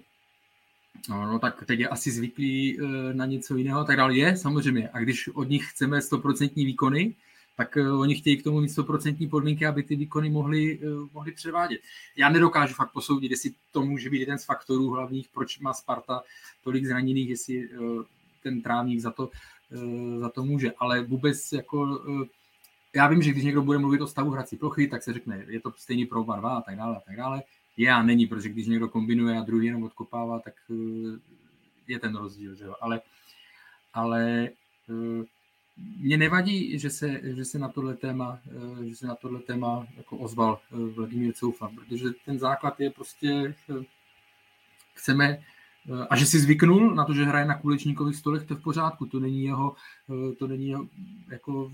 No, 1.09 1.25
no 1.25 1.39
tak 1.39 1.63
teď 1.65 1.79
je 1.79 1.87
asi 1.87 2.11
zvyklý 2.11 2.79
uh, 2.79 2.89
na 3.13 3.25
něco 3.25 3.55
jiného, 3.55 3.83
tak 3.83 3.97
dále 3.97 4.15
je, 4.15 4.37
samozřejmě. 4.37 4.89
A 4.89 4.99
když 4.99 5.27
od 5.27 5.49
nich 5.49 5.69
chceme 5.71 5.99
100% 5.99 6.55
výkony, 6.55 7.15
tak 7.55 7.77
uh, 7.81 7.99
oni 7.99 8.15
chtějí 8.15 8.37
k 8.37 8.43
tomu 8.43 8.61
mít 8.61 8.67
100% 8.67 9.29
podmínky, 9.29 9.65
aby 9.65 9.83
ty 9.83 9.95
výkony 9.95 10.29
mohli, 10.29 10.79
uh, 10.79 11.09
mohli 11.13 11.31
převádět. 11.31 11.81
Já 12.17 12.29
nedokážu 12.29 12.73
fakt 12.73 12.91
posoudit, 12.91 13.31
jestli 13.31 13.51
to 13.71 13.81
může 13.81 14.09
být 14.09 14.19
jeden 14.19 14.37
z 14.37 14.45
faktorů 14.45 14.89
hlavních, 14.89 15.29
proč 15.33 15.59
má 15.59 15.73
Sparta 15.73 16.21
tolik 16.63 16.85
zraněných, 16.85 17.29
jestli 17.29 17.69
uh, 17.69 18.03
ten 18.43 18.61
trávník 18.61 18.99
za 18.99 19.11
to, 19.11 19.29
za 20.19 20.29
to 20.29 20.43
může. 20.43 20.71
Ale 20.71 21.01
vůbec 21.01 21.51
jako... 21.51 22.01
Já 22.95 23.07
vím, 23.07 23.21
že 23.21 23.31
když 23.31 23.43
někdo 23.43 23.61
bude 23.61 23.77
mluvit 23.77 24.01
o 24.01 24.07
stavu 24.07 24.29
hrací 24.29 24.57
plochy, 24.57 24.87
tak 24.87 25.03
se 25.03 25.13
řekne, 25.13 25.45
je 25.47 25.59
to 25.59 25.73
stejný 25.77 26.05
pro 26.05 26.21
oba 26.21 26.35
dva 26.35 26.57
a 26.57 26.61
tak 26.61 26.75
dále 26.75 26.97
a 26.97 26.99
tak 26.99 27.15
dále 27.15 27.43
je 27.77 27.91
a 27.91 28.03
není, 28.03 28.27
protože 28.27 28.49
když 28.49 28.67
někdo 28.67 28.89
kombinuje 28.89 29.37
a 29.37 29.41
druhý 29.41 29.67
jenom 29.67 29.83
odkopává, 29.83 30.39
tak 30.39 30.53
eh, 30.71 31.19
je 31.87 31.99
ten 31.99 32.15
rozdíl, 32.15 32.55
že 32.55 32.63
jo? 32.63 32.75
Ale, 32.81 33.01
ale 33.93 34.49
eh, 34.89 35.23
mě 35.77 36.17
nevadí, 36.17 36.79
že 36.79 36.89
se, 36.89 37.21
že 37.23 37.45
se 37.45 37.59
na 37.59 37.69
tohle 37.69 37.95
téma, 37.95 38.39
eh, 38.47 38.85
že 38.85 38.95
se 38.95 39.07
na 39.07 39.15
tohle 39.15 39.39
téma 39.39 39.87
jako 39.97 40.17
ozval 40.17 40.59
Vladimír 40.71 41.33
Coufa, 41.33 41.71
protože 41.75 42.05
ten 42.25 42.39
základ 42.39 42.79
je 42.79 42.89
prostě, 42.89 43.55
chceme, 44.93 45.39
a 46.09 46.15
že 46.15 46.25
si 46.25 46.39
zvyknul 46.39 46.95
na 46.95 47.05
to, 47.05 47.13
že 47.13 47.25
hraje 47.25 47.45
na 47.45 47.59
kulečníkových 47.59 48.15
stolech, 48.15 48.43
to 48.43 48.53
je 48.53 48.57
v 48.57 48.63
pořádku, 48.63 49.05
to 49.05 49.19
není 49.19 49.43
jeho, 49.43 49.75
to 50.39 50.47
není 50.47 50.67
jeho 50.67 50.87
jako 51.29 51.71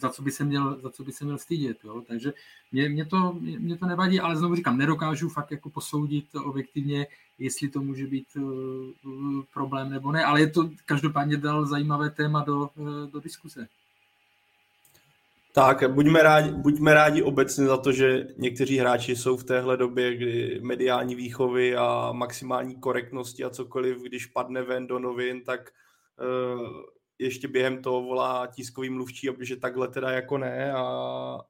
za 0.00 0.10
co 0.10 0.22
by 0.22 0.30
se 0.30 0.44
měl, 0.44 0.80
za 0.80 0.90
co 0.90 1.04
by 1.04 1.12
se 1.12 1.24
měl 1.24 1.38
stydět. 1.38 1.84
Jo? 1.84 2.02
Takže 2.08 2.32
mě, 2.72 2.88
mě, 2.88 3.04
to, 3.04 3.32
mě 3.40 3.76
to 3.76 3.86
nevadí, 3.86 4.20
ale 4.20 4.36
znovu 4.36 4.54
říkám, 4.54 4.78
nedokážu 4.78 5.28
fakt 5.28 5.50
jako 5.50 5.70
posoudit 5.70 6.34
objektivně, 6.34 7.06
jestli 7.38 7.68
to 7.68 7.80
může 7.80 8.06
být 8.06 8.26
uh, 8.36 9.42
problém 9.54 9.90
nebo 9.90 10.12
ne, 10.12 10.24
ale 10.24 10.40
je 10.40 10.50
to 10.50 10.70
každopádně 10.84 11.36
dal 11.36 11.66
zajímavé 11.66 12.10
téma 12.10 12.44
do, 12.44 12.70
uh, 12.76 13.10
do 13.12 13.20
diskuse. 13.20 13.66
Tak, 15.54 15.90
buďme 15.92 16.22
rádi, 16.22 16.50
buďme 16.50 16.94
rádi 16.94 17.22
obecně 17.22 17.66
za 17.66 17.76
to, 17.76 17.92
že 17.92 18.26
někteří 18.38 18.78
hráči 18.78 19.16
jsou 19.16 19.36
v 19.36 19.44
téhle 19.44 19.76
době, 19.76 20.16
kdy 20.16 20.60
mediální 20.62 21.14
výchovy 21.14 21.76
a 21.76 22.12
maximální 22.12 22.76
korektnosti 22.76 23.44
a 23.44 23.50
cokoliv, 23.50 24.02
když 24.02 24.26
padne 24.26 24.62
ven 24.62 24.86
do 24.86 24.98
novin, 24.98 25.44
tak 25.44 25.70
uh, 26.50 26.68
ještě 27.18 27.48
během 27.48 27.82
toho 27.82 28.02
volá 28.02 28.46
tiskový 28.46 28.90
mluvčí, 28.90 29.28
že 29.40 29.56
takhle 29.56 29.88
teda 29.88 30.10
jako 30.10 30.38
ne 30.38 30.72
a 30.72 30.82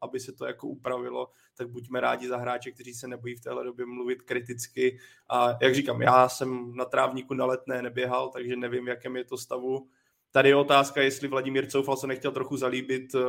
aby 0.01 0.20
se 0.20 0.32
to 0.32 0.47
jako 0.47 0.66
upravilo, 0.66 1.31
tak 1.57 1.69
buďme 1.69 2.01
rádi 2.01 2.28
za 2.28 2.36
hráče, 2.36 2.70
kteří 2.70 2.95
se 2.95 3.09
nebojí 3.09 3.35
v 3.35 3.41
téhle 3.41 3.65
době 3.65 3.86
mluvit 3.86 4.23
kriticky 4.23 4.99
a 5.28 5.59
jak 5.62 5.74
říkám, 5.74 6.03
já 6.03 6.28
jsem 6.28 6.77
na 6.77 6.85
trávníku 6.85 7.35
na 7.35 7.45
letné 7.47 7.82
neběhal, 7.82 8.28
takže 8.28 8.57
nevím, 8.57 8.89
jakém 8.89 9.16
je 9.16 9.24
to 9.24 9.39
stavu. 9.39 9.89
Tady 10.31 10.49
je 10.49 10.57
otázka, 10.57 11.03
jestli 11.03 11.28
Vladimír 11.28 11.66
Coufal 11.66 11.97
se 11.97 12.07
nechtěl 12.07 12.32
trochu 12.32 12.57
zalíbit 12.57 13.15
eh, 13.15 13.20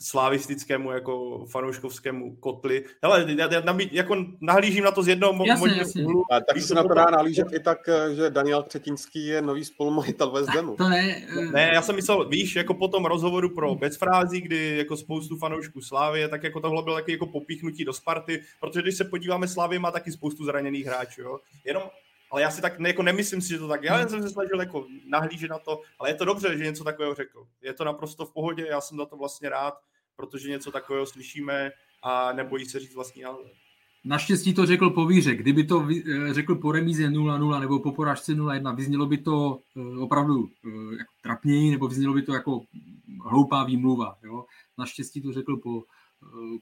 slavistickému 0.00 0.90
jako 0.90 1.44
fanouškovskému 1.50 2.36
kotli. 2.36 2.84
Hele, 3.02 3.26
já, 3.38 3.52
já 3.52 3.60
nabí, 3.60 3.88
jako 3.92 4.24
nahlížím 4.40 4.84
na 4.84 4.90
to 4.90 5.02
z 5.02 5.08
jednoho 5.08 5.44
jasně, 5.46 5.74
jasně. 5.76 6.04
úhlu. 6.04 6.22
A 6.32 6.40
tak 6.40 6.62
se 6.62 6.74
na 6.74 6.82
to 6.82 6.94
dá 6.94 7.06
nahlížet 7.10 7.46
i 7.52 7.60
tak, 7.60 7.78
že 8.14 8.30
Daniel 8.30 8.62
Třetínský 8.62 9.26
je 9.26 9.42
nový 9.42 9.64
spolumajitel 9.64 10.30
West 10.30 10.48
Hamu. 10.48 10.76
To 10.76 10.88
ne, 10.88 11.26
ne, 11.52 11.70
já 11.74 11.82
jsem 11.82 11.96
myslel, 11.96 12.28
víš, 12.28 12.56
jako 12.56 12.74
po 12.74 12.88
tom 12.88 13.04
rozhovoru 13.04 13.54
pro 13.54 13.74
Bezfrází, 13.74 14.40
kdy 14.40 14.76
jako 14.78 14.96
spoustu 14.96 15.36
fanoušků 15.36 15.80
Slávy, 15.80 16.28
tak 16.28 16.42
jako 16.42 16.60
tohle 16.60 16.82
bylo 16.82 16.96
taky 16.96 17.12
jako 17.12 17.26
popíchnutí 17.26 17.84
do 17.84 17.92
Sparty, 17.92 18.42
protože 18.60 18.82
když 18.82 18.96
se 18.96 19.04
podíváme, 19.04 19.48
Slávy 19.48 19.78
má 19.78 19.90
taky 19.90 20.12
spoustu 20.12 20.44
zraněných 20.44 20.86
hráčů, 20.86 21.22
jo. 21.22 21.38
Jenom 21.64 21.82
ale 22.34 22.42
já 22.42 22.50
si 22.50 22.62
tak 22.62 22.78
ne, 22.78 22.88
jako 22.88 23.02
nemyslím 23.02 23.42
si, 23.42 23.48
že 23.48 23.58
to 23.58 23.68
tak. 23.68 23.82
Já 23.82 23.98
jen 23.98 24.08
jsem 24.08 24.22
se 24.22 24.30
snažil 24.30 24.60
jako 24.60 24.86
nahlížet 25.08 25.50
na 25.50 25.58
to, 25.58 25.80
ale 25.98 26.10
je 26.10 26.14
to 26.14 26.24
dobře, 26.24 26.58
že 26.58 26.64
něco 26.64 26.84
takového 26.84 27.14
řekl. 27.14 27.46
Je 27.62 27.72
to 27.72 27.84
naprosto 27.84 28.26
v 28.26 28.32
pohodě, 28.32 28.66
já 28.70 28.80
jsem 28.80 28.98
za 28.98 29.06
to 29.06 29.16
vlastně 29.16 29.48
rád 29.48 29.74
protože 30.16 30.50
něco 30.50 30.72
takového 30.72 31.06
slyšíme 31.06 31.70
a 32.02 32.32
nebojí 32.32 32.64
se 32.64 32.80
říct 32.80 32.94
vlastní 32.94 33.22
názor. 33.22 33.46
Naštěstí 34.04 34.54
to 34.54 34.66
řekl 34.66 34.90
po 34.90 35.06
výře. 35.06 35.34
Kdyby 35.34 35.64
to 35.64 35.88
eh, 35.90 36.34
řekl 36.34 36.54
po 36.54 36.72
remíze 36.72 37.08
0-0 37.08 37.60
nebo 37.60 37.78
po 37.78 37.92
porážce 37.92 38.32
0-1, 38.32 38.76
vyznělo 38.76 39.06
by 39.06 39.18
to 39.18 39.60
eh, 39.76 39.98
opravdu 40.00 40.48
eh, 40.66 40.96
jako 40.98 41.12
trapněji, 41.22 41.70
nebo 41.70 41.88
vyznělo 41.88 42.14
by 42.14 42.22
to 42.22 42.34
jako 42.34 42.60
hloupá 43.24 43.64
výmluva. 43.64 44.18
Jo? 44.22 44.44
Naštěstí 44.78 45.22
to 45.22 45.32
řekl 45.32 45.56
po, 45.56 45.82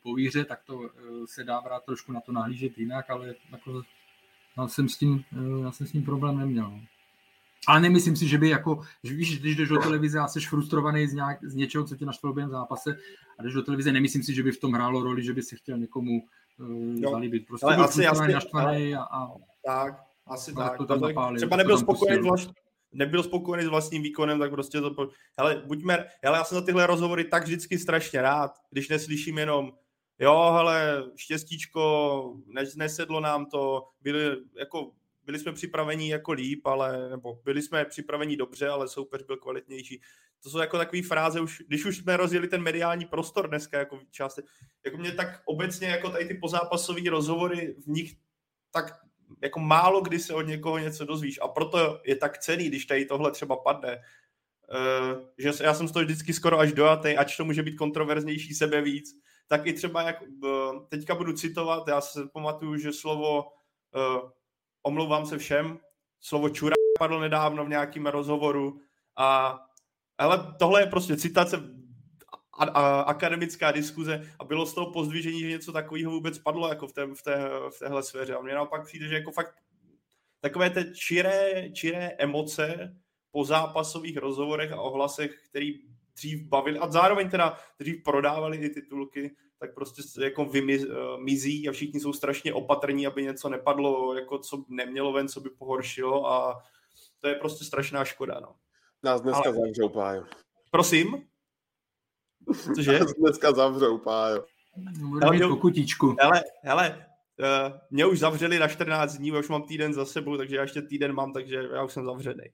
po 0.03 0.15
výře, 0.15 0.45
tak 0.45 0.63
to 0.65 0.91
se 1.25 1.45
dá 1.45 1.61
brát 1.61 1.85
trošku 1.85 2.13
na 2.13 2.21
to 2.21 2.33
nahlížet 2.33 2.79
jinak, 2.79 3.11
ale 3.11 3.35
jako, 3.53 3.83
já, 4.59 4.69
jsem 4.69 4.89
s 4.89 4.97
tím, 4.97 5.25
já 5.63 5.73
jsem 5.73 5.87
s 5.87 5.93
tím 5.93 6.05
problém 6.05 6.39
neměl. 6.39 6.71
No. 6.71 6.81
Ale 7.67 7.81
nemyslím 7.81 8.17
si, 8.17 8.29
že 8.29 8.39
by 8.39 8.49
jako, 8.49 8.81
že 9.05 9.15
víš, 9.15 9.41
když 9.41 9.57
jdeš 9.57 9.69
do 9.69 9.79
televize 9.79 10.19
a 10.19 10.29
jsi 10.29 10.41
frustrovaný 10.41 11.07
z, 11.07 11.15
nějak, 11.15 11.45
z 11.45 11.55
něčeho, 11.55 11.85
co 11.85 11.97
tě 11.97 12.07
naštvalo 12.07 12.35
během 12.35 12.51
zápase 12.51 12.97
a 13.39 13.43
jdeš 13.43 13.55
do 13.55 13.63
televize, 13.63 13.93
nemyslím 13.93 14.23
si, 14.23 14.35
že 14.35 14.43
by 14.43 14.53
v 14.53 14.61
tom 14.61 14.73
hrálo 14.73 15.03
roli, 15.03 15.25
že 15.25 15.33
by 15.33 15.43
se 15.43 15.57
chtěl 15.57 15.79
někomu 15.79 16.23
uh, 16.59 17.11
zalíbit. 17.11 17.47
Prostě 17.47 17.67
ale 17.67 17.77
byl 17.77 17.85
asi, 17.85 18.07
asi, 18.07 18.33
naštvaný 18.33 18.95
a, 18.95 19.03
a, 19.03 19.29
tak, 19.67 20.03
asi 20.27 20.55
tak. 20.55 20.77
To 20.77 20.87
tam 20.87 21.01
napálil, 21.01 21.37
třeba 21.37 21.57
nebyl 21.57 21.79
spokojený, 21.79 22.29
vlast, 22.29 22.51
nebyl 22.93 23.23
spokojený 23.23 23.65
s 23.65 23.69
vlastním 23.69 24.03
výkonem, 24.03 24.39
tak 24.39 24.51
prostě 24.51 24.81
to... 24.81 25.09
Hele, 25.39 25.63
buďme, 25.67 26.07
hele, 26.23 26.39
já 26.39 26.45
jsem 26.45 26.59
za 26.59 26.65
tyhle 26.65 26.87
rozhovory 26.87 27.25
tak 27.25 27.45
vždycky 27.45 27.79
strašně 27.79 28.23
rád, 28.23 28.53
když 28.71 28.89
neslyším 28.89 29.39
jenom 29.39 29.73
jo, 30.23 30.53
hele, 30.57 31.05
štěstíčko, 31.17 32.35
nesedlo 32.77 33.21
nám 33.21 33.47
to, 33.47 33.89
byli, 34.01 34.37
jako 34.59 34.93
byli 35.25 35.39
jsme 35.39 35.53
připraveni 35.53 36.11
jako 36.11 36.33
líp, 36.33 36.67
ale, 36.67 37.11
nebo 37.11 37.41
byli 37.45 37.63
jsme 37.63 37.85
připraveni 37.85 38.37
dobře, 38.37 38.69
ale 38.69 38.89
soupeř 38.89 39.23
byl 39.23 39.37
kvalitnější. 39.37 40.01
To 40.43 40.51
jsou 40.51 40.59
jako 40.59 40.79
takové 40.79 41.03
fráze, 41.03 41.41
už, 41.41 41.63
když 41.69 41.85
už 41.85 41.97
jsme 41.97 42.17
rozjeli 42.17 42.49
ten 42.49 42.63
mediální 42.63 43.07
prostor 43.07 43.49
dneska, 43.49 43.79
jako 43.79 44.01
část, 44.11 44.39
jako 44.85 44.97
mě 44.97 45.13
tak 45.13 45.43
obecně, 45.45 45.89
jako 45.89 46.11
tady 46.11 46.25
ty 46.25 46.35
pozápasové 46.35 47.11
rozhovory, 47.11 47.77
v 47.85 47.87
nich 47.87 48.15
tak 48.71 48.85
jako 49.43 49.61
málo 49.61 50.01
kdy 50.01 50.19
se 50.19 50.35
od 50.35 50.43
někoho 50.43 50.79
něco 50.79 51.05
dozvíš. 51.05 51.39
A 51.43 51.49
proto 51.49 52.01
je 52.05 52.17
tak 52.17 52.39
cený, 52.39 52.69
když 52.69 52.87
tady 52.87 53.05
tohle 53.05 53.33
třeba 53.33 53.57
padne, 53.57 53.97
uh, 53.97 55.21
že 55.39 55.53
já 55.65 55.75
jsem 55.75 55.89
z 55.89 55.93
toho 55.93 56.05
vždycky 56.05 56.33
skoro 56.33 56.59
až 56.59 56.73
dojatý, 56.73 57.17
ač 57.17 57.37
to 57.37 57.45
může 57.45 57.63
být 57.63 57.77
kontroverznější 57.77 58.55
sebe 58.55 58.83
víc, 58.83 59.23
tak 59.47 59.67
i 59.67 59.73
třeba 59.73 60.03
jak, 60.03 60.23
uh, 60.23 60.87
teďka 60.89 61.15
budu 61.15 61.33
citovat, 61.33 61.89
já 61.89 62.01
se 62.01 62.29
pamatuju, 62.33 62.77
že 62.77 62.93
slovo 62.93 63.43
uh, 63.43 64.31
omlouvám 64.83 65.27
se 65.27 65.39
všem, 65.39 65.79
slovo 66.21 66.49
čura 66.49 66.75
padlo 66.99 67.21
nedávno 67.21 67.65
v 67.65 67.69
nějakém 67.69 68.07
rozhovoru 68.07 68.81
a 69.17 69.59
ale 70.19 70.55
tohle 70.59 70.83
je 70.83 70.87
prostě 70.87 71.17
citace 71.17 71.57
a, 72.59 72.65
a, 72.65 73.01
akademická 73.01 73.73
diskuze 73.73 74.35
a 74.39 74.45
bylo 74.45 74.67
z 74.67 74.75
toho 74.75 74.93
pozdvižení, 74.93 75.41
že 75.41 75.49
něco 75.49 75.73
takového 75.73 76.11
vůbec 76.11 76.39
padlo 76.39 76.69
jako 76.69 76.87
v, 76.87 76.93
té, 76.93 77.07
v, 77.07 77.23
té, 77.23 77.49
v 77.71 77.79
téhle 77.79 78.03
sféře. 78.03 78.37
A 78.37 78.43
mně 78.43 78.55
naopak 78.55 78.87
přijde, 78.87 79.09
že 79.09 79.15
jako 79.15 79.33
fakt 79.33 79.55
takové 80.41 80.71
ty 80.71 80.85
čiré, 80.95 81.71
čiré 81.73 82.11
emoce 82.19 82.97
po 83.31 83.45
zápasových 83.45 84.17
rozhovorech 84.17 84.73
a 84.73 84.81
ohlasech, 84.81 85.43
který 85.49 85.81
dřív 86.17 86.49
bavili 86.49 86.79
a 86.79 86.91
zároveň 86.91 87.31
teda 87.31 87.59
dřív 87.79 88.03
prodávali 88.03 88.59
ty 88.59 88.71
titulky, 88.71 89.37
tak 89.59 89.75
prostě 89.75 90.03
jako 90.25 90.45
vymizí 90.45 91.69
a 91.69 91.73
všichni 91.73 92.01
jsou 92.01 92.13
strašně 92.13 92.55
opatrní, 92.55 93.07
aby 93.07 93.23
něco 93.23 93.49
nepadlo, 93.49 94.15
jako 94.15 94.39
co 94.39 94.65
nemělo 94.69 95.13
ven, 95.13 95.29
co 95.29 95.41
by 95.41 95.51
pohoršilo 95.51 96.33
a 96.33 96.63
to 97.21 97.29
je 97.29 97.35
prostě 97.35 97.65
strašná 97.65 98.05
škoda. 98.05 98.41
No. 98.41 98.55
Nás 99.03 99.21
dneska 99.21 99.43
Ale... 99.45 99.55
zavřou, 99.55 99.89
Pájo. 99.89 100.25
Prosím? 100.71 101.29
Cože? 102.75 102.99
Nás 102.99 103.15
dneska 103.15 103.53
zavřou, 103.53 103.99
Pájo. 103.99 104.45
Hele, 105.23 105.49
pokutičku. 105.49 106.17
Hele, 106.21 106.43
hele, 106.63 107.07
uh, 107.39 107.79
mě 107.91 108.07
už 108.07 108.19
zavřeli 108.19 108.59
na 108.59 108.69
14 108.69 109.17
dní, 109.17 109.33
už 109.33 109.49
mám 109.49 109.63
týden 109.63 109.95
za 109.95 110.05
sebou, 110.05 110.37
takže 110.37 110.57
já 110.57 110.63
ještě 110.63 110.83
týden 110.83 111.13
mám, 111.13 111.33
takže 111.33 111.69
já 111.75 111.85
už 111.85 111.93
jsem 111.93 112.05
zavřený. 112.05 112.45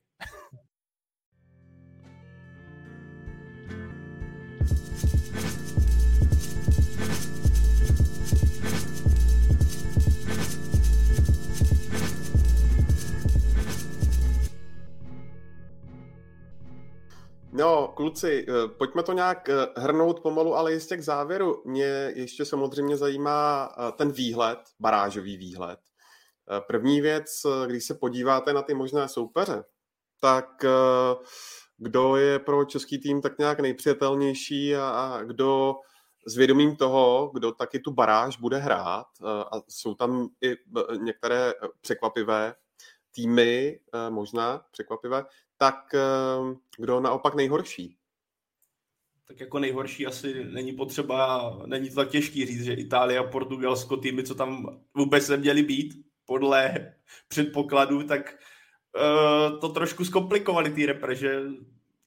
No, 17.58 17.92
kluci, 17.96 18.46
eh, 18.48 18.68
pojďme 18.68 19.02
to 19.02 19.12
nějak 19.12 19.48
eh, 19.48 19.66
hrnout 19.76 20.20
pomalu, 20.20 20.54
ale 20.54 20.72
jistě 20.72 20.96
k 20.96 21.02
závěru. 21.02 21.62
Mě 21.64 22.12
ještě 22.14 22.44
samozřejmě 22.44 22.96
zajímá 22.96 23.68
eh, 23.68 23.92
ten 23.92 24.12
výhled, 24.12 24.58
barážový 24.80 25.36
výhled. 25.36 25.78
První 26.66 27.00
věc, 27.00 27.26
když 27.66 27.84
se 27.84 27.94
podíváte 27.94 28.52
na 28.52 28.62
ty 28.62 28.74
možné 28.74 29.08
soupeře, 29.08 29.64
tak 30.20 30.64
kdo 31.76 32.16
je 32.16 32.38
pro 32.38 32.64
český 32.64 32.98
tým 32.98 33.22
tak 33.22 33.38
nějak 33.38 33.60
nejpřijatelnější 33.60 34.76
a, 34.76 34.88
a 34.88 35.22
kdo 35.22 35.74
s 36.26 36.36
vědomím 36.36 36.76
toho, 36.76 37.30
kdo 37.34 37.52
taky 37.52 37.78
tu 37.78 37.90
baráž 37.90 38.36
bude 38.36 38.58
hrát 38.58 39.06
a 39.24 39.60
jsou 39.68 39.94
tam 39.94 40.28
i 40.44 40.56
některé 41.00 41.52
překvapivé 41.80 42.54
týmy, 43.14 43.80
možná 44.10 44.64
překvapivé, 44.70 45.24
tak 45.58 45.94
kdo 46.78 47.00
naopak 47.00 47.34
nejhorší? 47.34 47.98
tak 49.28 49.40
jako 49.40 49.58
nejhorší 49.58 50.06
asi 50.06 50.44
není 50.44 50.72
potřeba, 50.72 51.52
není 51.66 51.88
to 51.88 51.94
tak 51.94 52.08
těžký 52.08 52.46
říct, 52.46 52.64
že 52.64 52.72
Itálie 52.72 53.18
a 53.18 53.24
Portugalsko, 53.24 53.96
týmy, 53.96 54.22
co 54.22 54.34
tam 54.34 54.80
vůbec 54.94 55.28
neměly 55.28 55.62
být, 55.62 55.94
podle 56.24 56.92
předpokladu, 57.28 58.02
tak 58.02 58.38
uh, 58.96 59.60
to 59.60 59.68
trošku 59.68 60.04
zkomplikovali 60.04 60.70
ty 60.70 60.86
repre, 60.86 61.14
že 61.14 61.42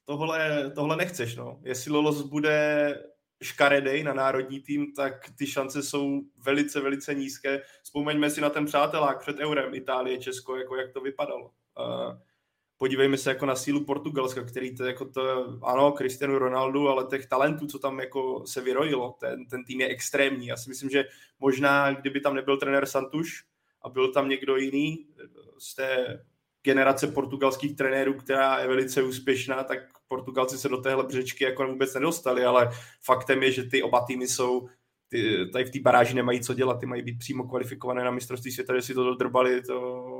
tohle, 0.04 0.70
tohle 0.74 0.96
nechceš, 0.96 1.36
no. 1.36 1.60
Jestli 1.64 1.92
Lolos 1.92 2.22
bude 2.22 2.98
škaredej 3.42 4.02
na 4.02 4.14
národní 4.14 4.60
tým, 4.60 4.92
tak 4.94 5.30
ty 5.38 5.46
šance 5.46 5.82
jsou 5.82 6.20
velice, 6.44 6.80
velice 6.80 7.14
nízké. 7.14 7.62
Vzpomeňme 7.82 8.30
si 8.30 8.40
na 8.40 8.50
ten 8.50 8.64
přátelák 8.66 9.20
před 9.20 9.38
Eurem 9.38 9.74
Itálie, 9.74 10.18
Česko, 10.18 10.56
jako 10.56 10.76
jak 10.76 10.92
to 10.92 11.00
vypadalo. 11.00 11.50
Uh, 11.78 12.18
podívejme 12.82 13.18
se 13.18 13.30
jako 13.30 13.46
na 13.46 13.56
sílu 13.56 13.84
Portugalska, 13.84 14.42
který 14.42 14.76
to 14.76 14.84
jako 14.84 15.04
to, 15.04 15.22
ano, 15.62 15.92
Cristiano 15.92 16.38
Ronaldo, 16.38 16.88
ale 16.88 17.04
těch 17.04 17.26
talentů, 17.26 17.66
co 17.66 17.78
tam 17.78 18.00
jako 18.00 18.42
se 18.46 18.60
vyrojilo, 18.60 19.16
ten, 19.20 19.46
ten 19.46 19.64
tým 19.64 19.80
je 19.80 19.88
extrémní. 19.88 20.46
Já 20.46 20.56
si 20.56 20.68
myslím, 20.68 20.90
že 20.90 21.04
možná, 21.40 21.92
kdyby 21.92 22.20
tam 22.20 22.34
nebyl 22.34 22.56
trenér 22.56 22.86
Santuš 22.86 23.44
a 23.82 23.88
byl 23.88 24.12
tam 24.12 24.28
někdo 24.28 24.56
jiný 24.56 25.06
z 25.58 25.74
té 25.74 26.22
generace 26.62 27.06
portugalských 27.06 27.76
trenérů, 27.76 28.14
která 28.14 28.58
je 28.58 28.68
velice 28.68 29.02
úspěšná, 29.02 29.64
tak 29.64 29.78
Portugalci 30.08 30.58
se 30.58 30.68
do 30.68 30.76
téhle 30.76 31.04
břečky 31.04 31.44
jako 31.44 31.66
vůbec 31.66 31.94
nedostali, 31.94 32.44
ale 32.44 32.70
faktem 33.02 33.42
je, 33.42 33.50
že 33.50 33.62
ty 33.62 33.82
oba 33.82 34.04
týmy 34.06 34.28
jsou 34.28 34.68
ty, 35.08 35.46
tady 35.52 35.64
v 35.64 35.70
té 35.70 35.80
baráži 35.80 36.14
nemají 36.14 36.40
co 36.40 36.54
dělat, 36.54 36.80
ty 36.80 36.86
mají 36.86 37.02
být 37.02 37.18
přímo 37.18 37.44
kvalifikované 37.44 38.04
na 38.04 38.10
mistrovství 38.10 38.52
světa, 38.52 38.74
že 38.76 38.82
si 38.82 38.94
to 38.94 39.04
dodrbali, 39.04 39.62
to 39.62 40.11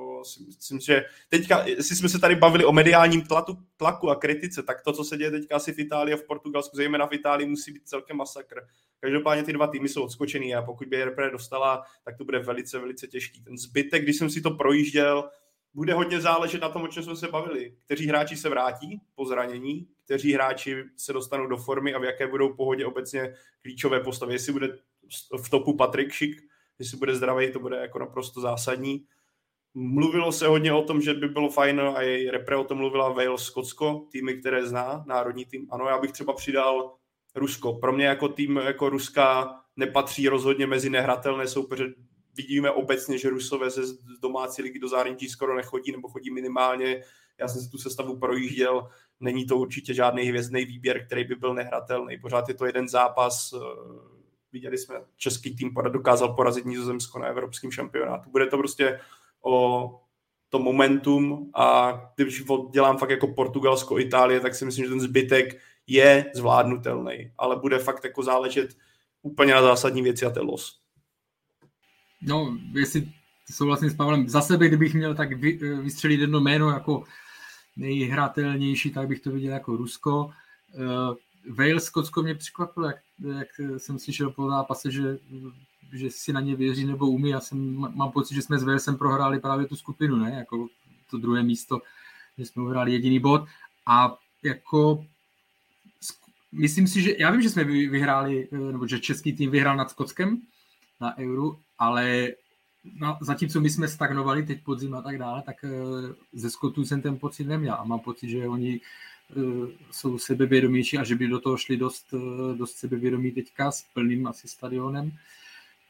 myslím, 0.46 0.80
že 0.80 1.04
teďka, 1.28 1.64
jestli 1.66 1.96
jsme 1.96 2.08
se 2.08 2.18
tady 2.18 2.36
bavili 2.36 2.64
o 2.64 2.72
mediálním 2.72 3.22
tlaku, 3.22 3.58
tlaku 3.76 4.10
a 4.10 4.16
kritice, 4.16 4.62
tak 4.62 4.82
to, 4.82 4.92
co 4.92 5.04
se 5.04 5.16
děje 5.16 5.30
teďka 5.30 5.56
asi 5.56 5.72
v 5.72 5.78
Itálii 5.78 6.14
a 6.14 6.16
v 6.16 6.22
Portugalsku, 6.22 6.76
zejména 6.76 7.06
v 7.06 7.12
Itálii, 7.12 7.48
musí 7.48 7.72
být 7.72 7.88
celkem 7.88 8.16
masakr. 8.16 8.60
Každopádně 9.00 9.42
ty 9.42 9.52
dva 9.52 9.66
týmy 9.66 9.88
jsou 9.88 10.02
odskočený 10.02 10.54
a 10.54 10.62
pokud 10.62 10.88
by 10.88 11.04
RPR 11.04 11.30
dostala, 11.30 11.82
tak 12.04 12.16
to 12.16 12.24
bude 12.24 12.38
velice, 12.38 12.78
velice 12.78 13.06
těžký. 13.06 13.44
Ten 13.44 13.58
zbytek, 13.58 14.02
když 14.02 14.16
jsem 14.16 14.30
si 14.30 14.40
to 14.40 14.50
projížděl, 14.50 15.30
bude 15.74 15.94
hodně 15.94 16.20
záležet 16.20 16.62
na 16.62 16.68
tom, 16.68 16.82
o 16.82 16.88
čem 16.88 17.02
jsme 17.02 17.16
se 17.16 17.28
bavili. 17.28 17.76
Kteří 17.84 18.06
hráči 18.06 18.36
se 18.36 18.48
vrátí 18.48 19.00
po 19.14 19.24
zranění, 19.26 19.88
kteří 20.04 20.32
hráči 20.32 20.84
se 20.96 21.12
dostanou 21.12 21.46
do 21.46 21.56
formy 21.56 21.94
a 21.94 21.98
v 21.98 22.04
jaké 22.04 22.26
budou 22.26 22.54
pohodě 22.54 22.86
obecně 22.86 23.34
klíčové 23.62 24.00
postavy. 24.00 24.34
Jestli 24.34 24.52
bude 24.52 24.78
v 25.44 25.50
topu 25.50 25.76
Patrik 25.76 26.12
Šik, 26.12 26.42
jestli 26.78 26.98
bude 26.98 27.14
zdravý, 27.14 27.52
to 27.52 27.58
bude 27.58 27.76
jako 27.76 27.98
naprosto 27.98 28.40
zásadní. 28.40 29.04
Mluvilo 29.74 30.32
se 30.32 30.46
hodně 30.46 30.72
o 30.72 30.82
tom, 30.82 31.00
že 31.00 31.14
by 31.14 31.28
bylo 31.28 31.50
fajn, 31.50 31.80
a 31.80 32.02
i 32.02 32.30
repre 32.30 32.56
o 32.56 32.64
tom 32.64 32.78
mluvila 32.78 33.08
Wales, 33.08 33.42
Skotsko, 33.42 34.06
týmy, 34.12 34.34
které 34.34 34.66
zná, 34.66 35.04
národní 35.06 35.44
tým. 35.44 35.68
Ano, 35.70 35.88
já 35.88 35.98
bych 35.98 36.12
třeba 36.12 36.32
přidal 36.32 36.94
Rusko. 37.34 37.72
Pro 37.72 37.92
mě 37.92 38.06
jako 38.06 38.28
tým 38.28 38.56
jako 38.56 38.88
Ruska 38.88 39.54
nepatří 39.76 40.28
rozhodně 40.28 40.66
mezi 40.66 40.90
nehratelné 40.90 41.48
soupeře. 41.48 41.94
Vidíme 42.36 42.70
obecně, 42.70 43.18
že 43.18 43.30
Rusové 43.30 43.70
ze 43.70 43.82
domácí 44.22 44.62
ligy 44.62 44.78
do 44.78 44.88
zahraničí 44.88 45.28
skoro 45.28 45.56
nechodí, 45.56 45.92
nebo 45.92 46.08
chodí 46.08 46.30
minimálně. 46.30 47.02
Já 47.38 47.48
jsem 47.48 47.62
si 47.62 47.70
tu 47.70 47.78
sestavu 47.78 48.18
projížděl, 48.18 48.88
není 49.20 49.46
to 49.46 49.56
určitě 49.56 49.94
žádný 49.94 50.22
hvězdný 50.22 50.64
výběr, 50.64 51.06
který 51.06 51.24
by 51.24 51.34
byl 51.34 51.54
nehratelný. 51.54 52.18
Pořád 52.18 52.48
je 52.48 52.54
to 52.54 52.66
jeden 52.66 52.88
zápas, 52.88 53.54
viděli 54.52 54.78
jsme, 54.78 54.94
český 55.16 55.56
tým 55.56 55.74
dokázal 55.88 56.34
porazit 56.34 56.64
Nizozemsko 56.64 57.18
na 57.18 57.26
evropském 57.26 57.70
šampionátu. 57.70 58.30
Bude 58.30 58.46
to 58.46 58.58
prostě 58.58 59.00
o 59.42 59.98
to 60.48 60.58
momentum 60.58 61.50
a 61.54 61.92
když 62.16 62.44
dělám 62.72 62.98
fakt 62.98 63.10
jako 63.10 63.26
Portugalsko, 63.28 63.98
Itálie, 63.98 64.40
tak 64.40 64.54
si 64.54 64.64
myslím, 64.64 64.84
že 64.84 64.90
ten 64.90 65.00
zbytek 65.00 65.60
je 65.86 66.30
zvládnutelný, 66.34 67.32
ale 67.38 67.56
bude 67.56 67.78
fakt 67.78 68.04
jako 68.04 68.22
záležet 68.22 68.76
úplně 69.22 69.54
na 69.54 69.62
zásadní 69.62 70.02
věci 70.02 70.26
a 70.26 70.30
to 70.30 70.40
je 70.40 70.44
los. 70.44 70.80
No, 72.22 72.56
jestli 72.72 73.08
souhlasím 73.50 73.90
s 73.90 73.94
Pavlem, 73.94 74.28
za 74.28 74.40
sebe, 74.40 74.68
kdybych 74.68 74.94
měl 74.94 75.14
tak 75.14 75.32
vy, 75.32 75.52
vystřelit 75.82 76.20
jedno 76.20 76.40
jméno 76.40 76.70
jako 76.70 77.04
nejhratelnější, 77.76 78.90
tak 78.90 79.08
bych 79.08 79.20
to 79.20 79.30
viděl 79.30 79.52
jako 79.52 79.76
Rusko. 79.76 80.30
Uh, 80.74 81.14
Wales, 81.56 81.84
Skotsko 81.84 82.22
mě 82.22 82.34
překvapilo, 82.34 82.86
jak, 82.86 82.96
jak 83.38 83.48
jsem 83.76 83.98
slyšel 83.98 84.30
po 84.30 84.48
zápase, 84.48 84.90
že 84.90 85.18
že 85.92 86.10
si 86.10 86.32
na 86.32 86.40
ně 86.40 86.56
věří 86.56 86.84
nebo 86.84 87.06
umí. 87.06 87.30
Já 87.30 87.40
jsem, 87.40 87.74
mám 87.74 88.12
pocit, 88.12 88.34
že 88.34 88.42
jsme 88.42 88.58
s 88.58 88.64
VSM 88.64 88.94
prohráli 88.94 89.40
právě 89.40 89.66
tu 89.66 89.76
skupinu, 89.76 90.16
ne? 90.16 90.30
Jako 90.30 90.68
to 91.10 91.18
druhé 91.18 91.42
místo, 91.42 91.80
že 92.38 92.46
jsme 92.46 92.62
uhrali 92.62 92.92
jediný 92.92 93.18
bod. 93.18 93.44
A 93.86 94.18
jako 94.42 95.06
myslím 96.52 96.88
si, 96.88 97.02
že 97.02 97.14
já 97.18 97.30
vím, 97.30 97.42
že 97.42 97.50
jsme 97.50 97.64
vyhráli, 97.64 98.48
nebo 98.52 98.86
že 98.86 99.00
český 99.00 99.32
tým 99.32 99.50
vyhrál 99.50 99.76
nad 99.76 99.90
Skotskem 99.90 100.42
na 101.00 101.18
Euro, 101.18 101.56
ale 101.78 102.28
no, 102.84 103.18
zatímco 103.20 103.60
my 103.60 103.70
jsme 103.70 103.88
stagnovali 103.88 104.42
teď 104.42 104.64
podzim 104.64 104.94
a 104.94 105.02
tak 105.02 105.18
dále, 105.18 105.42
tak 105.42 105.64
eh, 105.64 105.68
ze 106.32 106.50
Skotů 106.50 106.84
jsem 106.84 107.02
ten 107.02 107.18
pocit 107.18 107.44
neměl 107.44 107.74
a 107.74 107.84
mám 107.84 108.00
pocit, 108.00 108.28
že 108.28 108.48
oni 108.48 108.80
eh, 108.80 109.34
jsou 109.90 110.18
sebevědomější 110.18 110.98
a 110.98 111.04
že 111.04 111.14
by 111.14 111.28
do 111.28 111.40
toho 111.40 111.56
šli 111.56 111.76
dost, 111.76 112.14
eh, 112.14 112.56
dost 112.56 112.76
sebevědomí 112.76 113.32
teďka 113.32 113.70
s 113.70 113.82
plným 113.94 114.26
asi 114.26 114.48
stadionem 114.48 115.12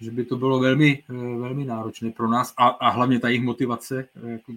že 0.02 0.10
by 0.10 0.24
to 0.24 0.36
bylo 0.36 0.60
velmi, 0.60 1.04
eh, 1.10 1.12
velmi 1.14 1.64
náročné 1.64 2.10
pro 2.10 2.28
nás 2.28 2.54
a, 2.56 2.68
a 2.68 2.88
hlavně 2.88 3.20
ta 3.20 3.28
jejich 3.28 3.42
motivace, 3.42 4.08
eh, 4.24 4.30
jako 4.30 4.52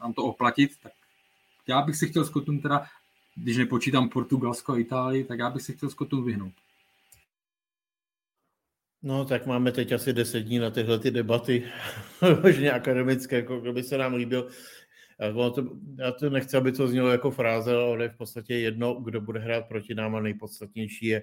nám 0.00 0.12
to 0.12 0.22
oplatit, 0.24 0.70
tak 0.82 0.92
já 1.66 1.82
bych 1.82 1.96
si 1.96 2.08
chtěl 2.08 2.24
Skotům 2.24 2.60
teda, 2.60 2.86
když 3.36 3.56
nepočítám 3.56 4.08
Portugalsko 4.08 4.72
a 4.72 4.78
Itálii, 4.78 5.24
tak 5.24 5.38
já 5.38 5.50
bych 5.50 5.62
si 5.62 5.72
chtěl 5.72 5.90
Skotům 5.90 6.24
vyhnout. 6.24 6.52
No, 9.02 9.24
tak 9.24 9.46
máme 9.46 9.72
teď 9.72 9.92
asi 9.92 10.12
deset 10.12 10.40
dní 10.40 10.58
na 10.58 10.70
tyhle 10.70 10.98
ty 10.98 11.10
debaty, 11.10 11.64
možná 12.42 12.74
akademické, 12.74 13.36
jako 13.36 13.60
kdyby 13.60 13.82
se 13.82 13.98
nám 13.98 14.14
líbil. 14.14 14.48
Já 15.20 15.50
to, 15.50 15.76
já 15.98 16.12
to 16.12 16.30
nechci, 16.30 16.56
aby 16.56 16.72
to 16.72 16.88
znělo 16.88 17.08
jako 17.08 17.30
fráze, 17.30 17.76
ale 17.76 18.04
je 18.04 18.08
v 18.08 18.16
podstatě 18.16 18.54
jedno, 18.54 18.94
kdo 18.94 19.20
bude 19.20 19.40
hrát 19.40 19.68
proti 19.68 19.94
nám 19.94 20.14
a 20.14 20.20
nejpodstatnější 20.20 21.06
je, 21.06 21.22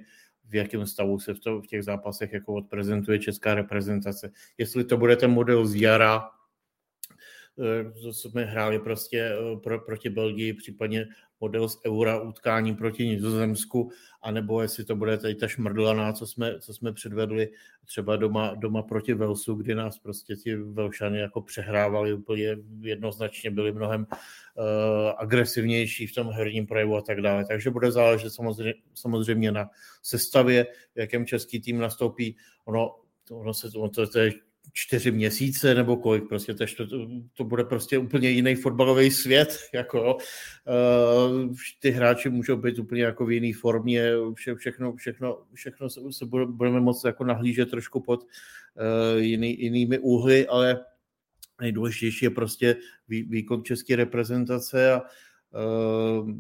v 0.50 0.56
jakém 0.56 0.88
stavu 0.88 1.20
se 1.20 1.34
v, 1.34 1.40
to, 1.40 1.62
v 1.62 1.68
těch 1.68 1.84
zápasech 1.84 2.34
jako 2.34 2.54
odprezentuje 2.54 3.20
česká 3.20 3.56
reprezentace. 3.56 4.32
Jestli 4.58 4.84
to 4.84 4.98
bude 4.98 5.16
ten 5.16 5.32
model 5.32 5.66
z 5.66 5.76
jara, 5.76 6.30
eh, 7.60 7.92
co 7.92 8.14
jsme 8.14 8.46
hráli 8.46 8.80
prostě 8.80 9.20
eh, 9.20 9.58
pro, 9.64 9.80
proti 9.80 10.10
Belgii, 10.10 10.54
případně 10.54 11.06
model 11.42 11.70
z 11.70 11.80
eura 11.86 12.22
utkání 12.22 12.76
proti 12.76 13.08
Nizozemsku, 13.08 13.92
anebo 14.22 14.62
jestli 14.62 14.86
to 14.86 14.96
bude 14.96 15.18
tady 15.18 15.36
ta 15.36 15.48
šmrdlaná, 15.48 16.14
co 16.14 16.28
jsme, 16.28 16.60
co 16.60 16.74
jsme 16.74 16.94
předvedli 16.94 17.50
třeba 17.86 18.16
doma, 18.16 18.54
doma 18.56 18.82
proti 18.82 19.14
Velsu, 19.14 19.56
kdy 19.56 19.76
nás 19.76 20.00
prostě 20.00 20.36
ti 20.36 20.56
Velšany 20.56 21.20
jako 21.20 21.42
přehrávali 21.42 22.14
úplně 22.14 22.58
jednoznačně, 22.82 23.52
byli 23.52 23.72
mnohem 23.72 24.08
uh, 24.10 24.66
agresivnější 25.18 26.08
v 26.08 26.16
tom 26.16 26.30
herním 26.30 26.68
projevu 26.68 26.96
a 26.96 27.02
tak 27.02 27.22
dále. 27.22 27.46
Takže 27.46 27.70
bude 27.70 27.92
záležet 27.92 28.30
samozřejmě, 28.30 28.74
samozřejmě 28.94 29.52
na 29.52 29.70
sestavě, 30.02 30.68
v 30.96 31.00
jakém 31.00 31.26
český 31.26 31.62
tým 31.62 31.80
nastoupí. 31.80 32.38
Ono, 32.66 32.96
ono 33.32 33.54
se 33.54 33.72
to, 33.72 33.90
to, 33.90 34.08
to 34.08 34.20
je 34.20 34.32
čtyři 34.74 35.12
měsíce 35.12 35.76
nebo 35.76 35.98
kolik, 35.98 36.28
prostě 36.28 36.54
to, 36.54 36.66
to, 36.88 37.08
to 37.34 37.44
bude 37.44 37.64
prostě 37.64 37.98
úplně 37.98 38.30
jiný 38.30 38.56
fotbalový 38.56 39.12
svět, 39.12 39.60
jako 39.74 40.16
uh, 40.16 41.54
ty 41.80 41.92
hráči 41.92 42.30
můžou 42.30 42.56
být 42.56 42.80
úplně 42.80 43.04
jako 43.04 43.26
v 43.26 43.32
jiné 43.32 43.54
formě, 43.60 44.12
vše, 44.34 44.56
všechno, 44.56 44.96
všechno, 44.96 45.44
všechno 45.54 45.90
se, 45.90 46.02
se 46.12 46.26
budeme 46.46 46.80
moct 46.80 47.06
jako 47.06 47.24
nahlížet 47.24 47.70
trošku 47.70 48.00
pod 48.00 48.24
uh, 48.24 49.20
jiný, 49.20 49.62
jinými 49.62 50.00
úhly, 50.00 50.48
ale 50.48 50.86
nejdůležitější 51.62 52.26
je 52.26 52.30
prostě 52.30 52.76
vý, 53.08 53.24
výkon 53.24 53.64
české 53.64 53.96
reprezentace 53.96 54.94
a 54.94 55.02
uh, 55.02 56.32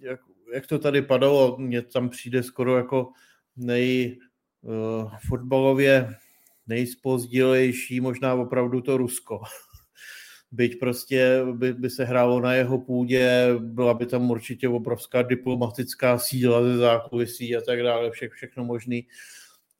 jak, 0.00 0.20
jak 0.54 0.66
to 0.66 0.78
tady 0.78 1.02
padalo, 1.02 1.56
mně 1.58 1.82
tam 1.82 2.08
přijde 2.08 2.42
skoro 2.42 2.76
jako 2.76 3.12
nej 3.56 4.18
uh, 4.62 5.12
fotbalově 5.28 6.16
nejspozdilejší 6.66 8.00
možná 8.00 8.34
opravdu 8.34 8.80
to 8.80 8.96
Rusko. 8.96 9.40
Byť 10.52 10.78
prostě 10.78 11.40
by, 11.52 11.72
by 11.72 11.90
se 11.90 12.04
hrálo 12.04 12.40
na 12.40 12.54
jeho 12.54 12.80
půdě, 12.80 13.48
byla 13.58 13.94
by 13.94 14.06
tam 14.06 14.30
určitě 14.30 14.68
obrovská 14.68 15.22
diplomatická 15.22 16.18
síla 16.18 16.62
ze 16.62 16.76
zákulisí 16.76 17.56
a 17.56 17.60
tak 17.60 17.82
dále, 17.82 18.10
vše, 18.10 18.28
všechno 18.28 18.64
možný. 18.64 19.06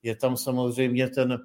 Je 0.02 0.16
tam 0.16 0.36
samozřejmě 0.36 1.08
ten 1.08 1.38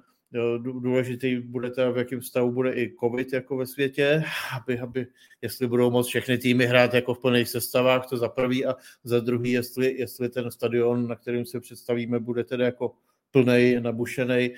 Důležitý 0.58 1.36
bude 1.36 1.70
teda, 1.70 1.90
v 1.90 1.98
jakém 1.98 2.22
stavu 2.22 2.52
bude 2.52 2.72
i 2.72 2.94
covid 3.00 3.32
jako 3.32 3.56
ve 3.56 3.66
světě, 3.66 4.24
aby, 4.56 4.78
aby 4.78 5.06
jestli 5.42 5.66
budou 5.66 5.90
moct 5.90 6.06
všechny 6.06 6.38
týmy 6.38 6.66
hrát 6.66 6.94
jako 6.94 7.14
v 7.14 7.18
plných 7.18 7.48
sestavách, 7.48 8.08
to 8.08 8.16
za 8.16 8.28
prvý 8.28 8.66
a 8.66 8.74
za 9.04 9.20
druhý, 9.20 9.52
jestli, 9.52 9.98
jestli 9.98 10.28
ten 10.28 10.50
stadion, 10.50 11.08
na 11.08 11.16
kterým 11.16 11.46
se 11.46 11.60
představíme, 11.60 12.18
bude 12.18 12.44
tedy 12.44 12.64
jako 12.64 12.94
plnej, 13.30 13.80
nabušený. 13.80 14.50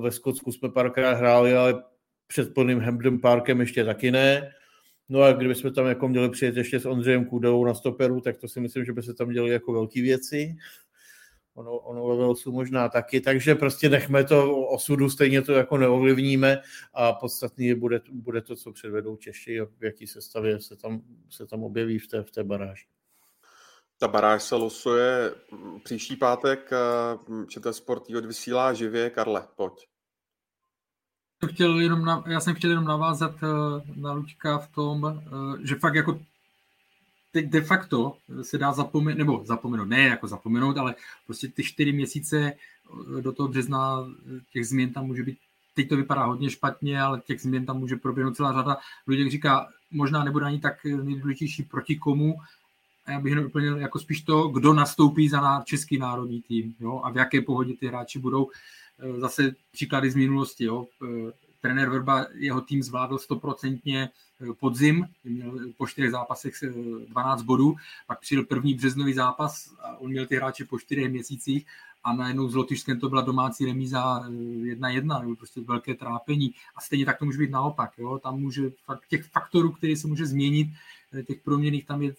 Ve 0.00 0.10
Skotsku 0.10 0.52
jsme 0.52 0.68
párkrát 0.68 1.12
hráli, 1.12 1.56
ale 1.56 1.84
před 2.26 2.54
plným 2.54 2.80
Hampden 2.80 3.20
Parkem 3.20 3.60
ještě 3.60 3.84
taky 3.84 4.10
ne. 4.10 4.50
No 5.08 5.22
a 5.22 5.32
kdybychom 5.32 5.72
tam 5.72 5.86
jako 5.86 6.08
měli 6.08 6.30
přijet 6.30 6.56
ještě 6.56 6.80
s 6.80 6.86
Ondřejem 6.86 7.24
Kudou 7.24 7.64
na 7.64 7.74
stoperu, 7.74 8.20
tak 8.20 8.36
to 8.36 8.48
si 8.48 8.60
myslím, 8.60 8.84
že 8.84 8.92
by 8.92 9.02
se 9.02 9.14
tam 9.14 9.30
děli 9.30 9.50
jako 9.50 9.72
velké 9.72 10.02
věci. 10.02 10.56
Ono, 11.54 11.78
ono 11.78 12.08
ve 12.08 12.16
Velsu 12.16 12.52
možná 12.52 12.88
taky, 12.88 13.20
takže 13.20 13.54
prostě 13.54 13.88
nechme 13.88 14.24
to 14.24 14.58
osudu, 14.66 15.10
stejně 15.10 15.42
to 15.42 15.52
jako 15.52 15.78
neovlivníme 15.78 16.58
a 16.94 17.12
podstatný 17.12 17.74
bude, 17.74 18.00
bude 18.12 18.42
to, 18.42 18.56
co 18.56 18.72
předvedou 18.72 19.16
Češi 19.16 19.60
v 19.60 19.84
jaký 19.84 20.06
sestavě 20.06 20.60
se 20.60 20.76
tam, 20.76 21.02
se 21.30 21.46
tam 21.46 21.62
objeví 21.64 21.98
v 21.98 22.06
té, 22.06 22.22
v 22.22 22.30
té 22.30 22.44
baráži. 22.44 22.84
Ta 23.98 24.08
baráž 24.08 24.42
se 24.42 24.54
losuje 24.54 25.34
příští 25.84 26.16
pátek, 26.16 26.70
ČT 27.48 27.74
Sport 27.74 28.02
odvysílá 28.16 28.72
živě. 28.72 29.10
Karle, 29.10 29.48
pojď 29.56 29.88
chtěl 31.46 31.80
jenom 31.80 32.04
na, 32.04 32.24
já 32.26 32.40
jsem 32.40 32.54
chtěl 32.54 32.70
jenom 32.70 32.84
navázat 32.84 33.34
eh, 33.42 33.46
na 33.96 34.12
Luďka 34.12 34.58
v 34.58 34.68
tom, 34.68 35.06
eh, 35.06 35.66
že 35.66 35.74
fakt 35.74 35.94
jako 35.94 36.20
teď 37.32 37.46
de 37.46 37.60
facto 37.60 38.16
se 38.42 38.58
dá 38.58 38.72
zapomenout, 38.72 39.18
nebo 39.18 39.42
zapomenout, 39.44 39.84
ne 39.84 40.02
jako 40.02 40.28
zapomenout, 40.28 40.78
ale 40.78 40.94
prostě 41.26 41.48
ty 41.48 41.64
čtyři 41.64 41.92
měsíce 41.92 42.38
eh, 42.38 43.22
do 43.22 43.32
toho 43.32 43.48
března 43.48 44.08
těch 44.52 44.66
změn 44.66 44.92
tam 44.92 45.06
může 45.06 45.22
být, 45.22 45.38
teď 45.74 45.88
to 45.88 45.96
vypadá 45.96 46.24
hodně 46.24 46.50
špatně, 46.50 47.00
ale 47.00 47.20
těch 47.20 47.40
změn 47.40 47.66
tam 47.66 47.78
může 47.78 47.96
proběhnout 47.96 48.36
celá 48.36 48.52
řada. 48.52 48.76
Lidé 49.06 49.30
říká, 49.30 49.68
možná 49.90 50.24
nebude 50.24 50.46
ani 50.46 50.60
tak 50.60 50.84
nejdůležitější 50.84 51.62
proti 51.62 51.96
komu, 51.96 52.36
a 53.08 53.12
já 53.12 53.20
bych 53.20 53.30
jenom 53.30 53.44
doplnil 53.44 53.76
jako 53.76 53.98
spíš 53.98 54.22
to, 54.22 54.48
kdo 54.48 54.72
nastoupí 54.74 55.28
za 55.28 55.62
český 55.64 55.98
národní 55.98 56.42
tým 56.42 56.74
jo, 56.80 57.00
a 57.04 57.10
v 57.10 57.16
jaké 57.16 57.42
pohodě 57.42 57.74
ty 57.74 57.86
hráči 57.86 58.18
budou. 58.18 58.50
Eh, 58.98 59.20
zase 59.20 59.54
příklady 59.72 60.10
z 60.10 60.14
minulosti. 60.14 60.64
Jo. 60.64 60.86
Eh, 61.02 61.32
trenér 61.60 61.90
Verba 61.90 62.26
jeho 62.34 62.60
tým 62.60 62.82
zvládl 62.82 63.18
stoprocentně 63.18 64.08
eh, 64.40 64.52
podzim, 64.60 65.06
měl 65.24 65.58
po 65.76 65.86
čtyřech 65.86 66.10
zápasech 66.10 66.54
12 67.08 67.42
bodů, 67.42 67.76
pak 68.06 68.20
přijel 68.20 68.44
první 68.44 68.74
březnový 68.74 69.12
zápas 69.12 69.74
a 69.80 69.96
on 69.96 70.10
měl 70.10 70.26
ty 70.26 70.36
hráče 70.36 70.64
po 70.64 70.78
čtyřech 70.78 71.10
měsících 71.10 71.66
a 72.04 72.12
najednou 72.12 72.48
s 72.48 72.54
Lotyšskem 72.54 73.00
to 73.00 73.08
byla 73.08 73.22
domácí 73.22 73.66
remíza 73.66 74.20
1-1, 74.28 75.20
nebo 75.20 75.36
prostě 75.36 75.60
velké 75.60 75.94
trápení. 75.94 76.54
A 76.76 76.80
stejně 76.80 77.06
tak 77.06 77.18
to 77.18 77.24
může 77.24 77.38
být 77.38 77.50
naopak. 77.50 77.98
Jo? 77.98 78.18
Tam 78.18 78.40
může 78.40 78.70
fakt 78.84 79.06
těch 79.08 79.24
faktorů, 79.24 79.72
které 79.72 79.96
se 79.96 80.08
může 80.08 80.26
změnit, 80.26 80.68
těch 81.26 81.40
proměných 81.40 81.86
tam 81.86 82.02
je 82.02 82.14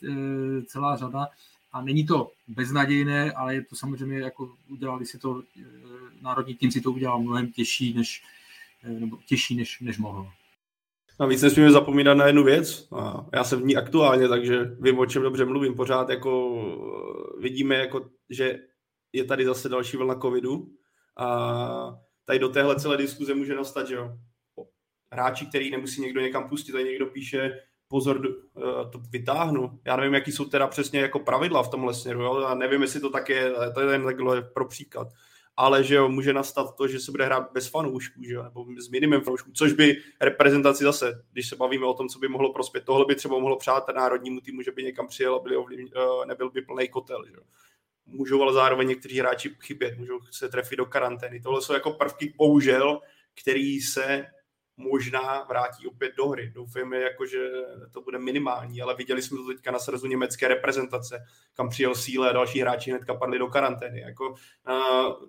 celá 0.65 0.97
řada 0.97 1.27
a 1.71 1.81
není 1.81 2.05
to 2.05 2.31
beznadějné, 2.47 3.31
ale 3.31 3.55
je 3.55 3.65
to 3.65 3.75
samozřejmě, 3.75 4.19
jako 4.19 4.55
udělali 4.69 5.05
si 5.05 5.17
to, 5.17 5.43
eh, 5.61 5.63
národní 6.21 6.55
tým 6.55 6.71
si 6.71 6.81
to 6.81 6.91
udělal 6.91 7.19
mnohem 7.19 7.51
těžší, 7.51 7.93
než, 7.93 8.23
eh, 8.83 8.89
nebo 8.89 9.17
těžší, 9.25 9.55
než, 9.55 9.79
než 9.79 9.97
mohl. 9.97 10.27
A 11.19 11.25
víc 11.25 11.41
nesmíme 11.41 11.71
zapomínat 11.71 12.17
na 12.17 12.27
jednu 12.27 12.43
věc. 12.43 12.87
A 12.91 13.25
já 13.33 13.43
jsem 13.43 13.61
v 13.61 13.65
ní 13.65 13.75
aktuálně, 13.75 14.27
takže 14.27 14.75
vím, 14.79 14.99
o 14.99 15.05
čem 15.05 15.21
dobře 15.21 15.45
mluvím. 15.45 15.75
Pořád 15.75 16.09
jako 16.09 16.61
eh, 17.37 17.41
vidíme, 17.41 17.75
jako, 17.75 18.09
že 18.29 18.59
je 19.13 19.23
tady 19.23 19.45
zase 19.45 19.69
další 19.69 19.97
vlna 19.97 20.15
covidu 20.15 20.71
a 21.17 21.99
tady 22.25 22.39
do 22.39 22.49
téhle 22.49 22.79
celé 22.79 22.97
diskuze 22.97 23.33
může 23.33 23.55
nastat, 23.55 23.87
že 23.87 23.95
jo, 23.95 24.17
hráči, 25.11 25.45
který 25.45 25.71
nemusí 25.71 26.01
někdo 26.01 26.21
někam 26.21 26.49
pustit, 26.49 26.71
tady 26.71 26.83
někdo 26.83 27.05
píše, 27.05 27.59
pozor, 27.89 28.21
eh, 28.57 28.61
to 28.91 28.99
vytáhnu. 29.09 29.79
Já 29.85 29.95
nevím, 29.95 30.13
jaký 30.13 30.31
jsou 30.31 30.45
teda 30.45 30.67
přesně 30.67 30.99
jako 30.99 31.19
pravidla 31.19 31.63
v 31.63 31.69
tomhle 31.69 31.93
směru, 31.93 32.21
jo? 32.21 32.39
Já 32.41 32.55
nevím, 32.55 32.81
jestli 32.81 32.99
to 32.99 33.09
tak 33.09 33.29
je, 33.29 33.53
to 33.73 33.81
je 33.81 33.91
jen 33.91 34.03
takhle 34.03 34.41
pro 34.41 34.65
příklad. 34.65 35.07
Ale 35.57 35.83
že 35.83 35.95
jo, 35.95 36.09
může 36.09 36.33
nastat 36.33 36.75
to, 36.75 36.87
že 36.87 36.99
se 36.99 37.11
bude 37.11 37.25
hrát 37.25 37.51
bez 37.53 37.67
fanoušků, 37.67 38.23
že 38.23 38.33
jo? 38.33 38.43
nebo 38.43 38.65
s 38.77 38.89
minimem 38.89 39.21
fanoušků, 39.21 39.51
což 39.53 39.73
by 39.73 39.95
reprezentaci 40.21 40.83
zase, 40.83 41.23
když 41.31 41.49
se 41.49 41.55
bavíme 41.55 41.85
o 41.85 41.93
tom, 41.93 42.09
co 42.09 42.19
by 42.19 42.27
mohlo 42.27 42.53
prospět, 42.53 42.85
tohle 42.85 43.05
by 43.05 43.15
třeba 43.15 43.39
mohlo 43.39 43.57
přát 43.57 43.87
národnímu 43.95 44.41
týmu, 44.41 44.61
že 44.61 44.71
by 44.71 44.83
někam 44.83 45.07
přijel 45.07 45.35
a 45.35 45.39
byli 45.39 45.57
ovlivň, 45.57 45.89
eh, 45.95 46.25
nebyl 46.25 46.49
by 46.49 46.61
plný 46.61 46.87
kotel. 46.87 47.25
Že 47.25 47.33
jo? 47.33 47.41
Můžou 48.05 48.41
ale 48.41 48.53
zároveň 48.53 48.87
někteří 48.87 49.19
hráči 49.19 49.55
chybět, 49.59 49.97
můžou 49.97 50.19
se 50.31 50.49
trefit 50.49 50.77
do 50.77 50.85
karantény. 50.85 51.41
Tohle 51.41 51.61
jsou 51.61 51.73
jako 51.73 51.91
prvky, 51.91 52.33
bohužel, 52.37 52.99
který 53.41 53.81
se 53.81 54.25
možná 54.79 55.43
vrátí 55.43 55.87
opět 55.87 56.15
do 56.17 56.27
hry. 56.27 56.51
Doufujeme, 56.55 56.97
jako, 56.97 57.25
že 57.25 57.49
to 57.93 58.01
bude 58.01 58.19
minimální, 58.19 58.81
ale 58.81 58.95
viděli 58.95 59.21
jsme 59.21 59.37
to 59.37 59.47
teďka 59.47 59.71
na 59.71 59.79
srazu 59.79 60.07
německé 60.07 60.47
reprezentace, 60.47 61.25
kam 61.53 61.69
přijel 61.69 61.95
síle 61.95 62.29
a 62.29 62.33
další 62.33 62.59
hráči 62.61 62.91
hnedka 62.91 63.13
padli 63.13 63.39
do 63.39 63.47
karantény. 63.47 63.99
Jako, 63.99 64.29
uh, 64.29 65.27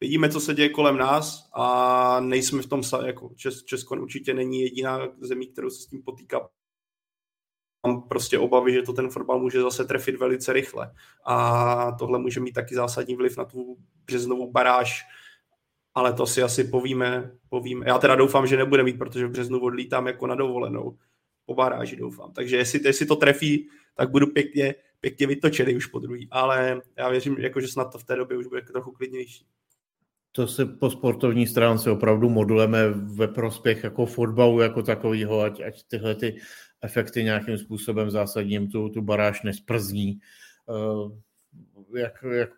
vidíme, 0.00 0.28
co 0.28 0.40
se 0.40 0.54
děje 0.54 0.68
kolem 0.68 0.96
nás 0.96 1.50
a 1.54 2.20
nejsme 2.20 2.62
v 2.62 2.66
tom, 2.66 2.82
jako 3.06 3.30
Čes, 3.36 3.64
Česko 3.64 3.96
určitě 3.96 4.34
není 4.34 4.60
jediná 4.60 5.08
zemí, 5.20 5.46
kterou 5.46 5.70
se 5.70 5.82
s 5.82 5.86
tím 5.86 6.02
potýká. 6.02 6.48
Mám 7.86 8.08
prostě 8.08 8.38
obavy, 8.38 8.72
že 8.72 8.82
to 8.82 8.92
ten 8.92 9.10
fotbal 9.10 9.38
může 9.38 9.60
zase 9.60 9.84
trefit 9.84 10.16
velice 10.16 10.52
rychle 10.52 10.92
a 11.26 11.92
tohle 11.92 12.18
může 12.18 12.40
mít 12.40 12.52
taky 12.52 12.74
zásadní 12.74 13.16
vliv 13.16 13.36
na 13.36 13.44
tu 13.44 13.76
březnovou 14.04 14.52
baráž, 14.52 15.02
ale 15.96 16.12
to 16.12 16.26
si 16.26 16.42
asi 16.42 16.64
povíme, 16.64 17.30
povíme. 17.48 17.86
Já 17.88 17.98
teda 17.98 18.14
doufám, 18.14 18.46
že 18.46 18.56
nebude 18.56 18.82
mít, 18.82 18.98
protože 18.98 19.26
v 19.26 19.30
březnu 19.30 19.60
odlítám 19.60 20.06
jako 20.06 20.26
na 20.26 20.34
dovolenou. 20.34 20.98
Po 21.46 21.54
baráži 21.54 21.96
doufám. 21.96 22.32
Takže 22.32 22.56
jestli, 22.56 22.80
jestli 22.84 23.06
to 23.06 23.16
trefí, 23.16 23.68
tak 23.94 24.10
budu 24.10 24.26
pěkně, 24.26 24.74
pěkně 25.00 25.26
vytočený 25.26 25.76
už 25.76 25.86
po 25.86 25.98
druhý. 25.98 26.28
Ale 26.30 26.80
já 26.98 27.08
věřím, 27.08 27.36
jako, 27.38 27.60
že 27.60 27.68
snad 27.68 27.84
to 27.84 27.98
v 27.98 28.04
té 28.04 28.16
době 28.16 28.36
už 28.38 28.46
bude 28.46 28.62
trochu 28.62 28.92
klidnější. 28.92 29.46
To 30.32 30.46
se 30.46 30.66
po 30.66 30.90
sportovní 30.90 31.46
stránce 31.46 31.90
opravdu 31.90 32.28
modulujeme 32.28 32.88
ve 32.90 33.28
prospěch 33.28 33.84
jako 33.84 34.06
fotbalu 34.06 34.60
jako 34.60 34.82
takového, 34.82 35.40
ať, 35.40 35.60
ať 35.60 35.82
tyhle 35.82 36.14
ty 36.14 36.36
efekty 36.82 37.24
nějakým 37.24 37.58
způsobem 37.58 38.10
zásadním 38.10 38.70
tu, 38.70 38.88
tu 38.88 39.02
baráž 39.02 39.42
nesprzní. 39.42 40.18
Uh, 40.66 41.12
jak, 41.98 42.24
jak 42.32 42.50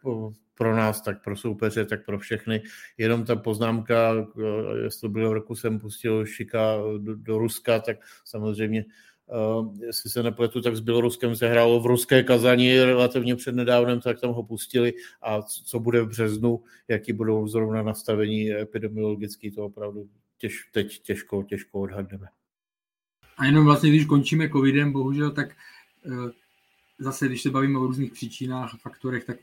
pro 0.58 0.76
nás, 0.76 1.00
tak 1.00 1.24
pro 1.24 1.36
soupeře, 1.36 1.84
tak 1.84 2.04
pro 2.04 2.18
všechny. 2.18 2.62
Jenom 2.98 3.24
ta 3.24 3.36
poznámka, 3.36 4.14
eh, 4.14 4.78
jestli 4.84 5.08
bylo 5.08 5.34
roku 5.34 5.56
jsem 5.56 5.78
pustil 5.78 6.26
Šika 6.26 6.76
do, 6.98 7.14
do 7.14 7.38
Ruska, 7.38 7.80
tak 7.80 7.96
samozřejmě 8.24 8.84
Uh, 9.30 9.74
jestli 9.80 10.10
se 10.10 10.22
nepletu, 10.22 10.62
tak 10.62 10.76
s 10.76 10.80
Běloruskem 10.80 11.36
se 11.36 11.48
hrálo 11.48 11.80
v 11.80 11.86
ruské 11.86 12.22
Kazani 12.22 12.84
relativně 12.84 13.36
přednedávnem, 13.36 14.00
tak 14.00 14.20
tam 14.20 14.30
ho 14.30 14.42
pustili 14.42 14.92
a 15.22 15.42
co 15.42 15.80
bude 15.80 16.02
v 16.02 16.08
březnu, 16.08 16.62
jaký 16.88 17.12
budou 17.12 17.48
zrovna 17.48 17.82
nastavení 17.82 18.52
epidemiologický, 18.52 19.50
to 19.50 19.64
opravdu 19.64 20.08
těž, 20.38 20.68
teď 20.72 20.98
těžko, 21.02 21.42
těžko 21.42 21.80
odhadneme. 21.80 22.28
A 23.38 23.44
jenom 23.44 23.64
vlastně, 23.64 23.90
když 23.90 24.04
končíme 24.04 24.48
covidem, 24.48 24.92
bohužel, 24.92 25.30
tak 25.30 25.56
uh, 26.06 26.30
zase, 26.98 27.26
když 27.26 27.42
se 27.42 27.50
bavíme 27.50 27.78
o 27.78 27.86
různých 27.86 28.12
příčinách 28.12 28.74
a 28.74 28.76
faktorech, 28.76 29.24
tak 29.24 29.36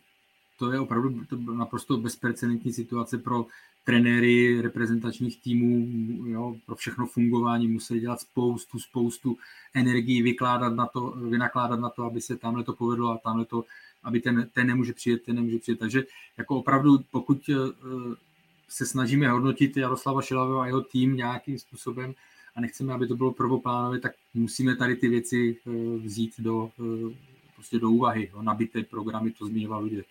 to 0.57 0.71
je 0.71 0.79
opravdu 0.79 1.25
to 1.25 1.37
naprosto 1.37 1.97
bezprecedentní 1.97 2.73
situace 2.73 3.17
pro 3.17 3.45
trenéry 3.85 4.61
reprezentačních 4.61 5.41
týmů, 5.41 5.87
jo, 6.25 6.55
pro 6.65 6.75
všechno 6.75 7.07
fungování 7.07 7.67
museli 7.67 7.99
dělat 7.99 8.21
spoustu, 8.21 8.79
spoustu 8.79 9.37
energií, 9.73 10.21
vykládat 10.21 10.75
na 10.75 10.85
to, 10.85 11.11
vynakládat 11.11 11.79
na 11.79 11.89
to, 11.89 12.03
aby 12.03 12.21
se 12.21 12.37
tamhle 12.37 12.63
to 12.63 12.73
povedlo 12.73 13.11
a 13.11 13.17
tamhle 13.17 13.45
to, 13.45 13.65
aby 14.03 14.19
ten, 14.21 14.49
ten 14.53 14.67
nemůže 14.67 14.93
přijet, 14.93 15.23
ten 15.23 15.35
nemůže 15.35 15.59
přijet. 15.59 15.79
Takže 15.79 16.03
jako 16.37 16.55
opravdu, 16.55 16.99
pokud 17.11 17.49
eh, 17.49 17.55
se 18.69 18.85
snažíme 18.85 19.29
hodnotit 19.29 19.77
Jaroslava 19.77 20.21
Šilavého 20.21 20.59
a 20.59 20.67
jeho 20.67 20.81
tým 20.81 21.15
nějakým 21.15 21.59
způsobem 21.59 22.13
a 22.55 22.61
nechceme, 22.61 22.93
aby 22.93 23.07
to 23.07 23.15
bylo 23.15 23.33
prvoplánové, 23.33 23.99
tak 23.99 24.11
musíme 24.33 24.75
tady 24.75 24.95
ty 24.95 25.07
věci 25.09 25.57
eh, 25.67 25.97
vzít 25.97 26.33
do, 26.39 26.71
eh, 26.79 27.15
prostě 27.55 27.79
do 27.79 27.89
úvahy. 27.89 28.29
Jo. 28.33 28.41
Nabité 28.41 28.83
programy, 28.83 29.31
to 29.31 29.45
zmiňoval 29.45 29.83
lidé. 29.83 30.03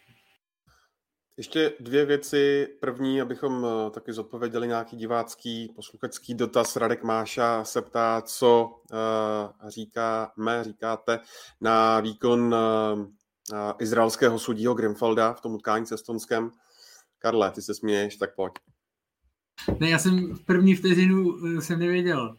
Ještě 1.37 1.73
dvě 1.81 2.07
věci. 2.07 2.69
První, 2.81 3.21
abychom 3.21 3.67
eh, 3.67 3.91
taky 3.91 4.13
zodpověděli 4.13 4.69
nějaký 4.69 4.97
divácký, 4.97 5.73
posluchačský 5.77 6.35
dotaz. 6.35 6.77
Radek 6.77 7.03
Máša 7.03 7.65
se 7.65 7.83
ptá, 7.83 8.23
co 8.23 8.81
uh, 8.93 9.69
říkáme, 9.71 10.65
říkáte 10.65 11.21
na 11.61 12.01
výkon 12.01 12.55
uh, 12.55 13.73
izraelského 13.79 14.39
sudího 14.39 14.75
Grimfelda 14.75 15.33
v 15.33 15.41
tom 15.41 15.55
utkání 15.55 15.87
se 15.87 15.95
Estonskem. 15.95 16.51
Karle, 17.19 17.51
ty 17.51 17.63
se 17.63 17.75
směješ, 17.75 18.17
tak 18.17 18.35
pojď. 18.35 18.53
Ne, 19.81 19.91
já 19.91 19.99
jsem 19.99 20.35
v 20.35 20.45
první 20.45 20.75
vteřinu 20.75 21.37
jsem 21.61 21.79
nevěděl. 21.79 22.37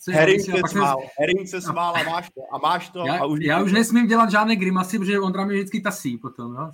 Co 0.00 0.12
Herring 0.12 0.40
se 0.40 0.52
smál, 0.70 0.98
jsem... 0.98 1.08
Herring 1.18 1.48
se 1.48 1.60
smál 1.60 1.96
a 1.96 2.02
máš 2.02 2.30
to. 2.30 2.40
A 2.52 2.58
máš 2.58 2.90
to 2.90 3.06
já, 3.06 3.18
a 3.18 3.26
už 3.26 3.40
já 3.42 3.62
už 3.62 3.72
nesmím 3.72 4.06
dělat 4.06 4.30
žádné 4.30 4.56
grimasy, 4.56 4.98
protože 4.98 5.20
Ondra 5.20 5.44
mě 5.44 5.54
vždycky 5.54 5.80
tasí 5.80 6.18
potom. 6.18 6.54
Jo? 6.54 6.70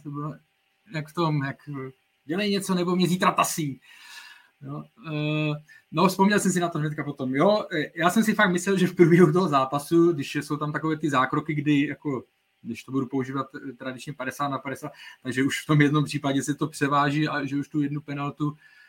Jak 0.94 1.08
v 1.08 1.14
tom, 1.14 1.44
jak 1.44 1.56
dělej 2.24 2.50
něco, 2.50 2.74
nebo 2.74 2.96
mě 2.96 3.08
zítra 3.08 3.32
tasí. 3.32 3.80
Jo, 4.62 4.84
uh, 5.06 5.56
no, 5.92 6.08
vzpomněl 6.08 6.40
jsem 6.40 6.52
si 6.52 6.60
na 6.60 6.68
to 6.68 6.78
hnedka 6.78 7.04
potom. 7.04 7.34
Jo, 7.34 7.66
já 7.94 8.10
jsem 8.10 8.24
si 8.24 8.34
fakt 8.34 8.50
myslel, 8.52 8.78
že 8.78 8.86
v 8.86 8.94
průběhu 8.94 9.32
toho 9.32 9.48
zápasu, 9.48 10.12
když 10.12 10.34
jsou 10.34 10.56
tam 10.56 10.72
takové 10.72 10.96
ty 10.96 11.10
zákroky, 11.10 11.54
kdy 11.54 11.86
jako 11.86 12.24
když 12.62 12.84
to 12.84 12.92
budu 12.92 13.06
používat 13.06 13.46
tradičně 13.78 14.12
50 14.12 14.48
na 14.48 14.58
50, 14.58 14.92
takže 15.22 15.42
už 15.42 15.62
v 15.62 15.66
tom 15.66 15.80
jednom 15.80 16.04
případě 16.04 16.42
se 16.42 16.54
to 16.54 16.68
převáží 16.68 17.28
a 17.28 17.44
že 17.44 17.56
už 17.56 17.68
tu 17.68 17.82
jednu 17.82 18.00
penaltu 18.00 18.56
Eh, 18.56 18.83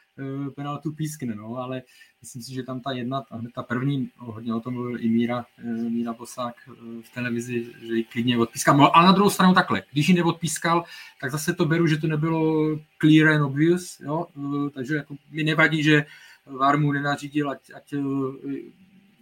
penaltu 0.55 0.91
pískne, 0.91 1.35
no, 1.35 1.55
ale 1.55 1.81
myslím 2.21 2.41
si, 2.41 2.53
že 2.53 2.63
tam 2.63 2.79
ta 2.79 2.91
jedna, 2.91 3.23
ta 3.55 3.63
první, 3.63 4.09
hodně 4.17 4.53
o 4.53 4.59
tom 4.59 4.73
mluvil 4.73 5.01
i 5.01 5.09
Míra, 5.09 5.45
eh, 5.57 5.63
Míra 5.63 6.13
Bosák 6.13 6.55
eh, 6.67 6.71
v 7.01 7.13
televizi, 7.13 7.73
že 7.81 7.95
ji 7.95 8.03
klidně 8.03 8.37
odpískal. 8.37 8.91
Ale 8.93 9.05
na 9.05 9.11
druhou 9.11 9.29
stranu 9.29 9.53
takhle, 9.53 9.83
když 9.91 10.09
ji 10.09 10.15
neodpískal, 10.15 10.83
tak 11.21 11.31
zase 11.31 11.53
to 11.53 11.65
beru, 11.65 11.87
že 11.87 11.97
to 11.97 12.07
nebylo 12.07 12.69
clear 13.01 13.27
and 13.27 13.43
obvious, 13.43 13.99
jo, 13.99 14.27
takže 14.73 14.95
jako 14.95 15.15
mi 15.31 15.43
nevadí, 15.43 15.83
že 15.83 16.05
VAR 16.45 16.79
mu 16.79 16.91
nenařídil, 16.91 17.49
ať, 17.49 17.71
ať 17.75 17.93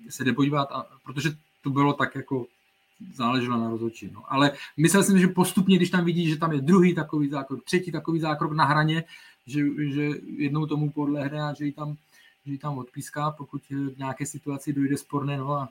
se 0.10 0.24
jde 0.24 0.34
podívat, 0.34 0.72
a, 0.72 0.86
protože 1.06 1.30
to 1.62 1.70
bylo 1.70 1.94
tak 1.94 2.16
jako 2.16 2.46
záleželo 3.14 3.58
na 3.58 3.70
rozhodčí. 3.70 4.10
No. 4.14 4.24
Ale 4.28 4.52
myslel 4.78 5.04
jsem, 5.04 5.20
že 5.20 5.28
postupně, 5.28 5.76
když 5.76 5.90
tam 5.90 6.06
vidí, 6.06 6.30
že 6.30 6.38
tam 6.38 6.52
je 6.52 6.62
druhý 6.62 6.96
takový 6.96 7.30
zákrok, 7.30 7.64
třetí 7.64 7.92
takový 7.92 8.20
zákrok 8.20 8.52
na 8.52 8.66
hraně, 8.66 9.04
že, 9.46 9.62
že 9.94 10.10
jednou 10.38 10.66
tomu 10.66 10.92
podlehne 10.92 11.42
a 11.42 11.54
že 11.54 11.66
ji 11.66 11.72
tam, 11.72 11.98
že 12.46 12.52
ji 12.52 12.58
tam 12.58 12.78
odpíská, 12.78 13.32
pokud 13.32 13.62
v 13.70 13.98
nějaké 13.98 14.26
situaci 14.26 14.74
dojde 14.74 14.98
sporné, 14.98 15.38
no 15.38 15.52
a 15.52 15.70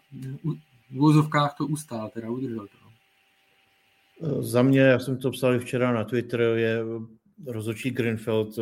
v 0.91 0.97
vozovkách 0.97 1.55
to 1.55 1.67
ustál, 1.67 2.11
teda 2.11 2.31
udržel 2.31 2.67
to. 2.67 2.77
No. 2.83 4.43
Za 4.43 4.63
mě, 4.63 4.81
já 4.81 4.99
jsem 4.99 5.17
to 5.19 5.31
psal 5.31 5.59
včera 5.59 5.93
na 5.93 6.05
Twitter, 6.05 6.41
je 6.41 6.79
rozhodčí 7.47 7.91
Greenfield 7.91 8.59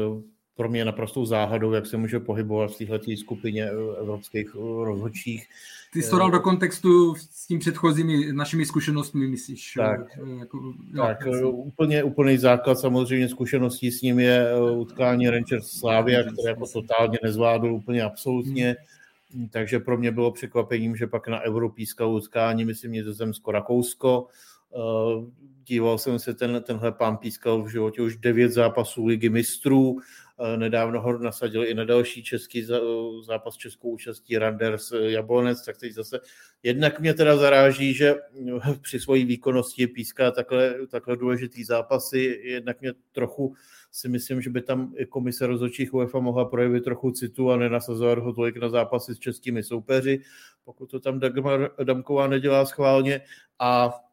pro 0.61 0.69
mě 0.69 0.85
naprostou 0.85 1.25
záhadou, 1.27 1.73
jak 1.73 1.87
se 1.87 1.97
může 1.97 2.21
pohybovat 2.21 2.71
v 2.71 2.79
této 2.79 3.17
skupině 3.17 3.71
evropských 4.01 4.55
rozhodčích. 4.85 5.49
Ty 5.93 6.03
jsi 6.03 6.11
to 6.11 6.19
dal 6.19 6.31
do 6.31 6.41
kontextu 6.41 7.15
s 7.15 7.47
tím 7.47 7.59
předchozími 7.59 8.33
našimi 8.33 8.67
zkušenostmi, 8.67 9.29
myslíš? 9.29 9.75
Tak, 9.77 10.01
eh, 10.19 10.39
jako, 10.39 10.75
tak 10.97 11.27
jasný. 11.27 11.43
úplně 11.43 12.05
úplný 12.05 12.39
základ 12.39 12.79
samozřejmě 12.79 13.29
zkušeností 13.29 13.91
s 13.91 14.03
ním 14.03 14.19
je 14.19 14.49
eh, 14.51 14.71
utkání 14.71 15.31
Rangers 15.31 15.71
Slavia, 15.71 16.23
které 16.23 16.51
jako 16.51 16.67
totálně 16.67 17.19
nezvládl 17.23 17.73
úplně 17.73 18.03
absolutně. 18.03 18.77
Hmm. 19.35 19.49
Takže 19.49 19.79
pro 19.79 19.99
mě 19.99 20.13
bylo 20.13 20.33
překvapením, 20.33 20.97
že 20.97 21.07
pak 21.07 21.29
na 21.29 21.41
Euro 21.41 21.69
pískal 21.69 22.11
utkání, 22.11 22.65
myslím, 22.65 22.93
Nizozemsko-Rakousko. 22.93 24.27
Eh, 24.29 24.60
díval 25.65 25.99
jsem 25.99 26.19
se, 26.19 26.35
ten, 26.35 26.63
tenhle 26.67 26.93
pán 26.93 27.17
pískal 27.17 27.63
v 27.63 27.69
životě 27.69 28.03
už 28.03 28.17
devět 28.17 28.53
zápasů 28.53 29.07
ligy 29.07 29.29
mistrů, 29.29 30.01
Nedávno 30.57 31.01
ho 31.01 31.19
nasadil 31.19 31.65
i 31.65 31.75
na 31.75 31.85
další 31.85 32.23
český 32.23 32.67
zápas 33.23 33.57
českou 33.57 33.91
účastí 33.91 34.39
Randers 34.39 34.93
Jablonec, 34.93 35.65
tak 35.65 35.77
teď 35.77 35.93
zase 35.93 36.21
jednak 36.63 37.01
mě 37.01 37.15
teda 37.15 37.37
zaráží, 37.37 37.95
že 37.95 38.15
při 38.81 39.01
své 39.01 39.15
výkonnosti 39.15 39.87
píská 39.87 40.31
takhle, 40.31 40.75
takhle 40.91 41.17
důležitý 41.17 41.65
zápasy, 41.65 42.41
jednak 42.45 42.81
mě 42.81 42.93
trochu 43.13 43.55
si 43.93 44.09
myslím, 44.09 44.43
že 44.43 44.51
by 44.51 44.63
tam 44.63 44.95
komise 45.09 45.47
rozhodčích 45.47 45.95
UEFA 45.95 46.21
mohla 46.21 46.45
projevit 46.45 46.85
trochu 46.85 47.11
citu 47.11 47.51
a 47.51 47.57
nenasazovat 47.57 48.19
ho 48.19 48.33
tolik 48.33 48.57
na 48.57 48.69
zápasy 48.69 49.15
s 49.15 49.19
českými 49.19 49.63
soupeři, 49.63 50.21
pokud 50.65 50.91
to 50.91 51.01
tam 51.01 51.21
Dagmar 51.21 51.71
Damková 51.85 52.27
nedělá 52.27 52.67
schválně. 52.67 53.21
A 53.59 53.95
Eh, 53.95 54.10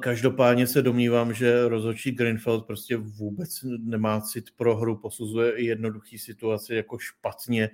každopádně 0.00 0.66
se 0.66 0.82
domnívám, 0.82 1.34
že 1.34 1.68
rozhodčí 1.68 2.10
Greenfield 2.10 2.66
prostě 2.66 2.96
vůbec 2.96 3.64
nemá 3.78 4.20
cit 4.20 4.44
pro 4.56 4.76
hru, 4.76 4.96
posuzuje 4.96 5.52
i 5.52 5.64
jednoduchý 5.64 6.18
situaci 6.18 6.74
jako 6.74 6.98
špatně. 6.98 7.70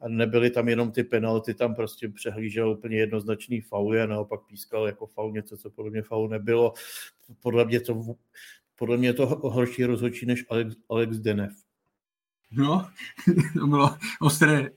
A 0.00 0.08
nebyly 0.08 0.50
tam 0.50 0.68
jenom 0.68 0.92
ty 0.92 1.04
penalty, 1.04 1.54
tam 1.54 1.74
prostě 1.74 2.08
přehlížel 2.08 2.70
úplně 2.70 2.96
jednoznačný 2.96 3.60
faul 3.60 4.02
a 4.02 4.06
naopak 4.06 4.40
pískal 4.46 4.86
jako 4.86 5.06
faul 5.06 5.32
něco, 5.32 5.56
co 5.56 5.70
podle 5.70 5.90
mě 5.90 6.02
faul 6.02 6.28
nebylo. 6.28 6.72
Podle 7.40 7.64
mě 7.64 7.80
to, 7.80 8.02
podle 8.74 8.96
mě 8.96 9.12
to 9.12 9.26
horší 9.26 9.84
rozhodčí 9.84 10.26
než 10.26 10.44
Alex, 10.50 10.76
Alex 10.88 11.18
Denev. 11.18 11.63
No, 12.56 12.88
to 13.60 13.66
bylo 13.66 13.96
ostré, 14.20 14.70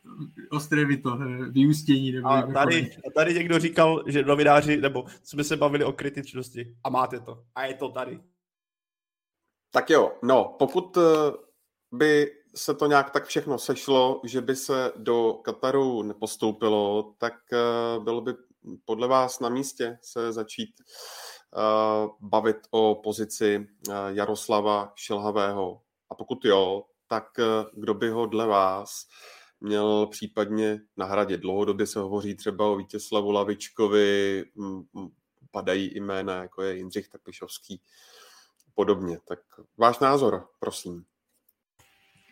ostré 0.51 0.85
by 0.85 0.97
to, 0.97 1.19
eh, 1.21 1.49
vyústění. 1.49 2.11
Nebo 2.11 2.27
a 2.27 2.41
tady, 2.41 2.91
a 3.07 3.11
tady 3.15 3.33
někdo 3.33 3.59
říkal, 3.59 4.03
že 4.07 4.23
novináři, 4.23 4.77
nebo 4.77 5.05
jsme 5.23 5.43
se 5.43 5.57
bavili 5.57 5.83
o 5.83 5.93
kritičnosti 5.93 6.75
a 6.83 6.89
máte 6.89 7.19
to. 7.19 7.43
A 7.55 7.65
je 7.65 7.73
to 7.73 7.89
tady. 7.89 8.19
Tak 9.71 9.89
jo, 9.89 10.11
no, 10.23 10.55
pokud 10.59 10.97
eh, 10.97 11.01
by 11.91 12.31
se 12.55 12.73
to 12.73 12.85
nějak 12.85 13.09
tak 13.09 13.25
všechno 13.25 13.59
sešlo, 13.59 14.21
že 14.25 14.41
by 14.41 14.55
se 14.55 14.91
do 14.95 15.33
Kataru 15.33 16.01
nepostoupilo, 16.01 17.13
tak 17.17 17.33
eh, 17.53 17.99
bylo 17.99 18.21
by 18.21 18.33
podle 18.85 19.07
vás 19.07 19.39
na 19.39 19.49
místě 19.49 19.97
se 20.01 20.31
začít 20.31 20.69
bavit 22.19 22.57
o 22.71 22.95
pozici 22.95 23.67
Jaroslava 24.07 24.93
Šilhavého. 24.95 25.81
A 26.09 26.15
pokud 26.15 26.45
jo, 26.45 26.83
tak 27.07 27.39
eh, 27.39 27.65
kdo 27.73 27.93
by 27.93 28.09
ho 28.09 28.25
dle 28.25 28.47
vás 28.47 29.07
měl 29.59 30.07
případně 30.07 30.79
nahradit? 30.97 31.41
Dlouhodobě 31.41 31.87
se 31.87 31.99
hovoří 31.99 32.35
třeba 32.35 32.65
o 32.65 32.75
Vítězslavu 32.75 33.31
Lavičkovi, 33.31 34.45
padají 35.51 35.91
jména, 35.95 36.35
jako 36.35 36.61
je 36.61 36.77
Jindřich 36.77 37.07
Trpišovský 37.07 37.81
podobně. 38.77 39.19
Tak 39.27 39.39
váš 39.77 39.99
názor, 39.99 40.47
prosím. 40.59 41.03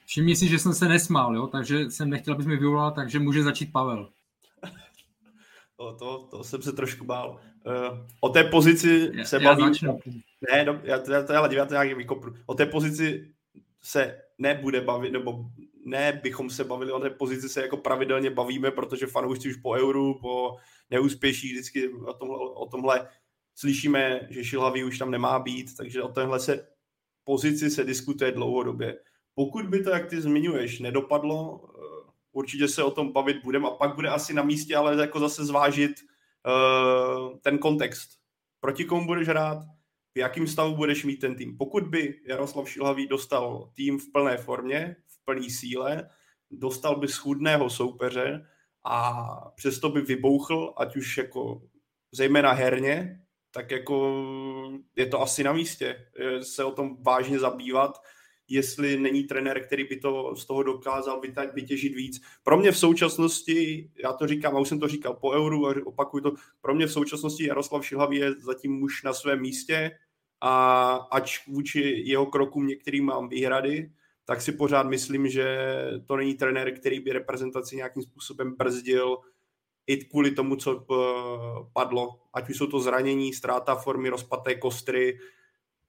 Všimni 0.05 0.35
si, 0.35 0.47
že 0.47 0.59
jsem 0.59 0.73
se 0.73 0.87
nesmál, 0.87 1.35
jo? 1.35 1.47
takže 1.47 1.89
jsem 1.89 2.09
nechtěl, 2.09 2.33
abys 2.33 2.45
mi 2.45 2.57
vyvolal, 2.57 2.91
takže 2.91 3.19
může 3.19 3.43
začít 3.43 3.71
Pavel. 3.71 4.09
To, 5.77 5.93
to, 5.93 6.27
to 6.31 6.43
jsem 6.43 6.61
se 6.61 6.71
trošku 6.71 7.05
bál. 7.05 7.39
Uh, 7.65 8.07
o 8.19 8.29
té 8.29 8.43
pozici 8.43 9.11
já, 9.13 9.25
se 9.25 9.39
baví... 9.39 9.63
Začnu. 9.63 9.99
Ne, 10.51 10.65
no, 10.65 10.79
já, 10.83 10.99
já, 11.11 11.33
já, 11.33 11.51
já 11.51 11.65
to 11.65 11.73
nějak 11.73 11.97
vykopnu. 11.97 12.33
O 12.45 12.53
té 12.53 12.65
pozici 12.65 13.34
se 13.85 14.21
nebude 14.37 14.81
bavit, 14.81 15.11
nebo 15.11 15.45
ne 15.85 16.19
bychom 16.23 16.49
se 16.49 16.63
bavili 16.63 16.91
o 16.91 16.99
té 16.99 17.09
pozici, 17.09 17.49
se 17.49 17.61
jako 17.61 17.77
pravidelně 17.77 18.29
bavíme, 18.29 18.71
protože 18.71 19.07
fanoušci 19.07 19.49
už 19.49 19.55
po 19.55 19.71
euru, 19.71 20.19
po 20.21 20.57
neúspěších 20.89 21.51
vždycky 21.51 21.89
o 21.89 22.13
tomhle, 22.13 22.37
o 22.37 22.65
tomhle 22.65 23.09
slyšíme, 23.55 24.27
že 24.29 24.43
Šilhavý 24.43 24.83
už 24.83 24.97
tam 24.97 25.11
nemá 25.11 25.39
být, 25.39 25.77
takže 25.77 26.03
o 26.03 26.07
téhle 26.07 26.39
se 26.39 26.67
pozici 27.23 27.69
se 27.69 27.83
diskutuje 27.83 28.31
dlouhodobě. 28.31 28.99
Pokud 29.35 29.65
by 29.65 29.83
to, 29.83 29.89
jak 29.89 30.09
ty 30.09 30.21
zmiňuješ, 30.21 30.79
nedopadlo, 30.79 31.61
eh, 31.69 32.11
určitě 32.31 32.67
se 32.67 32.83
o 32.83 32.91
tom 32.91 33.11
bavit 33.11 33.43
budeme 33.43 33.67
a 33.67 33.71
pak 33.71 33.95
bude 33.95 34.09
asi 34.09 34.33
na 34.33 34.43
místě, 34.43 34.75
ale 34.75 35.01
jako 35.01 35.19
zase 35.19 35.45
zvážit 35.45 35.91
uh, 36.45 37.39
ten 37.39 37.57
kontext. 37.57 38.09
Proti 38.59 38.85
komu 38.85 39.05
budeš 39.05 39.27
hrát, 39.27 39.57
v 40.15 40.19
jakým 40.19 40.47
stavu 40.47 40.75
budeš 40.75 41.03
mít 41.03 41.17
ten 41.17 41.35
tým. 41.35 41.57
Pokud 41.57 41.83
by 41.83 42.19
Jaroslav 42.27 42.69
Šilhavý 42.69 43.07
dostal 43.07 43.71
tým 43.73 43.99
v 43.99 44.11
plné 44.11 44.37
formě, 44.37 44.95
v 45.07 45.25
plné 45.25 45.49
síle, 45.49 46.09
dostal 46.51 46.95
by 46.95 47.07
schudného 47.07 47.69
soupeře 47.69 48.45
a 48.83 49.25
přesto 49.55 49.89
by 49.89 50.01
vybouchl, 50.01 50.73
ať 50.77 50.95
už 50.95 51.17
jako 51.17 51.61
zejména 52.11 52.51
herně, 52.51 53.21
tak 53.51 53.71
jako 53.71 54.23
je 54.95 55.05
to 55.05 55.21
asi 55.21 55.43
na 55.43 55.53
místě 55.53 56.07
se 56.41 56.63
o 56.63 56.71
tom 56.71 57.03
vážně 57.03 57.39
zabývat, 57.39 58.01
jestli 58.47 58.99
není 58.99 59.23
trenér, 59.23 59.65
který 59.65 59.83
by 59.83 59.97
to 59.97 60.35
z 60.35 60.45
toho 60.45 60.63
dokázal 60.63 61.21
vytěžit 61.53 61.95
víc. 61.95 62.21
Pro 62.43 62.57
mě 62.57 62.71
v 62.71 62.77
současnosti, 62.77 63.89
já 64.03 64.13
to 64.13 64.27
říkám, 64.27 64.55
a 64.55 64.59
už 64.59 64.67
jsem 64.67 64.79
to 64.79 64.87
říkal 64.87 65.13
po 65.13 65.31
euru, 65.31 65.67
a 65.67 65.75
opakuju 65.85 66.23
to, 66.23 66.33
pro 66.61 66.75
mě 66.75 66.85
v 66.87 66.91
současnosti 66.91 67.47
Jaroslav 67.47 67.85
Šilhavý 67.85 68.17
je 68.17 68.33
zatím 68.33 68.71
muž 68.71 69.03
na 69.03 69.13
svém 69.13 69.41
místě, 69.41 69.91
a 70.41 70.93
ač 71.11 71.47
vůči 71.47 72.03
jeho 72.05 72.25
krokům 72.25 72.67
některým 72.67 73.05
mám 73.05 73.29
výhrady, 73.29 73.91
tak 74.25 74.41
si 74.41 74.51
pořád 74.51 74.87
myslím, 74.87 75.29
že 75.29 75.57
to 76.05 76.17
není 76.17 76.33
trenér, 76.33 76.79
který 76.79 76.99
by 76.99 77.11
reprezentaci 77.11 77.75
nějakým 77.75 78.03
způsobem 78.03 78.55
brzdil 78.57 79.17
i 79.87 79.97
kvůli 79.97 80.31
tomu, 80.31 80.55
co 80.55 80.85
eh, 80.91 80.95
padlo. 81.73 82.19
Ať 82.33 82.49
už 82.49 82.57
jsou 82.57 82.67
to 82.67 82.79
zranění, 82.79 83.33
ztráta 83.33 83.75
formy, 83.75 84.09
rozpaté 84.09 84.55
kostry, 84.55 85.19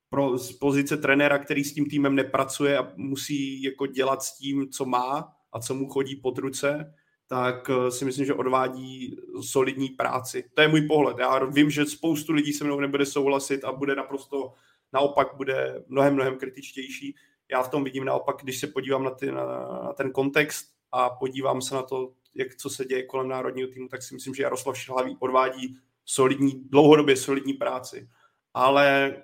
pro, 0.08 0.38
z 0.38 0.52
pozice 0.52 0.96
trenéra, 0.96 1.38
který 1.38 1.64
s 1.64 1.74
tím 1.74 1.86
týmem 1.86 2.14
nepracuje 2.14 2.78
a 2.78 2.92
musí 2.96 3.62
jako 3.62 3.86
dělat 3.86 4.22
s 4.22 4.38
tím, 4.38 4.68
co 4.68 4.84
má 4.84 5.32
a 5.52 5.60
co 5.60 5.74
mu 5.74 5.88
chodí 5.88 6.16
pod 6.16 6.38
ruce, 6.38 6.94
tak 7.26 7.70
eh, 7.70 7.90
si 7.90 8.04
myslím, 8.04 8.26
že 8.26 8.34
odvádí 8.34 9.16
solidní 9.40 9.88
práci. 9.88 10.44
To 10.54 10.62
je 10.62 10.68
můj 10.68 10.80
pohled. 10.80 11.18
Já 11.18 11.44
vím, 11.44 11.70
že 11.70 11.86
spoustu 11.86 12.32
lidí 12.32 12.52
se 12.52 12.64
mnou 12.64 12.80
nebude 12.80 13.06
souhlasit 13.06 13.64
a 13.64 13.72
bude 13.72 13.94
naprosto 13.94 14.54
naopak 14.92 15.34
bude 15.36 15.84
mnohem, 15.88 16.14
mnohem 16.14 16.38
kritičtější. 16.38 17.14
Já 17.50 17.62
v 17.62 17.70
tom 17.70 17.84
vidím 17.84 18.04
naopak, 18.04 18.36
když 18.42 18.60
se 18.60 18.66
podívám 18.66 19.04
na, 19.04 19.10
ty, 19.10 19.32
na, 19.32 19.44
na 19.84 19.92
ten 19.92 20.12
kontext 20.12 20.66
a 20.92 21.10
podívám 21.10 21.62
se 21.62 21.74
na 21.74 21.82
to, 21.82 22.12
jak 22.34 22.54
co 22.54 22.70
se 22.70 22.84
děje 22.84 23.02
kolem 23.02 23.28
národního 23.28 23.68
týmu, 23.68 23.88
tak 23.88 24.02
si 24.02 24.14
myslím, 24.14 24.34
že 24.34 24.42
Jaroslav 24.42 24.78
Šilhavý 24.78 25.16
odvádí 25.20 25.78
solidní, 26.04 26.64
dlouhodobě 26.70 27.16
solidní 27.16 27.52
práci. 27.52 28.08
Ale 28.54 29.16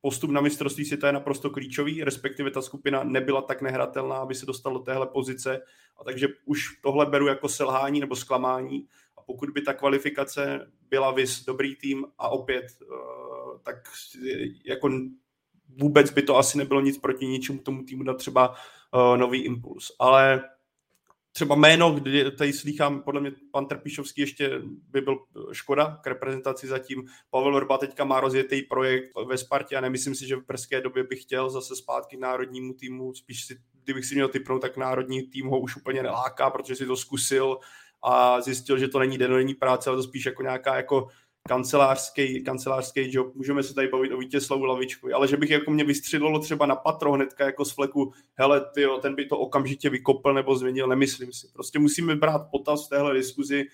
postup 0.00 0.30
na 0.30 0.40
mistrovství 0.40 0.84
světa 0.84 1.06
je 1.06 1.12
naprosto 1.12 1.50
klíčový, 1.50 2.04
respektive 2.04 2.50
ta 2.50 2.62
skupina 2.62 3.04
nebyla 3.04 3.42
tak 3.42 3.62
nehratelná, 3.62 4.16
aby 4.16 4.34
se 4.34 4.46
dostal 4.46 4.72
do 4.72 4.78
téhle 4.78 5.06
pozice. 5.06 5.60
A 6.00 6.04
takže 6.04 6.28
už 6.44 6.60
tohle 6.82 7.06
beru 7.06 7.26
jako 7.26 7.48
selhání 7.48 8.00
nebo 8.00 8.16
zklamání. 8.16 8.86
A 9.16 9.22
pokud 9.22 9.50
by 9.50 9.62
ta 9.62 9.74
kvalifikace 9.74 10.70
byla 10.90 11.10
vys 11.10 11.44
dobrý 11.44 11.76
tým 11.76 12.06
a 12.18 12.28
opět, 12.28 12.66
uh, 12.90 13.58
tak 13.62 13.76
jako 14.64 14.90
vůbec 15.68 16.10
by 16.10 16.22
to 16.22 16.36
asi 16.36 16.58
nebylo 16.58 16.80
nic 16.80 16.98
proti 16.98 17.26
ničemu 17.26 17.58
tomu 17.58 17.82
týmu 17.82 18.02
dát 18.02 18.16
třeba 18.16 18.48
uh, 18.48 19.16
nový 19.16 19.44
impuls. 19.44 19.92
Ale 19.98 20.44
třeba 21.38 21.54
jméno, 21.54 21.92
kdy 21.92 22.30
tady 22.30 22.52
slýchám, 22.52 23.02
podle 23.02 23.20
mě 23.20 23.32
pan 23.52 23.66
Trpišovský 23.66 24.20
ještě 24.20 24.62
by 24.90 25.00
byl 25.00 25.18
škoda 25.52 25.98
k 26.02 26.06
reprezentaci 26.06 26.66
zatím. 26.66 27.04
Pavel 27.30 27.54
Vrba 27.54 27.78
teďka 27.78 28.04
má 28.04 28.20
rozjetý 28.20 28.62
projekt 28.62 29.10
ve 29.28 29.38
Spartě 29.38 29.76
a 29.76 29.80
nemyslím 29.80 30.14
si, 30.14 30.26
že 30.26 30.36
v 30.36 30.46
brzké 30.46 30.80
době 30.80 31.04
bych 31.04 31.22
chtěl 31.22 31.50
zase 31.50 31.76
zpátky 31.76 32.16
k 32.16 32.20
národnímu 32.20 32.74
týmu. 32.74 33.14
Spíš 33.14 33.44
si, 33.44 33.58
kdybych 33.84 34.04
si 34.04 34.14
měl 34.14 34.28
typnout, 34.28 34.62
tak 34.62 34.76
národní 34.76 35.22
tým 35.22 35.46
ho 35.46 35.60
už 35.60 35.76
úplně 35.76 36.02
neláká, 36.02 36.50
protože 36.50 36.76
si 36.76 36.86
to 36.86 36.96
zkusil 36.96 37.58
a 38.02 38.40
zjistil, 38.40 38.78
že 38.78 38.88
to 38.88 38.98
není 38.98 39.18
denodenní 39.18 39.54
práce, 39.54 39.90
ale 39.90 39.96
to 39.96 40.02
spíš 40.02 40.26
jako 40.26 40.42
nějaká 40.42 40.76
jako 40.76 41.08
kancelářský, 41.48 42.44
kancelářský 42.44 43.14
job, 43.14 43.34
můžeme 43.34 43.62
se 43.62 43.74
tady 43.74 43.88
bavit 43.88 44.12
o 44.12 44.18
Vítězslavu 44.18 44.64
Lavičkovi, 44.64 45.12
ale 45.12 45.28
že 45.28 45.36
bych 45.36 45.50
jako 45.50 45.70
mě 45.70 45.84
vystřelilo 45.84 46.38
třeba 46.38 46.66
na 46.66 46.76
patro 46.76 47.12
hnedka 47.12 47.44
jako 47.44 47.64
z 47.64 47.72
fleku, 47.72 48.12
hele, 48.34 48.64
tyjo, 48.74 48.98
ten 48.98 49.14
by 49.14 49.26
to 49.26 49.38
okamžitě 49.38 49.90
vykopl 49.90 50.34
nebo 50.34 50.56
změnil, 50.56 50.86
nemyslím 50.86 51.32
si. 51.32 51.48
Prostě 51.52 51.78
musíme 51.78 52.16
brát 52.16 52.50
potaz 52.50 52.86
v 52.86 52.88
téhle 52.88 53.14
diskuzi, 53.14 53.64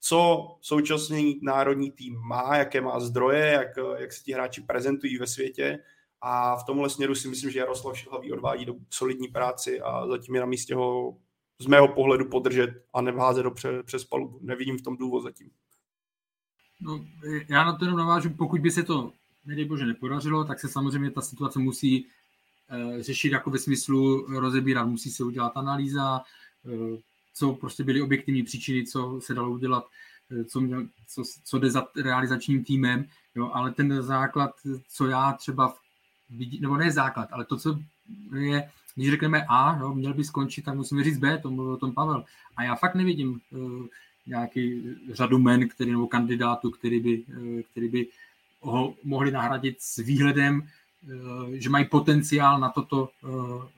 co 0.00 0.48
současný 0.60 1.40
národní 1.42 1.90
tým 1.90 2.16
má, 2.16 2.56
jaké 2.56 2.80
má 2.80 3.00
zdroje, 3.00 3.46
jak, 3.46 3.68
jak 3.96 4.12
se 4.12 4.24
ti 4.24 4.32
hráči 4.32 4.60
prezentují 4.60 5.18
ve 5.18 5.26
světě 5.26 5.78
a 6.20 6.56
v 6.56 6.64
tomhle 6.64 6.90
směru 6.90 7.14
si 7.14 7.28
myslím, 7.28 7.50
že 7.50 7.58
Jaroslav 7.58 7.98
Šilhavý 7.98 8.32
odvádí 8.32 8.64
do 8.64 8.74
solidní 8.90 9.28
práci 9.28 9.80
a 9.80 10.06
zatím 10.06 10.34
je 10.34 10.40
na 10.40 10.46
místě 10.46 10.74
ho 10.74 11.16
z 11.58 11.66
mého 11.66 11.88
pohledu 11.88 12.28
podržet 12.28 12.70
a 12.92 13.00
nevházet 13.00 13.44
do 13.44 13.50
pře, 13.50 13.82
přes 13.82 14.04
palubu. 14.04 14.38
Nevidím 14.42 14.78
v 14.78 14.82
tom 14.82 14.96
důvod 14.96 15.20
zatím. 15.20 15.50
No, 16.84 17.04
já 17.48 17.64
na 17.64 17.76
to 17.76 17.84
jenom 17.84 17.98
navážu, 17.98 18.30
pokud 18.30 18.60
by 18.60 18.70
se 18.70 18.82
to, 18.82 19.12
nedej 19.46 19.64
bože, 19.64 19.86
nepodařilo, 19.86 20.44
tak 20.44 20.60
se 20.60 20.68
samozřejmě 20.68 21.10
ta 21.10 21.20
situace 21.20 21.58
musí 21.58 22.06
e, 22.70 23.02
řešit 23.02 23.32
jako 23.32 23.50
ve 23.50 23.58
smyslu 23.58 24.26
rozebírat, 24.40 24.88
musí 24.88 25.10
se 25.10 25.24
udělat 25.24 25.52
analýza, 25.54 26.20
e, 26.66 26.98
co 27.34 27.52
prostě 27.52 27.84
byly 27.84 28.02
objektivní 28.02 28.42
příčiny, 28.42 28.86
co 28.86 29.20
se 29.22 29.34
dalo 29.34 29.50
udělat, 29.50 29.84
e, 30.30 30.44
co, 30.44 30.60
měl, 30.60 30.86
co, 31.08 31.22
co 31.44 31.58
jde 31.58 31.70
za 31.70 31.86
realizačním 32.02 32.64
týmem, 32.64 33.04
jo, 33.34 33.50
ale 33.54 33.72
ten 33.72 34.02
základ, 34.02 34.50
co 34.88 35.06
já 35.06 35.32
třeba 35.32 35.74
vidím, 36.30 36.62
nebo 36.62 36.76
ne 36.76 36.92
základ, 36.92 37.28
ale 37.32 37.44
to, 37.44 37.56
co 37.56 37.78
je, 38.38 38.70
když 38.94 39.10
řekneme 39.10 39.44
A, 39.48 39.78
jo, 39.80 39.94
měl 39.94 40.14
by 40.14 40.24
skončit, 40.24 40.62
tak 40.62 40.74
musíme 40.74 41.04
říct 41.04 41.18
B, 41.18 41.38
to 41.38 41.50
mluvil 41.50 41.72
o 41.72 41.76
tom 41.76 41.94
Pavel. 41.94 42.24
A 42.56 42.62
já 42.62 42.74
fakt 42.74 42.94
nevidím 42.94 43.40
nějaký 44.26 44.82
řadu 45.12 45.38
men, 45.38 45.68
který, 45.68 45.90
nebo 45.90 46.06
kandidátů, 46.06 46.70
který 46.70 47.00
by, 47.00 47.24
eh, 47.58 47.62
který 47.62 47.88
by 47.88 48.06
ho 48.60 48.94
mohli 49.04 49.30
nahradit 49.30 49.76
s 49.80 49.96
výhledem, 49.96 50.62
eh, 50.62 51.60
že 51.60 51.70
mají 51.70 51.84
potenciál 51.84 52.60
na 52.60 52.68
toto 52.68 53.10
eh, 53.24 53.68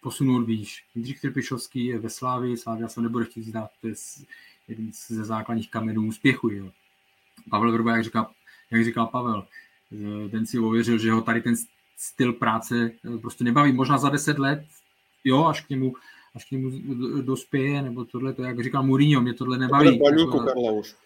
posunout 0.00 0.44
výš. 0.44 0.84
Jindřich 0.94 1.20
Trpišovský 1.20 1.84
je 1.84 1.98
ve 1.98 2.10
Slávii, 2.10 2.56
Slávia 2.56 2.88
se 2.88 3.00
nebude 3.00 3.24
chtít 3.24 3.42
zdát, 3.42 3.70
to 3.80 3.88
je 3.88 3.94
jeden 4.68 4.90
ze 5.08 5.24
základních 5.24 5.70
kamenů 5.70 6.02
úspěchu. 6.02 6.50
Jo. 6.50 6.70
Pavel 7.50 7.72
Vrba, 7.72 7.96
jak 7.96 8.04
říkal, 8.04 8.30
jak 8.70 8.84
říkal 8.84 9.06
Pavel, 9.06 9.46
ten 10.30 10.46
si 10.46 10.58
ověřil, 10.58 10.98
že 10.98 11.12
ho 11.12 11.22
tady 11.22 11.42
ten 11.42 11.54
styl 11.96 12.32
práce 12.32 12.90
prostě 13.20 13.44
nebaví. 13.44 13.72
Možná 13.72 13.98
za 13.98 14.08
deset 14.08 14.38
let, 14.38 14.66
jo, 15.24 15.44
až 15.44 15.60
k 15.60 15.68
němu 15.68 15.94
až 16.36 16.44
k 16.44 16.50
němu 16.50 16.70
dospěje, 17.22 17.82
nebo 17.82 18.04
tohle, 18.04 18.32
to 18.32 18.42
jak 18.42 18.64
říkal 18.64 18.82
Mourinho, 18.82 19.20
mě 19.20 19.34
tohle 19.34 19.58
nebaví. 19.58 19.98
Baníku, 19.98 20.38
Karla, 20.38 20.72
už. 20.72 20.96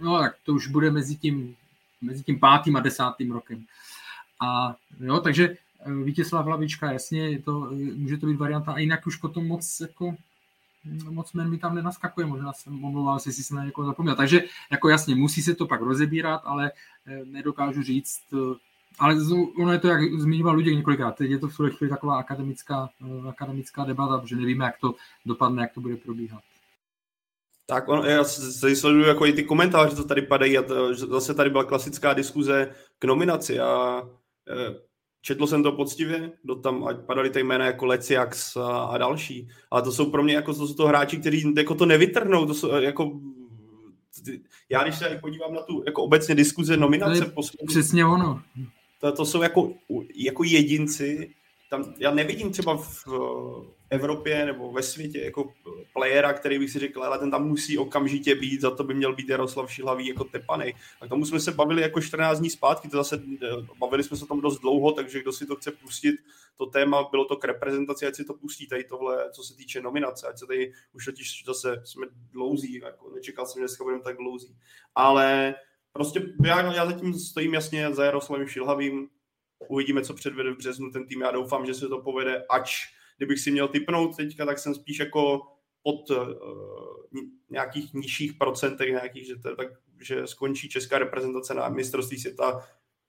No, 0.00 0.18
tak 0.18 0.36
to 0.44 0.54
už 0.54 0.68
bude 0.68 0.90
mezi 0.90 1.16
tím, 1.16 1.56
mezi 2.00 2.22
tím 2.22 2.40
pátým 2.40 2.76
a 2.76 2.80
desátým 2.80 3.30
rokem. 3.30 3.64
A 4.40 4.76
jo, 5.00 5.20
takže 5.20 5.56
eh, 5.80 5.92
Vítězslav 6.04 6.44
Hlavička, 6.44 6.92
jasně, 6.92 7.30
je 7.30 7.42
to, 7.42 7.70
eh, 7.72 7.74
může 7.74 8.16
to 8.16 8.26
být 8.26 8.36
varianta, 8.36 8.72
a 8.72 8.78
jinak 8.78 9.06
už 9.06 9.16
potom 9.16 9.46
moc 9.46 9.80
jako 9.80 10.14
moc 11.10 11.32
men 11.32 11.50
mi 11.50 11.58
tam 11.58 11.74
nenaskakuje, 11.74 12.26
možná 12.26 12.52
jsem 12.52 12.84
omlouval, 12.84 13.18
jestli 13.26 13.44
jsem 13.44 13.56
na 13.56 13.64
někoho 13.64 13.86
zapomněl. 13.86 14.14
Takže 14.14 14.44
jako 14.70 14.88
jasně, 14.88 15.14
musí 15.14 15.42
se 15.42 15.54
to 15.54 15.66
pak 15.66 15.80
rozebírat, 15.80 16.42
ale 16.44 16.72
eh, 17.06 17.24
nedokážu 17.24 17.82
říct, 17.82 18.20
ale 18.98 19.16
ono 19.58 19.72
je 19.72 19.78
to, 19.78 19.88
jak 19.88 20.00
zmiňoval 20.20 20.54
Luděk 20.54 20.74
několikrát, 20.74 21.12
teď 21.12 21.30
je 21.30 21.38
to 21.38 21.48
v 21.48 21.56
tuhle 21.56 21.70
chvíli 21.70 21.90
taková 21.90 22.18
akademická, 22.18 22.88
eh, 23.24 23.28
akademická 23.28 23.84
debata, 23.84 24.18
protože 24.18 24.36
nevíme, 24.36 24.64
jak 24.64 24.78
to 24.80 24.94
dopadne, 25.26 25.62
jak 25.62 25.72
to 25.72 25.80
bude 25.80 25.96
probíhat. 25.96 26.40
Tak 27.66 27.88
on, 27.88 28.06
já 28.06 28.24
se 28.24 28.76
sleduju 28.76 29.04
jako 29.04 29.26
i 29.26 29.32
ty 29.32 29.44
komentáře, 29.44 29.96
co 29.96 30.04
tady 30.04 30.22
padají 30.22 30.58
a 30.58 30.62
to, 30.62 30.94
zase 30.94 31.34
tady 31.34 31.50
byla 31.50 31.64
klasická 31.64 32.14
diskuze 32.14 32.74
k 32.98 33.04
nominaci 33.04 33.60
a 33.60 34.02
e, 34.48 34.74
četl 35.22 35.46
jsem 35.46 35.62
to 35.62 35.72
poctivě, 35.72 36.32
do 36.44 36.54
tam 36.54 36.84
ať 36.84 36.96
padaly 36.96 37.30
ty 37.30 37.42
jména 37.42 37.66
jako 37.66 37.86
Leciax 37.86 38.56
a, 38.56 38.78
a, 38.78 38.98
další, 38.98 39.48
ale 39.70 39.82
to 39.82 39.92
jsou 39.92 40.10
pro 40.10 40.22
mě 40.22 40.34
jako 40.34 40.54
to 40.54 40.66
jsou 40.66 40.74
to 40.74 40.86
hráči, 40.86 41.18
kteří 41.18 41.54
jako 41.56 41.74
to 41.74 41.86
nevytrhnou, 41.86 42.46
to 42.46 42.54
jsou 42.54 42.68
jako 42.68 43.20
já 44.68 44.82
když 44.82 44.98
se 44.98 45.18
podívám 45.20 45.54
na 45.54 45.62
tu 45.62 45.82
jako 45.86 46.02
obecně 46.02 46.34
diskuze 46.34 46.76
nominace 46.76 47.24
poslední, 47.24 47.66
přesně 47.66 48.06
ono 48.06 48.42
to, 48.98 49.12
to 49.12 49.26
jsou 49.26 49.42
jako, 49.42 49.74
jako 50.14 50.44
jedinci, 50.44 51.34
tam, 51.70 51.94
já 51.98 52.14
nevidím 52.14 52.52
třeba 52.52 52.76
v 52.76 53.06
Evropě 53.90 54.46
nebo 54.46 54.72
ve 54.72 54.82
světě 54.82 55.20
jako 55.20 55.52
playera, 55.92 56.32
který 56.32 56.58
bych 56.58 56.70
si 56.70 56.78
řekl, 56.78 57.02
ale 57.02 57.18
ten 57.18 57.30
tam 57.30 57.48
musí 57.48 57.78
okamžitě 57.78 58.34
být, 58.34 58.60
za 58.60 58.70
to 58.70 58.84
by 58.84 58.94
měl 58.94 59.14
být 59.14 59.28
Jaroslav 59.28 59.72
Šilhavý 59.72 60.06
jako 60.06 60.24
tepaný. 60.24 60.74
A 61.00 61.06
tomu 61.06 61.26
jsme 61.26 61.40
se 61.40 61.52
bavili 61.52 61.82
jako 61.82 62.00
14 62.00 62.38
dní 62.38 62.50
zpátky, 62.50 62.88
to 62.88 62.96
zase 62.96 63.22
bavili 63.78 64.04
jsme 64.04 64.16
se 64.16 64.26
tam 64.26 64.40
dost 64.40 64.58
dlouho, 64.58 64.92
takže 64.92 65.22
kdo 65.22 65.32
si 65.32 65.46
to 65.46 65.56
chce 65.56 65.70
pustit, 65.70 66.14
to 66.56 66.66
téma, 66.66 67.08
bylo 67.10 67.24
to 67.24 67.36
k 67.36 67.44
reprezentaci, 67.44 68.06
ať 68.06 68.14
si 68.14 68.24
to 68.24 68.34
pustí 68.34 68.66
tady 68.66 68.84
tohle, 68.84 69.30
co 69.32 69.42
se 69.42 69.56
týče 69.56 69.80
nominace, 69.80 70.28
ať 70.28 70.38
se 70.38 70.46
tady 70.46 70.72
už 70.92 71.04
totiž 71.04 71.44
zase 71.46 71.82
jsme 71.84 72.06
dlouzí, 72.32 72.74
jako 72.74 73.10
nečekal 73.14 73.46
jsem, 73.46 73.60
že 73.60 73.64
dneska 73.64 73.84
budeme 73.84 74.02
tak 74.02 74.16
dlouzí. 74.16 74.56
Ale 74.94 75.54
Prostě 75.92 76.22
já, 76.44 76.72
já 76.74 76.86
zatím 76.86 77.14
stojím 77.14 77.54
jasně 77.54 77.94
za 77.94 78.04
Jaroslavem 78.04 78.46
Šilhavým, 78.46 79.08
uvidíme, 79.68 80.02
co 80.02 80.14
předvede 80.14 80.52
v 80.52 80.56
březnu 80.56 80.90
ten 80.90 81.06
tým, 81.06 81.20
já 81.20 81.30
doufám, 81.30 81.66
že 81.66 81.74
se 81.74 81.88
to 81.88 82.02
povede, 82.02 82.44
ač 82.50 82.98
kdybych 83.16 83.40
si 83.40 83.50
měl 83.50 83.68
typnout 83.68 84.16
teďka, 84.16 84.46
tak 84.46 84.58
jsem 84.58 84.74
spíš 84.74 84.98
jako 84.98 85.42
pod 85.82 86.10
uh, 86.10 86.18
nějakých 87.50 87.94
nižších 87.94 88.32
procentech, 88.32 88.90
nějakých, 88.90 89.26
že, 89.26 89.36
to, 89.36 89.56
tak, 89.56 89.68
že 90.00 90.26
skončí 90.26 90.68
česká 90.68 90.98
reprezentace 90.98 91.54
na 91.54 91.68
mistrovství 91.68 92.18
světa 92.18 92.68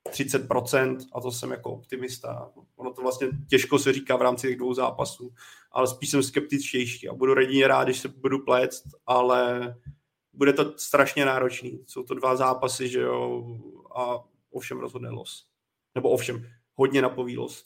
30% 0.09 0.97
a 1.13 1.21
to 1.21 1.31
jsem 1.31 1.51
jako 1.51 1.71
optimista. 1.71 2.51
Ono 2.75 2.93
to 2.93 3.01
vlastně 3.01 3.27
těžko 3.49 3.79
se 3.79 3.93
říká 3.93 4.17
v 4.17 4.21
rámci 4.21 4.47
těch 4.47 4.57
dvou 4.57 4.73
zápasů, 4.73 5.33
ale 5.71 5.87
spíš 5.87 6.09
jsem 6.09 6.23
skeptičtější 6.23 7.09
a 7.09 7.13
budu 7.13 7.33
radině 7.33 7.67
rád, 7.67 7.83
když 7.83 7.99
se 7.99 8.07
budu 8.07 8.39
plést, 8.39 8.83
ale 9.05 9.75
bude 10.39 10.53
to 10.53 10.73
strašně 10.77 11.25
náročný. 11.25 11.83
Jsou 11.87 12.03
to 12.03 12.13
dva 12.13 12.35
zápasy, 12.35 12.87
že 12.87 12.99
jo, 12.99 13.45
a 13.95 14.23
ovšem 14.51 14.79
rozhodne 14.79 15.09
los. 15.09 15.45
Nebo 15.95 16.09
ovšem, 16.09 16.47
hodně 16.73 17.01
napoví 17.01 17.37
los. 17.37 17.65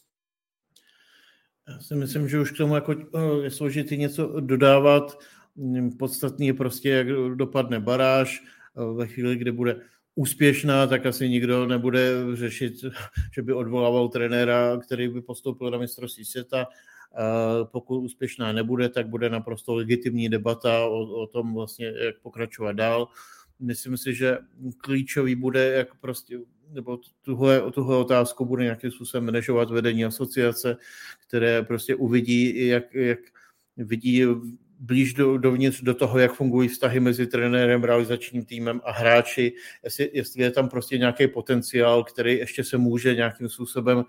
Já 1.69 1.79
si 1.79 1.95
myslím, 1.95 2.29
že 2.29 2.39
už 2.39 2.51
k 2.51 2.57
tomu 2.57 2.75
jako 2.75 2.95
je 3.41 3.51
složitý 3.51 3.97
něco 3.97 4.39
dodávat. 4.39 5.19
Podstatný 5.99 6.47
je 6.47 6.53
prostě, 6.53 6.89
jak 6.89 7.07
dopadne 7.35 7.79
baráž. 7.79 8.43
Ve 8.95 9.07
chvíli, 9.07 9.35
kdy 9.35 9.51
bude 9.51 9.81
úspěšná, 10.15 10.87
tak 10.87 11.05
asi 11.05 11.29
nikdo 11.29 11.67
nebude 11.67 12.09
řešit, 12.33 12.73
že 13.35 13.41
by 13.41 13.53
odvolával 13.53 14.09
trenéra, 14.09 14.77
který 14.77 15.07
by 15.07 15.21
postoupil 15.21 15.71
na 15.71 15.77
mistrovství 15.77 16.25
světa. 16.25 16.67
Pokud 17.63 17.99
úspěšná 17.99 18.51
nebude, 18.51 18.89
tak 18.89 19.07
bude 19.07 19.29
naprosto 19.29 19.75
legitimní 19.75 20.29
debata 20.29 20.85
o, 20.85 20.99
o 20.99 21.27
tom 21.27 21.53
vlastně, 21.53 21.85
jak 21.85 22.19
pokračovat 22.21 22.71
dál. 22.71 23.07
Myslím 23.59 23.97
si, 23.97 24.15
že 24.15 24.37
klíčový 24.77 25.35
bude, 25.35 25.65
jak 25.65 25.95
prostě 25.95 26.39
nebo 26.69 26.99
tuhle, 27.21 27.71
tuhle 27.71 27.97
otázku 27.97 28.45
bude 28.45 28.63
nějakým 28.63 28.91
způsobem 28.91 29.25
manažovat 29.25 29.71
vedení 29.71 30.05
asociace, 30.05 30.77
které 31.27 31.63
prostě 31.63 31.95
uvidí, 31.95 32.67
jak, 32.67 32.93
jak 32.93 33.19
vidí 33.77 34.25
blíž 34.79 35.13
do, 35.13 35.37
dovnitř 35.37 35.81
do 35.81 35.93
toho, 35.93 36.19
jak 36.19 36.33
fungují 36.33 36.69
vztahy 36.69 36.99
mezi 36.99 37.27
trenérem, 37.27 37.83
realizačním 37.83 38.45
týmem 38.45 38.81
a 38.83 38.91
hráči, 38.91 39.53
jestli, 39.83 40.09
jestli 40.13 40.43
je 40.43 40.51
tam 40.51 40.69
prostě 40.69 40.97
nějaký 40.97 41.27
potenciál, 41.27 42.03
který 42.03 42.37
ještě 42.37 42.63
se 42.63 42.77
může 42.77 43.15
nějakým 43.15 43.49
způsobem 43.49 44.03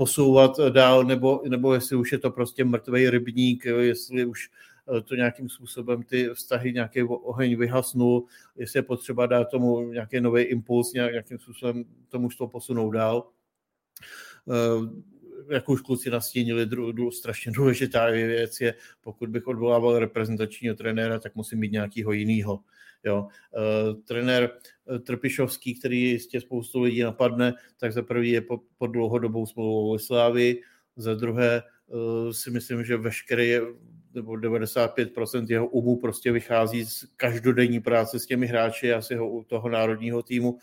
posouvat 0.00 0.60
dál, 0.70 1.04
nebo, 1.04 1.42
nebo 1.48 1.74
jestli 1.74 1.96
už 1.96 2.12
je 2.12 2.18
to 2.18 2.30
prostě 2.30 2.64
mrtvý 2.64 3.10
rybník, 3.10 3.64
jestli 3.64 4.24
už 4.24 4.50
eh, 4.96 5.00
to 5.00 5.14
nějakým 5.14 5.48
způsobem 5.48 6.02
ty 6.02 6.28
vztahy, 6.34 6.72
nějaký 6.72 7.02
oheň 7.02 7.56
vyhasnul, 7.56 8.24
jestli 8.56 8.78
je 8.78 8.82
potřeba 8.82 9.26
dát 9.26 9.44
tomu 9.44 9.92
nějaký 9.92 10.20
nový 10.20 10.42
impuls, 10.42 10.92
nějakým 10.92 11.38
způsobem 11.38 11.84
tomu 12.08 12.28
to 12.38 12.46
posunout 12.46 12.90
dál. 12.90 13.28
Jak 15.50 15.68
už 15.68 15.80
kluci 15.80 16.10
nastínili, 16.10 16.66
dru, 16.66 16.92
dru, 16.92 17.10
strašně 17.10 17.52
důležitá 17.52 18.10
věc 18.10 18.60
je, 18.60 18.74
pokud 19.00 19.28
bych 19.28 19.46
odvolával 19.46 19.98
reprezentačního 19.98 20.74
trenéra, 20.74 21.18
tak 21.18 21.34
musím 21.34 21.58
mít 21.58 21.72
nějakého 21.72 22.12
jiného. 22.12 22.60
Jo. 23.04 23.28
Uh, 23.56 24.02
trenér 24.02 24.50
Trpišovský, 25.06 25.78
který 25.78 26.00
jistě 26.00 26.40
spoustu 26.40 26.80
lidí 26.80 27.02
napadne, 27.02 27.54
tak 27.76 27.92
za 27.92 28.02
prvý 28.02 28.30
je 28.30 28.40
pod, 28.40 28.60
pod 28.78 28.86
dlouhodobou 28.86 29.46
smlouvou 29.46 29.98
Slávy, 29.98 30.60
za 30.96 31.14
druhé 31.14 31.62
uh, 31.86 32.30
si 32.30 32.50
myslím, 32.50 32.84
že 32.84 32.96
veškerý 32.96 33.58
nebo 34.14 34.32
95% 34.32 35.46
jeho 35.48 35.66
umu 35.66 35.96
prostě 35.96 36.32
vychází 36.32 36.84
z 36.84 37.04
každodenní 37.16 37.80
práce 37.80 38.18
s 38.18 38.26
těmi 38.26 38.46
hráči, 38.46 38.86
já 38.86 39.02
si 39.02 39.14
ho 39.14 39.30
u 39.30 39.44
toho 39.44 39.68
národního 39.68 40.22
týmu 40.22 40.58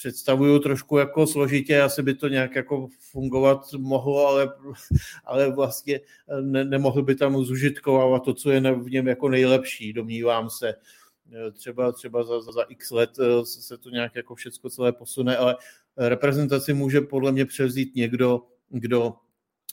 představuju 0.00 0.58
trošku 0.58 0.98
jako 0.98 1.26
složitě, 1.26 1.82
asi 1.82 2.02
by 2.02 2.14
to 2.14 2.28
nějak 2.28 2.56
jako 2.56 2.88
fungovat 2.98 3.72
mohlo, 3.78 4.26
ale, 4.26 4.52
ale 5.24 5.52
vlastně 5.52 6.00
ne, 6.40 6.64
nemohl 6.64 7.02
by 7.02 7.14
tam 7.14 7.44
zužitkovávat 7.44 8.24
to, 8.24 8.34
co 8.34 8.50
je 8.50 8.60
v 8.60 8.90
něm 8.90 9.08
jako 9.08 9.28
nejlepší, 9.28 9.92
domnívám 9.92 10.50
se. 10.50 10.74
Třeba, 11.52 11.92
třeba 11.92 12.24
za, 12.24 12.40
za, 12.40 12.52
za 12.52 12.62
x 12.62 12.90
let 12.90 13.10
eh, 13.20 13.44
se 13.44 13.78
to 13.78 13.90
nějak 13.90 14.16
jako 14.16 14.34
všechno 14.34 14.70
celé 14.70 14.92
posune, 14.92 15.36
ale 15.36 15.56
reprezentaci 15.96 16.74
může 16.74 17.00
podle 17.00 17.32
mě 17.32 17.46
převzít 17.46 17.94
někdo, 17.94 18.42
kdo 18.68 19.14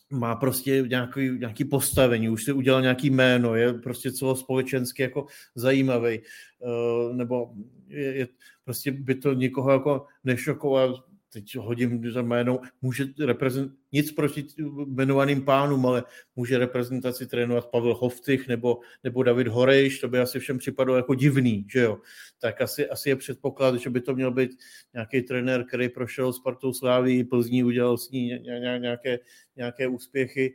má 0.10 0.36
prostě 0.36 0.82
nějaký, 0.88 1.30
nějaký 1.40 1.66
postavení, 1.66 2.30
už 2.30 2.44
si 2.44 2.52
udělal 2.52 2.82
nějaký 2.82 3.10
jméno, 3.10 3.56
je 3.56 3.74
prostě 3.74 4.12
celospolečensky 4.12 5.02
jako 5.02 5.26
zajímavý, 5.56 6.22
uh, 6.60 7.16
nebo 7.16 7.52
je, 7.88 8.16
je, 8.16 8.28
prostě 8.64 8.92
by 8.92 9.16
to 9.16 9.34
nikoho 9.34 9.72
jako 9.72 10.06
nešokovalo, 10.24 11.04
teď 11.42 11.56
hodím 11.56 12.12
za 12.12 12.22
jméno, 12.22 12.60
může 12.82 13.06
reprezent, 13.20 13.72
nic 13.92 14.12
proti 14.12 14.46
jmenovaným 14.86 15.46
pánům, 15.46 15.86
ale 15.86 16.04
může 16.36 16.58
reprezentaci 16.58 17.28
trénovat 17.28 17.66
Pavel 17.66 17.94
Hoftych 17.96 18.48
nebo, 18.48 18.80
nebo 19.04 19.24
David 19.24 19.48
Horejš, 19.48 20.00
to 20.00 20.08
by 20.08 20.20
asi 20.20 20.40
všem 20.40 20.58
připadlo 20.58 20.96
jako 20.96 21.16
divný, 21.16 21.68
že 21.70 21.80
jo. 21.80 21.98
Tak 22.40 22.62
asi, 22.62 22.90
asi 22.90 23.10
je 23.10 23.16
předpoklad, 23.16 23.76
že 23.76 23.90
by 23.90 24.02
to 24.02 24.16
měl 24.16 24.32
být 24.32 24.52
nějaký 24.94 25.22
trenér, 25.22 25.66
který 25.66 25.90
prošel 25.90 26.34
Spartou 26.34 26.74
Sláví, 26.74 27.24
Plzní 27.24 27.64
udělal 27.64 27.98
s 27.98 28.12
ní 28.12 28.40
nějaké, 28.80 29.20
nějaké 29.56 29.88
úspěchy, 29.88 30.54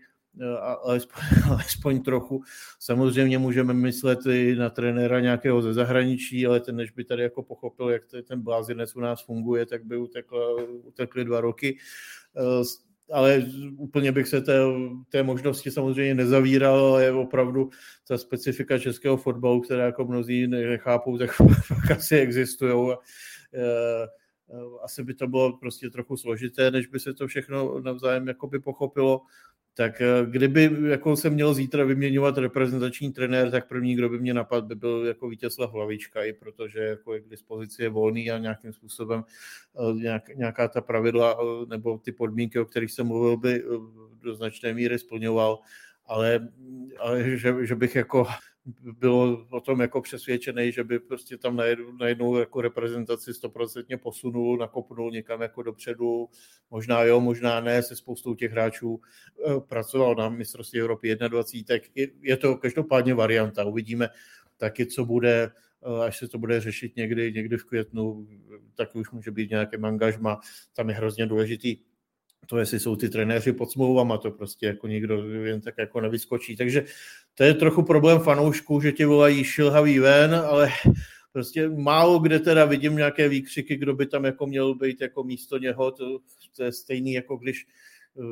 alespoň, 0.82 1.22
alespoň 1.50 2.02
trochu. 2.02 2.42
Samozřejmě 2.78 3.38
můžeme 3.38 3.74
myslet 3.74 4.18
i 4.26 4.54
na 4.54 4.70
trenéra 4.70 5.20
nějakého 5.20 5.62
ze 5.62 5.74
zahraničí, 5.74 6.46
ale 6.46 6.60
ten, 6.60 6.76
než 6.76 6.90
by 6.90 7.04
tady 7.04 7.22
jako 7.22 7.42
pochopil, 7.42 7.90
jak 7.90 8.02
ten 8.28 8.40
blázinec 8.40 8.96
u 8.96 9.00
nás 9.00 9.24
funguje, 9.24 9.66
tak 9.66 9.84
by 9.84 9.96
utekl, 9.96 10.68
utekly 10.82 11.24
dva 11.24 11.40
roky. 11.40 11.78
Eh, 12.36 12.64
ale 13.12 13.44
úplně 13.76 14.12
bych 14.12 14.28
se 14.28 14.40
té, 14.40 14.58
té 15.08 15.22
možnosti 15.22 15.70
samozřejmě 15.70 16.14
nezavíral, 16.14 16.84
ale 16.84 17.12
opravdu 17.12 17.70
ta 18.08 18.18
specifika 18.18 18.78
českého 18.78 19.16
fotbalu, 19.16 19.60
která 19.60 19.84
jako 19.84 20.04
mnozí 20.04 20.46
nechápou, 20.46 21.18
tak 21.18 21.30
asi 21.96 22.16
existují. 22.16 22.92
Eh, 23.54 24.06
asi 24.82 25.04
by 25.04 25.14
to 25.14 25.26
bylo 25.26 25.58
prostě 25.58 25.90
trochu 25.90 26.16
složité, 26.16 26.70
než 26.70 26.86
by 26.86 27.00
se 27.00 27.14
to 27.14 27.26
všechno 27.26 27.80
navzájem 27.80 28.28
jakoby 28.28 28.60
pochopilo 28.60 29.20
tak 29.74 30.00
eh, 30.00 30.06
kdyby 30.26 30.70
jako 30.86 31.16
se 31.16 31.30
měl 31.30 31.54
zítra 31.54 31.84
vyměňovat 31.84 32.38
reprezentační 32.38 33.12
trenér, 33.12 33.50
tak 33.50 33.68
první, 33.68 33.94
kdo 33.94 34.08
by 34.08 34.18
mě 34.18 34.34
napadl, 34.34 34.66
by 34.66 34.74
byl 34.74 35.04
jako 35.06 35.28
Vítězslav 35.28 35.72
Hlavička, 35.72 36.24
i 36.24 36.32
protože 36.32 36.80
jako 36.80 37.14
je 37.14 37.20
k 37.20 37.28
dispozici 37.28 37.82
je 37.82 37.88
volný 37.88 38.30
a 38.30 38.38
nějakým 38.38 38.72
způsobem 38.72 39.24
eh, 39.76 39.94
nějak, 39.94 40.28
nějaká 40.28 40.68
ta 40.68 40.80
pravidla 40.80 41.36
eh, 41.40 41.66
nebo 41.66 41.98
ty 41.98 42.12
podmínky, 42.12 42.58
o 42.58 42.64
kterých 42.64 42.92
jsem 42.92 43.06
mluvil, 43.06 43.36
by 43.36 43.64
do 44.22 44.34
značné 44.34 44.74
míry 44.74 44.98
splňoval, 44.98 45.58
ale, 46.06 46.48
ale 46.98 47.36
že, 47.36 47.54
že 47.66 47.74
bych 47.74 47.96
jako 47.96 48.26
bylo 48.98 49.46
o 49.50 49.60
tom 49.60 49.80
jako 49.80 50.00
přesvědčený, 50.00 50.72
že 50.72 50.84
by 50.84 50.98
prostě 50.98 51.38
tam 51.38 51.56
najednou, 51.56 51.92
najednou 51.92 52.36
jako 52.36 52.60
reprezentaci 52.60 53.34
stoprocentně 53.34 53.96
posunul, 53.96 54.58
nakopnul 54.58 55.10
někam 55.10 55.42
jako 55.42 55.62
dopředu, 55.62 56.28
možná 56.70 57.02
jo, 57.02 57.20
možná 57.20 57.60
ne, 57.60 57.82
se 57.82 57.96
spoustou 57.96 58.34
těch 58.34 58.52
hráčů 58.52 59.00
eh, 59.46 59.60
pracoval 59.60 60.14
na 60.14 60.28
mistrovství 60.28 60.80
Evropy 60.80 61.16
21, 61.16 61.78
tak 61.78 61.82
je 62.20 62.36
to 62.36 62.56
každopádně 62.56 63.14
varianta. 63.14 63.64
Uvidíme 63.64 64.08
taky, 64.56 64.86
co 64.86 65.04
bude, 65.04 65.50
eh, 65.82 66.04
až 66.04 66.18
se 66.18 66.28
to 66.28 66.38
bude 66.38 66.60
řešit 66.60 66.96
někdy, 66.96 67.32
někdy 67.32 67.56
v 67.56 67.64
květnu, 67.64 68.28
tak 68.74 68.96
už 68.96 69.10
může 69.10 69.30
být 69.30 69.50
nějaké 69.50 69.76
angažma, 69.76 70.40
tam 70.76 70.88
je 70.88 70.94
hrozně 70.94 71.26
důležitý 71.26 71.76
to, 72.46 72.58
jestli 72.58 72.80
jsou 72.80 72.96
ty 72.96 73.08
trenéři 73.08 73.52
pod 73.52 73.70
smlouvama, 73.70 74.18
to 74.18 74.30
prostě 74.30 74.66
jako 74.66 74.86
nikdo 74.86 75.28
jen 75.28 75.60
tak 75.60 75.74
jako 75.78 76.00
nevyskočí. 76.00 76.56
Takže 76.56 76.84
to 77.34 77.44
je 77.44 77.54
trochu 77.54 77.82
problém 77.82 78.20
fanoušků, 78.20 78.80
že 78.80 78.92
ti 78.92 79.04
volají 79.04 79.44
šilhavý 79.44 79.98
ven, 79.98 80.34
ale 80.34 80.70
prostě 81.32 81.68
málo 81.68 82.18
kde 82.18 82.40
teda 82.40 82.64
vidím 82.64 82.96
nějaké 82.96 83.28
výkřiky, 83.28 83.76
kdo 83.76 83.94
by 83.94 84.06
tam 84.06 84.24
jako 84.24 84.46
měl 84.46 84.74
být 84.74 85.00
jako 85.00 85.24
místo 85.24 85.58
něho, 85.58 85.90
to, 85.90 86.18
to 86.56 86.64
je 86.64 86.72
stejný 86.72 87.12
jako 87.12 87.36
když 87.36 87.66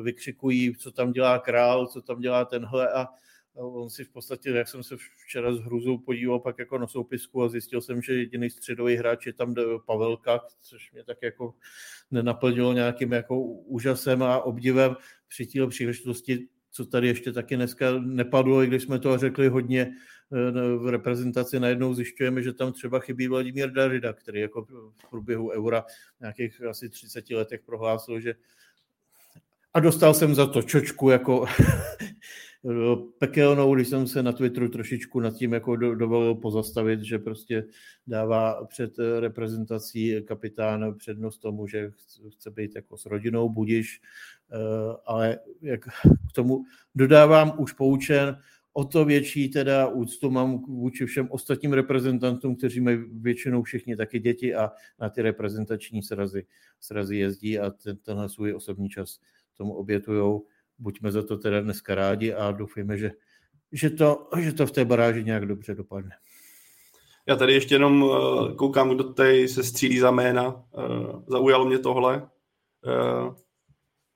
vykřikují, 0.03 0.75
co 0.75 0.91
tam 0.91 1.11
dělá 1.11 1.39
král, 1.39 1.87
co 1.87 2.01
tam 2.01 2.19
dělá 2.19 2.45
tenhle 2.45 2.89
a 2.89 3.07
on 3.55 3.89
si 3.89 4.03
v 4.03 4.09
podstatě, 4.09 4.49
jak 4.49 4.67
jsem 4.67 4.83
se 4.83 4.95
včera 5.25 5.53
s 5.53 5.59
hruzou 5.59 5.97
podíval 5.97 6.39
pak 6.39 6.59
jako 6.59 6.77
na 6.77 6.87
soupisku 6.87 7.43
a 7.43 7.49
zjistil 7.49 7.81
jsem, 7.81 8.01
že 8.01 8.13
jediný 8.13 8.49
středový 8.49 8.95
hráč 8.95 9.25
je 9.25 9.33
tam 9.33 9.55
Pavelka, 9.85 10.39
což 10.61 10.91
mě 10.91 11.03
tak 11.03 11.17
jako 11.21 11.53
nenaplnilo 12.11 12.73
nějakým 12.73 13.11
jako 13.11 13.41
úžasem 13.41 14.23
a 14.23 14.41
obdivem 14.41 14.95
při 15.27 15.47
příležitosti, 15.69 16.47
co 16.71 16.85
tady 16.85 17.07
ještě 17.07 17.31
taky 17.31 17.55
dneska 17.55 17.85
nepadlo, 17.99 18.63
i 18.63 18.67
když 18.67 18.83
jsme 18.83 18.99
to 18.99 19.17
řekli 19.17 19.47
hodně 19.47 19.81
eh, 19.81 20.51
v 20.77 20.87
reprezentaci, 20.91 21.59
najednou 21.59 21.93
zjišťujeme, 21.93 22.43
že 22.43 22.53
tam 22.53 22.73
třeba 22.73 22.99
chybí 22.99 23.27
Vladimír 23.27 23.71
Darida, 23.71 24.13
který 24.13 24.41
jako 24.41 24.61
v 24.65 25.09
průběhu 25.09 25.51
eura 25.51 25.85
nějakých 26.19 26.61
asi 26.63 26.89
30 26.89 27.29
letech 27.29 27.61
prohlásil, 27.65 28.19
že 28.19 28.35
a 29.73 29.79
dostal 29.79 30.13
jsem 30.13 30.35
za 30.35 30.47
to 30.47 30.61
čočku 30.61 31.09
jako 31.09 31.45
pekelnou, 33.19 33.75
když 33.75 33.87
jsem 33.87 34.07
se 34.07 34.23
na 34.23 34.31
Twitteru 34.31 34.69
trošičku 34.69 35.19
nad 35.19 35.33
tím 35.33 35.53
jako 35.53 35.75
dovolil 35.75 36.35
pozastavit, 36.35 37.01
že 37.01 37.19
prostě 37.19 37.65
dává 38.07 38.65
před 38.65 38.93
reprezentací 39.19 40.21
kapitán 40.25 40.95
přednost 40.97 41.37
tomu, 41.37 41.67
že 41.67 41.91
chce 42.29 42.51
být 42.51 42.75
jako 42.75 42.97
s 42.97 43.05
rodinou, 43.05 43.49
budiš, 43.49 44.01
eh, 44.51 44.95
ale 45.05 45.39
jak 45.61 45.81
k 46.29 46.33
tomu 46.35 46.63
dodávám 46.95 47.53
už 47.57 47.73
poučen, 47.73 48.37
o 48.73 48.85
to 48.85 49.05
větší 49.05 49.49
teda 49.49 49.87
úctu 49.87 50.29
mám 50.29 50.57
vůči 50.57 51.05
všem 51.05 51.27
ostatním 51.31 51.73
reprezentantům, 51.73 52.55
kteří 52.55 52.81
mají 52.81 52.97
většinou 53.11 53.63
všichni 53.63 53.95
taky 53.95 54.19
děti 54.19 54.55
a 54.55 54.71
na 54.99 55.09
ty 55.09 55.21
reprezentační 55.21 56.03
srazy, 56.03 56.45
srazy 56.79 57.17
jezdí 57.17 57.59
a 57.59 57.69
ten, 57.69 57.97
tenhle 57.97 58.29
svůj 58.29 58.53
osobní 58.55 58.89
čas 58.89 59.19
tomu 59.57 59.73
obětujou 59.73 60.45
buďme 60.81 61.11
za 61.11 61.23
to 61.23 61.37
teda 61.37 61.61
dneska 61.61 61.95
rádi 61.95 62.33
a 62.33 62.51
doufejme, 62.51 62.97
že, 62.97 63.11
že, 63.71 63.89
to, 63.89 64.29
že 64.39 64.53
to 64.53 64.65
v 64.67 64.71
té 64.71 64.85
baráži 64.85 65.23
nějak 65.23 65.45
dobře 65.45 65.75
dopadne. 65.75 66.11
Já 67.27 67.35
tady 67.35 67.53
ještě 67.53 67.75
jenom 67.75 68.03
uh, 68.03 68.55
koukám, 68.55 68.89
kdo 68.89 69.13
tady 69.13 69.47
se 69.47 69.63
střílí 69.63 69.99
za 69.99 70.11
jména. 70.11 70.47
Uh, 70.47 71.23
zaujalo 71.27 71.65
mě 71.65 71.79
tohle. 71.79 72.29
Uh, 72.85 73.35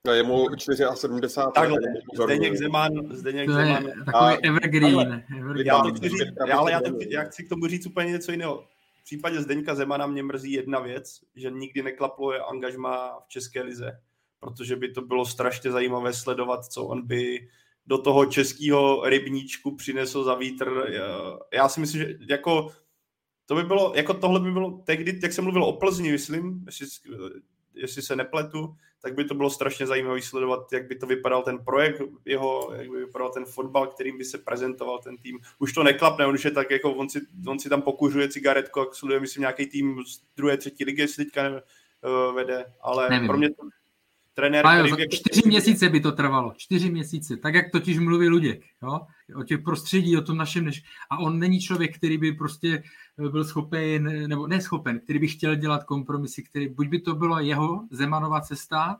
a 0.10 0.14
je 0.14 0.24
mu 0.24 0.48
74. 0.96 1.48
Takhle, 1.56 1.80
Zdeněk 2.24 2.56
Zeman, 2.56 2.92
Zdeněk 3.12 3.48
to 3.48 3.54
Zeman. 3.54 3.84
takový 3.84 4.14
a, 4.14 4.38
evergreen. 4.44 5.24
evergreen. 5.38 5.68
Já, 5.68 5.82
to 5.82 5.94
chci 5.94 6.10
já, 6.48 6.58
ale 6.58 6.72
já, 6.72 6.82
to, 6.82 6.92
já 7.10 7.24
chci 7.24 7.44
k 7.44 7.50
tomu 7.50 7.68
říct 7.68 7.86
úplně 7.86 8.12
něco 8.12 8.32
jiného. 8.32 8.64
V 9.02 9.04
případě 9.04 9.42
Zdeňka 9.42 9.76
Zemana 9.76 10.08
mě 10.08 10.24
mrzí 10.24 10.52
jedna 10.52 10.80
věc, 10.80 11.20
že 11.36 11.52
nikdy 11.52 11.84
neklaplo 11.84 12.34
je 12.34 12.40
angažma 12.40 13.20
v 13.26 13.30
České 13.30 13.62
lize 13.62 14.00
protože 14.46 14.76
by 14.76 14.92
to 14.92 15.02
bylo 15.02 15.26
strašně 15.26 15.72
zajímavé 15.72 16.14
sledovat, 16.14 16.66
co 16.66 16.84
on 16.86 17.08
by 17.08 17.48
do 17.86 17.98
toho 17.98 18.26
českého 18.26 19.10
rybníčku 19.10 19.76
přinesl 19.76 20.24
za 20.24 20.36
vítr. 20.36 20.94
Já 21.54 21.70
si 21.70 21.80
myslím, 21.80 22.02
že 22.02 22.14
jako 22.30 22.72
to 23.46 23.56
by 23.56 23.64
bylo, 23.64 23.94
jako 23.96 24.14
tohle 24.14 24.40
by 24.40 24.52
bylo 24.52 24.72
tehdy, 24.72 25.20
jak 25.24 25.34
jsem 25.34 25.44
mluvil 25.44 25.64
o 25.64 25.74
Plzni, 25.74 26.12
myslím, 26.12 26.66
jestli, 26.66 26.88
jestli 27.74 28.02
se 28.02 28.16
nepletu, 28.16 28.76
tak 29.02 29.16
by 29.16 29.26
to 29.26 29.36
bylo 29.36 29.50
strašně 29.50 29.88
zajímavé 29.88 30.22
sledovat, 30.22 30.74
jak 30.74 30.88
by 30.88 30.96
to 30.96 31.06
vypadal 31.06 31.44
ten 31.44 31.60
projekt 31.66 32.02
jeho, 32.26 32.74
jak 32.74 32.90
by 32.90 32.98
vypadal 32.98 33.30
ten 33.30 33.46
fotbal, 33.46 33.88
kterým 33.88 34.18
by 34.18 34.26
se 34.26 34.38
prezentoval 34.38 35.00
ten 35.00 35.18
tým. 35.18 35.40
Už 35.60 35.74
to 35.74 35.84
neklapne, 35.84 36.26
on 36.26 36.36
už 36.36 36.46
je 36.46 36.52
tak, 36.52 36.72
jako 36.72 36.94
on 36.94 37.10
si, 37.10 37.22
on 37.48 37.60
si 37.60 37.70
tam 37.70 37.82
pokuřuje 37.82 38.30
cigaretku 38.30 38.80
a 38.82 38.88
sleduje, 38.92 39.20
myslím, 39.20 39.42
nějaký 39.42 39.66
tým 39.66 40.04
z 40.06 40.22
druhé, 40.38 40.58
třetí 40.58 40.86
ligy, 40.86 41.02
jestli 41.02 41.26
teďka 41.26 41.44
ne, 41.44 41.50
uh, 41.52 42.36
vede, 42.36 42.66
ale 42.82 43.10
Nevím. 43.10 43.28
pro 43.28 43.38
mě 43.38 43.50
to, 43.50 43.64
trenér, 44.36 44.66
Majo, 44.66 44.86
který... 44.86 45.02
Jako... 45.02 45.16
Čtyři 45.16 45.42
měsíce 45.46 45.90
by 45.90 46.00
to 46.00 46.12
trvalo, 46.12 46.54
čtyři 46.58 46.92
měsíce, 46.92 47.38
tak 47.38 47.54
jak 47.54 47.72
totiž 47.72 48.00
mluví 48.00 48.30
Luděk, 48.30 48.64
jo? 48.84 49.00
o 49.36 49.44
těch 49.44 49.62
prostředí, 49.62 50.18
o 50.18 50.22
tom 50.22 50.38
našem, 50.38 50.66
než... 50.66 50.84
a 51.10 51.18
on 51.18 51.40
není 51.40 51.60
člověk, 51.60 51.98
který 51.98 52.18
by 52.18 52.32
prostě 52.32 52.84
eh, 53.26 53.30
byl 53.30 53.46
schopen, 53.46 54.28
nebo 54.30 54.48
neschopen, 54.48 55.00
který 55.00 55.20
by 55.20 55.28
chtěl 55.28 55.56
dělat 55.56 55.84
kompromisy, 55.84 56.44
který, 56.44 56.68
buď 56.70 56.88
by 56.88 57.00
to 57.00 57.16
byla 57.16 57.40
jeho 57.40 57.88
Zemanova 57.92 58.42
cesta, 58.42 59.00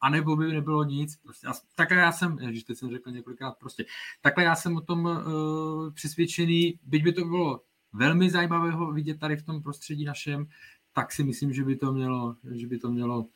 anebo 0.00 0.36
by 0.36 0.52
nebylo 0.52 0.84
nic. 0.84 1.16
Prostě. 1.16 1.46
takhle 1.76 1.98
já 1.98 2.12
jsem, 2.12 2.38
ježiš, 2.38 2.64
teď 2.64 2.78
jsem 2.78 2.90
řekl 2.90 3.10
několikrát 3.10 3.54
prostě, 3.58 3.84
takhle 4.20 4.44
já 4.44 4.54
jsem 4.54 4.76
o 4.76 4.80
tom 4.80 5.04
uh, 5.04 5.92
přesvědčený, 5.92 6.78
byť 6.82 7.04
by 7.04 7.12
to 7.12 7.24
bylo 7.24 7.60
velmi 7.92 8.30
zajímavého 8.30 8.92
vidět 8.92 9.18
tady 9.18 9.36
v 9.36 9.42
tom 9.42 9.62
prostředí 9.62 10.04
našem, 10.04 10.46
tak 10.92 11.12
si 11.12 11.24
myslím, 11.24 11.52
že 11.52 11.64
by 11.64 11.76
to 11.76 11.92
mělo, 11.92 12.36
že 12.54 12.66
by 12.66 12.78
to 12.78 12.90
mělo 12.90 13.26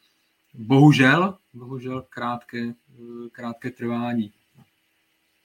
bohužel, 0.56 1.38
bohužel 1.54 2.06
krátké, 2.10 2.74
krátké 3.32 3.70
trvání. 3.70 4.32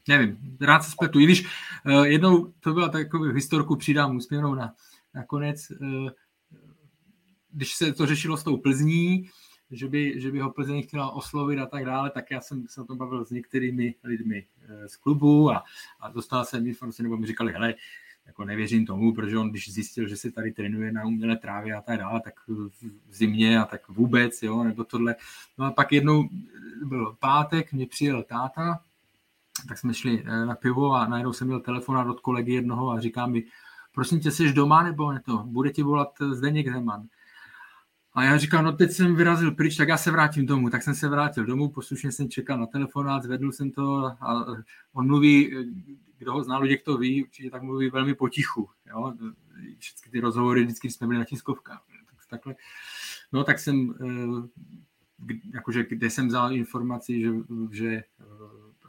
Nevím, 0.08 0.58
rád 0.62 0.84
se 0.84 0.92
spletu. 0.92 1.20
I 1.20 1.24
když 1.24 1.46
uh, 1.86 2.04
jednou 2.04 2.54
to 2.60 2.74
byla 2.74 2.90
takovou 2.90 3.24
historku, 3.24 3.76
přidám 3.76 4.16
úsměvnou 4.16 4.56
na, 4.56 4.74
nakonec, 5.14 5.72
uh, 5.72 6.10
když 7.52 7.74
se 7.74 7.94
to 7.94 8.06
řešilo 8.06 8.38
s 8.38 8.44
tou 8.44 8.58
Plzní, 8.58 9.30
že 9.72 9.88
by, 9.88 10.22
že 10.22 10.32
by 10.32 10.40
ho 10.40 10.52
Plzeň 10.52 10.84
chtěla 10.84 11.12
oslovit 11.12 11.60
a 11.60 11.66
tak 11.66 11.86
dále, 11.86 12.10
tak 12.10 12.32
já 12.32 12.42
jsem 12.42 12.68
se 12.68 12.82
o 12.82 12.84
tom 12.84 12.98
bavil 12.98 13.26
s 13.26 13.30
některými 13.30 13.96
lidmi 14.04 14.46
z 14.88 14.96
klubu 14.96 15.52
a, 15.52 15.64
a 16.00 16.10
dostal 16.10 16.46
jsem 16.46 16.68
informace, 16.68 17.04
nebo 17.04 17.18
mi 17.18 17.28
říkali, 17.28 17.54
hele, 17.54 17.74
jako 18.26 18.46
nevěřím 18.46 18.86
tomu, 18.86 19.14
protože 19.14 19.38
on, 19.38 19.50
když 19.50 19.74
zjistil, 19.74 20.08
že 20.08 20.18
se 20.18 20.32
tady 20.32 20.52
trénuje 20.52 20.92
na 20.92 21.06
umělé 21.06 21.38
trávě 21.38 21.74
a 21.74 21.82
tak 21.82 22.00
dále, 22.00 22.22
tak 22.22 22.34
v 22.48 23.14
zimě 23.16 23.60
a 23.60 23.66
tak 23.66 23.90
vůbec, 23.90 24.44
jo, 24.44 24.64
nebo 24.64 24.84
tohle. 24.84 25.16
No 25.58 25.66
a 25.66 25.72
pak 25.72 25.92
jednou 25.92 26.30
byl 26.86 27.16
pátek, 27.20 27.74
mě 27.74 27.88
přijel 27.88 28.24
táta, 28.24 28.80
tak 29.68 29.78
jsme 29.78 29.94
šli 29.94 30.24
eh, 30.26 30.46
na 30.46 30.56
pivo 30.56 30.94
a 30.94 31.08
najednou 31.08 31.34
jsem 31.34 31.48
měl 31.48 31.60
telefonát 31.60 32.08
od 32.08 32.20
kolegy 32.20 32.54
jednoho 32.54 32.90
a 32.90 33.00
říká 33.00 33.26
mi, 33.26 33.44
prosím 33.94 34.20
tě, 34.20 34.32
jsi 34.32 34.54
doma 34.54 34.84
nebo 34.84 35.12
ne 35.12 35.22
to? 35.26 35.38
Bude 35.38 35.70
ti 35.70 35.84
volat 35.84 36.14
eh, 36.22 36.36
Zdeněk 36.36 36.74
Zeman. 36.74 37.08
A 38.14 38.24
já 38.24 38.38
říkám, 38.38 38.66
no 38.66 38.72
teď 38.72 38.92
jsem 38.92 39.16
vyrazil 39.16 39.52
pryč, 39.52 39.78
tak 39.78 39.88
já 39.88 39.98
se 39.98 40.12
vrátím 40.12 40.46
domů. 40.46 40.70
Tak 40.70 40.84
jsem 40.84 40.96
se 40.96 41.10
vrátil 41.10 41.46
domů, 41.46 41.70
poslušně 41.70 42.12
jsem 42.12 42.30
čekal 42.30 42.60
na 42.60 42.66
telefonát, 42.66 43.24
zvedl 43.24 43.52
jsem 43.52 43.72
to 43.72 44.06
a 44.06 44.46
on 44.94 45.08
mluví, 45.08 45.52
kdo 46.18 46.34
ho 46.34 46.44
zná, 46.44 46.58
lidi, 46.58 46.82
kdo 46.84 46.98
ví, 46.98 47.24
určitě 47.24 47.50
tak 47.50 47.62
mluví 47.62 47.90
velmi 47.90 48.16
potichu. 48.16 48.70
Jo? 48.90 49.14
Všechny 49.80 50.12
ty 50.12 50.20
rozhovory, 50.20 50.64
vždycky 50.64 50.90
jsme 50.90 51.08
byli 51.08 51.20
na 51.20 51.26
tiskovkách. 51.26 51.84
Tak, 52.06 52.26
takhle. 52.30 52.56
No 53.32 53.44
tak 53.44 53.60
jsem, 53.60 53.94
eh, 54.02 55.34
jakože 55.54 55.86
kde 55.90 56.10
jsem 56.10 56.28
vzal 56.28 56.54
informaci, 56.54 57.22
že, 57.22 57.32
že 57.72 58.04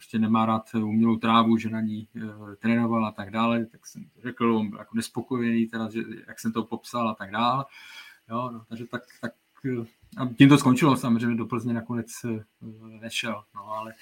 prostě 0.03 0.19
nemá 0.19 0.47
rád 0.47 0.75
umělou 0.75 1.17
trávu, 1.17 1.57
že 1.57 1.71
na 1.71 1.81
ní 1.81 2.09
e, 2.17 2.57
trénoval 2.57 3.07
a 3.07 3.13
tak 3.13 3.31
dále, 3.31 3.67
tak 3.67 3.87
jsem 3.87 4.05
řekl, 4.23 4.57
on 4.57 4.71
byl 4.71 4.79
jako 4.79 4.97
nespokojený, 4.97 5.67
teda, 5.67 5.91
že, 5.91 6.01
jak 6.29 6.41
jsem 6.41 6.53
to 6.53 6.65
popsal 6.65 7.09
a 7.09 7.15
tak 7.15 7.31
dále. 7.31 7.65
Jo, 8.33 8.51
no, 8.53 8.65
takže 8.69 8.87
tak, 8.87 9.03
tak 9.21 9.33
eh, 9.65 9.85
a 10.17 10.29
tím 10.39 10.49
to 10.49 10.59
skončilo, 10.59 10.97
samozřejmě 10.97 11.37
do 11.37 11.47
Plzně 11.47 11.73
nakonec 11.73 12.09
e, 12.25 12.45
nešel, 13.01 13.43
no, 13.55 13.69
ale 13.69 13.95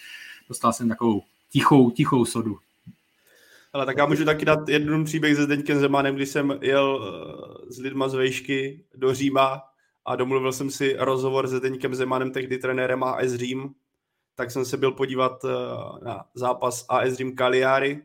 dostal 0.48 0.72
jsem 0.72 0.88
takovou 0.88 1.22
tichou, 1.50 1.90
tichou 1.90 2.24
sodu. 2.24 2.58
Ale 3.72 3.86
tak 3.86 3.96
já 3.96 4.06
můžu 4.06 4.24
taky 4.24 4.44
dát 4.44 4.68
jeden 4.68 5.04
příběh 5.04 5.36
se 5.36 5.42
Zdeňkem 5.42 5.78
Zemanem, 5.78 6.14
když 6.14 6.28
jsem 6.28 6.58
jel 6.62 7.14
s 7.68 7.78
lidma 7.78 8.08
z 8.08 8.14
Vejšky 8.14 8.84
do 8.94 9.14
Říma 9.14 9.62
a 10.04 10.16
domluvil 10.16 10.52
jsem 10.52 10.70
si 10.70 10.96
rozhovor 10.98 11.48
se 11.48 11.56
Zdeňkem 11.58 11.94
Zemanem, 11.94 12.32
tehdy 12.32 12.58
trenérem 12.58 13.04
AS 13.04 13.34
Řím, 13.34 13.74
tak 14.34 14.50
jsem 14.50 14.64
se 14.64 14.76
byl 14.76 14.92
podívat 14.92 15.44
eh, 15.44 16.04
na 16.04 16.24
zápas 16.34 16.86
AS 16.88 17.14
Řím 17.14 17.36
Cagliari, 17.36 18.02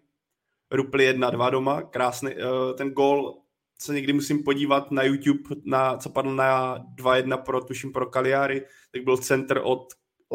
Rupli 0.71 1.13
1-2 1.13 1.51
doma, 1.51 1.81
krásný, 1.81 2.31
eh, 2.31 2.73
ten 2.73 2.91
gol 2.91 3.44
se 3.79 3.93
někdy 3.93 4.13
musím 4.13 4.43
podívat 4.43 4.91
na 4.91 5.03
YouTube, 5.03 5.55
na, 5.63 5.97
co 5.97 6.09
padl 6.09 6.35
na 6.35 6.77
2-1 6.95 7.43
pro, 7.43 7.61
tuším 7.63 7.91
pro 7.91 8.05
Cagliari, 8.05 8.65
tak 8.91 9.03
byl 9.03 9.17
center 9.17 9.61
od 9.63 9.87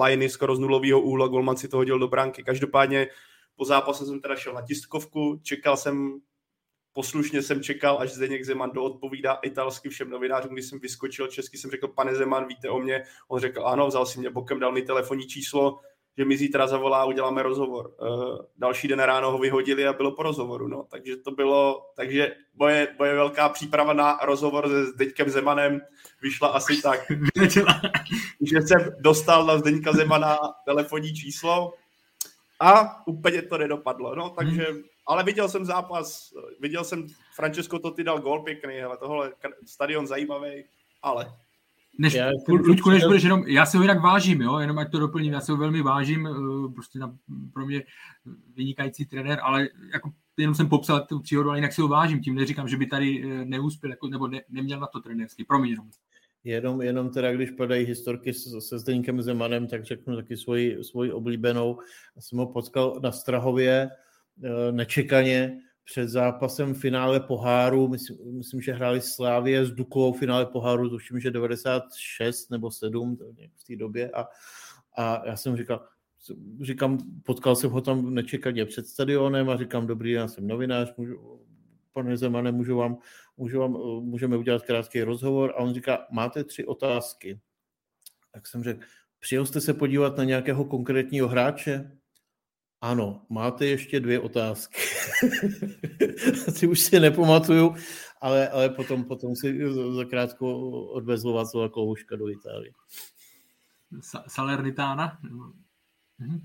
liney 0.05 0.29
skoro 0.29 0.57
z 0.57 0.59
nulového 0.59 1.01
úhlu, 1.01 1.29
golman 1.29 1.57
si 1.57 1.69
to 1.69 1.77
hodil 1.77 1.99
do 1.99 2.09
bránky. 2.09 2.43
Každopádně 2.43 3.09
po 3.57 3.65
zápase 3.65 4.07
jsem 4.07 4.21
teda 4.21 4.37
šel 4.37 4.53
na 4.53 4.63
tiskovku, 4.63 5.41
čekal 5.43 5.77
jsem, 5.77 6.21
poslušně 6.93 7.43
jsem 7.43 7.63
čekal, 7.63 7.99
až 8.01 8.13
Zdeněk 8.13 8.45
Zeman 8.45 8.71
doodpovídá 8.71 9.33
italsky 9.35 9.89
všem 9.89 10.11
novinářům, 10.11 10.53
když 10.53 10.67
jsem 10.67 10.79
vyskočil 10.79 11.27
česky, 11.27 11.59
jsem 11.59 11.71
řekl, 11.71 11.89
pane 11.89 12.15
Zeman, 12.15 12.47
víte 12.47 12.69
o 12.69 12.79
mě? 12.79 13.05
On 13.29 13.41
řekl, 13.41 13.67
ano, 13.67 13.87
vzal 13.87 14.07
si 14.07 14.19
mě 14.19 14.31
bokem, 14.31 14.61
dal 14.61 14.73
mi 14.73 14.83
telefonní 14.83 15.27
číslo, 15.27 15.81
že 16.21 16.25
mi 16.25 16.37
zítra 16.37 16.67
zavolá 16.67 17.03
a 17.03 17.05
uděláme 17.05 17.43
rozhovor. 17.43 17.95
Uh, 18.01 18.39
další 18.59 18.89
den 18.89 19.01
ráno 19.01 19.31
ho 19.31 19.39
vyhodili 19.39 19.87
a 19.87 19.93
bylo 19.93 20.13
po 20.13 20.23
rozhovoru, 20.23 20.69
no. 20.69 20.87
Takže 20.91 21.17
to 21.17 21.31
bylo, 21.31 21.87
takže 21.97 22.37
moje, 22.55 22.95
moje 22.99 23.15
velká 23.15 23.49
příprava 23.49 23.93
na 23.93 24.21
rozhovor 24.23 24.69
se 24.69 24.87
Zdeňkem 24.87 25.31
Zemanem 25.31 25.81
vyšla 26.23 26.49
asi 26.49 26.83
tak, 26.83 27.01
že 28.41 28.63
jsem 28.63 28.97
dostal 28.99 29.47
na 29.47 29.59
Zdeňka 29.59 29.93
Zemana 29.93 30.39
telefonní 30.65 31.15
číslo 31.15 31.73
a 32.61 33.07
úplně 33.07 33.43
to 33.43 33.59
nedopadlo, 33.59 34.15
no, 34.15 34.31
takže, 34.31 34.67
ale 35.07 35.25
viděl 35.25 35.49
jsem 35.49 35.65
zápas, 35.65 36.35
viděl 36.61 36.85
jsem, 36.85 37.07
Francesco 37.35 37.79
Totti 37.79 38.05
dal 38.05 38.21
gol 38.21 38.43
pěkný, 38.43 38.75
hele, 38.75 38.97
tohle 38.97 39.33
stadion 39.67 40.07
zajímavý, 40.07 40.65
ale 41.03 41.33
než, 42.01 42.15
já 42.15 42.31
Luďku, 42.49 42.91
než 42.91 43.05
budeš 43.05 43.23
jenom, 43.23 43.45
já 43.47 43.67
se 43.67 43.77
ho 43.77 43.83
jinak 43.83 44.01
vážím, 44.01 44.41
jo, 44.41 44.59
jenom 44.59 44.79
ať 44.79 44.91
to 44.91 44.99
doplním, 44.99 45.33
já 45.33 45.41
se 45.41 45.53
ho 45.53 45.59
velmi 45.59 45.83
vážím, 45.83 46.27
eh, 46.27 46.73
prostě 46.75 46.99
na, 46.99 47.17
pro 47.53 47.67
mě 47.67 47.83
vynikající 48.57 49.07
trenér, 49.07 49.39
ale 49.43 49.69
jako 49.93 50.11
jenom 50.37 50.55
jsem 50.55 50.69
popsal 50.69 51.07
tu 51.07 51.21
příhodu, 51.21 51.49
ale 51.49 51.59
jinak 51.59 51.73
si 51.73 51.81
ho 51.81 51.89
vážím, 51.89 52.21
tím 52.21 52.35
neříkám, 52.35 52.69
že 52.69 52.77
by 52.77 52.87
tady 52.87 53.25
eh, 53.25 53.45
neúspěl, 53.45 53.91
jako, 53.91 54.09
nebo 54.09 54.29
ne, 54.29 54.41
neměl 54.49 54.81
na 54.81 54.87
to 54.87 55.01
trenérský, 55.01 55.45
promiň 55.45 55.71
jenom. 55.71 55.91
Jenom, 56.45 56.83
jenom 56.83 57.11
teda, 57.11 57.33
když 57.33 57.51
padají 57.51 57.87
historky 57.87 58.35
se 58.35 58.79
Zdeňkem 58.79 59.23
Zemanem, 59.23 59.67
tak 59.67 59.85
řeknu 59.85 60.17
taky 60.17 60.37
svoji, 60.37 60.85
svoji 60.85 61.13
oblíbenou. 61.13 61.79
Já 62.17 62.23
jsem 62.23 62.39
ho 62.39 62.47
potkal 62.47 63.01
na 63.03 63.13
Strahově 63.13 63.91
eh, 64.45 64.73
nečekaně, 64.73 65.61
před 65.91 66.09
zápasem 66.09 66.75
finále 66.75 67.21
poháru, 67.21 67.89
myslím, 67.89 68.19
myslím 68.37 68.61
že 68.61 68.73
hráli 68.73 69.01
Slávě 69.01 69.67
s 69.67 69.71
Dukovou 69.71 70.13
finále 70.13 70.47
poháru, 70.47 70.89
tuším, 70.89 71.21
že 71.21 71.31
96 71.31 72.51
nebo 72.51 72.71
7 72.71 73.17
v 73.57 73.65
té 73.67 73.77
době 73.77 74.11
a, 74.11 74.29
a 74.97 75.27
já 75.27 75.37
jsem 75.37 75.57
říkal, 75.57 75.87
říkám, 76.63 76.99
potkal 77.25 77.57
jsem 77.57 77.71
ho 77.71 77.81
tam 77.81 78.15
nečekaně 78.15 78.67
před 78.67 78.87
stadionem 78.87 79.51
a 79.51 79.57
říkám, 79.57 79.87
dobrý 79.87 80.11
já 80.11 80.29
jsem 80.29 80.47
novinář, 80.47 80.95
můžu, 80.97 81.41
pane 81.93 82.17
Zemane, 82.17 82.53
můžu 82.53 82.77
vám, 82.77 82.99
můžu 83.37 83.61
vám, 83.61 83.73
můžeme 84.05 84.37
udělat 84.37 84.63
krátký 84.63 85.03
rozhovor 85.03 85.51
a 85.51 85.61
on 85.61 85.75
říká, 85.75 86.07
máte 86.11 86.45
tři 86.45 86.65
otázky. 86.65 87.41
Tak 88.33 88.47
jsem 88.47 88.63
řekl, 88.63 88.81
přijel 89.19 89.47
jste 89.47 89.61
se 89.61 89.75
podívat 89.75 90.17
na 90.17 90.25
nějakého 90.25 90.65
konkrétního 90.65 91.29
hráče? 91.29 92.00
Ano, 92.81 93.23
máte 93.29 93.67
ještě 93.67 94.01
dvě 94.01 94.21
otázky. 94.21 94.81
Ty 96.61 96.67
už 96.67 96.81
si 96.81 97.01
nepamatuju, 97.01 97.75
ale, 98.21 98.49
ale 98.49 98.69
potom, 98.69 99.05
potom 99.05 99.37
si 99.37 99.61
za 99.97 100.05
krátko 100.05 100.71
odvezl 100.91 101.33
Václava 101.33 101.69
Klouška 101.69 102.17
do 102.17 102.29
Itálie. 102.29 102.73
Salernitana? 104.27 105.19
Mhm. 106.19 106.41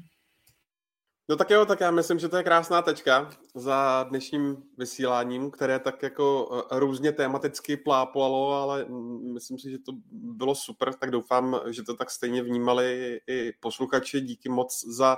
No 1.29 1.35
tak 1.35 1.49
jo, 1.49 1.65
tak 1.65 1.79
já 1.79 1.91
myslím, 1.91 2.19
že 2.19 2.29
to 2.29 2.37
je 2.37 2.43
krásná 2.43 2.81
tečka 2.81 3.29
za 3.55 4.05
dnešním 4.09 4.57
vysíláním, 4.77 5.51
které 5.51 5.79
tak 5.79 6.03
jako 6.03 6.49
eh, 6.71 6.79
různě 6.79 7.11
tematicky 7.11 7.77
plápalo, 7.77 8.53
ale 8.53 8.85
myslím 9.33 9.59
si, 9.59 9.71
že 9.71 9.79
to 9.79 9.91
bylo 10.11 10.55
super, 10.55 10.93
tak 10.93 11.11
doufám, 11.11 11.59
že 11.69 11.83
to 11.83 11.95
tak 11.95 12.11
stejně 12.11 12.43
vnímali 12.43 13.19
i 13.27 13.53
posluchači. 13.59 14.21
Díky 14.21 14.49
moc 14.49 14.85
za 14.87 15.17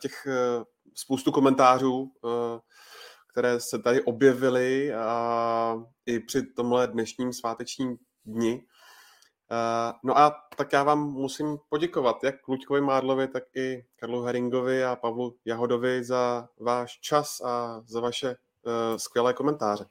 těch 0.00 0.26
eh, 0.26 0.64
spoustu 0.94 1.32
komentářů, 1.32 2.12
eh, 2.24 2.60
které 3.30 3.60
se 3.60 3.78
tady 3.78 4.02
objevily 4.02 4.94
a 4.94 5.76
i 6.06 6.20
při 6.20 6.42
tomhle 6.42 6.86
dnešním 6.86 7.32
svátečním 7.32 7.96
dni. 8.24 8.64
No 10.04 10.18
a 10.18 10.34
tak 10.56 10.72
já 10.72 10.82
vám 10.82 11.12
musím 11.12 11.58
poděkovat 11.68 12.24
jak 12.24 12.48
Luďkovi 12.48 12.80
Mádlovi, 12.80 13.28
tak 13.28 13.42
i 13.56 13.84
Karlu 13.96 14.22
Heringovi 14.22 14.84
a 14.84 14.96
Pavlu 14.96 15.36
Jahodovi 15.44 16.04
za 16.04 16.48
váš 16.60 16.98
čas 17.00 17.40
a 17.40 17.82
za 17.86 18.00
vaše 18.00 18.36
skvělé 18.96 19.34
komentáře. 19.34 19.86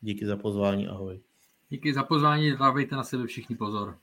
Díky 0.00 0.26
za 0.26 0.36
pozvání, 0.36 0.88
ahoj. 0.88 1.20
Díky 1.68 1.94
za 1.94 2.02
pozvání, 2.02 2.56
dávejte 2.56 2.96
na 2.96 3.04
sebe 3.04 3.26
všichni 3.26 3.56
pozor 3.56 3.98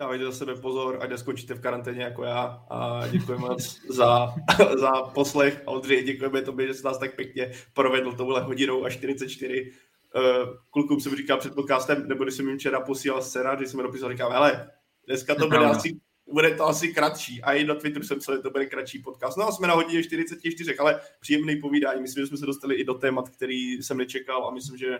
dávajte 0.00 0.24
za 0.24 0.32
sebe 0.32 0.54
pozor, 0.54 0.98
ať 1.00 1.10
neskončíte 1.10 1.54
v 1.54 1.60
karanténě 1.60 2.02
jako 2.02 2.24
já 2.24 2.64
a 2.70 3.08
děkujeme 3.08 3.48
moc 3.48 3.80
za, 3.88 4.34
za 4.80 4.90
poslech. 5.02 5.62
A 5.66 5.70
Ondřej, 5.70 6.04
děkujeme 6.04 6.42
tobě, 6.42 6.66
že 6.66 6.74
jsi 6.74 6.84
nás 6.84 6.98
tak 6.98 7.16
pěkně 7.16 7.52
provedl 7.74 8.12
touhle 8.12 8.40
hodinou 8.40 8.84
a 8.84 8.90
44. 8.90 9.72
Uh, 10.16 10.22
klukům 10.70 11.00
jsem 11.00 11.16
říkal 11.16 11.38
před 11.38 11.54
podcastem, 11.54 12.08
nebo 12.08 12.24
když 12.24 12.34
jsem 12.34 12.48
jim 12.48 12.58
včera 12.58 12.80
posílal 12.80 13.22
scénář, 13.22 13.58
když 13.58 13.70
jsem 13.70 13.76
mi 13.76 13.82
dopisal, 13.82 14.10
říkal, 14.10 14.30
hele, 14.30 14.70
dneska 15.06 15.34
to 15.34 15.46
bude 15.46 15.58
asi, 15.58 16.00
bude 16.32 16.54
to 16.54 16.66
asi 16.66 16.88
kratší. 16.88 17.42
A 17.42 17.52
i 17.52 17.64
na 17.64 17.74
Twitteru 17.74 18.04
jsem 18.04 18.18
psal, 18.18 18.36
že 18.36 18.42
to 18.42 18.50
bude 18.50 18.66
kratší 18.66 18.98
podcast. 18.98 19.38
No 19.38 19.48
a 19.48 19.52
jsme 19.52 19.68
na 19.68 19.74
hodině 19.74 20.02
44, 20.02 20.78
ale 20.78 21.00
příjemný 21.20 21.56
povídání. 21.56 22.02
Myslím, 22.02 22.22
že 22.22 22.28
jsme 22.28 22.36
se 22.36 22.46
dostali 22.46 22.74
i 22.74 22.84
do 22.84 22.94
témat, 22.94 23.28
který 23.28 23.72
jsem 23.72 23.96
nečekal 23.96 24.46
a 24.46 24.50
myslím, 24.50 24.76
že 24.76 24.98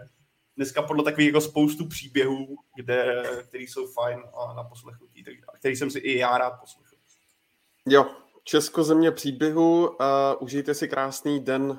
dneska 0.57 0.83
podle 0.83 1.05
takových 1.05 1.27
jako 1.27 1.41
spoustu 1.41 1.89
příběhů, 1.89 2.57
kde, 2.77 3.23
který 3.49 3.67
jsou 3.67 3.87
fajn 3.87 4.23
a 4.35 4.55
na 4.55 4.65
poslechnutí, 4.65 5.25
který 5.59 5.77
jsem 5.77 5.91
si 5.91 5.99
i 5.99 6.19
já 6.19 6.39
rád 6.39 6.51
poslechl. 6.61 6.97
Jo, 7.87 8.07
Česko 8.45 8.85
země 8.85 9.11
příběhu, 9.11 9.89
uh, 9.89 9.97
užijte 10.41 10.75
si 10.75 10.89
krásný 10.89 11.41
den 11.41 11.63
uh, 11.71 11.79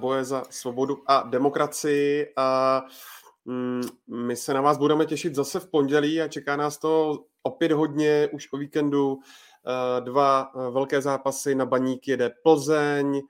boje 0.00 0.24
za 0.24 0.44
svobodu 0.50 1.02
a 1.06 1.22
demokracii 1.22 2.32
a 2.36 2.82
um, 3.44 3.80
my 4.06 4.36
se 4.36 4.54
na 4.54 4.60
vás 4.60 4.78
budeme 4.78 5.06
těšit 5.06 5.34
zase 5.34 5.60
v 5.60 5.70
pondělí 5.70 6.20
a 6.20 6.28
čeká 6.28 6.56
nás 6.56 6.78
to 6.78 7.24
opět 7.42 7.72
hodně 7.72 8.28
už 8.32 8.48
o 8.52 8.56
víkendu. 8.56 9.12
Uh, 9.14 9.20
dva 10.04 10.52
velké 10.70 11.00
zápasy 11.00 11.54
na 11.54 11.66
baník 11.66 12.08
jede 12.08 12.30
Plzeň, 12.42 13.20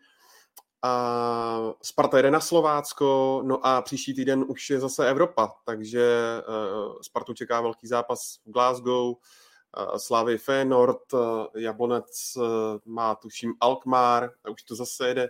a 0.85 1.73
Sparta 1.83 2.17
jede 2.17 2.31
na 2.31 2.41
Slovácko, 2.41 3.43
no 3.45 3.67
a 3.67 3.83
příští 3.83 4.15
týden 4.15 4.45
už 4.49 4.71
je 4.71 4.81
zase 4.81 5.09
Evropa, 5.09 5.55
takže 5.65 6.43
uh, 6.49 7.01
Spartu 7.03 7.35
čeká 7.35 7.61
velký 7.61 7.87
zápas 7.87 8.39
v 8.47 8.51
Glasgow, 8.51 9.07
uh, 9.07 9.97
Slávy 9.97 10.39
Feyenoord, 10.39 11.13
uh, 11.13 11.21
Jablonec 11.55 12.39
má 12.85 13.15
tuším 13.15 13.55
Alkmaar 13.61 14.31
a 14.45 14.51
už 14.51 14.63
to 14.63 14.75
zase 14.75 15.09
jede 15.09 15.29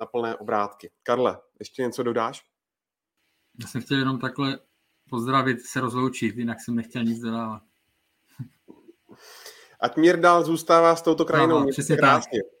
na 0.00 0.06
plné 0.06 0.36
obrátky. 0.36 0.90
Karle, 1.02 1.38
ještě 1.58 1.82
něco 1.82 2.02
dodáš? 2.02 2.44
Já 3.60 3.66
jsem 3.66 3.82
chtěl 3.82 3.98
jenom 3.98 4.18
takhle 4.18 4.58
pozdravit, 5.10 5.66
se 5.66 5.80
rozloučit, 5.80 6.36
jinak 6.36 6.60
jsem 6.60 6.74
nechtěl 6.74 7.04
nic 7.04 7.20
dodávat. 7.20 7.62
Ať 9.80 9.96
mír 9.96 10.20
dál 10.20 10.44
zůstává 10.44 10.96
s 10.96 11.02
touto 11.02 11.24
krajinou. 11.24 11.60
No, 11.60 11.66
přesně 11.70 11.96
krásně. 11.96 12.42
Tak. 12.42 12.55